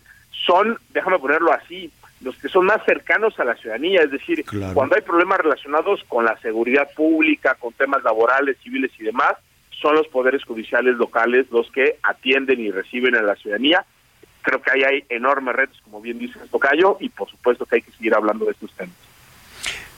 son, 0.46 0.78
déjame 0.90 1.18
ponerlo 1.18 1.52
así, 1.52 1.90
los 2.22 2.36
que 2.36 2.48
son 2.48 2.66
más 2.66 2.84
cercanos 2.84 3.38
a 3.38 3.44
la 3.44 3.56
ciudadanía, 3.56 4.02
es 4.02 4.10
decir, 4.10 4.44
cuando 4.74 4.96
hay 4.96 5.02
problemas 5.02 5.38
relacionados 5.38 6.02
con 6.08 6.24
la 6.24 6.38
seguridad 6.40 6.88
pública, 6.94 7.56
con 7.58 7.72
temas 7.72 8.02
laborales, 8.02 8.56
civiles 8.62 8.92
y 8.98 9.04
demás, 9.04 9.34
son 9.80 9.96
los 9.96 10.06
poderes 10.08 10.44
judiciales 10.44 10.96
locales 10.96 11.46
los 11.50 11.70
que 11.72 11.98
atienden 12.02 12.60
y 12.60 12.70
reciben 12.70 13.16
a 13.16 13.22
la 13.22 13.34
ciudadanía. 13.34 13.84
Creo 14.42 14.62
que 14.62 14.70
ahí 14.70 14.82
hay 14.82 15.04
enormes 15.08 15.54
retos, 15.54 15.80
como 15.82 16.00
bien 16.00 16.18
dice 16.18 16.38
Tocayo, 16.50 16.96
y 17.00 17.08
por 17.08 17.28
supuesto 17.28 17.66
que 17.66 17.76
hay 17.76 17.82
que 17.82 17.92
seguir 17.92 18.14
hablando 18.14 18.44
de 18.44 18.52
estos 18.52 18.72
temas. 18.72 18.94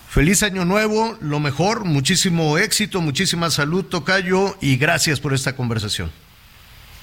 Feliz 0.08 0.42
año 0.42 0.64
nuevo, 0.64 1.18
lo 1.20 1.40
mejor, 1.40 1.84
muchísimo 1.84 2.56
éxito, 2.56 3.00
muchísima 3.00 3.50
salud, 3.50 3.84
Tocayo, 3.84 4.54
y 4.60 4.76
gracias 4.76 5.20
por 5.20 5.34
esta 5.34 5.56
conversación. 5.56 6.10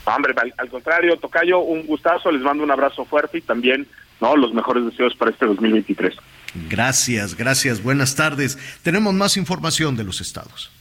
Hombre, 0.06 0.34
al 0.57 0.69
contrario, 0.69 1.18
Tocayo, 1.18 1.60
un 1.60 1.85
gustazo, 1.85 2.31
les 2.31 2.41
mando 2.41 2.64
un 2.64 2.72
abrazo 2.72 3.06
fuerte 3.06 3.38
y 3.38 3.41
también 3.41 3.88
¿no? 4.22 4.35
Los 4.35 4.53
mejores 4.53 4.85
deseos 4.85 5.15
para 5.15 5.31
este 5.31 5.45
2023. 5.45 6.15
Gracias, 6.69 7.35
gracias. 7.35 7.81
Buenas 7.81 8.15
tardes. 8.15 8.57
Tenemos 8.84 9.14
más 9.14 9.38
información 9.38 9.95
de 9.95 10.03
los 10.03 10.22
estados. 10.22 10.72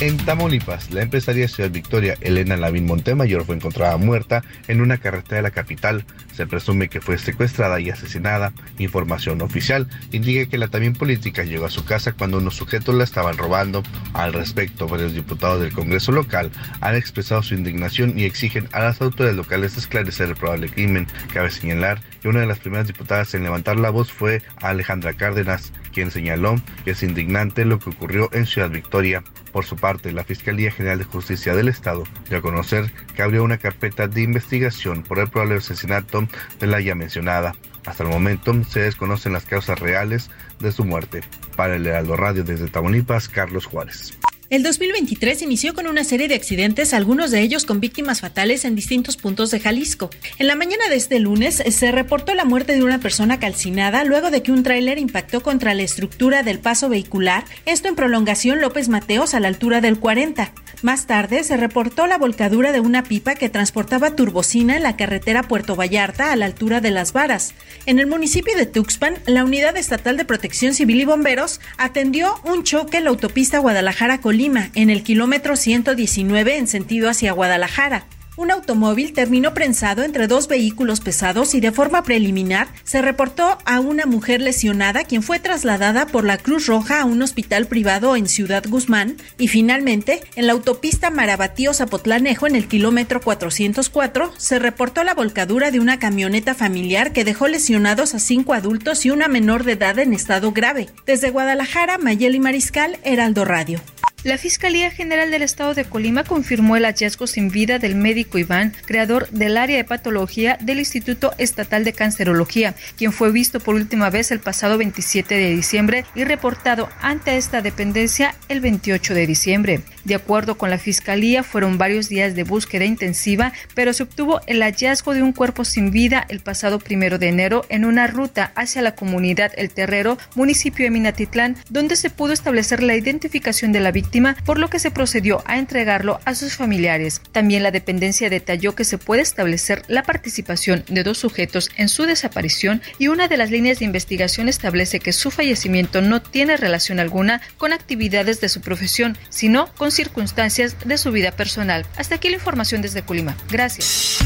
En 0.00 0.16
Tamaulipas, 0.16 0.92
la 0.92 1.02
empresaria 1.02 1.48
Ciudad 1.48 1.72
Victoria 1.72 2.16
Elena 2.20 2.56
Lavín 2.56 2.86
Montemayor 2.86 3.44
fue 3.44 3.56
encontrada 3.56 3.96
muerta 3.96 4.44
en 4.68 4.80
una 4.80 4.98
carretera 4.98 5.38
de 5.38 5.42
la 5.42 5.50
capital. 5.50 6.04
Se 6.32 6.46
presume 6.46 6.88
que 6.88 7.00
fue 7.00 7.18
secuestrada 7.18 7.80
y 7.80 7.90
asesinada. 7.90 8.52
Información 8.78 9.42
oficial 9.42 9.88
indica 10.12 10.48
que 10.48 10.56
la 10.56 10.68
también 10.68 10.92
política 10.92 11.42
llegó 11.42 11.66
a 11.66 11.70
su 11.70 11.84
casa 11.84 12.12
cuando 12.12 12.38
unos 12.38 12.54
sujetos 12.54 12.94
la 12.94 13.02
estaban 13.02 13.38
robando. 13.38 13.82
Al 14.14 14.34
respecto, 14.34 14.86
varios 14.86 15.14
diputados 15.14 15.60
del 15.60 15.72
Congreso 15.72 16.12
local 16.12 16.52
han 16.80 16.94
expresado 16.94 17.42
su 17.42 17.54
indignación 17.54 18.16
y 18.16 18.22
exigen 18.22 18.68
a 18.70 18.78
las 18.78 19.00
autoridades 19.02 19.36
locales 19.36 19.76
esclarecer 19.76 20.28
el 20.28 20.36
probable 20.36 20.68
crimen. 20.68 21.08
Cabe 21.34 21.50
señalar 21.50 22.00
que 22.22 22.28
una 22.28 22.38
de 22.38 22.46
las 22.46 22.60
primeras 22.60 22.86
diputadas 22.86 23.34
en 23.34 23.42
levantar 23.42 23.76
la 23.76 23.90
voz 23.90 24.12
fue 24.12 24.42
Alejandra 24.62 25.14
Cárdenas, 25.14 25.72
quien 25.98 26.12
señaló 26.12 26.54
que 26.84 26.92
es 26.92 27.02
indignante 27.02 27.64
lo 27.64 27.80
que 27.80 27.90
ocurrió 27.90 28.28
en 28.32 28.46
Ciudad 28.46 28.70
Victoria. 28.70 29.24
Por 29.50 29.64
su 29.64 29.74
parte, 29.74 30.12
la 30.12 30.22
Fiscalía 30.22 30.70
General 30.70 30.98
de 30.98 31.04
Justicia 31.04 31.56
del 31.56 31.66
Estado 31.66 32.04
dio 32.28 32.38
a 32.38 32.40
conocer 32.40 32.92
que 33.16 33.22
abrió 33.22 33.42
una 33.42 33.58
carpeta 33.58 34.06
de 34.06 34.22
investigación 34.22 35.02
por 35.02 35.18
el 35.18 35.28
probable 35.28 35.56
asesinato 35.56 36.28
de 36.60 36.66
la 36.68 36.80
ya 36.80 36.94
mencionada. 36.94 37.56
Hasta 37.84 38.04
el 38.04 38.10
momento 38.10 38.54
se 38.62 38.78
desconocen 38.78 39.32
las 39.32 39.44
causas 39.44 39.80
reales 39.80 40.30
de 40.60 40.70
su 40.70 40.84
muerte. 40.84 41.22
Para 41.56 41.74
el 41.74 41.84
Heraldo 41.84 42.16
Radio 42.16 42.44
desde 42.44 42.68
Tamaulipas, 42.68 43.28
Carlos 43.28 43.66
Juárez. 43.66 44.16
El 44.50 44.62
2023 44.62 45.42
inició 45.42 45.74
con 45.74 45.86
una 45.86 46.04
serie 46.04 46.26
de 46.26 46.34
accidentes, 46.34 46.94
algunos 46.94 47.30
de 47.30 47.42
ellos 47.42 47.66
con 47.66 47.80
víctimas 47.80 48.22
fatales 48.22 48.64
en 48.64 48.74
distintos 48.74 49.18
puntos 49.18 49.50
de 49.50 49.60
Jalisco. 49.60 50.08
En 50.38 50.46
la 50.46 50.56
mañana 50.56 50.88
de 50.88 50.96
este 50.96 51.18
lunes 51.18 51.56
se 51.56 51.92
reportó 51.92 52.34
la 52.34 52.46
muerte 52.46 52.74
de 52.74 52.82
una 52.82 52.98
persona 52.98 53.38
calcinada 53.38 54.04
luego 54.04 54.30
de 54.30 54.42
que 54.42 54.50
un 54.50 54.62
tráiler 54.62 54.98
impactó 54.98 55.42
contra 55.42 55.74
la 55.74 55.82
estructura 55.82 56.42
del 56.42 56.60
paso 56.60 56.88
vehicular, 56.88 57.44
esto 57.66 57.88
en 57.88 57.94
prolongación 57.94 58.62
López 58.62 58.88
Mateos 58.88 59.34
a 59.34 59.40
la 59.40 59.48
altura 59.48 59.82
del 59.82 59.98
40. 59.98 60.50
Más 60.80 61.06
tarde 61.06 61.44
se 61.44 61.58
reportó 61.58 62.06
la 62.06 62.16
volcadura 62.16 62.72
de 62.72 62.80
una 62.80 63.02
pipa 63.02 63.34
que 63.34 63.50
transportaba 63.50 64.16
turbocina 64.16 64.76
en 64.76 64.82
la 64.82 64.96
carretera 64.96 65.42
Puerto 65.42 65.76
Vallarta 65.76 66.32
a 66.32 66.36
la 66.36 66.46
altura 66.46 66.80
de 66.80 66.90
Las 66.90 67.12
Varas. 67.12 67.52
En 67.84 67.98
el 67.98 68.06
municipio 68.06 68.56
de 68.56 68.64
Tuxpan, 68.64 69.18
la 69.26 69.44
Unidad 69.44 69.76
Estatal 69.76 70.16
de 70.16 70.24
Protección 70.24 70.72
Civil 70.72 71.00
y 71.00 71.04
Bomberos 71.04 71.60
atendió 71.76 72.40
un 72.44 72.62
choque 72.62 72.98
en 72.98 73.04
la 73.04 73.10
autopista 73.10 73.58
Guadalajara-Colima, 73.58 74.37
en 74.40 74.90
el 74.90 75.02
kilómetro 75.02 75.56
119 75.56 76.58
en 76.58 76.68
sentido 76.68 77.10
hacia 77.10 77.32
Guadalajara 77.32 78.06
un 78.38 78.52
automóvil 78.52 79.14
terminó 79.14 79.52
prensado 79.52 80.04
entre 80.04 80.28
dos 80.28 80.46
vehículos 80.46 81.00
pesados 81.00 81.56
y 81.56 81.60
de 81.60 81.72
forma 81.72 82.04
preliminar 82.04 82.68
se 82.84 83.02
reportó 83.02 83.58
a 83.64 83.80
una 83.80 84.06
mujer 84.06 84.40
lesionada 84.40 85.02
quien 85.02 85.24
fue 85.24 85.40
trasladada 85.40 86.06
por 86.06 86.24
la 86.24 86.38
Cruz 86.38 86.68
Roja 86.68 87.00
a 87.00 87.04
un 87.04 87.20
hospital 87.20 87.66
privado 87.66 88.14
en 88.14 88.28
Ciudad 88.28 88.64
Guzmán 88.68 89.16
y 89.38 89.48
finalmente 89.48 90.20
en 90.36 90.46
la 90.46 90.52
autopista 90.52 91.10
Marabatío-Zapotlanejo 91.10 92.46
en 92.46 92.54
el 92.54 92.68
kilómetro 92.68 93.20
404 93.20 94.32
se 94.36 94.60
reportó 94.60 95.02
la 95.02 95.14
volcadura 95.14 95.72
de 95.72 95.80
una 95.80 95.98
camioneta 95.98 96.54
familiar 96.54 97.12
que 97.12 97.24
dejó 97.24 97.48
lesionados 97.48 98.14
a 98.14 98.20
cinco 98.20 98.54
adultos 98.54 99.04
y 99.04 99.10
una 99.10 99.26
menor 99.26 99.64
de 99.64 99.72
edad 99.72 99.98
en 99.98 100.12
estado 100.12 100.52
grave. 100.52 100.88
Desde 101.06 101.30
Guadalajara, 101.30 101.98
Mayeli 101.98 102.38
Mariscal, 102.38 103.00
Heraldo 103.02 103.44
Radio. 103.44 103.80
La 104.24 104.36
Fiscalía 104.36 104.90
General 104.90 105.30
del 105.30 105.42
Estado 105.42 105.74
de 105.74 105.84
Colima 105.84 106.24
confirmó 106.24 106.74
el 106.74 106.84
hallazgo 106.84 107.28
sin 107.28 107.50
vida 107.50 107.78
del 107.78 107.94
médico 107.94 108.36
Iván, 108.36 108.74
creador 108.84 109.28
del 109.30 109.56
área 109.56 109.76
de 109.76 109.84
patología 109.84 110.58
del 110.60 110.80
Instituto 110.80 111.32
Estatal 111.38 111.84
de 111.84 111.92
Cancerología, 111.92 112.74
quien 112.96 113.12
fue 113.12 113.30
visto 113.30 113.60
por 113.60 113.76
última 113.76 114.10
vez 114.10 114.32
el 114.32 114.40
pasado 114.40 114.76
27 114.76 115.36
de 115.36 115.54
diciembre 115.54 116.04
y 116.16 116.24
reportado 116.24 116.88
ante 117.00 117.36
esta 117.36 117.62
dependencia 117.62 118.34
el 118.48 118.60
28 118.60 119.14
de 119.14 119.26
diciembre. 119.28 119.82
De 120.04 120.16
acuerdo 120.16 120.58
con 120.58 120.70
la 120.70 120.78
Fiscalía, 120.78 121.44
fueron 121.44 121.78
varios 121.78 122.08
días 122.08 122.34
de 122.34 122.42
búsqueda 122.42 122.86
intensiva, 122.86 123.52
pero 123.76 123.92
se 123.92 124.02
obtuvo 124.02 124.40
el 124.48 124.62
hallazgo 124.62 125.14
de 125.14 125.22
un 125.22 125.32
cuerpo 125.32 125.64
sin 125.64 125.92
vida 125.92 126.26
el 126.28 126.40
pasado 126.40 126.80
primero 126.80 127.18
de 127.18 127.28
enero 127.28 127.66
en 127.68 127.84
una 127.84 128.08
ruta 128.08 128.50
hacia 128.56 128.82
la 128.82 128.96
comunidad 128.96 129.52
El 129.56 129.70
Terrero, 129.70 130.18
municipio 130.34 130.86
de 130.86 130.90
Minatitlán, 130.90 131.56
donde 131.70 131.94
se 131.94 132.10
pudo 132.10 132.32
establecer 132.32 132.82
la 132.82 132.96
identificación 132.96 133.70
de 133.70 133.80
la 133.80 133.92
víctima 133.92 134.07
por 134.44 134.58
lo 134.58 134.68
que 134.68 134.78
se 134.78 134.90
procedió 134.90 135.42
a 135.46 135.58
entregarlo 135.58 136.20
a 136.24 136.34
sus 136.34 136.56
familiares. 136.56 137.20
También 137.32 137.62
la 137.62 137.70
dependencia 137.70 138.30
detalló 138.30 138.74
que 138.74 138.84
se 138.84 138.98
puede 138.98 139.22
establecer 139.22 139.82
la 139.88 140.02
participación 140.02 140.84
de 140.88 141.02
dos 141.04 141.18
sujetos 141.18 141.70
en 141.76 141.88
su 141.88 142.04
desaparición 142.04 142.82
y 142.98 143.08
una 143.08 143.28
de 143.28 143.36
las 143.36 143.50
líneas 143.50 143.78
de 143.78 143.84
investigación 143.84 144.48
establece 144.48 145.00
que 145.00 145.12
su 145.12 145.30
fallecimiento 145.30 146.00
no 146.00 146.22
tiene 146.22 146.56
relación 146.56 147.00
alguna 147.00 147.40
con 147.56 147.72
actividades 147.72 148.40
de 148.40 148.48
su 148.48 148.60
profesión, 148.60 149.16
sino 149.28 149.72
con 149.74 149.90
circunstancias 149.90 150.76
de 150.84 150.98
su 150.98 151.12
vida 151.12 151.32
personal. 151.32 151.86
Hasta 151.96 152.16
aquí 152.16 152.28
la 152.28 152.36
información 152.36 152.82
desde 152.82 153.02
Colima. 153.02 153.36
Gracias. 153.50 154.18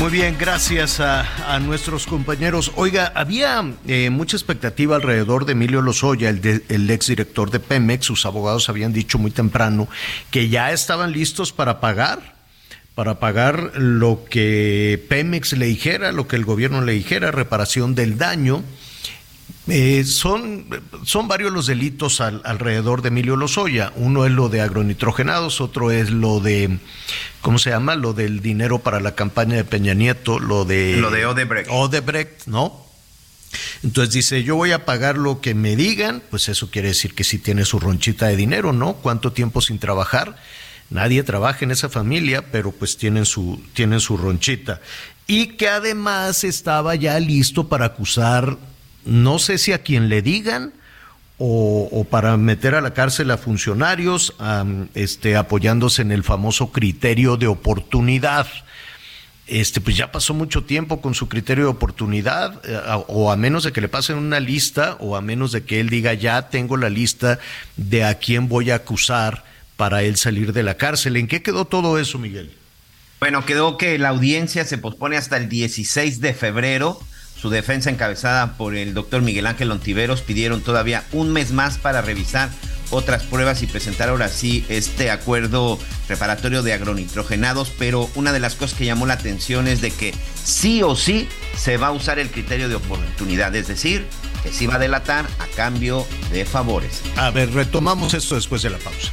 Muy 0.00 0.10
bien, 0.10 0.38
gracias 0.40 0.98
a, 0.98 1.58
nuestros 1.60 2.06
compañeros. 2.06 2.72
Oiga, 2.76 3.12
había 3.14 3.62
eh, 3.86 4.08
mucha 4.08 4.34
expectativa 4.34 4.96
alrededor 4.96 5.44
de 5.44 5.52
Emilio 5.52 5.82
Lozoya, 5.82 6.30
el, 6.30 6.64
el 6.70 6.88
exdirector 6.88 7.50
de 7.50 7.60
Pemex. 7.60 8.06
Sus 8.06 8.24
abogados 8.24 8.70
habían 8.70 8.94
dicho 8.94 9.18
muy 9.18 9.30
temprano 9.30 9.88
que 10.30 10.48
ya 10.48 10.72
estaban 10.72 11.12
listos 11.12 11.52
para 11.52 11.80
pagar, 11.80 12.34
para 12.94 13.20
pagar 13.20 13.72
lo 13.74 14.24
que 14.24 15.04
Pemex 15.10 15.52
le 15.52 15.66
dijera, 15.66 16.12
lo 16.12 16.26
que 16.26 16.36
el 16.36 16.46
gobierno 16.46 16.80
le 16.80 16.92
dijera, 16.92 17.30
reparación 17.30 17.94
del 17.94 18.16
daño. 18.16 18.64
Eh, 19.70 20.04
son, 20.04 20.66
son 21.04 21.28
varios 21.28 21.52
los 21.52 21.66
delitos 21.66 22.20
alrededor 22.20 23.02
de 23.02 23.08
Emilio 23.08 23.36
Lozoya. 23.36 23.92
Uno 23.96 24.26
es 24.26 24.32
lo 24.32 24.48
de 24.48 24.60
agronitrogenados, 24.60 25.60
otro 25.60 25.90
es 25.90 26.10
lo 26.10 26.40
de, 26.40 26.78
¿cómo 27.40 27.58
se 27.58 27.70
llama? 27.70 27.94
Lo 27.94 28.12
del 28.12 28.40
dinero 28.40 28.80
para 28.80 29.00
la 29.00 29.14
campaña 29.14 29.56
de 29.56 29.64
Peña 29.64 29.94
Nieto, 29.94 30.38
lo 30.38 30.64
de... 30.64 30.96
Lo 30.96 31.10
de 31.10 31.24
Odebrecht. 31.26 31.70
Odebrecht, 31.70 32.46
¿no? 32.46 32.84
Entonces 33.82 34.14
dice, 34.14 34.42
yo 34.42 34.56
voy 34.56 34.72
a 34.72 34.84
pagar 34.84 35.18
lo 35.18 35.40
que 35.40 35.54
me 35.54 35.76
digan, 35.76 36.22
pues 36.30 36.48
eso 36.48 36.70
quiere 36.70 36.88
decir 36.88 37.14
que 37.14 37.24
si 37.24 37.38
tiene 37.38 37.64
su 37.64 37.80
ronchita 37.80 38.26
de 38.26 38.36
dinero, 38.36 38.72
¿no? 38.72 38.94
¿Cuánto 38.94 39.32
tiempo 39.32 39.60
sin 39.60 39.78
trabajar? 39.78 40.36
Nadie 40.90 41.22
trabaja 41.22 41.64
en 41.64 41.70
esa 41.70 41.88
familia, 41.88 42.50
pero 42.50 42.72
pues 42.72 42.96
tienen 42.96 43.24
su, 43.24 43.62
tienen 43.72 44.00
su 44.00 44.16
ronchita. 44.16 44.80
Y 45.26 45.56
que 45.56 45.68
además 45.68 46.42
estaba 46.42 46.96
ya 46.96 47.18
listo 47.20 47.68
para 47.68 47.86
acusar 47.86 48.58
no 49.04 49.38
sé 49.38 49.58
si 49.58 49.72
a 49.72 49.82
quien 49.82 50.08
le 50.08 50.22
digan 50.22 50.72
o, 51.42 52.06
para 52.10 52.36
meter 52.36 52.74
a 52.74 52.82
la 52.82 52.92
cárcel 52.92 53.30
a 53.30 53.38
funcionarios, 53.38 54.34
este, 54.94 55.36
apoyándose 55.36 56.02
en 56.02 56.12
el 56.12 56.22
famoso 56.22 56.70
criterio 56.70 57.38
de 57.38 57.46
oportunidad. 57.46 58.46
Este, 59.46 59.80
pues 59.80 59.96
ya 59.96 60.12
pasó 60.12 60.34
mucho 60.34 60.64
tiempo 60.64 61.00
con 61.00 61.14
su 61.14 61.28
criterio 61.28 61.64
de 61.64 61.70
oportunidad, 61.70 62.60
eh, 62.64 62.78
o 63.08 63.32
a 63.32 63.36
menos 63.36 63.64
de 63.64 63.72
que 63.72 63.80
le 63.80 63.88
pasen 63.88 64.16
una 64.16 64.38
lista, 64.38 64.96
o 65.00 65.16
a 65.16 65.22
menos 65.22 65.50
de 65.50 65.64
que 65.64 65.80
él 65.80 65.88
diga, 65.88 66.14
ya 66.14 66.50
tengo 66.50 66.76
la 66.76 66.90
lista 66.90 67.40
de 67.76 68.04
a 68.04 68.14
quién 68.14 68.48
voy 68.48 68.70
a 68.70 68.76
acusar 68.76 69.42
para 69.76 70.02
él 70.02 70.16
salir 70.16 70.52
de 70.52 70.62
la 70.62 70.76
cárcel. 70.76 71.16
¿En 71.16 71.26
qué 71.26 71.42
quedó 71.42 71.64
todo 71.64 71.98
eso, 71.98 72.18
Miguel? 72.18 72.52
Bueno, 73.18 73.44
quedó 73.44 73.76
que 73.76 73.98
la 73.98 74.10
audiencia 74.10 74.64
se 74.64 74.78
pospone 74.78 75.16
hasta 75.16 75.36
el 75.36 75.48
16 75.48 76.20
de 76.20 76.32
febrero 76.34 77.00
su 77.40 77.48
defensa 77.48 77.88
encabezada 77.88 78.54
por 78.58 78.76
el 78.76 78.92
doctor 78.92 79.22
Miguel 79.22 79.46
Ángel 79.46 79.70
Ontiveros 79.70 80.20
pidieron 80.20 80.60
todavía 80.60 81.04
un 81.12 81.32
mes 81.32 81.52
más 81.52 81.78
para 81.78 82.02
revisar 82.02 82.50
otras 82.90 83.22
pruebas 83.22 83.62
y 83.62 83.66
presentar 83.66 84.08
ahora 84.08 84.28
sí 84.28 84.64
este 84.68 85.10
acuerdo 85.10 85.78
reparatorio 86.08 86.62
de 86.62 86.74
agronitrogenados, 86.74 87.70
pero 87.78 88.10
una 88.14 88.32
de 88.32 88.40
las 88.40 88.56
cosas 88.56 88.76
que 88.76 88.84
llamó 88.84 89.06
la 89.06 89.14
atención 89.14 89.68
es 89.68 89.80
de 89.80 89.90
que 89.90 90.12
sí 90.42 90.82
o 90.82 90.96
sí 90.96 91.28
se 91.56 91.76
va 91.76 91.88
a 91.88 91.92
usar 91.92 92.18
el 92.18 92.30
criterio 92.30 92.68
de 92.68 92.74
oportunidad, 92.74 93.54
es 93.54 93.68
decir, 93.68 94.06
que 94.42 94.52
sí 94.52 94.66
va 94.66 94.74
a 94.74 94.78
delatar 94.78 95.26
a 95.38 95.46
cambio 95.56 96.06
de 96.32 96.44
favores. 96.44 97.00
A 97.16 97.30
ver, 97.30 97.52
retomamos 97.52 98.12
esto 98.12 98.34
después 98.34 98.62
de 98.62 98.70
la 98.70 98.78
pausa. 98.78 99.12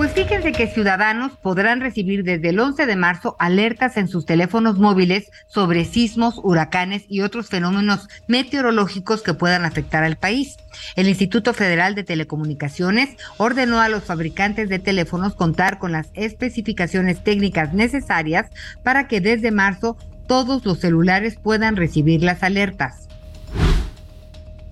Pues 0.00 0.12
fíjense 0.12 0.52
que 0.52 0.66
ciudadanos 0.66 1.32
podrán 1.42 1.82
recibir 1.82 2.24
desde 2.24 2.48
el 2.48 2.58
11 2.58 2.86
de 2.86 2.96
marzo 2.96 3.36
alertas 3.38 3.98
en 3.98 4.08
sus 4.08 4.24
teléfonos 4.24 4.78
móviles 4.78 5.30
sobre 5.46 5.84
sismos, 5.84 6.40
huracanes 6.42 7.04
y 7.10 7.20
otros 7.20 7.50
fenómenos 7.50 8.08
meteorológicos 8.26 9.20
que 9.20 9.34
puedan 9.34 9.66
afectar 9.66 10.02
al 10.02 10.16
país. 10.16 10.56
El 10.96 11.06
Instituto 11.06 11.52
Federal 11.52 11.94
de 11.94 12.04
Telecomunicaciones 12.04 13.10
ordenó 13.36 13.78
a 13.82 13.90
los 13.90 14.04
fabricantes 14.04 14.70
de 14.70 14.78
teléfonos 14.78 15.34
contar 15.34 15.78
con 15.78 15.92
las 15.92 16.08
especificaciones 16.14 17.22
técnicas 17.22 17.74
necesarias 17.74 18.46
para 18.82 19.06
que 19.06 19.20
desde 19.20 19.50
marzo 19.50 19.98
todos 20.26 20.64
los 20.64 20.78
celulares 20.78 21.36
puedan 21.36 21.76
recibir 21.76 22.22
las 22.22 22.42
alertas. 22.42 23.10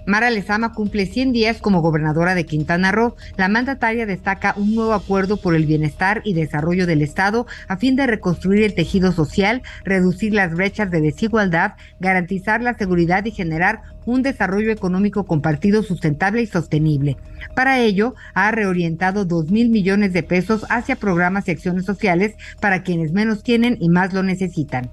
Mara 0.09 0.31
Lezama 0.31 0.73
cumple 0.73 1.05
100 1.05 1.33
días 1.33 1.61
como 1.61 1.83
gobernadora 1.83 2.35
de 2.35 2.47
Quintana 2.47 2.93
Roo. 2.93 3.15
La 3.37 3.49
mandataria 3.49 4.07
destaca 4.07 4.55
un 4.57 4.75
nuevo 4.75 4.95
acuerdo 4.95 5.37
por 5.37 5.55
el 5.55 5.67
bienestar 5.67 6.23
y 6.25 6.33
desarrollo 6.33 6.87
del 6.87 7.03
Estado 7.03 7.47
a 7.69 7.77
fin 7.77 7.95
de 7.95 8.07
reconstruir 8.07 8.63
el 8.63 8.75
tejido 8.75 9.13
social, 9.13 9.61
reducir 9.85 10.33
las 10.33 10.55
brechas 10.55 10.91
de 10.91 11.03
desigualdad, 11.03 11.75
garantizar 12.01 12.63
la 12.63 12.73
seguridad 12.73 13.27
y 13.27 13.33
generar 13.33 13.83
un 14.07 14.23
desarrollo 14.23 14.73
económico 14.73 15.27
compartido 15.27 15.83
sustentable 15.83 16.41
y 16.41 16.47
sostenible. 16.47 17.19
Para 17.55 17.79
ello, 17.79 18.15
ha 18.33 18.51
reorientado 18.51 19.27
2 19.27 19.51
mil 19.51 19.69
millones 19.69 20.15
de 20.15 20.23
pesos 20.23 20.65
hacia 20.71 20.97
programas 20.97 21.49
y 21.49 21.51
acciones 21.51 21.85
sociales 21.85 22.35
para 22.63 22.83
quienes 22.83 23.13
menos 23.13 23.43
tienen 23.43 23.77
y 23.79 23.91
más 23.91 24.15
lo 24.15 24.23
necesitan. 24.23 24.91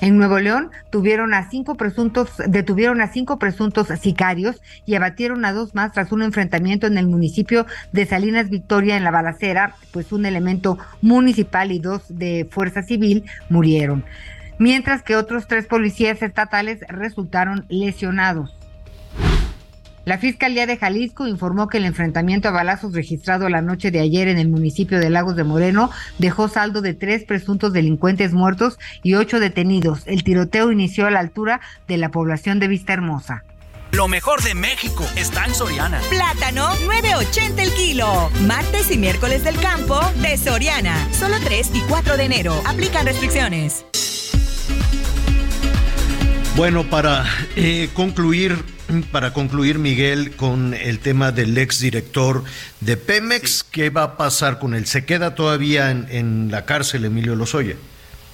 En 0.00 0.16
Nuevo 0.16 0.38
León 0.38 0.70
a 1.34 1.50
cinco 1.50 1.74
presuntos, 1.74 2.30
detuvieron 2.46 3.02
a 3.02 3.12
cinco 3.12 3.38
presuntos 3.38 3.88
sicarios 4.00 4.62
y 4.86 4.94
abatieron 4.94 5.44
a 5.44 5.52
dos 5.52 5.74
más 5.74 5.92
tras 5.92 6.10
un 6.10 6.22
enfrentamiento 6.22 6.86
en 6.86 6.96
el 6.96 7.06
municipio 7.06 7.66
de 7.92 8.06
Salinas 8.06 8.48
Victoria 8.48 8.96
en 8.96 9.04
la 9.04 9.10
balacera, 9.10 9.74
pues 9.92 10.10
un 10.12 10.24
elemento 10.24 10.78
municipal 11.02 11.70
y 11.70 11.80
dos 11.80 12.02
de 12.08 12.48
fuerza 12.50 12.82
civil 12.82 13.24
murieron, 13.50 14.04
mientras 14.58 15.02
que 15.02 15.16
otros 15.16 15.46
tres 15.46 15.66
policías 15.66 16.22
estatales 16.22 16.80
resultaron 16.88 17.66
lesionados. 17.68 18.56
La 20.06 20.16
Fiscalía 20.16 20.66
de 20.66 20.78
Jalisco 20.78 21.26
informó 21.26 21.68
que 21.68 21.76
el 21.76 21.84
enfrentamiento 21.84 22.48
a 22.48 22.52
balazos 22.52 22.94
registrado 22.94 23.48
la 23.50 23.60
noche 23.60 23.90
de 23.90 24.00
ayer 24.00 24.28
en 24.28 24.38
el 24.38 24.48
municipio 24.48 24.98
de 24.98 25.10
Lagos 25.10 25.36
de 25.36 25.44
Moreno 25.44 25.90
dejó 26.18 26.48
saldo 26.48 26.80
de 26.80 26.94
tres 26.94 27.24
presuntos 27.24 27.74
delincuentes 27.74 28.32
muertos 28.32 28.78
y 29.02 29.14
ocho 29.14 29.40
detenidos. 29.40 30.02
El 30.06 30.24
tiroteo 30.24 30.72
inició 30.72 31.06
a 31.06 31.10
la 31.10 31.20
altura 31.20 31.60
de 31.86 31.98
la 31.98 32.08
población 32.08 32.60
de 32.60 32.68
Vista 32.68 32.94
Hermosa. 32.94 33.44
Lo 33.92 34.08
mejor 34.08 34.40
de 34.42 34.54
México 34.54 35.04
está 35.16 35.44
en 35.44 35.54
Soriana. 35.54 36.00
Plátano, 36.08 36.68
9.80 36.86 37.58
el 37.58 37.72
kilo. 37.72 38.30
Martes 38.46 38.90
y 38.90 38.96
miércoles 38.96 39.44
del 39.44 39.56
campo 39.60 40.00
de 40.22 40.36
Soriana. 40.38 40.96
Solo 41.12 41.36
3 41.44 41.72
y 41.74 41.80
4 41.80 42.16
de 42.16 42.24
enero. 42.24 42.54
Aplican 42.66 43.04
restricciones. 43.04 43.84
Bueno, 46.56 46.84
para 46.84 47.24
eh, 47.56 47.90
concluir, 47.92 48.64
para 49.12 49.32
concluir, 49.32 49.78
Miguel, 49.78 50.32
con 50.36 50.74
el 50.74 50.98
tema 50.98 51.32
del 51.32 51.56
exdirector 51.58 52.44
de 52.80 52.96
Pemex, 52.96 53.62
¿qué 53.62 53.90
va 53.90 54.02
a 54.02 54.16
pasar 54.16 54.58
con 54.58 54.74
él? 54.74 54.86
¿Se 54.86 55.04
queda 55.04 55.34
todavía 55.34 55.90
en, 55.90 56.50
la 56.50 56.64
cárcel 56.64 57.04
Emilio 57.04 57.36
Lozoya? 57.36 57.76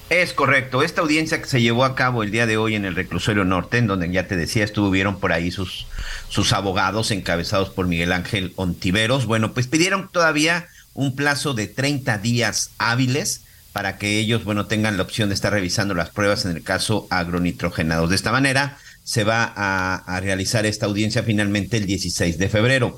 Es 0.09 0.33
correcto. 0.33 0.83
Esta 0.83 1.01
audiencia 1.01 1.41
que 1.41 1.47
se 1.47 1.61
llevó 1.61 1.83
a 1.83 1.95
cabo 1.95 2.23
el 2.23 2.31
día 2.31 2.47
de 2.47 2.57
hoy 2.57 2.75
en 2.75 2.85
el 2.85 2.95
reclusorio 2.95 3.43
norte, 3.43 3.77
en 3.77 3.87
donde 3.87 4.09
ya 4.09 4.27
te 4.27 4.37
decía, 4.37 4.63
estuvieron 4.63 5.19
por 5.19 5.33
ahí 5.33 5.51
sus, 5.51 5.85
sus 6.29 6.53
abogados 6.53 7.11
encabezados 7.11 7.69
por 7.69 7.87
Miguel 7.87 8.11
Ángel 8.11 8.53
Ontiveros. 8.55 9.25
Bueno, 9.25 9.53
pues 9.53 9.67
pidieron 9.67 10.09
todavía 10.09 10.67
un 10.93 11.15
plazo 11.15 11.53
de 11.53 11.67
30 11.67 12.17
días 12.19 12.71
hábiles 12.77 13.43
para 13.73 13.97
que 13.99 14.17
ellos, 14.17 14.43
bueno, 14.43 14.65
tengan 14.65 14.97
la 14.97 15.03
opción 15.03 15.29
de 15.29 15.35
estar 15.35 15.53
revisando 15.53 15.93
las 15.93 16.09
pruebas 16.09 16.45
en 16.45 16.55
el 16.55 16.63
caso 16.63 17.05
agronitrogenados. 17.11 18.09
De 18.09 18.15
esta 18.15 18.31
manera, 18.31 18.77
se 19.07 19.23
va 19.23 19.53
a, 19.55 19.95
a 19.95 20.19
realizar 20.19 20.65
esta 20.65 20.85
audiencia 20.85 21.23
finalmente 21.23 21.77
el 21.77 21.85
16 21.85 22.37
de 22.37 22.49
febrero. 22.49 22.97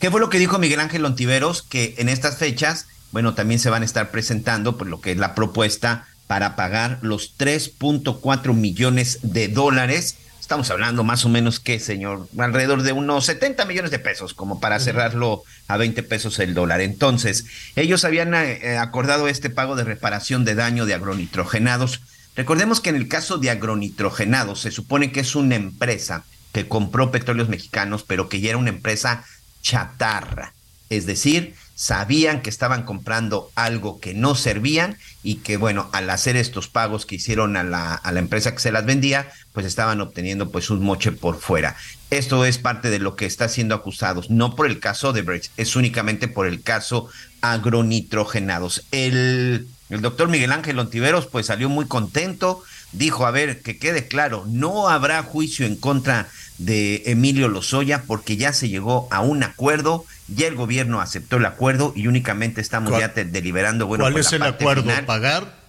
¿Qué 0.00 0.10
fue 0.10 0.18
lo 0.18 0.28
que 0.28 0.40
dijo 0.40 0.58
Miguel 0.58 0.80
Ángel 0.80 1.04
Ontiveros? 1.04 1.62
Que 1.62 1.94
en 1.98 2.08
estas 2.08 2.38
fechas, 2.38 2.88
bueno, 3.12 3.34
también 3.34 3.60
se 3.60 3.70
van 3.70 3.82
a 3.82 3.84
estar 3.84 4.10
presentando 4.10 4.76
por 4.76 4.88
lo 4.88 5.00
que 5.00 5.12
es 5.12 5.16
la 5.16 5.36
propuesta 5.36 6.08
para 6.26 6.56
pagar 6.56 6.98
los 7.02 7.38
3.4 7.38 8.52
millones 8.52 9.20
de 9.22 9.46
dólares. 9.46 10.16
Estamos 10.40 10.68
hablando 10.72 11.04
más 11.04 11.24
o 11.24 11.28
menos 11.28 11.60
que, 11.60 11.78
señor, 11.78 12.28
alrededor 12.36 12.82
de 12.82 12.90
unos 12.90 13.26
70 13.26 13.64
millones 13.64 13.92
de 13.92 14.00
pesos, 14.00 14.34
como 14.34 14.58
para 14.58 14.80
cerrarlo 14.80 15.44
a 15.68 15.76
20 15.76 16.02
pesos 16.02 16.40
el 16.40 16.52
dólar. 16.52 16.80
Entonces, 16.80 17.44
ellos 17.76 18.04
habían 18.04 18.34
eh, 18.34 18.76
acordado 18.76 19.28
este 19.28 19.50
pago 19.50 19.76
de 19.76 19.84
reparación 19.84 20.44
de 20.44 20.56
daño 20.56 20.84
de 20.84 20.94
agronitrogenados. 20.94 22.00
Recordemos 22.36 22.80
que 22.80 22.90
en 22.90 22.96
el 22.96 23.08
caso 23.08 23.38
de 23.38 23.50
agronitrogenados 23.50 24.60
se 24.60 24.70
supone 24.70 25.12
que 25.12 25.20
es 25.20 25.34
una 25.36 25.54
empresa 25.54 26.24
que 26.52 26.68
compró 26.68 27.10
petróleos 27.10 27.48
mexicanos, 27.48 28.04
pero 28.04 28.28
que 28.28 28.40
ya 28.40 28.50
era 28.50 28.58
una 28.58 28.70
empresa 28.70 29.24
chatarra. 29.62 30.52
Es 30.90 31.06
decir, 31.06 31.54
sabían 31.74 32.42
que 32.42 32.50
estaban 32.50 32.84
comprando 32.84 33.50
algo 33.54 33.98
que 34.00 34.14
no 34.14 34.34
servían 34.34 34.96
y 35.22 35.36
que, 35.36 35.56
bueno, 35.56 35.88
al 35.92 36.08
hacer 36.10 36.36
estos 36.36 36.68
pagos 36.68 37.06
que 37.06 37.16
hicieron 37.16 37.56
a 37.56 37.64
la, 37.64 37.94
a 37.94 38.12
la 38.12 38.20
empresa 38.20 38.52
que 38.52 38.60
se 38.60 38.70
las 38.70 38.84
vendía, 38.84 39.30
pues 39.52 39.66
estaban 39.66 40.00
obteniendo 40.00 40.50
pues 40.50 40.70
un 40.70 40.82
moche 40.82 41.10
por 41.12 41.40
fuera. 41.40 41.76
Esto 42.10 42.44
es 42.44 42.58
parte 42.58 42.90
de 42.90 43.00
lo 43.00 43.16
que 43.16 43.26
está 43.26 43.48
siendo 43.48 43.74
acusados, 43.74 44.30
no 44.30 44.54
por 44.54 44.66
el 44.66 44.78
caso 44.78 45.12
de 45.12 45.22
Brecht, 45.22 45.50
es 45.56 45.74
únicamente 45.74 46.28
por 46.28 46.46
el 46.46 46.62
caso 46.62 47.08
agronitrogenados. 47.40 48.84
El, 48.92 49.66
el 49.94 50.00
doctor 50.00 50.28
Miguel 50.28 50.52
Ángel 50.52 50.78
Ontiveros 50.78 51.26
pues 51.26 51.46
salió 51.46 51.68
muy 51.68 51.86
contento, 51.86 52.62
dijo, 52.92 53.26
a 53.26 53.30
ver, 53.30 53.62
que 53.62 53.78
quede 53.78 54.08
claro, 54.08 54.44
no 54.48 54.88
habrá 54.88 55.22
juicio 55.22 55.66
en 55.66 55.76
contra 55.76 56.28
de 56.58 57.02
Emilio 57.06 57.48
Lozoya 57.48 58.02
porque 58.06 58.36
ya 58.36 58.52
se 58.52 58.68
llegó 58.68 59.08
a 59.10 59.20
un 59.20 59.42
acuerdo, 59.42 60.04
ya 60.28 60.48
el 60.48 60.56
gobierno 60.56 61.00
aceptó 61.00 61.36
el 61.36 61.46
acuerdo 61.46 61.92
y 61.94 62.08
únicamente 62.08 62.60
estamos 62.60 62.98
ya 62.98 63.08
deliberando. 63.08 63.86
Bueno, 63.86 64.04
¿Cuál 64.04 64.18
es 64.18 64.32
el 64.32 64.42
acuerdo? 64.42 64.90
¿Pagar? 65.06 65.62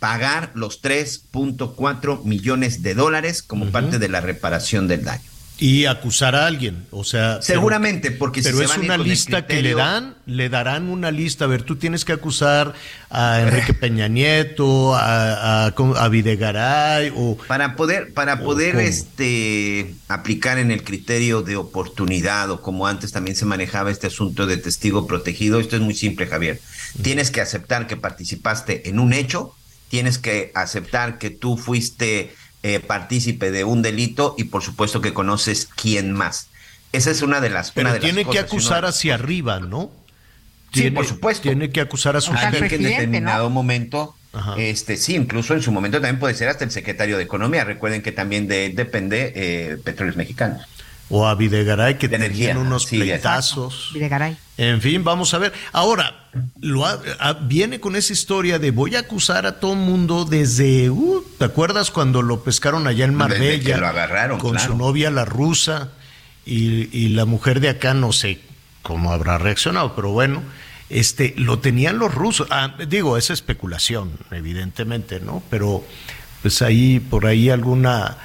Pagar 0.00 0.50
los 0.54 0.82
3.4 0.82 2.24
millones 2.24 2.82
de 2.82 2.94
dólares 2.94 3.42
como 3.42 3.70
parte 3.70 3.98
de 3.98 4.08
la 4.08 4.20
reparación 4.20 4.86
del 4.88 5.04
daño 5.04 5.37
y 5.60 5.86
acusar 5.86 6.36
a 6.36 6.46
alguien, 6.46 6.86
o 6.92 7.02
sea, 7.02 7.42
seguramente 7.42 8.12
porque 8.12 8.42
pero 8.42 8.62
es 8.62 8.76
una 8.76 8.96
lista 8.96 9.44
que 9.44 9.60
le 9.60 9.74
dan, 9.74 10.14
le 10.24 10.48
darán 10.48 10.88
una 10.88 11.10
lista, 11.10 11.46
a 11.46 11.48
ver, 11.48 11.64
tú 11.64 11.74
tienes 11.74 12.04
que 12.04 12.12
acusar 12.12 12.74
a 13.10 13.40
Enrique 13.40 13.74
Peña 13.74 14.06
Nieto, 14.06 14.94
a, 14.94 15.66
a, 15.66 16.08
Videgaray 16.08 17.12
o 17.16 17.36
para 17.48 17.74
poder 17.74 18.12
para 18.14 18.40
poder 18.40 18.76
este 18.76 19.94
aplicar 20.06 20.58
en 20.58 20.70
el 20.70 20.84
criterio 20.84 21.42
de 21.42 21.56
oportunidad 21.56 22.50
o 22.52 22.62
como 22.62 22.86
antes 22.86 23.10
también 23.10 23.34
se 23.34 23.44
manejaba 23.44 23.90
este 23.90 24.06
asunto 24.06 24.46
de 24.46 24.58
testigo 24.58 25.08
protegido, 25.08 25.58
esto 25.58 25.74
es 25.74 25.82
muy 25.82 25.94
simple, 25.94 26.26
Javier. 26.26 26.60
Tienes 27.02 27.32
que 27.32 27.40
aceptar 27.40 27.88
que 27.88 27.96
participaste 27.96 28.88
en 28.88 29.00
un 29.00 29.12
hecho, 29.12 29.56
tienes 29.88 30.18
que 30.18 30.52
aceptar 30.54 31.18
que 31.18 31.30
tú 31.30 31.56
fuiste 31.56 32.32
eh, 32.62 32.80
partícipe 32.80 33.50
de 33.50 33.64
un 33.64 33.82
delito 33.82 34.34
y 34.38 34.44
por 34.44 34.62
supuesto 34.62 35.00
que 35.00 35.14
conoces 35.14 35.68
quién 35.74 36.12
más. 36.12 36.48
Esa 36.92 37.10
es 37.10 37.22
una 37.22 37.40
de 37.40 37.50
las 37.50 37.70
Pero 37.70 37.90
una 37.90 37.98
tiene 37.98 38.24
que 38.24 38.38
acusar 38.38 38.84
hacia 38.84 39.14
arriba, 39.14 39.60
¿no? 39.60 39.90
sí, 40.72 40.90
por 40.90 41.06
supuesto. 41.06 41.42
Tiene 41.42 41.70
que 41.70 41.80
acusar 41.80 42.16
a 42.16 42.20
su 42.20 42.32
jefe. 42.32 42.68
que 42.68 42.76
en 42.76 42.82
determinado 42.82 43.50
momento, 43.50 44.16
este 44.56 44.96
sí, 44.96 45.14
incluso 45.14 45.54
en 45.54 45.62
su 45.62 45.72
momento 45.72 45.98
también 45.98 46.18
puede 46.18 46.34
ser 46.34 46.48
hasta 46.48 46.64
el 46.64 46.70
secretario 46.70 47.16
de 47.16 47.24
Economía. 47.24 47.64
Recuerden 47.64 48.02
que 48.02 48.12
también 48.12 48.48
de 48.48 48.70
depende 48.70 49.32
eh, 49.34 49.78
Petróleos 49.82 50.16
Mexicanos 50.16 50.66
o 51.10 51.26
a 51.26 51.34
Videgaray 51.34 51.96
que 51.96 52.08
tenían 52.08 52.58
unos 52.58 52.86
pleitazos. 52.86 53.90
Videgaray. 53.94 54.36
En 54.56 54.80
fin, 54.80 55.04
vamos 55.04 55.32
a 55.34 55.38
ver. 55.38 55.52
Ahora, 55.72 56.28
lo 56.60 56.84
viene 57.42 57.80
con 57.80 57.96
esa 57.96 58.12
historia 58.12 58.58
de 58.58 58.70
voy 58.70 58.96
a 58.96 59.00
acusar 59.00 59.46
a 59.46 59.60
todo 59.60 59.74
mundo 59.74 60.24
desde, 60.24 60.90
uh, 60.90 61.24
¿te 61.38 61.44
acuerdas 61.44 61.90
cuando 61.90 62.22
lo 62.22 62.42
pescaron 62.42 62.86
allá 62.86 63.04
en 63.04 63.14
Marbella? 63.14 63.78
lo 63.78 63.86
agarraron, 63.86 64.38
con 64.38 64.58
su 64.58 64.76
novia 64.76 65.10
la 65.10 65.24
rusa 65.24 65.90
y, 66.44 66.96
y, 66.96 67.10
la 67.10 67.24
mujer 67.24 67.60
de 67.60 67.68
acá 67.68 67.94
no 67.94 68.12
sé 68.12 68.40
cómo 68.82 69.12
habrá 69.12 69.38
reaccionado, 69.38 69.94
pero 69.94 70.10
bueno, 70.10 70.42
este, 70.90 71.34
lo 71.36 71.58
tenían 71.58 71.98
los 71.98 72.14
rusos. 72.14 72.48
Ah, 72.50 72.74
digo, 72.88 73.16
es 73.16 73.30
especulación, 73.30 74.12
evidentemente, 74.30 75.20
¿no? 75.20 75.42
Pero 75.50 75.84
pues 76.42 76.62
ahí, 76.62 77.00
por 77.00 77.26
ahí 77.26 77.50
alguna 77.50 78.16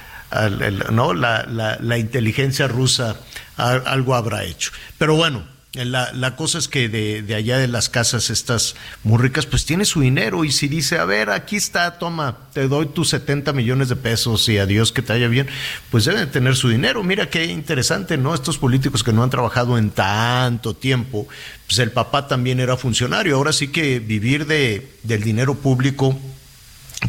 ¿no? 0.91 1.13
La, 1.13 1.45
la, 1.79 1.97
inteligencia 1.97 2.67
rusa 2.67 3.17
algo 3.57 4.15
habrá 4.15 4.43
hecho. 4.43 4.71
Pero 4.97 5.15
bueno, 5.15 5.43
la, 5.73 6.11
la, 6.13 6.35
cosa 6.35 6.59
es 6.59 6.67
que 6.67 6.87
de, 6.87 7.23
de, 7.23 7.33
allá 7.33 7.57
de 7.57 7.67
las 7.67 7.89
casas 7.89 8.29
estas 8.29 8.75
muy 9.03 9.17
ricas, 9.17 9.47
pues 9.47 9.65
tiene 9.65 9.85
su 9.85 10.01
dinero 10.01 10.45
y 10.45 10.51
si 10.51 10.67
dice, 10.67 10.99
a 10.99 11.05
ver, 11.05 11.31
aquí 11.31 11.55
está, 11.55 11.97
toma, 11.97 12.37
te 12.53 12.67
doy 12.67 12.85
tus 12.87 13.09
70 13.09 13.53
millones 13.53 13.89
de 13.89 13.95
pesos 13.95 14.47
y 14.49 14.59
adiós 14.59 14.91
que 14.91 15.01
te 15.01 15.13
haya 15.13 15.27
bien, 15.27 15.47
pues 15.89 16.05
deben 16.05 16.29
tener 16.29 16.55
su 16.55 16.69
dinero. 16.69 17.03
Mira 17.03 17.29
qué 17.29 17.45
interesante, 17.45 18.17
¿no? 18.17 18.35
Estos 18.35 18.59
políticos 18.59 19.03
que 19.03 19.13
no 19.13 19.23
han 19.23 19.31
trabajado 19.31 19.77
en 19.79 19.89
tanto 19.89 20.75
tiempo, 20.75 21.27
pues 21.65 21.79
el 21.79 21.91
papá 21.91 22.27
también 22.27 22.59
era 22.59 22.77
funcionario, 22.77 23.35
ahora 23.35 23.51
sí 23.51 23.69
que 23.69 23.99
vivir 23.99 24.45
de, 24.45 24.91
del 25.01 25.23
dinero 25.23 25.55
público 25.55 26.19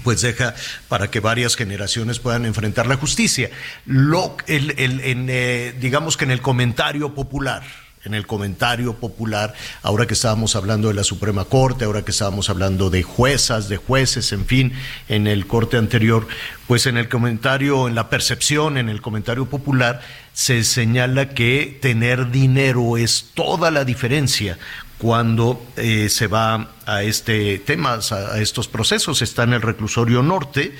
pues 0.02 0.20
deja 0.20 0.54
para 0.88 1.10
que 1.10 1.20
varias 1.20 1.56
generaciones 1.56 2.18
puedan 2.18 2.46
enfrentar 2.46 2.86
la 2.86 2.96
justicia. 2.96 3.50
Lo, 3.86 4.36
el, 4.46 4.74
en, 4.78 5.26
eh, 5.28 5.74
digamos 5.80 6.16
que 6.16 6.24
en 6.24 6.30
el 6.30 6.40
comentario 6.40 7.14
popular, 7.14 7.62
en 8.04 8.14
el 8.14 8.26
comentario 8.26 8.94
popular, 8.94 9.54
ahora 9.82 10.06
que 10.06 10.14
estábamos 10.14 10.56
hablando 10.56 10.88
de 10.88 10.94
la 10.94 11.04
Suprema 11.04 11.46
Corte, 11.46 11.86
ahora 11.86 12.04
que 12.04 12.10
estábamos 12.10 12.50
hablando 12.50 12.90
de 12.90 13.02
juezas, 13.02 13.68
de 13.68 13.78
jueces, 13.78 14.32
en 14.32 14.44
fin, 14.44 14.72
en 15.08 15.26
el 15.26 15.46
corte 15.46 15.78
anterior, 15.78 16.26
pues 16.66 16.86
en 16.86 16.98
el 16.98 17.08
comentario, 17.08 17.88
en 17.88 17.94
la 17.94 18.10
percepción, 18.10 18.76
en 18.76 18.90
el 18.90 19.00
comentario 19.00 19.46
popular, 19.46 20.02
se 20.34 20.64
señala 20.64 21.30
que 21.30 21.78
tener 21.80 22.30
dinero 22.30 22.98
es 22.98 23.30
toda 23.34 23.70
la 23.70 23.84
diferencia 23.84 24.58
cuando 24.98 25.64
eh, 25.76 26.08
se 26.08 26.26
va 26.26 26.70
a 26.86 27.02
este 27.02 27.58
tema, 27.58 27.98
a, 28.10 28.40
estos 28.40 28.68
procesos. 28.68 29.22
Está 29.22 29.42
en 29.44 29.54
el 29.54 29.62
reclusorio 29.62 30.22
norte, 30.22 30.74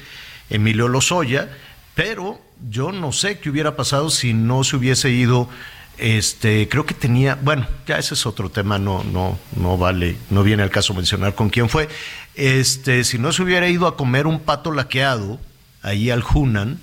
Emilio 0.51 0.89
Lozoya, 0.89 1.51
pero 1.95 2.41
yo 2.71 2.93
no 2.93 3.13
sé 3.13 3.39
qué 3.39 3.51
hubiera 3.51 3.77
pasado 3.77 4.11
si 4.11 4.33
no 4.33 4.65
se 4.65 4.77
hubiese 4.77 5.11
ido. 5.11 5.49
Este, 5.97 6.69
creo 6.69 6.87
que 6.87 6.95
tenía, 6.95 7.37
bueno, 7.37 7.69
ya 7.87 7.99
ese 7.99 8.15
es 8.15 8.27
otro 8.27 8.51
tema, 8.51 8.79
no, 8.79 9.05
no, 9.05 9.39
no 9.57 9.79
vale, 9.79 10.17
no 10.31 10.43
viene 10.43 10.65
al 10.65 10.71
caso 10.71 10.93
mencionar 10.93 11.35
con 11.35 11.51
quién 11.51 11.69
fue. 11.69 11.89
Este, 12.35 13.05
si 13.05 13.19
no 13.19 13.33
se 13.33 13.43
hubiera 13.43 13.69
ido 13.69 13.87
a 13.87 13.97
comer 13.97 14.27
un 14.27 14.41
pato 14.41 14.73
laqueado 14.73 15.39
ahí 15.83 16.11
al 16.11 16.25
Hunan, 16.25 16.81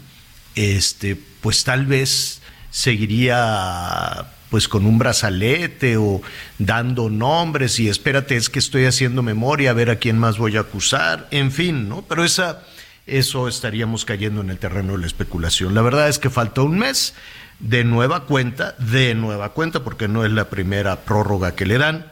este, 0.55 1.17
pues 1.41 1.63
tal 1.63 1.85
vez 1.85 2.41
seguiría 2.69 4.31
pues 4.51 4.67
con 4.67 4.85
un 4.85 4.99
brazalete 4.99 5.95
o 5.95 6.21
dando 6.59 7.09
nombres 7.09 7.79
y 7.79 7.87
espérate, 7.87 8.35
es 8.35 8.49
que 8.49 8.59
estoy 8.59 8.83
haciendo 8.83 9.23
memoria, 9.23 9.71
a 9.71 9.73
ver 9.73 9.89
a 9.89 9.95
quién 9.95 10.19
más 10.19 10.37
voy 10.37 10.57
a 10.57 10.59
acusar, 10.59 11.29
en 11.31 11.53
fin, 11.53 11.87
¿no? 11.87 12.01
Pero 12.01 12.25
esa, 12.25 12.61
eso 13.07 13.47
estaríamos 13.47 14.03
cayendo 14.03 14.41
en 14.41 14.49
el 14.49 14.57
terreno 14.57 14.91
de 14.91 14.99
la 14.99 15.07
especulación. 15.07 15.73
La 15.73 15.81
verdad 15.81 16.09
es 16.09 16.19
que 16.19 16.29
falta 16.29 16.63
un 16.63 16.77
mes 16.77 17.13
de 17.59 17.85
nueva 17.85 18.25
cuenta, 18.25 18.75
de 18.77 19.15
nueva 19.15 19.53
cuenta, 19.53 19.85
porque 19.85 20.09
no 20.09 20.25
es 20.25 20.33
la 20.33 20.49
primera 20.49 20.99
prórroga 20.99 21.55
que 21.55 21.65
le 21.65 21.77
dan, 21.77 22.11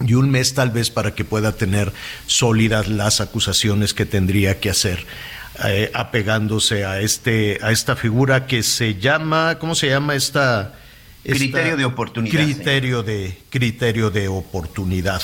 y 0.00 0.14
un 0.14 0.30
mes 0.30 0.54
tal 0.54 0.72
vez 0.72 0.90
para 0.90 1.14
que 1.14 1.24
pueda 1.24 1.52
tener 1.52 1.92
sólidas 2.26 2.88
las 2.88 3.20
acusaciones 3.20 3.94
que 3.94 4.04
tendría 4.04 4.58
que 4.58 4.68
hacer. 4.68 5.06
Eh, 5.64 5.92
apegándose 5.94 6.86
a 6.86 7.00
este 7.00 7.60
a 7.62 7.72
esta 7.72 7.94
figura 7.94 8.46
que 8.46 8.62
se 8.62 8.94
llama 8.94 9.58
¿cómo 9.60 9.74
se 9.74 9.90
llama 9.90 10.14
esta 10.14 10.72
criterio 11.24 11.76
de 11.76 11.84
oportunidad. 11.84 12.44
Criterio 12.44 13.02
de, 13.02 13.38
criterio 13.50 14.10
de 14.10 14.28
oportunidad. 14.28 15.22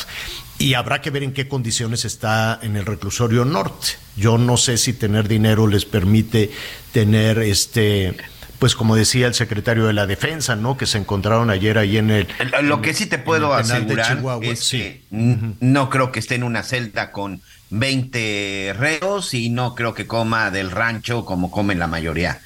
Y 0.59 0.75
habrá 0.75 1.01
que 1.01 1.11
ver 1.11 1.23
en 1.23 1.33
qué 1.33 1.47
condiciones 1.47 2.05
está 2.05 2.59
en 2.63 2.77
el 2.77 2.85
reclusorio 2.85 3.45
norte. 3.45 3.89
Yo 4.17 4.39
no 4.39 4.57
sé 4.57 4.77
si 4.77 4.93
tener 4.93 5.29
dinero 5.29 5.67
les 5.67 5.85
permite 5.85 6.51
tener 6.93 7.39
este 7.39 8.17
pues 8.59 8.75
como 8.75 8.97
decía 8.97 9.27
el 9.27 9.35
secretario 9.35 9.87
de 9.87 9.93
la 9.93 10.07
defensa, 10.07 10.57
¿no? 10.57 10.77
Que 10.77 10.87
se 10.87 10.99
encontraron 10.99 11.49
ayer 11.51 11.79
ahí 11.79 11.97
en 11.97 12.11
el... 12.11 12.29
Lo 12.63 12.83
que 12.83 12.93
sí 12.93 13.07
te 13.07 13.19
puedo 13.19 13.55
asegurar 13.55 14.21
es 14.43 14.71
que 14.71 15.03
no 15.11 15.91
creo 15.91 16.11
que 16.11 16.19
esté 16.19 16.35
en 16.35 16.43
una 16.43 16.65
celda 16.65 17.13
con 17.13 17.41
20 17.71 18.75
reos 18.77 19.35
y 19.35 19.51
no 19.51 19.75
creo 19.75 19.95
que 19.95 20.07
coma 20.07 20.51
del 20.51 20.71
rancho 20.71 21.25
como 21.25 21.51
comen 21.51 21.79
la 21.79 21.87
mayoría. 21.87 22.41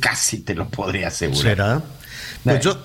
casi 0.00 0.40
te 0.40 0.54
lo 0.54 0.68
podría 0.68 1.08
asegurar. 1.08 1.42
¿Será? 1.42 1.82
Pues 2.44 2.60
yo, 2.60 2.76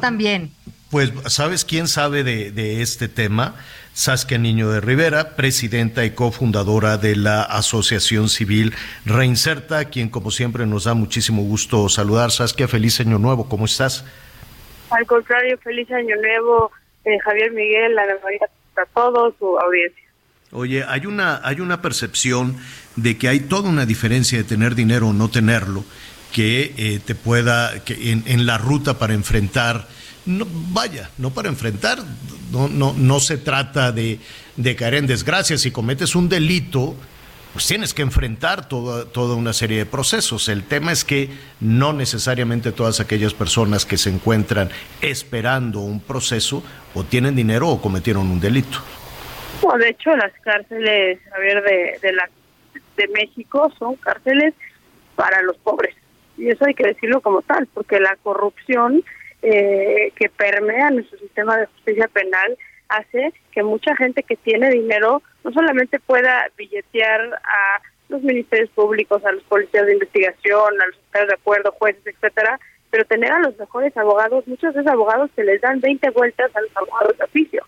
también. 0.00 0.52
Pues, 0.90 1.12
¿sabes 1.26 1.64
quién 1.64 1.88
sabe 1.88 2.24
de, 2.24 2.82
este 2.82 3.08
tema? 3.08 3.56
Saskia 3.92 4.38
Niño 4.38 4.70
de 4.70 4.80
Rivera, 4.80 5.36
presidenta 5.36 6.04
y 6.04 6.12
cofundadora 6.12 6.96
de 6.96 7.16
la 7.16 7.42
Asociación 7.42 8.28
Civil 8.28 8.72
Reinserta, 9.04 9.84
quien 9.86 10.08
como 10.08 10.30
siempre 10.30 10.64
nos 10.66 10.84
da 10.84 10.94
muchísimo 10.94 11.42
gusto 11.42 11.88
saludar. 11.88 12.30
Saskia, 12.30 12.68
feliz 12.68 13.00
año 13.00 13.18
nuevo, 13.18 13.48
¿cómo 13.48 13.66
estás? 13.66 14.04
Al 14.90 15.06
contrario, 15.06 15.58
feliz 15.58 15.90
año 15.90 16.16
nuevo, 16.16 16.70
eh, 17.04 17.18
Javier 17.24 17.52
Miguel, 17.52 17.94
la 17.94 18.06
Navidad 18.06 18.48
a 18.76 18.86
todos, 18.94 19.34
su 19.38 19.58
audiencia. 19.58 20.02
Oye, 20.52 20.84
hay 20.86 21.06
una, 21.06 21.40
hay 21.44 21.60
una 21.60 21.80
percepción 21.80 22.56
de 22.96 23.16
que 23.16 23.28
hay 23.28 23.40
toda 23.40 23.68
una 23.68 23.86
diferencia 23.86 24.38
de 24.38 24.44
tener 24.44 24.74
dinero 24.74 25.08
o 25.08 25.12
no 25.12 25.30
tenerlo, 25.30 25.84
que 26.32 26.74
eh, 26.76 27.00
te 27.04 27.14
pueda, 27.14 27.82
que 27.84 28.12
en, 28.12 28.46
la 28.46 28.58
ruta 28.58 28.98
para 28.98 29.14
enfrentar 29.14 29.86
no, 30.26 30.46
vaya, 30.48 31.10
no 31.18 31.30
para 31.30 31.48
enfrentar, 31.48 31.98
no, 32.52 32.68
no, 32.68 32.94
no 32.96 33.20
se 33.20 33.38
trata 33.38 33.90
de, 33.90 34.20
de 34.56 34.76
caer 34.76 34.94
en 34.94 35.06
desgracia. 35.06 35.56
Si 35.58 35.70
cometes 35.70 36.14
un 36.14 36.28
delito, 36.28 36.94
pues 37.52 37.66
tienes 37.66 37.94
que 37.94 38.02
enfrentar 38.02 38.68
toda, 38.68 39.06
toda 39.06 39.34
una 39.34 39.52
serie 39.52 39.78
de 39.78 39.86
procesos. 39.86 40.48
El 40.48 40.62
tema 40.64 40.92
es 40.92 41.04
que 41.04 41.30
no 41.58 41.92
necesariamente 41.92 42.70
todas 42.70 43.00
aquellas 43.00 43.34
personas 43.34 43.84
que 43.84 43.96
se 43.96 44.10
encuentran 44.10 44.70
esperando 45.00 45.80
un 45.80 46.00
proceso 46.00 46.62
o 46.94 47.02
tienen 47.02 47.34
dinero 47.34 47.68
o 47.68 47.80
cometieron 47.80 48.30
un 48.30 48.40
delito. 48.40 48.78
de 49.78 49.88
hecho, 49.88 50.14
las 50.16 50.32
cárceles, 50.42 51.18
a 51.34 51.38
ver, 51.38 51.62
de, 51.62 51.98
de, 52.00 52.12
la, 52.12 52.28
de 52.96 53.08
México 53.08 53.72
son 53.78 53.96
cárceles 53.96 54.54
para 55.16 55.42
los 55.42 55.56
pobres. 55.58 55.94
Y 56.40 56.48
eso 56.48 56.64
hay 56.64 56.74
que 56.74 56.86
decirlo 56.86 57.20
como 57.20 57.42
tal, 57.42 57.68
porque 57.74 58.00
la 58.00 58.16
corrupción 58.22 59.04
eh, 59.42 60.10
que 60.16 60.30
permea 60.30 60.90
nuestro 60.90 61.18
sistema 61.18 61.58
de 61.58 61.66
justicia 61.66 62.08
penal 62.08 62.56
hace 62.88 63.34
que 63.52 63.62
mucha 63.62 63.94
gente 63.94 64.22
que 64.22 64.36
tiene 64.36 64.70
dinero 64.70 65.22
no 65.44 65.52
solamente 65.52 66.00
pueda 66.00 66.46
billetear 66.56 67.20
a 67.44 67.82
los 68.08 68.22
ministerios 68.22 68.70
públicos, 68.70 69.22
a 69.24 69.32
los 69.32 69.42
policías 69.44 69.84
de 69.84 69.92
investigación, 69.92 70.80
a 70.80 70.86
los 70.86 70.96
estados 70.96 71.28
de 71.28 71.34
acuerdo, 71.34 71.72
jueces, 71.78 72.06
etcétera, 72.06 72.58
pero 72.90 73.04
tener 73.04 73.32
a 73.32 73.40
los 73.40 73.56
mejores 73.58 73.94
abogados, 73.98 74.48
muchos 74.48 74.72
de 74.72 74.80
esos 74.80 74.92
abogados 74.92 75.30
que 75.36 75.44
les 75.44 75.60
dan 75.60 75.78
20 75.80 76.08
vueltas 76.10 76.50
a 76.56 76.60
los 76.62 76.74
abogados 76.74 77.18
de 77.18 77.24
oficio, 77.24 77.64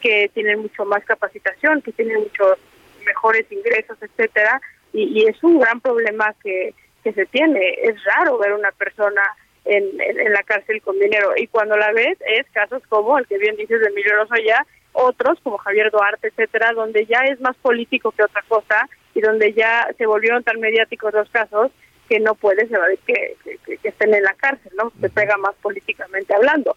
que 0.00 0.30
tienen 0.32 0.60
mucho 0.60 0.84
más 0.84 1.04
capacitación, 1.04 1.82
que 1.82 1.90
tienen 1.90 2.20
muchos 2.20 2.58
mejores 3.04 3.50
ingresos, 3.50 3.98
etcétera, 4.00 4.60
y, 4.92 5.20
y 5.20 5.26
es 5.26 5.42
un 5.42 5.58
gran 5.58 5.80
problema 5.80 6.32
que, 6.42 6.72
que 7.04 7.12
se 7.12 7.26
tiene. 7.26 7.74
Es 7.82 8.02
raro 8.04 8.38
ver 8.38 8.54
una 8.54 8.72
persona 8.72 9.22
en, 9.64 10.00
en, 10.00 10.32
la 10.32 10.42
cárcel 10.42 10.82
con 10.82 10.98
dinero. 10.98 11.32
Y 11.36 11.46
cuando 11.46 11.76
la 11.76 11.92
ves, 11.92 12.18
es 12.26 12.46
casos 12.50 12.82
como 12.88 13.18
el 13.18 13.26
que 13.26 13.38
bien 13.38 13.56
dices 13.56 13.80
de 13.80 13.86
Emilio 13.88 14.14
ya 14.44 14.66
otros 14.92 15.38
como 15.42 15.58
Javier 15.58 15.90
Duarte, 15.90 16.28
etcétera, 16.28 16.72
donde 16.72 17.04
ya 17.06 17.20
es 17.22 17.40
más 17.40 17.56
político 17.56 18.12
que 18.12 18.24
otra 18.24 18.42
cosa 18.48 18.88
y 19.14 19.20
donde 19.20 19.52
ya 19.52 19.88
se 19.98 20.06
volvieron 20.06 20.42
tan 20.42 20.60
mediáticos 20.60 21.12
los 21.12 21.28
casos 21.30 21.70
que 22.08 22.20
no 22.20 22.34
puedes 22.34 22.68
que, 23.06 23.36
que, 23.44 23.76
que, 23.78 23.88
estén 23.88 24.14
en 24.14 24.22
la 24.22 24.34
cárcel, 24.34 24.72
¿no? 24.76 24.92
Se 25.00 25.08
pega 25.10 25.36
más 25.38 25.54
políticamente 25.62 26.34
hablando. 26.34 26.76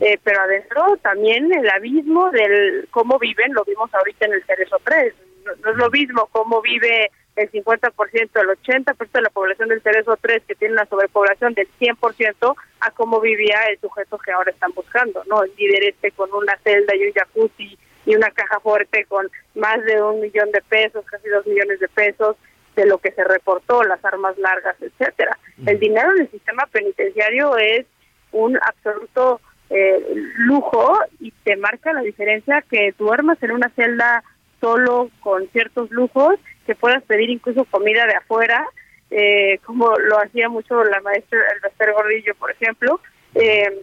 eh, 0.00 0.18
pero 0.22 0.40
adentro 0.40 0.98
también 1.02 1.52
el 1.52 1.68
abismo 1.68 2.30
del 2.30 2.86
cómo 2.90 3.18
viven, 3.18 3.52
lo 3.54 3.64
vimos 3.64 3.92
ahorita 3.94 4.26
en 4.26 4.34
el 4.34 4.44
Cerezo 4.44 4.76
3. 4.84 5.14
No, 5.44 5.52
no 5.62 5.70
es 5.70 5.76
lo 5.76 5.90
mismo 5.90 6.28
cómo 6.32 6.60
vive 6.60 7.10
el 7.36 7.50
50%, 7.50 7.92
el 8.40 8.48
80% 8.48 9.10
de 9.12 9.22
la 9.22 9.30
población 9.30 9.68
del 9.68 9.82
Cerezo 9.82 10.16
3 10.20 10.42
que 10.46 10.54
tiene 10.54 10.74
una 10.74 10.86
sobrepoblación 10.86 11.54
del 11.54 11.68
100% 11.80 12.54
a 12.80 12.90
cómo 12.92 13.20
vivía 13.20 13.64
el 13.70 13.80
sujeto 13.80 14.18
que 14.18 14.32
ahora 14.32 14.52
están 14.52 14.72
buscando, 14.72 15.22
¿no? 15.28 15.42
El 15.42 15.52
líder 15.56 15.84
este 15.84 16.12
con 16.12 16.32
una 16.32 16.56
celda 16.58 16.94
y 16.94 17.06
un 17.06 17.12
jacuzzi 17.12 17.78
y 18.06 18.14
una 18.14 18.30
caja 18.30 18.60
fuerte 18.60 19.04
con 19.06 19.30
más 19.54 19.82
de 19.84 20.00
un 20.02 20.20
millón 20.20 20.50
de 20.52 20.62
pesos, 20.62 21.04
casi 21.06 21.28
dos 21.28 21.46
millones 21.46 21.80
de 21.80 21.88
pesos 21.88 22.36
de 22.76 22.86
lo 22.86 22.98
que 22.98 23.12
se 23.12 23.24
reportó, 23.24 23.82
las 23.82 24.04
armas 24.04 24.36
largas, 24.38 24.76
etcétera. 24.80 25.38
El 25.64 25.78
dinero 25.78 26.10
en 26.12 26.22
el 26.22 26.30
sistema 26.30 26.66
penitenciario 26.66 27.56
es 27.56 27.86
un 28.32 28.56
absoluto 28.56 29.40
eh, 29.70 30.04
lujo 30.36 30.98
y 31.20 31.30
te 31.44 31.56
marca 31.56 31.92
la 31.92 32.02
diferencia 32.02 32.62
que 32.68 32.94
duermas 32.98 33.42
en 33.42 33.52
una 33.52 33.70
celda 33.70 34.22
solo 34.60 35.10
con 35.20 35.48
ciertos 35.48 35.90
lujos 35.90 36.36
que 36.64 36.74
puedas 36.74 37.02
pedir 37.04 37.30
incluso 37.30 37.64
comida 37.64 38.06
de 38.06 38.14
afuera, 38.14 38.66
eh, 39.10 39.58
como 39.64 39.96
lo 39.96 40.18
hacía 40.18 40.48
mucho 40.48 40.82
la 40.84 41.00
maestra 41.00 41.38
Elvester 41.56 41.92
Gordillo, 41.92 42.34
por 42.36 42.50
ejemplo, 42.50 43.00
eh, 43.34 43.82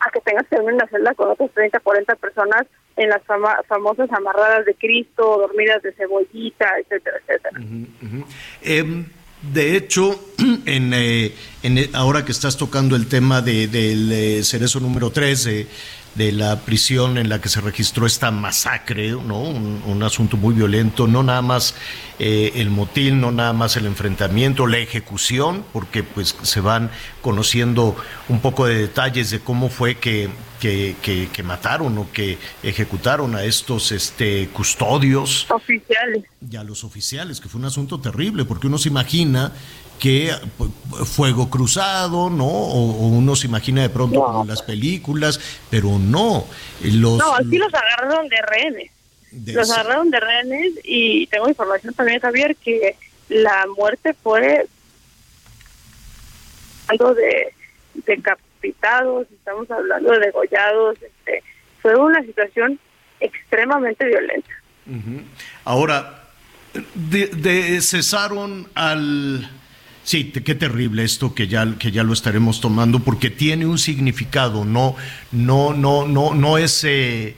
a 0.00 0.10
que 0.10 0.20
tengas 0.20 0.46
que 0.48 0.56
dormir 0.56 0.72
en 0.72 0.78
la 0.78 0.88
celda 0.88 1.14
con 1.14 1.30
otras 1.30 1.50
30, 1.52 1.80
40 1.80 2.16
personas 2.16 2.66
en 2.96 3.08
las 3.10 3.22
famosas 3.68 4.10
amarradas 4.12 4.64
de 4.64 4.74
Cristo, 4.74 5.38
dormidas 5.38 5.82
de 5.82 5.92
cebollita, 5.92 6.78
etcétera, 6.78 7.18
etcétera. 7.26 7.60
Em, 8.62 9.04
de 9.42 9.76
hecho, 9.76 10.18
en, 10.66 10.92
eh, 10.94 11.32
en, 11.66 11.90
ahora 11.94 12.24
que 12.24 12.32
estás 12.32 12.56
tocando 12.56 12.96
el 12.96 13.06
tema 13.06 13.42
de, 13.42 13.68
del 13.68 14.44
cerezo 14.44 14.80
número 14.80 15.10
3, 15.10 15.66
de 16.16 16.32
la 16.32 16.60
prisión 16.60 17.18
en 17.18 17.28
la 17.28 17.40
que 17.40 17.48
se 17.48 17.60
registró 17.60 18.06
esta 18.06 18.30
masacre, 18.30 19.10
¿no? 19.10 19.42
Un, 19.42 20.02
asunto 20.02 20.36
muy 20.36 20.54
violento, 20.54 21.06
no 21.08 21.22
nada 21.22 21.42
más 21.42 21.74
eh, 22.18 22.52
el 22.56 22.70
motín, 22.70 23.20
no 23.20 23.32
nada 23.32 23.52
más 23.52 23.76
el 23.76 23.86
enfrentamiento, 23.86 24.66
la 24.66 24.78
ejecución, 24.78 25.64
porque 25.72 26.04
pues 26.04 26.36
se 26.42 26.60
van 26.60 26.90
conociendo 27.22 27.96
un 28.28 28.40
poco 28.40 28.66
de 28.66 28.76
detalles 28.76 29.30
de 29.30 29.40
cómo 29.40 29.68
fue 29.68 29.96
que, 29.96 30.30
que, 30.60 30.94
que, 31.02 31.42
mataron 31.42 31.98
o 31.98 32.12
que 32.12 32.38
ejecutaron 32.62 33.34
a 33.34 33.42
estos 33.42 33.90
este, 33.90 34.48
custodios. 34.48 35.46
Oficiales. 35.50 36.24
Y 36.48 36.56
a 36.56 36.62
los 36.62 36.84
oficiales, 36.84 37.40
que 37.40 37.48
fue 37.48 37.58
un 37.58 37.66
asunto 37.66 38.00
terrible, 38.00 38.44
porque 38.44 38.68
uno 38.68 38.78
se 38.78 38.88
imagina 38.88 39.52
que 39.98 40.32
fuego 41.04 41.50
cruzado, 41.50 42.30
¿no? 42.30 42.46
O, 42.46 43.08
uno 43.08 43.36
se 43.36 43.46
imagina 43.46 43.82
de 43.82 43.90
pronto 43.90 44.22
como 44.24 44.44
las 44.44 44.62
películas, 44.62 45.40
pero 45.70 45.98
no. 45.98 46.46
Los, 46.82 47.18
no, 47.18 47.36
sí 47.50 47.58
los 47.58 47.72
agarraron 47.74 48.28
de 48.28 48.42
rehenes. 48.42 48.90
los 49.46 49.70
agarraron 49.70 50.10
de 50.10 50.20
rehenes 50.20 50.72
y 50.84 51.26
tengo 51.28 51.48
información 51.48 51.94
también, 51.94 52.20
Javier, 52.20 52.56
que 52.56 52.96
la 53.28 53.66
muerte 53.76 54.14
fue 54.14 54.66
algo 56.88 57.14
de 57.14 57.52
decapitados, 58.06 59.26
estamos 59.32 59.70
hablando 59.70 60.12
de 60.12 60.20
degollados, 60.20 60.96
este, 61.02 61.42
fue 61.82 61.96
una 61.96 62.22
situación 62.22 62.78
extremadamente 63.20 64.04
violenta. 64.04 64.50
Ahora, 65.64 66.26
de, 66.94 67.80
cesaron 67.80 68.68
al 68.74 69.50
Sí, 70.06 70.30
qué 70.30 70.54
terrible 70.54 71.02
esto 71.02 71.34
que 71.34 71.48
ya, 71.48 71.66
que 71.80 71.90
ya 71.90 72.04
lo 72.04 72.12
estaremos 72.12 72.60
tomando 72.60 73.00
porque 73.00 73.28
tiene 73.28 73.66
un 73.66 73.76
significado, 73.76 74.64
no, 74.64 74.94
no, 75.32 75.74
no, 75.74 76.06
no, 76.06 76.32
no 76.32 76.58
es, 76.58 76.84
eh, 76.84 77.34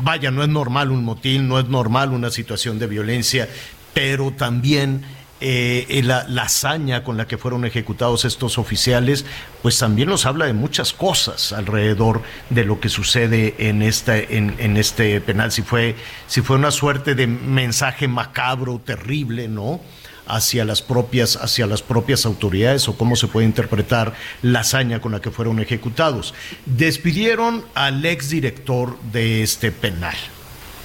vaya, 0.00 0.30
no 0.30 0.44
es 0.44 0.48
normal 0.48 0.92
un 0.92 1.02
motín, 1.02 1.48
no 1.48 1.58
es 1.58 1.66
normal 1.66 2.12
una 2.12 2.30
situación 2.30 2.78
de 2.78 2.86
violencia, 2.86 3.48
pero 3.94 4.30
también 4.30 5.02
eh, 5.40 6.00
la, 6.04 6.24
hazaña 6.40 7.02
con 7.02 7.16
la 7.16 7.26
que 7.26 7.36
fueron 7.36 7.64
ejecutados 7.64 8.24
estos 8.24 8.58
oficiales, 8.58 9.26
pues 9.60 9.76
también 9.76 10.08
nos 10.08 10.24
habla 10.24 10.46
de 10.46 10.52
muchas 10.52 10.92
cosas 10.92 11.52
alrededor 11.52 12.22
de 12.48 12.64
lo 12.64 12.78
que 12.78 12.90
sucede 12.90 13.56
en 13.58 13.82
este, 13.82 14.36
en, 14.36 14.54
en 14.58 14.76
este 14.76 15.20
penal. 15.20 15.50
Si 15.50 15.62
fue, 15.62 15.96
si 16.28 16.42
fue 16.42 16.58
una 16.58 16.70
suerte 16.70 17.16
de 17.16 17.26
mensaje 17.26 18.06
macabro, 18.06 18.80
terrible, 18.84 19.48
¿no? 19.48 19.80
Hacia 20.28 20.64
las 20.64 20.82
propias, 20.82 21.36
hacia 21.36 21.66
las 21.66 21.82
propias 21.82 22.26
autoridades 22.26 22.88
o 22.88 22.96
cómo 22.96 23.16
se 23.16 23.26
puede 23.26 23.46
interpretar 23.46 24.14
la 24.42 24.60
hazaña 24.60 25.00
con 25.00 25.12
la 25.12 25.20
que 25.20 25.30
fueron 25.30 25.58
ejecutados. 25.58 26.34
Despidieron 26.66 27.64
al 27.74 28.04
exdirector 28.04 28.98
de 29.12 29.42
este 29.42 29.72
penal 29.72 30.16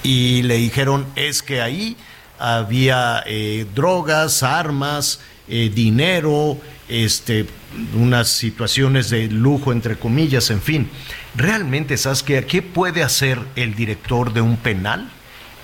y 0.02 0.42
le 0.42 0.56
dijeron 0.56 1.06
es 1.14 1.42
que 1.42 1.60
ahí 1.60 1.96
había 2.38 3.22
eh, 3.26 3.66
drogas, 3.74 4.42
armas, 4.42 5.20
eh, 5.46 5.70
dinero, 5.72 6.58
este, 6.88 7.46
unas 7.94 8.28
situaciones 8.28 9.10
de 9.10 9.28
lujo, 9.28 9.72
entre 9.72 9.96
comillas, 9.96 10.50
en 10.50 10.60
fin. 10.60 10.90
¿Realmente, 11.34 11.96
Saskia, 11.96 12.46
qué 12.46 12.62
puede 12.62 13.02
hacer 13.02 13.38
el 13.56 13.74
director 13.74 14.32
de 14.32 14.40
un 14.40 14.56
penal 14.56 15.10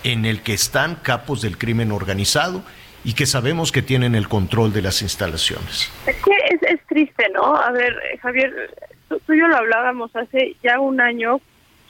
en 0.05 0.24
el 0.24 0.43
que 0.43 0.55
están 0.55 0.97
capos 0.97 1.43
del 1.43 1.59
crimen 1.59 1.93
organizado 1.93 2.62
y 3.05 3.14
que 3.14 3.27
sabemos 3.27 3.72
que 3.72 3.82
tienen 3.82 4.14
el 4.14 4.28
control 4.28 4.72
de 4.72 4.82
las 4.82 5.02
instalaciones. 5.02 5.90
Es 6.06 6.16
que 6.16 6.32
es, 6.68 6.81
triste, 6.86 7.28
¿no? 7.32 7.56
A 7.56 7.70
ver, 7.70 7.97
Javier, 8.20 8.74
tú, 9.09 9.20
y 9.32 9.39
yo 9.39 9.47
lo 9.47 9.56
hablábamos 9.56 10.14
hace 10.16 10.56
ya 10.62 10.81
un 10.81 11.01
año, 11.01 11.40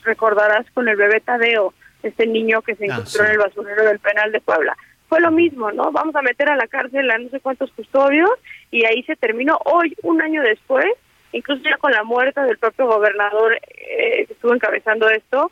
recordarás 0.03 0.65
con 0.73 0.87
el 0.87 0.95
bebé 0.95 1.19
Tadeo, 1.19 1.73
este 2.03 2.27
niño 2.27 2.61
que 2.61 2.75
se 2.75 2.85
ah, 2.85 2.95
encontró 2.95 3.25
en 3.25 3.31
el 3.31 3.37
basurero 3.39 3.85
del 3.85 3.99
penal 3.99 4.31
de 4.31 4.41
Puebla. 4.41 4.77
Fue 5.09 5.19
lo 5.19 5.31
mismo, 5.31 5.71
¿no? 5.71 5.91
Vamos 5.91 6.15
a 6.15 6.21
meter 6.21 6.49
a 6.49 6.55
la 6.55 6.67
cárcel 6.67 7.09
a 7.11 7.17
no 7.17 7.29
sé 7.29 7.39
cuántos 7.39 7.71
custodios 7.71 8.29
y 8.69 8.85
ahí 8.85 9.03
se 9.03 9.15
terminó. 9.15 9.59
Hoy, 9.65 9.95
un 10.03 10.21
año 10.21 10.41
después, 10.41 10.85
incluso 11.33 11.61
ya 11.63 11.77
con 11.77 11.91
la 11.91 12.03
muerte 12.03 12.39
del 12.41 12.57
propio 12.57 12.87
gobernador 12.87 13.53
eh, 13.53 14.25
que 14.27 14.33
estuvo 14.33 14.53
encabezando 14.53 15.09
esto, 15.09 15.51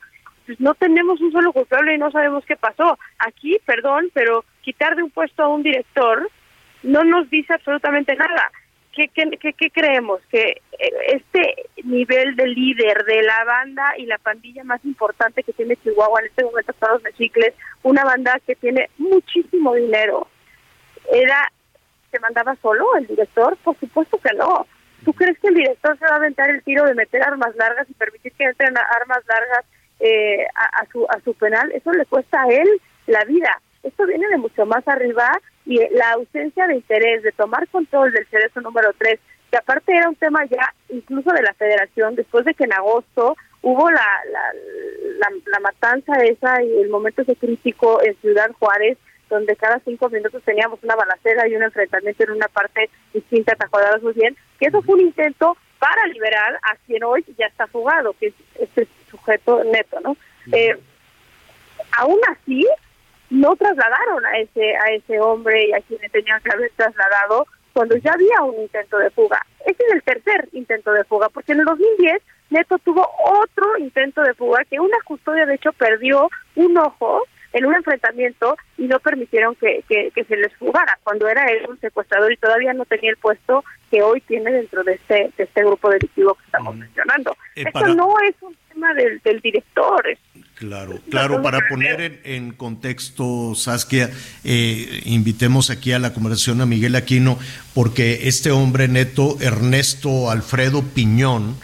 pues 0.50 0.60
no 0.60 0.74
tenemos 0.74 1.22
un 1.22 1.32
solo 1.32 1.54
culpable 1.54 1.94
y 1.94 2.00
no 2.00 2.10
sabemos 2.10 2.44
qué 2.44 2.56
pasó. 2.56 2.98
Aquí, 3.20 3.60
perdón, 3.68 4.10
pero 4.16 4.44
quitar 4.64 4.96
de 4.96 5.04
un 5.04 5.12
puesto 5.12 5.44
a 5.44 5.48
un 5.48 5.62
director 5.62 6.28
no 6.82 7.04
nos 7.04 7.30
dice 7.30 7.54
absolutamente 7.54 8.16
nada. 8.16 8.52
¿Qué, 8.92 9.10
qué, 9.10 9.70
creemos? 9.70 10.20
Que 10.32 10.60
eh, 10.72 10.92
este 11.10 11.70
nivel 11.84 12.36
de 12.36 12.48
líder 12.48 13.06
de 13.06 13.22
la 13.22 13.44
banda 13.44 13.94
y 14.00 14.08
la 14.08 14.18
pandilla 14.18 14.64
más 14.64 14.84
importante 14.86 15.44
que 15.44 15.54
tiene 15.54 15.78
Chihuahua 15.84 16.22
en 16.22 16.26
este 16.26 16.44
momento, 16.44 16.72
Estados 16.72 17.04
Mexicles, 17.04 17.54
una 17.84 18.04
banda 18.04 18.40
que 18.48 18.56
tiene 18.56 18.90
muchísimo 18.98 19.76
dinero, 19.76 20.28
era 21.14 21.48
se 22.10 22.20
mandaba 22.22 22.56
solo 22.56 22.96
el 22.96 23.06
director? 23.06 23.56
Por 23.58 23.78
supuesto 23.80 24.18
que 24.18 24.36
no. 24.36 24.66
¿Tú 25.06 25.14
crees 25.14 25.38
que 25.38 25.50
el 25.50 25.54
director 25.54 25.96
se 26.00 26.06
va 26.06 26.14
a 26.14 26.18
aventar 26.18 26.50
el 26.50 26.64
tiro 26.64 26.86
de 26.86 26.96
meter 26.96 27.22
armas 27.22 27.56
largas 27.56 27.88
y 27.88 27.94
permitir 27.94 28.32
que 28.34 28.46
entren 28.46 28.76
armas 28.76 29.24
largas 29.28 29.64
eh, 30.00 30.46
a, 30.56 30.86
su, 30.92 31.06
a 31.10 31.20
su 31.22 31.34
penal? 31.34 31.72
Eso 31.72 31.92
le 31.92 32.06
cuesta 32.06 32.42
a 32.44 32.48
él 32.48 32.68
la 33.08 33.24
vida. 33.26 33.62
Esto 33.84 34.06
viene 34.06 34.28
de 34.28 34.38
mucho 34.38 34.66
más 34.66 34.88
arriba 34.88 35.32
y 35.66 35.80
la 35.94 36.12
ausencia 36.12 36.68
de 36.68 36.76
interés 36.76 37.24
de 37.24 37.32
tomar 37.32 37.68
control 37.70 38.12
del 38.12 38.28
cerezo 38.28 38.62
número 38.62 38.92
3, 38.98 39.20
que 39.52 39.58
aparte 39.58 39.96
era 39.96 40.10
un 40.10 40.16
tema 40.16 40.46
ya 40.46 40.74
incluso 40.90 41.32
de 41.32 41.42
la 41.42 41.54
federación, 41.54 42.16
después 42.16 42.46
de 42.46 42.54
que 42.54 42.66
en 42.66 42.74
agosto 42.74 43.36
hubo 43.62 43.90
la, 43.92 44.08
la, 44.32 45.30
la 45.46 45.60
matanza 45.60 46.14
esa 46.24 46.64
y 46.64 46.82
el 46.82 46.90
momento 46.90 47.22
ese 47.22 47.36
crítico 47.36 48.02
en 48.04 48.16
Ciudad 48.18 48.52
Juárez, 48.60 48.98
donde 49.30 49.56
cada 49.56 49.80
cinco 49.80 50.10
minutos 50.10 50.42
teníamos 50.44 50.82
una 50.84 50.96
balacera 50.96 51.48
y 51.48 51.56
un 51.56 51.64
enfrentamiento 51.64 52.24
en 52.24 52.32
una 52.32 52.48
parte 52.48 52.90
distinta, 53.14 53.56
¿te 53.56 54.00
muy 54.02 54.14
bien? 54.14 54.36
Que 54.60 54.68
eso 54.68 54.82
fue 54.82 54.96
un 54.96 55.02
intento 55.02 55.56
para 55.80 56.06
liberar 56.08 56.60
a 56.62 56.76
quien 56.86 57.04
hoy 57.04 57.26
ya 57.38 57.48
está 57.48 57.68
fugado, 57.68 58.14
que 58.20 58.28
es 58.28 58.34
este 58.60 58.88
sujeto 59.10 59.64
neto, 59.64 60.00
¿no? 60.02 60.16
Eh, 60.52 60.78
aún 61.98 62.20
así, 62.28 62.68
no 63.30 63.56
trasladaron 63.56 64.26
a 64.26 64.38
ese 64.40 64.76
a 64.76 64.92
ese 64.92 65.20
hombre 65.20 65.68
y 65.68 65.74
a 65.74 65.82
quienes 65.82 66.12
tenían 66.12 66.42
que 66.42 66.52
haber 66.52 66.72
trasladado 66.76 67.46
cuando 67.74 67.96
ya 67.98 68.12
había 68.12 68.42
un 68.42 68.62
intento 68.62 68.98
de 68.98 69.10
fuga. 69.12 69.46
Ese 69.66 69.84
es 69.88 69.94
el 69.94 70.04
tercer 70.04 70.50
intento 70.54 70.92
de 70.92 71.04
fuga, 71.04 71.30
porque 71.30 71.54
en 71.54 71.60
el 71.60 71.66
2010 71.66 72.22
Neto 72.50 72.80
tuvo 72.80 73.08
otro 73.24 73.78
intento 73.78 74.24
de 74.24 74.34
fuga 74.34 74.66
que 74.66 74.80
una 74.80 74.98
custodia 75.06 75.46
de 75.46 75.56
hecho 75.56 75.72
perdió 75.74 76.30
un 76.56 76.78
ojo 76.78 77.24
en 77.54 77.66
un 77.66 77.76
enfrentamiento 77.76 78.58
y 78.78 78.84
no 78.84 79.00
permitieron 79.00 79.56
que, 79.56 79.84
que, 79.88 80.24
se 80.24 80.38
les 80.38 80.54
fugara 80.56 81.00
cuando 81.04 81.28
era 81.28 81.46
él 81.48 81.66
un 81.68 81.80
secuestrador 81.80 82.32
y 82.32 82.38
todavía 82.38 82.74
no 82.74 82.86
tenía 82.86 83.10
el 83.10 83.18
puesto 83.18 83.64
que 83.90 84.02
hoy 84.04 84.22
tiene 84.22 84.52
dentro 84.52 84.84
de 84.84 84.94
este, 84.94 85.32
de 85.36 85.44
este 85.44 85.64
grupo 85.64 85.90
delictivo 85.90 86.36
que 86.36 86.46
estamos 86.46 86.76
mencionando. 86.76 87.36
Eh, 87.56 87.64
Esto 87.66 87.88
no 87.96 88.14
es 88.28 88.36
un 88.42 88.56
tema 88.72 88.94
del, 88.94 89.20
del 89.24 89.40
director. 89.40 90.04
Claro, 90.56 91.00
claro, 91.10 91.42
para 91.42 91.68
poner 91.70 92.22
en, 92.26 92.52
contexto, 92.52 93.56
Saskia, 93.56 94.12
eh, 94.44 95.02
invitemos 95.06 95.70
aquí 95.70 95.94
a 95.94 96.00
la 96.00 96.14
conversación 96.14 96.60
a 96.60 96.66
Miguel 96.66 96.96
Aquino, 96.96 97.40
porque 97.74 98.28
este 98.28 98.52
hombre 98.52 98.90
neto, 98.90 99.38
Ernesto 99.40 100.30
Alfredo 100.30 100.84
Piñón, 100.84 101.56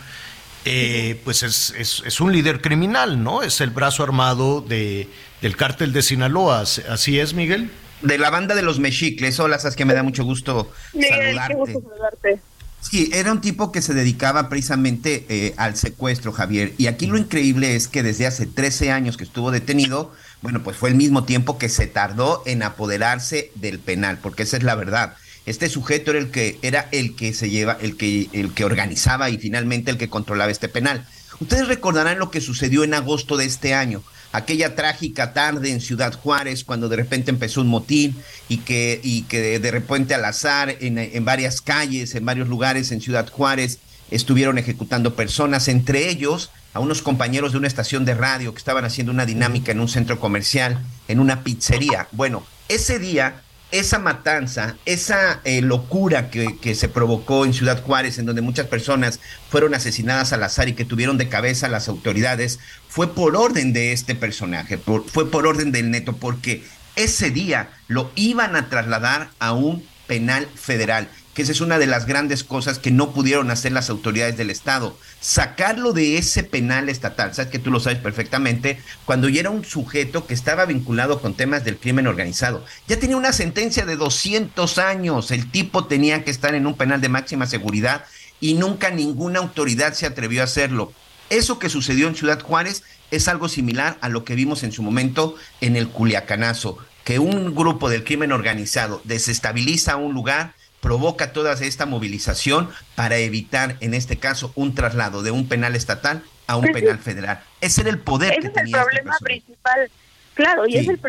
eh, 0.63 1.19
pues 1.25 1.43
es, 1.43 1.75
es, 1.77 2.03
es, 2.05 2.21
un 2.21 2.31
líder 2.31 2.61
criminal, 2.61 3.21
¿no? 3.21 3.43
Es 3.43 3.59
el 3.59 3.69
brazo 3.69 4.01
armado 4.01 4.61
de, 4.61 5.09
del 5.41 5.55
cártel 5.55 5.93
de 5.93 6.01
Sinaloa. 6.01 6.63
¿Así 6.89 7.19
es, 7.19 7.33
Miguel? 7.33 7.69
De 8.01 8.17
la 8.17 8.29
banda 8.29 8.55
de 8.55 8.61
los 8.61 8.79
mexicles. 8.79 9.39
Hola, 9.39 9.59
sabes 9.59 9.75
que 9.75 9.85
me 9.85 9.93
da 9.93 10.03
mucho 10.03 10.23
gusto 10.23 10.71
saludarte. 10.93 12.41
Sí, 12.81 13.09
era 13.13 13.31
un 13.31 13.41
tipo 13.41 13.71
que 13.71 13.81
se 13.81 13.95
dedicaba 13.95 14.47
precisamente 14.47 15.25
eh, 15.27 15.55
al 15.57 15.75
secuestro, 15.75 16.31
Javier. 16.31 16.73
Y 16.77 16.85
aquí 16.85 17.07
lo 17.07 17.17
increíble 17.17 17.75
es 17.75 17.87
que 17.87 18.03
desde 18.03 18.27
hace 18.27 18.45
13 18.45 18.91
años 18.91 19.17
que 19.17 19.23
estuvo 19.23 19.49
detenido, 19.49 20.13
bueno, 20.43 20.61
pues 20.61 20.77
fue 20.77 20.89
el 20.89 20.95
mismo 20.95 21.23
tiempo 21.23 21.57
que 21.57 21.67
se 21.67 21.87
tardó 21.87 22.43
en 22.45 22.61
apoderarse 22.61 23.51
del 23.55 23.79
penal, 23.79 24.19
porque 24.21 24.43
esa 24.43 24.57
es 24.57 24.63
la 24.63 24.75
verdad. 24.75 25.15
Este 25.47 25.67
sujeto 25.67 26.11
era 26.11 26.19
el 26.19 26.29
que 26.29 26.59
era 26.61 26.87
el 26.91 27.15
que 27.15 27.33
se 27.33 27.49
lleva, 27.49 27.77
el 27.81 27.97
que 27.97 28.29
el 28.33 28.53
que 28.53 28.65
organizaba 28.65 29.31
y 29.31 29.37
finalmente 29.39 29.89
el 29.89 29.97
que 29.97 30.09
controlaba 30.09 30.51
este 30.51 30.69
penal. 30.69 31.07
Ustedes 31.39 31.67
recordarán 31.67 32.19
lo 32.19 32.29
que 32.29 32.39
sucedió 32.39 32.83
en 32.83 32.93
agosto 32.93 33.35
de 33.35 33.45
este 33.45 33.73
año 33.73 34.03
aquella 34.35 34.75
trágica 34.75 35.33
tarde 35.33 35.71
en 35.71 35.81
Ciudad 35.81 36.13
Juárez, 36.13 36.63
cuando 36.63 36.89
de 36.89 36.95
repente 36.95 37.31
empezó 37.31 37.61
un 37.61 37.67
motín 37.67 38.15
y 38.49 38.57
que, 38.57 38.99
y 39.03 39.23
que 39.23 39.59
de 39.59 39.71
repente 39.71 40.13
al 40.13 40.25
azar 40.25 40.75
en, 40.79 40.97
en 40.97 41.25
varias 41.25 41.61
calles, 41.61 42.15
en 42.15 42.25
varios 42.25 42.47
lugares 42.47 42.91
en 42.91 43.01
Ciudad 43.01 43.29
Juárez, 43.29 43.79
estuvieron 44.11 44.57
ejecutando 44.57 45.15
personas, 45.15 45.67
entre 45.67 46.09
ellos 46.09 46.51
a 46.73 46.79
unos 46.79 47.01
compañeros 47.01 47.53
de 47.53 47.57
una 47.57 47.67
estación 47.67 48.05
de 48.05 48.15
radio 48.15 48.53
que 48.53 48.59
estaban 48.59 48.85
haciendo 48.85 49.11
una 49.11 49.25
dinámica 49.25 49.71
en 49.71 49.79
un 49.79 49.87
centro 49.87 50.19
comercial, 50.19 50.79
en 51.07 51.19
una 51.19 51.43
pizzería. 51.43 52.07
Bueno, 52.11 52.45
ese 52.67 52.99
día 52.99 53.41
esa 53.71 53.99
matanza, 53.99 54.77
esa 54.85 55.41
eh, 55.43 55.61
locura 55.61 56.29
que, 56.29 56.75
se 56.75 56.87
provocó 56.87 57.45
en 57.45 57.53
Ciudad 57.53 57.83
Juárez, 57.83 58.17
en 58.17 58.25
donde 58.25 58.41
muchas 58.41 58.67
personas 58.67 59.19
fueron 59.49 59.73
asesinadas 59.73 60.33
al 60.33 60.43
azar 60.43 60.69
y 60.69 60.73
que 60.73 60.85
tuvieron 60.85 61.17
de 61.17 61.29
cabeza 61.29 61.67
las 61.67 61.87
autoridades, 61.87 62.59
fue 62.95 63.13
por 63.13 63.35
orden 63.35 63.73
de 63.73 63.91
este 63.91 64.15
personaje, 64.15 64.77
fue 64.77 65.29
por 65.29 65.45
orden 65.45 65.73
del 65.73 65.91
neto, 65.91 66.15
porque 66.15 66.63
ese 66.95 67.29
día 67.29 67.71
lo 67.89 68.09
iban 68.15 68.55
a 68.55 68.69
trasladar 68.69 69.31
a 69.37 69.51
un 69.51 69.85
penal 70.07 70.47
federal 70.55 71.09
que 71.33 71.41
esa 71.41 71.51
es 71.51 71.59
una 71.59 71.77
de 71.77 71.87
las 71.87 72.05
grandes 72.05 72.45
cosas 72.45 72.79
que 72.79 72.91
no 72.91 73.11
pudieron 73.11 73.51
hacer 73.51 73.73
las 73.73 73.89
autoridades 73.89 74.37
del 74.37 74.49
Estado. 74.49 74.97
Sacarlo 75.19 75.91
de 75.91 76.17
ese 76.17 76.43
penal 76.43 76.87
estatal, 76.87 77.35
sabes 77.35 77.51
que 77.51 77.59
tú 77.59 77.69
lo 77.69 77.81
sabes 77.81 77.99
perfectamente, 77.99 78.79
cuando 79.03 79.27
ya 79.27 79.41
era 79.41 79.49
un 79.49 79.65
sujeto 79.65 80.25
que 80.25 80.33
estaba 80.33 80.63
vinculado 80.63 81.19
con 81.19 81.33
temas 81.33 81.65
del 81.65 81.75
crimen 81.75 82.07
organizado. 82.07 82.63
Ya 82.87 82.97
tenía 82.97 83.17
una 83.17 83.33
sentencia 83.33 83.85
de 83.85 83.97
200 83.97 84.77
años, 84.77 85.31
el 85.31 85.51
tipo 85.51 85.87
tenía 85.87 86.23
que 86.23 86.31
estar 86.31 86.55
en 86.55 86.65
un 86.65 86.77
penal 86.77 87.01
de 87.01 87.09
máxima 87.09 87.45
seguridad 87.45 88.05
y 88.39 88.53
nunca 88.53 88.89
ninguna 88.89 89.39
autoridad 89.39 89.93
se 89.93 90.05
atrevió 90.05 90.39
a 90.39 90.45
hacerlo. 90.45 90.93
Eso 91.29 91.59
que 91.59 91.69
sucedió 91.69 92.07
en 92.07 92.15
Ciudad 92.15 92.41
Juárez 92.41 92.83
es 93.11 93.27
algo 93.27 93.49
similar 93.49 93.97
a 94.01 94.09
lo 94.09 94.23
que 94.23 94.35
vimos 94.35 94.63
en 94.63 94.71
su 94.71 94.83
momento 94.83 95.35
en 95.61 95.75
el 95.75 95.89
Culiacanazo, 95.89 96.77
que 97.03 97.19
un 97.19 97.55
grupo 97.55 97.89
del 97.89 98.03
crimen 98.03 98.31
organizado 98.31 99.01
desestabiliza 99.03 99.95
un 99.95 100.13
lugar, 100.13 100.53
provoca 100.81 101.33
toda 101.33 101.53
esta 101.53 101.85
movilización 101.85 102.69
para 102.95 103.17
evitar, 103.17 103.77
en 103.79 103.93
este 103.93 104.17
caso, 104.17 104.51
un 104.55 104.75
traslado 104.75 105.23
de 105.23 105.31
un 105.31 105.47
penal 105.47 105.75
estatal 105.75 106.23
a 106.47 106.57
un 106.57 106.65
penal 106.71 106.99
federal. 106.99 107.41
Ese 107.61 107.81
era 107.81 107.89
el 107.89 107.99
poder 107.99 108.33
Ese 108.37 108.47
es 108.47 108.57
el 108.57 108.65
este 108.65 108.71
problema 108.71 109.17
principal. 109.19 109.91
Claro, 110.35 110.67
y 110.67 110.77
es 110.77 110.87
el, 110.87 110.99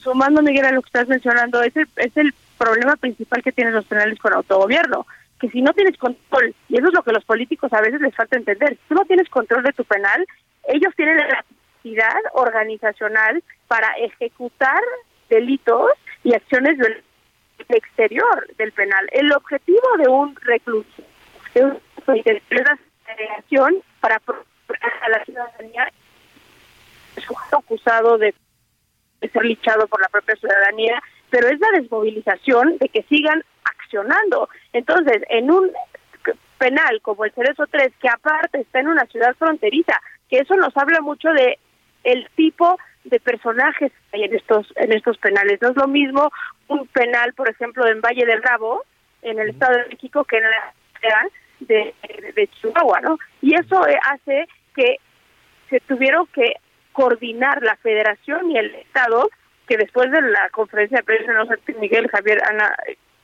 sumando 0.00 0.42
Miguel 0.42 0.64
a 0.64 0.72
lo 0.72 0.80
que 0.80 0.86
estás 0.86 1.08
mencionando, 1.08 1.62
es 1.62 1.76
el, 1.76 1.88
es 1.96 2.16
el 2.16 2.32
problema 2.56 2.96
principal 2.96 3.42
que 3.42 3.52
tienen 3.52 3.74
los 3.74 3.84
penales 3.84 4.18
con 4.18 4.32
autogobierno, 4.32 5.06
que 5.40 5.48
si 5.50 5.62
no 5.62 5.72
tienes 5.72 5.96
control, 5.96 6.54
y 6.68 6.76
eso 6.76 6.88
es 6.88 6.94
lo 6.94 7.02
que 7.02 7.12
los 7.12 7.24
políticos 7.24 7.72
a 7.72 7.80
veces 7.80 8.00
les 8.00 8.14
falta 8.14 8.36
entender, 8.36 8.76
si 8.86 8.94
no 8.94 9.04
tienes 9.04 9.28
control 9.28 9.62
de 9.62 9.72
tu 9.72 9.84
penal, 9.84 10.26
ellos 10.64 10.94
tienen 10.96 11.16
la 11.16 11.28
capacidad 11.28 12.20
organizacional 12.34 13.42
para 13.66 13.88
ejecutar 13.94 14.80
delitos 15.28 15.92
y 16.22 16.34
acciones 16.34 16.76
violentas 16.76 17.10
exterior 17.68 18.46
del 18.56 18.72
penal. 18.72 19.08
El 19.12 19.32
objetivo 19.32 19.96
de 19.98 20.08
un 20.08 20.36
recluso, 20.36 21.02
de 21.54 21.64
una 21.64 21.80
para 24.00 24.16
a 24.16 25.08
la 25.08 25.24
ciudadanía 25.24 25.90
es 27.16 27.24
acusado 27.52 28.18
de, 28.18 28.34
ser 29.20 29.44
lichado 29.44 29.86
por 29.88 30.00
la 30.00 30.08
propia 30.08 30.36
ciudadanía, 30.36 31.02
pero 31.28 31.48
es 31.48 31.58
la 31.60 31.70
desmovilización 31.72 32.78
de 32.78 32.88
que 32.88 33.02
sigan 33.04 33.44
accionando. 33.90 34.48
Entonces, 34.72 35.22
en 35.28 35.50
un 35.50 35.70
penal 36.58 37.00
como 37.02 37.24
el 37.24 37.32
Cerezo 37.32 37.66
3, 37.66 37.92
que 38.00 38.08
aparte 38.08 38.60
está 38.60 38.80
en 38.80 38.88
una 38.88 39.06
ciudad 39.06 39.34
fronteriza, 39.36 40.00
que 40.28 40.38
eso 40.38 40.54
nos 40.56 40.76
habla 40.76 41.00
mucho 41.00 41.30
de 41.30 41.58
el 42.04 42.28
tipo 42.36 42.78
de 43.04 43.18
personajes 43.18 43.90
que 44.10 44.16
hay 44.16 44.24
en 44.24 44.34
estos 44.34 44.72
en 44.76 44.92
estos 44.92 45.16
penales. 45.18 45.58
No 45.60 45.70
es 45.70 45.76
lo 45.76 45.88
mismo 45.88 46.30
un 46.68 46.86
penal, 46.88 47.32
por 47.34 47.48
ejemplo, 47.48 47.86
en 47.86 48.00
Valle 48.00 48.26
del 48.26 48.42
Rabo, 48.42 48.84
en 49.22 49.38
el 49.38 49.50
Estado 49.50 49.78
de 49.78 49.88
México, 49.88 50.24
que 50.24 50.36
en 50.36 50.44
la 50.44 50.74
de, 51.60 51.94
de, 52.34 52.48
Chihuahua, 52.48 53.00
¿no? 53.00 53.18
Y 53.42 53.54
eso 53.54 53.82
hace 54.10 54.46
que 54.74 54.96
se 55.68 55.80
tuvieron 55.80 56.26
que 56.28 56.54
coordinar 56.92 57.62
la 57.62 57.76
Federación 57.76 58.50
y 58.50 58.58
el 58.58 58.74
Estado, 58.74 59.30
que 59.66 59.76
después 59.76 60.10
de 60.10 60.20
la 60.22 60.48
conferencia 60.50 60.98
de 60.98 61.04
prensa, 61.04 61.32
no 61.32 61.46
sé, 61.46 61.56
Miguel, 61.78 62.08
Javier, 62.08 62.42
Ana, 62.44 62.74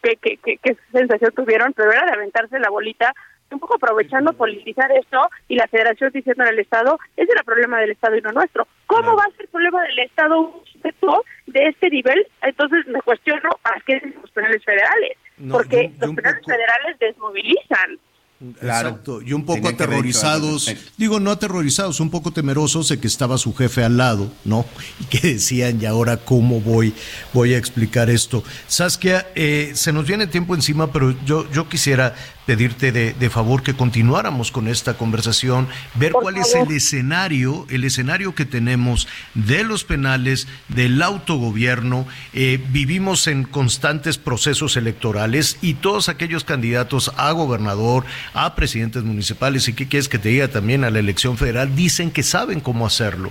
qué, 0.02 0.16
qué, 0.16 0.39
qué 0.39 0.77
sensación 0.93 1.32
tuvieron, 1.32 1.73
pero 1.73 1.93
era 1.93 2.06
de 2.06 2.12
aventarse 2.12 2.59
la 2.59 2.70
bolita 2.70 3.12
un 3.51 3.60
poco 3.60 3.77
aprovechando 3.77 4.32
politizar 4.32 4.90
esto 4.93 5.20
y 5.48 5.55
la 5.55 5.68
federación 5.68 6.10
diciendo 6.12 6.44
al 6.44 6.59
Estado, 6.59 6.98
ese 7.16 7.31
era 7.31 7.40
el 7.40 7.47
problema 7.47 7.81
del 7.81 7.93
Estado 7.93 8.16
y 8.16 8.20
no 8.20 8.32
nuestro. 8.32 8.66
¿Cómo 8.86 9.16
va 9.16 9.24
a 9.24 9.31
ser 9.32 9.43
el 9.43 9.48
problema 9.48 9.82
del 9.82 9.98
Estado 10.01 10.40
un 10.40 10.64
sujeto 10.66 11.24
de 11.47 11.66
este 11.66 11.90
nivel? 11.90 12.27
Entonces 12.43 12.86
me 12.89 13.01
cuestiono 13.02 13.51
para 13.62 13.81
qué 13.81 14.01
los 14.20 14.31
penales 14.31 14.64
federales, 14.64 15.16
porque 15.51 15.93
los 16.01 16.14
penales 16.14 16.44
federales 16.44 16.98
desmovilizan. 16.98 17.98
Exacto, 18.39 19.23
y 19.23 19.33
un 19.33 19.47
poco 19.47 19.67
aterrorizados, 19.67 20.71
digo 20.99 21.19
no 21.21 21.31
aterrorizados, 21.31 22.01
un 22.01 22.11
poco 22.11 22.33
temerosos 22.33 22.91
de 22.91 23.01
que 23.01 23.07
estaba 23.07 23.39
su 23.39 23.55
jefe 23.55 23.83
al 23.83 23.97
lado, 23.97 24.31
¿no? 24.45 24.67
Y 25.01 25.05
que 25.05 25.35
decían, 25.35 25.81
y 25.81 25.87
ahora 25.87 26.19
cómo 26.19 26.61
voy, 26.61 26.93
voy 27.33 27.55
a 27.55 27.59
explicar 27.59 28.11
esto. 28.11 28.45
Saskia, 28.69 29.27
eh, 29.35 29.73
se 29.75 29.91
nos 29.91 30.07
viene 30.07 30.27
tiempo 30.27 30.55
encima, 30.55 30.93
pero 30.93 31.17
yo, 31.25 31.51
yo 31.51 31.67
quisiera 31.71 32.15
pedirte 32.47 32.93
de, 32.93 33.31
favor 33.31 33.62
que 33.62 33.74
continuáramos 33.74 34.52
con 34.52 34.68
esta 34.68 34.97
conversación, 34.97 35.68
ver 35.94 36.12
cuál 36.12 36.36
es 36.36 36.55
el 36.55 36.70
escenario, 36.70 37.66
el 37.70 37.82
escenario 37.82 38.35
que 38.36 38.44
tenemos 38.44 39.09
de 39.35 39.64
los 39.64 39.82
penales, 39.82 40.47
del 40.68 41.02
autogobierno. 41.02 42.06
Eh, 42.32 42.64
vivimos 42.70 43.27
en 43.27 43.43
constantes 43.43 44.16
procesos 44.16 44.77
electorales 44.77 45.59
y 45.60 45.74
todos 45.74 46.09
aquellos 46.09 46.44
candidatos 46.44 47.12
a 47.16 47.32
gobernador, 47.32 48.05
a 48.32 48.55
presidentes 48.55 49.02
municipales 49.02 49.66
y 49.68 49.73
qué 49.73 49.89
quieres 49.89 50.09
que 50.09 50.20
te 50.20 50.28
diga 50.28 50.48
también 50.48 50.85
a 50.85 50.90
la 50.90 51.01
elección 51.01 51.36
federal, 51.36 51.74
dicen 51.74 52.12
que 52.12 52.23
saben 52.23 52.60
cómo 52.60 52.86
hacerlo. 52.86 53.31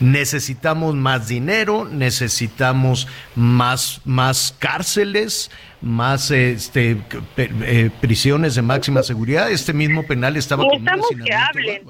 Necesitamos 0.00 0.96
más 0.96 1.28
dinero, 1.28 1.88
necesitamos 1.90 3.06
más, 3.36 4.00
más 4.04 4.54
cárceles, 4.58 5.50
más 5.80 6.30
este, 6.30 6.96
eh, 7.36 7.90
prisiones 8.00 8.54
de 8.54 8.62
máxima 8.62 9.02
seguridad. 9.02 9.50
Este 9.50 9.72
mismo 9.72 10.04
penal 10.04 10.36
estaba 10.36 10.64
Necesitamos 10.64 11.08
que 11.24 11.32
hablen. 11.32 11.82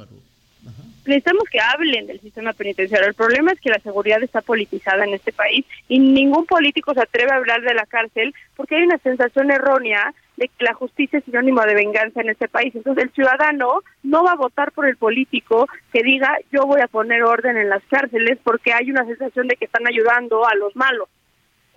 Necesitamos 1.06 1.44
que 1.50 1.58
hablen 1.58 2.06
del 2.06 2.20
sistema 2.20 2.52
penitenciario. 2.52 3.08
El 3.08 3.14
problema 3.14 3.52
es 3.52 3.60
que 3.60 3.70
la 3.70 3.78
seguridad 3.78 4.22
está 4.22 4.42
politizada 4.42 5.04
en 5.04 5.14
este 5.14 5.32
país 5.32 5.64
y 5.88 5.98
ningún 5.98 6.44
político 6.44 6.92
se 6.92 7.00
atreve 7.00 7.32
a 7.32 7.36
hablar 7.36 7.62
de 7.62 7.72
la 7.72 7.86
cárcel 7.86 8.34
porque 8.54 8.76
hay 8.76 8.82
una 8.82 8.98
sensación 8.98 9.50
errónea 9.50 10.12
de 10.36 10.48
que 10.48 10.64
la 10.64 10.74
justicia 10.74 11.18
es 11.18 11.24
sinónimo 11.24 11.62
de 11.62 11.74
venganza 11.74 12.20
en 12.20 12.28
este 12.28 12.46
país. 12.46 12.74
Entonces 12.74 13.04
el 13.04 13.10
ciudadano 13.12 13.80
no 14.02 14.22
va 14.22 14.32
a 14.32 14.36
votar 14.36 14.70
por 14.72 14.86
el 14.86 14.98
político 14.98 15.66
que 15.94 16.02
diga 16.02 16.36
yo 16.52 16.66
voy 16.66 16.82
a 16.82 16.88
poner 16.88 17.22
orden 17.22 17.56
en 17.56 17.70
las 17.70 17.82
cárceles 17.84 18.38
porque 18.44 18.74
hay 18.74 18.90
una 18.90 19.06
sensación 19.06 19.48
de 19.48 19.56
que 19.56 19.64
están 19.64 19.86
ayudando 19.86 20.46
a 20.46 20.54
los 20.56 20.76
malos 20.76 21.08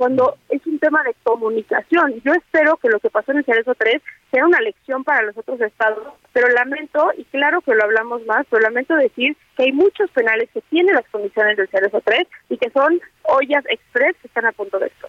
cuando 0.02 0.36
es 0.50 0.66
un 0.66 0.80
tema 0.80 1.04
de 1.04 1.14
comunicación. 1.22 2.20
Yo 2.26 2.34
espero 2.34 2.76
que 2.78 2.90
lo 2.90 3.00
que 3.00 3.12
pasó 3.12 3.34
en 3.34 3.38
el 3.38 3.46
Cerezo 3.46 3.76
3 3.76 4.02
sea 4.32 4.48
una 4.48 4.60
lección 4.60 5.04
para 5.04 5.22
los 5.22 5.38
otros 5.38 5.62
estados, 5.62 6.16
pero 6.34 6.48
lamento, 6.50 7.12
y 7.20 7.24
claro 7.26 7.62
que 7.62 7.76
lo 7.76 7.84
hablamos 7.84 8.26
más, 8.26 8.48
pero 8.50 8.64
lamento 8.64 8.96
decir 8.96 9.38
que 9.56 9.66
hay 9.66 9.72
muchos 9.72 10.10
penales 10.10 10.50
que 10.52 10.62
tienen 10.72 10.96
las 10.96 11.06
condiciones 11.12 11.56
del 11.56 11.70
Cerezo 11.70 12.02
3 12.04 12.28
y 12.50 12.58
que 12.58 12.72
son 12.72 13.00
ollas 13.22 13.64
express 13.70 14.16
que 14.24 14.28
están 14.28 14.48
a 14.48 14.52
punto 14.54 14.80
de 14.80 14.88
esto. 14.88 15.08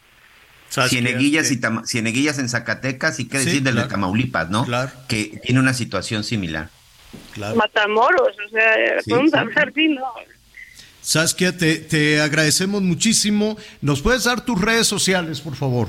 Cieneguillas, 0.69 1.51
y 1.51 1.59
Cieneguillas 1.87 2.39
en 2.39 2.51
Zacatecas 2.51 3.19
y 3.19 3.31
qué 3.31 3.39
decir 3.39 3.63
de 3.63 3.73
Tamaulipas, 3.73 4.51
¿no? 4.51 4.67
Que 5.09 5.41
tiene 5.43 5.59
una 5.59 5.73
situación 5.73 6.23
similar. 6.23 6.69
Matamoros, 7.57 8.37
o 8.47 8.49
sea, 8.51 8.77
podemos 9.09 9.33
hablar, 9.33 9.73
sí, 9.75 9.89
no, 9.89 10.13
Saskia, 11.03 11.57
te, 11.57 11.77
te 11.77 12.21
agradecemos 12.21 12.81
muchísimo. 12.81 13.57
¿Nos 13.81 14.01
puedes 14.01 14.25
dar 14.25 14.45
tus 14.45 14.61
redes 14.61 14.87
sociales, 14.87 15.41
por 15.41 15.57
favor? 15.57 15.89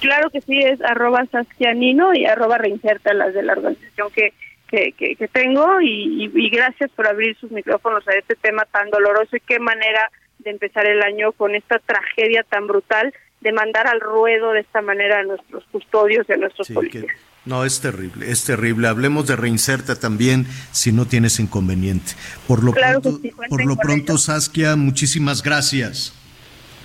Claro 0.00 0.28
que 0.28 0.40
sí, 0.42 0.58
es 0.58 0.80
arroba 0.82 1.24
saskianino 1.32 2.12
y 2.14 2.26
arroba 2.26 2.58
reinserta 2.58 3.14
las 3.14 3.32
de 3.32 3.42
la 3.42 3.52
organización 3.54 4.10
que, 4.10 4.34
que, 4.68 4.92
que, 4.92 5.28
tengo 5.28 5.80
y, 5.80 6.30
y, 6.34 6.50
gracias 6.50 6.90
por 6.90 7.06
abrir 7.06 7.36
sus 7.38 7.50
micrófonos 7.52 8.06
a 8.08 8.14
este 8.14 8.34
tema 8.34 8.64
tan 8.66 8.90
doloroso 8.90 9.36
y 9.36 9.40
qué 9.40 9.60
manera 9.60 10.10
de 10.40 10.50
empezar 10.50 10.84
el 10.86 11.00
año 11.00 11.32
con 11.32 11.54
esta 11.54 11.78
tragedia 11.78 12.42
tan 12.42 12.66
brutal 12.66 13.14
de 13.40 13.52
mandar 13.52 13.86
al 13.86 14.00
ruedo 14.00 14.52
de 14.52 14.60
esta 14.60 14.82
manera 14.82 15.20
a 15.20 15.22
nuestros 15.22 15.64
custodios 15.70 16.28
y 16.28 16.32
a 16.32 16.36
nuestros 16.36 16.68
policías. 16.68 17.16
No, 17.46 17.64
es 17.64 17.80
terrible, 17.80 18.30
es 18.30 18.44
terrible. 18.44 18.88
Hablemos 18.88 19.26
de 19.26 19.36
reinserta 19.36 19.96
también 19.96 20.46
si 20.72 20.92
no 20.92 21.06
tienes 21.06 21.38
inconveniente. 21.40 22.12
Por 22.46 22.64
lo 22.64 22.72
pronto, 22.72 23.20
por 23.50 23.64
lo 23.64 23.76
pronto 23.76 24.16
Saskia, 24.16 24.76
muchísimas 24.76 25.42
gracias. 25.42 26.14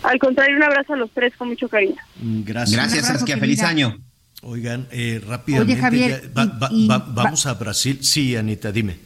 Al 0.03 0.19
contrario, 0.19 0.57
un 0.57 0.63
abrazo 0.63 0.93
a 0.93 0.97
los 0.97 1.11
tres 1.11 1.33
con 1.37 1.49
mucho 1.49 1.69
cariño. 1.69 1.97
Gracias. 2.21 2.75
Gracias, 2.75 3.07
Saskia. 3.07 3.37
Feliz 3.37 3.61
año. 3.63 3.99
Oigan, 4.41 4.87
eh, 4.91 5.21
rápidamente, 5.25 6.31
vamos 6.33 7.45
a 7.45 7.53
Brasil. 7.55 7.99
Sí, 8.01 8.35
Anita, 8.35 8.71
dime. 8.71 8.97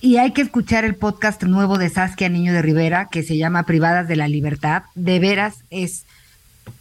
Y 0.00 0.18
hay 0.18 0.32
que 0.32 0.42
escuchar 0.42 0.84
el 0.84 0.94
podcast 0.94 1.42
nuevo 1.42 1.78
de 1.78 1.88
Saskia 1.88 2.28
Niño 2.28 2.52
de 2.52 2.62
Rivera, 2.62 3.08
que 3.10 3.24
se 3.24 3.36
llama 3.36 3.66
Privadas 3.66 4.06
de 4.06 4.14
la 4.14 4.28
Libertad. 4.28 4.84
De 4.94 5.18
veras 5.18 5.64
es 5.70 6.06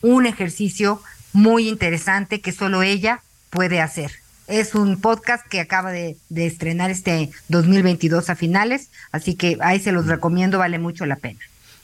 un 0.02 0.27
ejercicio 0.27 1.02
muy 1.34 1.68
interesante 1.68 2.41
que 2.41 2.52
solo 2.52 2.84
ella 2.84 3.22
puede 3.49 3.82
hacer. 3.82 4.11
Es 4.48 4.76
un 4.76 5.02
podcast 5.02 5.45
que 5.48 5.60
acaba 5.60 5.91
de, 5.91 6.15
estrenar 6.34 6.90
este 6.90 7.32
2022 7.49 8.30
a 8.30 8.36
finales, 8.36 8.90
así 9.11 9.36
que 9.36 9.57
ahí 9.61 9.80
se 9.80 9.91
los 9.91 10.07
recomiendo, 10.07 10.57
vale 10.57 10.80
mucho 10.80 11.06
la 11.06 11.18
pena. 11.18 11.40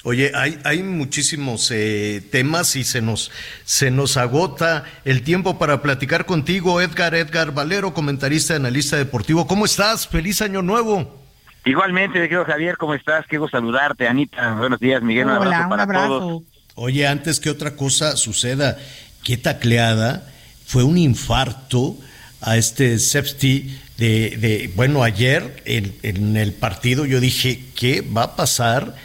Oye, 0.06 0.32
hay, 0.36 0.60
hay 0.66 0.84
muchísimos 0.84 1.72
eh, 1.72 2.22
temas 2.30 2.76
y 2.76 2.84
se 2.84 3.02
nos, 3.02 3.32
se 3.64 3.90
nos 3.90 4.18
agota 4.18 4.84
el 5.06 5.24
tiempo 5.24 5.58
para 5.58 5.82
platicar 5.82 6.26
contigo, 6.26 6.82
Edgar, 6.82 7.16
Edgar 7.16 7.54
Valero, 7.54 7.94
comentarista, 7.94 8.56
analista 8.56 8.98
deportivo. 8.98 9.48
¿Cómo 9.48 9.66
estás? 9.66 10.08
Feliz 10.08 10.42
año 10.42 10.62
nuevo. 10.62 11.22
Igualmente, 11.66 12.20
querido 12.20 12.44
Javier, 12.44 12.76
¿cómo 12.78 12.94
estás? 12.94 13.26
Gusto 13.30 13.48
saludarte, 13.50 14.08
Anita. 14.08 14.56
Buenos 14.56 14.80
días, 14.80 15.02
Miguel. 15.02 15.28
Un 15.28 15.32
abrazo 15.32 15.70
para 15.70 16.08
todos. 16.08 16.44
Oye, 16.76 17.08
antes 17.08 17.40
que 17.40 17.50
otra 17.50 17.76
cosa 17.76 18.18
suceda, 18.18 18.78
qué 19.24 19.38
tacleada 19.38 20.33
fue 20.74 20.84
un 20.84 20.98
infarto 20.98 21.96
a 22.42 22.58
este 22.58 22.98
Sepsti 22.98 23.80
de, 23.96 24.72
bueno, 24.76 25.04
ayer 25.04 25.62
en, 25.66 26.36
el 26.36 26.52
partido 26.52 27.06
yo 27.06 27.20
dije, 27.20 27.64
¿qué 27.80 28.02
va 28.02 28.24
a 28.24 28.36
pasar 28.36 28.96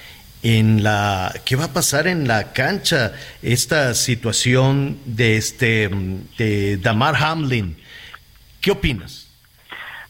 en 0.43 0.83
la, 0.83 1.31
qué 1.45 1.57
va 1.57 1.65
a 1.65 1.73
pasar 1.75 2.07
en 2.07 2.27
la 2.27 2.55
cancha? 2.55 3.13
Esta 3.43 3.93
situación 3.93 4.99
de 5.05 5.37
este, 5.37 5.91
de 6.39 6.79
Damar 6.79 7.17
Hamlin. 7.17 7.77
¿Qué 8.63 8.71
opinas? 8.71 9.29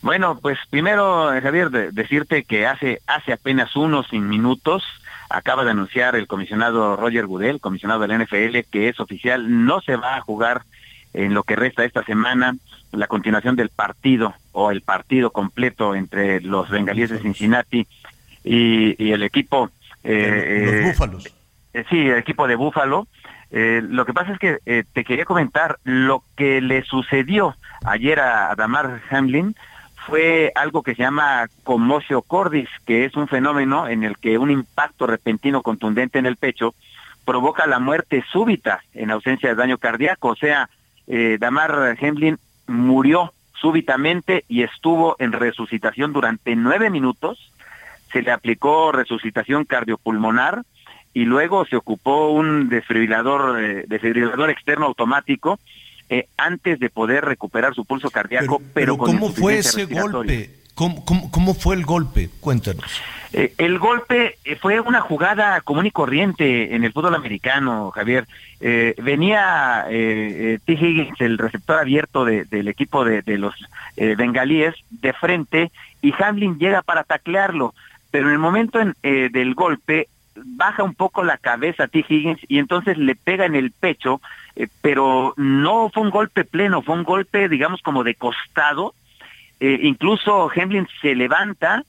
Bueno, 0.00 0.38
pues 0.40 0.58
primero, 0.70 1.32
Javier, 1.42 1.70
decirte 1.92 2.44
que 2.44 2.68
hace, 2.68 3.02
hace 3.08 3.32
apenas 3.32 3.74
unos 3.74 4.12
minutos 4.12 4.84
acaba 5.28 5.64
de 5.64 5.72
anunciar 5.72 6.14
el 6.14 6.28
comisionado 6.28 6.94
Roger 6.94 7.26
Goodell, 7.26 7.58
comisionado 7.58 8.06
del 8.06 8.22
NFL, 8.22 8.60
que 8.70 8.88
es 8.88 9.00
oficial, 9.00 9.66
no 9.66 9.80
se 9.80 9.96
va 9.96 10.14
a 10.14 10.20
jugar 10.20 10.62
en 11.18 11.34
lo 11.34 11.42
que 11.42 11.56
resta 11.56 11.84
esta 11.84 12.04
semana 12.04 12.54
la 12.92 13.08
continuación 13.08 13.56
del 13.56 13.70
partido 13.70 14.34
o 14.52 14.70
el 14.70 14.82
partido 14.82 15.30
completo 15.30 15.94
entre 15.94 16.40
los 16.40 16.70
bengalíes 16.70 17.10
de 17.10 17.18
Cincinnati 17.18 17.86
y, 18.44 19.12
el 19.12 19.22
equipo 19.24 19.70
eh, 20.04 20.62
los 20.64 20.74
eh, 20.74 20.82
búfalos. 20.86 21.26
eh, 21.74 21.84
sí 21.90 21.98
el 21.98 22.18
equipo 22.18 22.46
de 22.46 22.54
búfalo. 22.54 23.08
Lo 23.50 24.04
que 24.04 24.12
pasa 24.12 24.32
es 24.32 24.38
que 24.38 24.84
te 24.92 25.04
quería 25.04 25.24
comentar 25.24 25.78
lo 25.82 26.22
que 26.36 26.60
le 26.60 26.82
sucedió 26.84 27.56
ayer 27.84 28.20
a, 28.20 28.54
Damar 28.54 29.00
Hamlin 29.10 29.56
fue 30.06 30.52
algo 30.54 30.82
que 30.82 30.94
se 30.94 31.02
llama 31.02 31.46
conmocio 31.64 32.22
cordis, 32.22 32.68
que 32.86 33.06
es 33.06 33.16
un 33.16 33.26
fenómeno 33.26 33.88
en 33.88 34.04
el 34.04 34.18
que 34.18 34.38
un 34.38 34.50
impacto 34.50 35.06
repentino 35.06 35.62
contundente 35.62 36.18
en 36.18 36.26
el 36.26 36.36
pecho 36.36 36.74
provoca 37.24 37.66
la 37.66 37.78
muerte 37.78 38.24
súbita 38.30 38.82
en 38.94 39.10
ausencia 39.10 39.50
de 39.50 39.54
daño 39.54 39.78
cardíaco, 39.78 40.28
o 40.28 40.36
sea, 40.36 40.68
eh, 41.08 41.38
Damar 41.40 41.96
Hamlin 42.00 42.38
murió 42.66 43.32
súbitamente 43.60 44.44
y 44.48 44.62
estuvo 44.62 45.16
en 45.18 45.32
resucitación 45.32 46.12
durante 46.12 46.54
nueve 46.56 46.90
minutos. 46.90 47.50
Se 48.12 48.22
le 48.22 48.30
aplicó 48.30 48.92
resucitación 48.92 49.64
cardiopulmonar 49.64 50.62
y 51.14 51.24
luego 51.24 51.64
se 51.66 51.76
ocupó 51.76 52.30
un 52.30 52.68
desfibrilador, 52.68 53.60
eh, 53.60 53.84
desfibrilador 53.88 54.50
externo 54.50 54.86
automático 54.86 55.58
eh, 56.08 56.28
antes 56.36 56.78
de 56.78 56.90
poder 56.90 57.24
recuperar 57.24 57.74
su 57.74 57.84
pulso 57.84 58.10
cardíaco. 58.10 58.62
Pero, 58.72 58.96
¿cómo 58.96 59.30
fue 59.30 59.58
ese 59.58 59.84
golpe? 59.86 60.57
¿Cómo, 60.78 61.54
fue 61.54 61.74
el 61.74 61.84
golpe? 61.84 62.30
Cuéntanos. 62.38 63.02
Eh, 63.32 63.52
el 63.58 63.80
golpe 63.80 64.38
eh, 64.44 64.54
fue 64.54 64.78
una 64.78 65.00
jugada 65.00 65.60
común 65.62 65.86
y 65.86 65.90
corriente 65.90 66.72
en 66.76 66.84
el 66.84 66.92
fútbol 66.92 67.16
americano, 67.16 67.90
Javier. 67.90 68.28
Eh, 68.60 68.94
venía 69.02 69.86
T. 69.88 70.62
Higgins, 70.66 71.20
el 71.20 71.36
receptor 71.36 71.80
abierto 71.80 72.24
del 72.24 72.68
equipo 72.68 73.04
de, 73.04 73.38
los 73.38 73.54
bengalíes, 73.96 74.76
de 74.90 75.12
frente 75.14 75.72
y 76.00 76.14
Hamlin 76.16 76.60
llega 76.60 76.82
para 76.82 77.02
taclearlo. 77.02 77.74
Pero 78.12 78.28
en 78.28 78.34
el 78.34 78.38
momento 78.38 78.78
del 79.02 79.54
golpe 79.54 80.06
baja 80.36 80.84
un 80.84 80.94
poco 80.94 81.24
la 81.24 81.38
cabeza 81.38 81.88
T. 81.88 82.04
Higgins 82.08 82.40
y 82.46 82.60
entonces 82.60 82.96
le 82.98 83.16
pega 83.16 83.46
en 83.46 83.56
el 83.56 83.72
pecho, 83.72 84.20
pero 84.80 85.34
no 85.36 85.90
fue 85.92 86.04
un 86.04 86.10
golpe 86.10 86.44
pleno, 86.44 86.82
fue 86.82 86.94
un 86.94 87.02
golpe, 87.02 87.48
digamos, 87.48 87.82
como 87.82 88.04
de 88.04 88.14
costado 88.14 88.94
eh, 89.60 89.80
incluso 89.82 90.50
Hemlin 90.54 90.86
se 91.00 91.14
levanta 91.14 91.84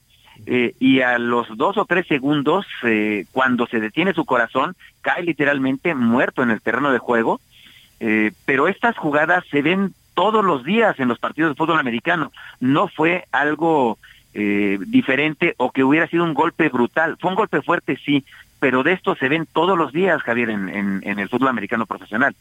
eh, 0.46 0.74
y 0.80 1.02
a 1.02 1.20
los 1.20 1.56
dos 1.58 1.78
o 1.78 1.86
tres 1.86 2.08
segundos, 2.08 2.66
eh, 2.84 3.26
cuando 3.32 3.68
se 3.68 3.80
detiene 3.80 4.14
su 4.14 4.26
corazón, 4.26 4.76
cae 5.02 5.24
literalmente 5.24 5.94
muerto 5.94 6.42
en 6.42 6.52
el 6.52 6.62
terreno 6.62 6.92
de 6.92 7.00
juego. 7.00 7.40
pero 8.46 8.70
estas 8.70 8.98
jugadas 8.98 9.44
se 9.52 9.62
ven 9.62 9.94
todos 10.14 10.44
los 10.44 10.64
días 10.64 10.98
en 11.00 11.10
los 11.10 11.20
partidos 11.20 11.52
de 11.52 11.56
fútbol 11.56 11.80
americano. 11.80 12.32
No 12.62 12.88
fue 12.88 13.26
algo 13.32 13.98
diferente 14.34 15.54
o 15.58 15.72
que 15.72 15.84
hubiera 15.84 16.08
sido 16.08 16.24
un 16.24 16.34
golpe 16.34 16.70
brutal. 16.70 17.18
Fue 17.20 17.30
un 17.30 17.36
golpe 17.36 17.62
fuerte, 17.62 17.98
sí, 17.98 18.24
pero 18.60 18.84
de 18.84 18.94
esto 18.94 19.16
se 19.16 19.28
ven 19.28 19.48
todos 19.52 19.78
los 19.78 19.92
días, 19.92 20.22
Javier, 20.22 20.50
en, 20.50 20.70
en, 21.04 21.20
el 21.20 21.28
fútbol 21.28 21.50
americano 21.50 21.86
profesional. 21.86 22.36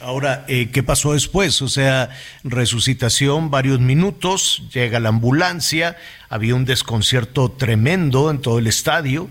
Ahora, 0.00 0.44
eh, 0.48 0.70
¿qué 0.72 0.82
pasó 0.82 1.12
después? 1.12 1.62
O 1.62 1.68
sea, 1.68 2.10
resucitación, 2.44 3.50
varios 3.50 3.80
minutos, 3.80 4.68
llega 4.72 5.00
la 5.00 5.10
ambulancia, 5.10 5.96
había 6.28 6.54
un 6.54 6.64
desconcierto 6.64 7.50
tremendo 7.50 8.30
en 8.30 8.40
todo 8.40 8.58
el 8.58 8.66
estadio. 8.66 9.28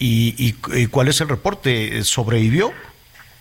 ¿Y, 0.00 0.54
y 0.72 0.86
cuál 0.86 1.08
es 1.08 1.20
el 1.20 1.28
reporte? 1.28 2.04
¿Sobrevivió? 2.04 2.72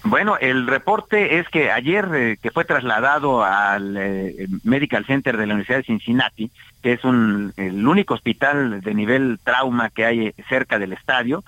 Bueno, 0.10 0.38
el 0.40 0.68
reporte 0.68 1.40
es 1.40 1.50
que 1.50 1.70
ayer 1.70 2.08
eh, 2.14 2.38
que 2.42 2.52
fue 2.52 2.64
trasladado 2.64 3.44
al 3.44 3.98
eh, 3.98 4.48
Medical 4.64 5.06
Center 5.06 5.36
de 5.36 5.46
la 5.46 5.54
Universidad 5.54 5.80
de 5.80 5.84
Cincinnati, 5.84 6.50
que 6.82 6.94
es 6.94 7.04
un, 7.04 7.52
el 7.58 7.86
único 7.86 8.14
hospital 8.14 8.80
de 8.80 8.94
nivel 8.94 9.38
trauma 9.44 9.90
que 9.90 10.06
hay 10.06 10.34
cerca 10.48 10.80
del 10.80 10.94
estadio, 10.94 11.44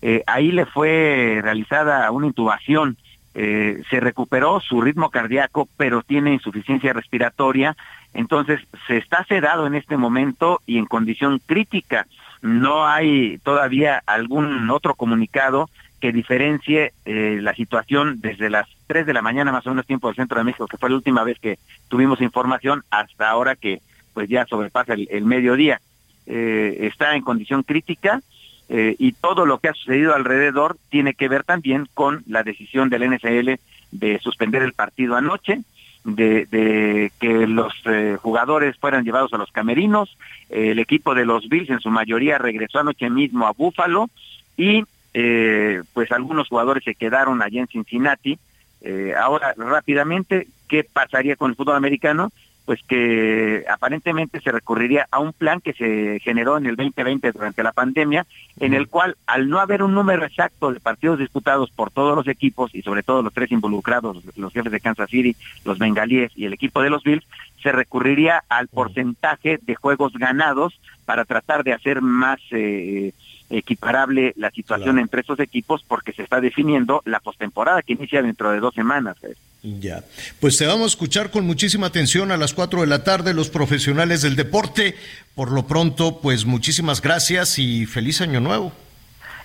eh, 0.00 0.22
ahí 0.28 0.52
le 0.52 0.64
fue 0.64 1.40
realizada 1.42 2.08
una 2.12 2.28
intubación. 2.28 2.96
Se 3.34 4.00
recuperó 4.00 4.60
su 4.60 4.80
ritmo 4.80 5.10
cardíaco, 5.10 5.68
pero 5.76 6.02
tiene 6.02 6.34
insuficiencia 6.34 6.92
respiratoria, 6.92 7.76
entonces 8.12 8.60
se 8.86 8.96
está 8.96 9.24
sedado 9.24 9.66
en 9.66 9.74
este 9.74 9.96
momento 9.96 10.60
y 10.66 10.78
en 10.78 10.86
condición 10.86 11.40
crítica. 11.44 12.06
No 12.42 12.86
hay 12.86 13.38
todavía 13.38 14.02
algún 14.06 14.70
otro 14.70 14.94
comunicado 14.94 15.68
que 16.04 16.12
diferencie 16.12 16.92
eh, 17.06 17.38
la 17.40 17.54
situación 17.54 18.20
desde 18.20 18.50
las 18.50 18.68
3 18.88 19.06
de 19.06 19.14
la 19.14 19.22
mañana 19.22 19.52
más 19.52 19.66
o 19.66 19.70
menos 19.70 19.86
tiempo 19.86 20.08
del 20.08 20.16
centro 20.16 20.36
de 20.36 20.44
México, 20.44 20.66
que 20.66 20.76
fue 20.76 20.90
la 20.90 20.96
última 20.96 21.24
vez 21.24 21.38
que 21.38 21.58
tuvimos 21.88 22.20
información, 22.20 22.84
hasta 22.90 23.30
ahora 23.30 23.56
que 23.56 23.80
pues 24.12 24.28
ya 24.28 24.44
sobrepasa 24.44 24.92
el, 24.92 25.24
mediodía. 25.24 25.80
Eh, 26.26 26.80
está 26.92 27.16
en 27.16 27.22
condición 27.22 27.62
crítica 27.62 28.20
eh, 28.68 28.96
y 28.98 29.12
todo 29.12 29.46
lo 29.46 29.58
que 29.58 29.68
ha 29.68 29.74
sucedido 29.74 30.14
alrededor 30.14 30.76
tiene 30.90 31.14
que 31.14 31.28
ver 31.28 31.44
también 31.44 31.88
con 31.94 32.22
la 32.26 32.42
decisión 32.42 32.88
del 32.88 33.10
NFL 33.14 33.52
de 33.92 34.18
suspender 34.20 34.62
el 34.62 34.72
partido 34.72 35.16
anoche, 35.16 35.60
de, 36.04 36.46
de 36.46 37.12
que 37.18 37.46
los 37.46 37.72
jugadores 38.20 38.76
fueran 38.76 39.04
llevados 39.04 39.32
a 39.32 39.38
los 39.38 39.52
camerinos. 39.52 40.16
el 40.50 40.78
equipo 40.78 41.14
de 41.14 41.24
los 41.24 41.48
Bills 41.48 41.70
en 41.70 41.80
su 41.80 41.90
mayoría 41.90 42.38
regresó 42.38 42.80
anoche 42.80 43.08
mismo 43.08 43.46
a 43.46 43.52
Búfalo 43.52 44.10
y 44.56 44.84
eh, 45.14 45.82
pues 45.92 46.10
algunos 46.10 46.48
jugadores 46.48 46.82
se 46.82 46.96
quedaron 46.96 47.40
allá 47.40 47.60
en 47.60 47.68
Cincinnati. 47.68 48.38
Eh, 48.82 49.14
ahora, 49.18 49.54
rápidamente, 49.56 50.48
¿qué 50.68 50.84
pasaría 50.84 51.36
con 51.36 51.50
el 51.50 51.56
fútbol 51.56 51.76
americano? 51.76 52.32
Pues 52.64 52.80
que 52.88 53.64
aparentemente 53.70 54.40
se 54.40 54.50
recurriría 54.50 55.06
a 55.10 55.18
un 55.18 55.34
plan 55.34 55.60
que 55.60 55.74
se 55.74 56.18
generó 56.20 56.56
en 56.56 56.64
el 56.64 56.76
2020 56.76 57.32
durante 57.32 57.62
la 57.62 57.72
pandemia, 57.72 58.26
en 58.58 58.72
el 58.72 58.88
cual, 58.88 59.16
al 59.26 59.50
no 59.50 59.60
haber 59.60 59.82
un 59.82 59.92
número 59.92 60.24
exacto 60.24 60.72
de 60.72 60.80
partidos 60.80 61.18
disputados 61.18 61.70
por 61.70 61.90
todos 61.90 62.16
los 62.16 62.26
equipos 62.26 62.74
y 62.74 62.80
sobre 62.80 63.02
todo 63.02 63.22
los 63.22 63.34
tres 63.34 63.52
involucrados, 63.52 64.22
los 64.36 64.52
jefes 64.52 64.72
de 64.72 64.80
Kansas 64.80 65.10
City, 65.10 65.36
los 65.64 65.78
bengalíes 65.78 66.32
y 66.36 66.46
el 66.46 66.54
equipo 66.54 66.80
de 66.80 66.88
los 66.88 67.02
Bills, 67.02 67.26
se 67.62 67.70
recurriría 67.72 68.44
al 68.48 68.68
porcentaje 68.68 69.58
de 69.60 69.74
juegos 69.74 70.14
ganados 70.14 70.80
para 71.04 71.24
tratar 71.24 71.64
de 71.64 71.72
hacer 71.72 72.00
más 72.02 72.40
eh, 72.50 73.12
equiparable 73.50 74.32
la 74.36 74.50
situación 74.50 74.98
entre 74.98 75.20
estos 75.20 75.40
equipos 75.40 75.82
porque 75.86 76.12
se 76.12 76.22
está 76.22 76.40
definiendo 76.40 77.02
la 77.04 77.20
postemporada 77.20 77.82
que 77.82 77.94
inicia 77.94 78.22
dentro 78.22 78.50
de 78.50 78.60
dos 78.60 78.74
semanas. 78.74 79.16
Ya, 79.64 80.04
pues 80.40 80.58
te 80.58 80.66
vamos 80.66 80.82
a 80.82 80.86
escuchar 80.88 81.30
con 81.30 81.46
muchísima 81.46 81.86
atención 81.86 82.30
a 82.30 82.36
las 82.36 82.52
cuatro 82.52 82.82
de 82.82 82.86
la 82.86 83.02
tarde 83.02 83.32
los 83.32 83.48
profesionales 83.48 84.20
del 84.20 84.36
deporte. 84.36 84.94
Por 85.34 85.50
lo 85.50 85.66
pronto, 85.66 86.20
pues 86.20 86.44
muchísimas 86.44 87.00
gracias 87.00 87.58
y 87.58 87.86
feliz 87.86 88.20
año 88.20 88.40
nuevo. 88.40 88.72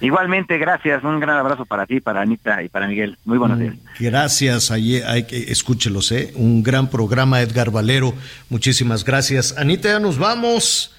Igualmente, 0.02 0.58
gracias. 0.58 1.06
Un 1.06 1.22
gran 1.22 1.38
abrazo 1.38 1.66
para 1.66 1.86
ti, 1.86 2.02
para 2.02 2.22
Anita 2.22 2.62
y 2.62 2.68
para 2.68 2.88
Miguel. 2.88 3.18
Muy 3.24 3.38
buenos 3.38 3.60
mm, 3.60 3.62
días. 3.62 3.76
Gracias. 3.98 4.72
Ahí 4.72 4.98
hay 4.98 5.24
que 5.24 5.52
escúchelos, 5.54 6.12
¿eh? 6.12 6.34
Un 6.36 6.64
gran 6.64 6.90
programa, 6.90 7.40
Edgar 7.42 7.72
Valero. 7.72 8.14
Muchísimas 8.50 9.06
gracias. 9.06 9.56
Anita, 9.58 9.88
ya 9.88 10.00
nos 10.00 10.18
vamos. 10.18 10.94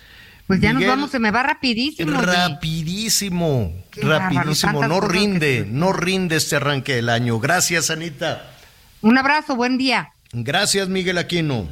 Pues 0.47 0.61
ya 0.61 0.73
nos 0.73 0.87
vamos, 0.87 1.11
se 1.11 1.19
me 1.19 1.31
va 1.31 1.43
rapidísimo. 1.43 2.21
Rapidísimo, 2.23 3.73
rapidísimo. 4.03 4.89
no 4.89 5.01
rinde, 5.01 5.67
no 5.69 5.93
rinde 5.93 6.37
este 6.37 6.57
arranque 6.57 6.97
del 6.97 7.11
año. 7.11 7.39
Gracias, 7.39 7.91
Anita. 7.91 8.51
Un 9.03 9.17
abrazo, 9.17 9.57
buen 9.57 9.79
día. 9.79 10.13
Gracias, 10.33 10.89
Miguel 10.89 11.19
Aquino. 11.19 11.67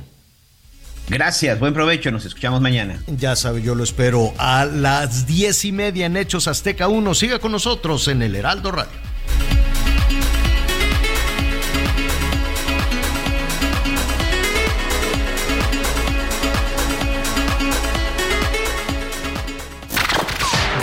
Gracias, 1.08 1.58
buen 1.58 1.72
provecho, 1.72 2.10
nos 2.10 2.24
escuchamos 2.26 2.60
mañana. 2.60 3.00
Ya 3.06 3.34
sabe, 3.34 3.62
yo 3.62 3.74
lo 3.74 3.82
espero 3.82 4.34
a 4.36 4.66
las 4.66 5.26
diez 5.26 5.64
y 5.64 5.72
media 5.72 6.06
en 6.06 6.16
Hechos 6.16 6.48
Azteca 6.48 6.88
1. 6.88 7.14
Siga 7.14 7.38
con 7.38 7.52
nosotros 7.52 8.08
en 8.08 8.22
el 8.22 8.36
Heraldo 8.36 8.72
Radio. 8.72 8.92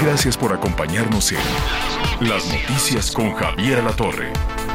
Gracias 0.01 0.37
por 0.37 0.53
acompañarnos 0.53 1.31
en 1.31 2.29
Las 2.29 2.45
Noticias 2.45 3.11
con 3.11 3.33
Javier 3.33 3.83
La 3.83 3.91
Torre. 3.95 4.31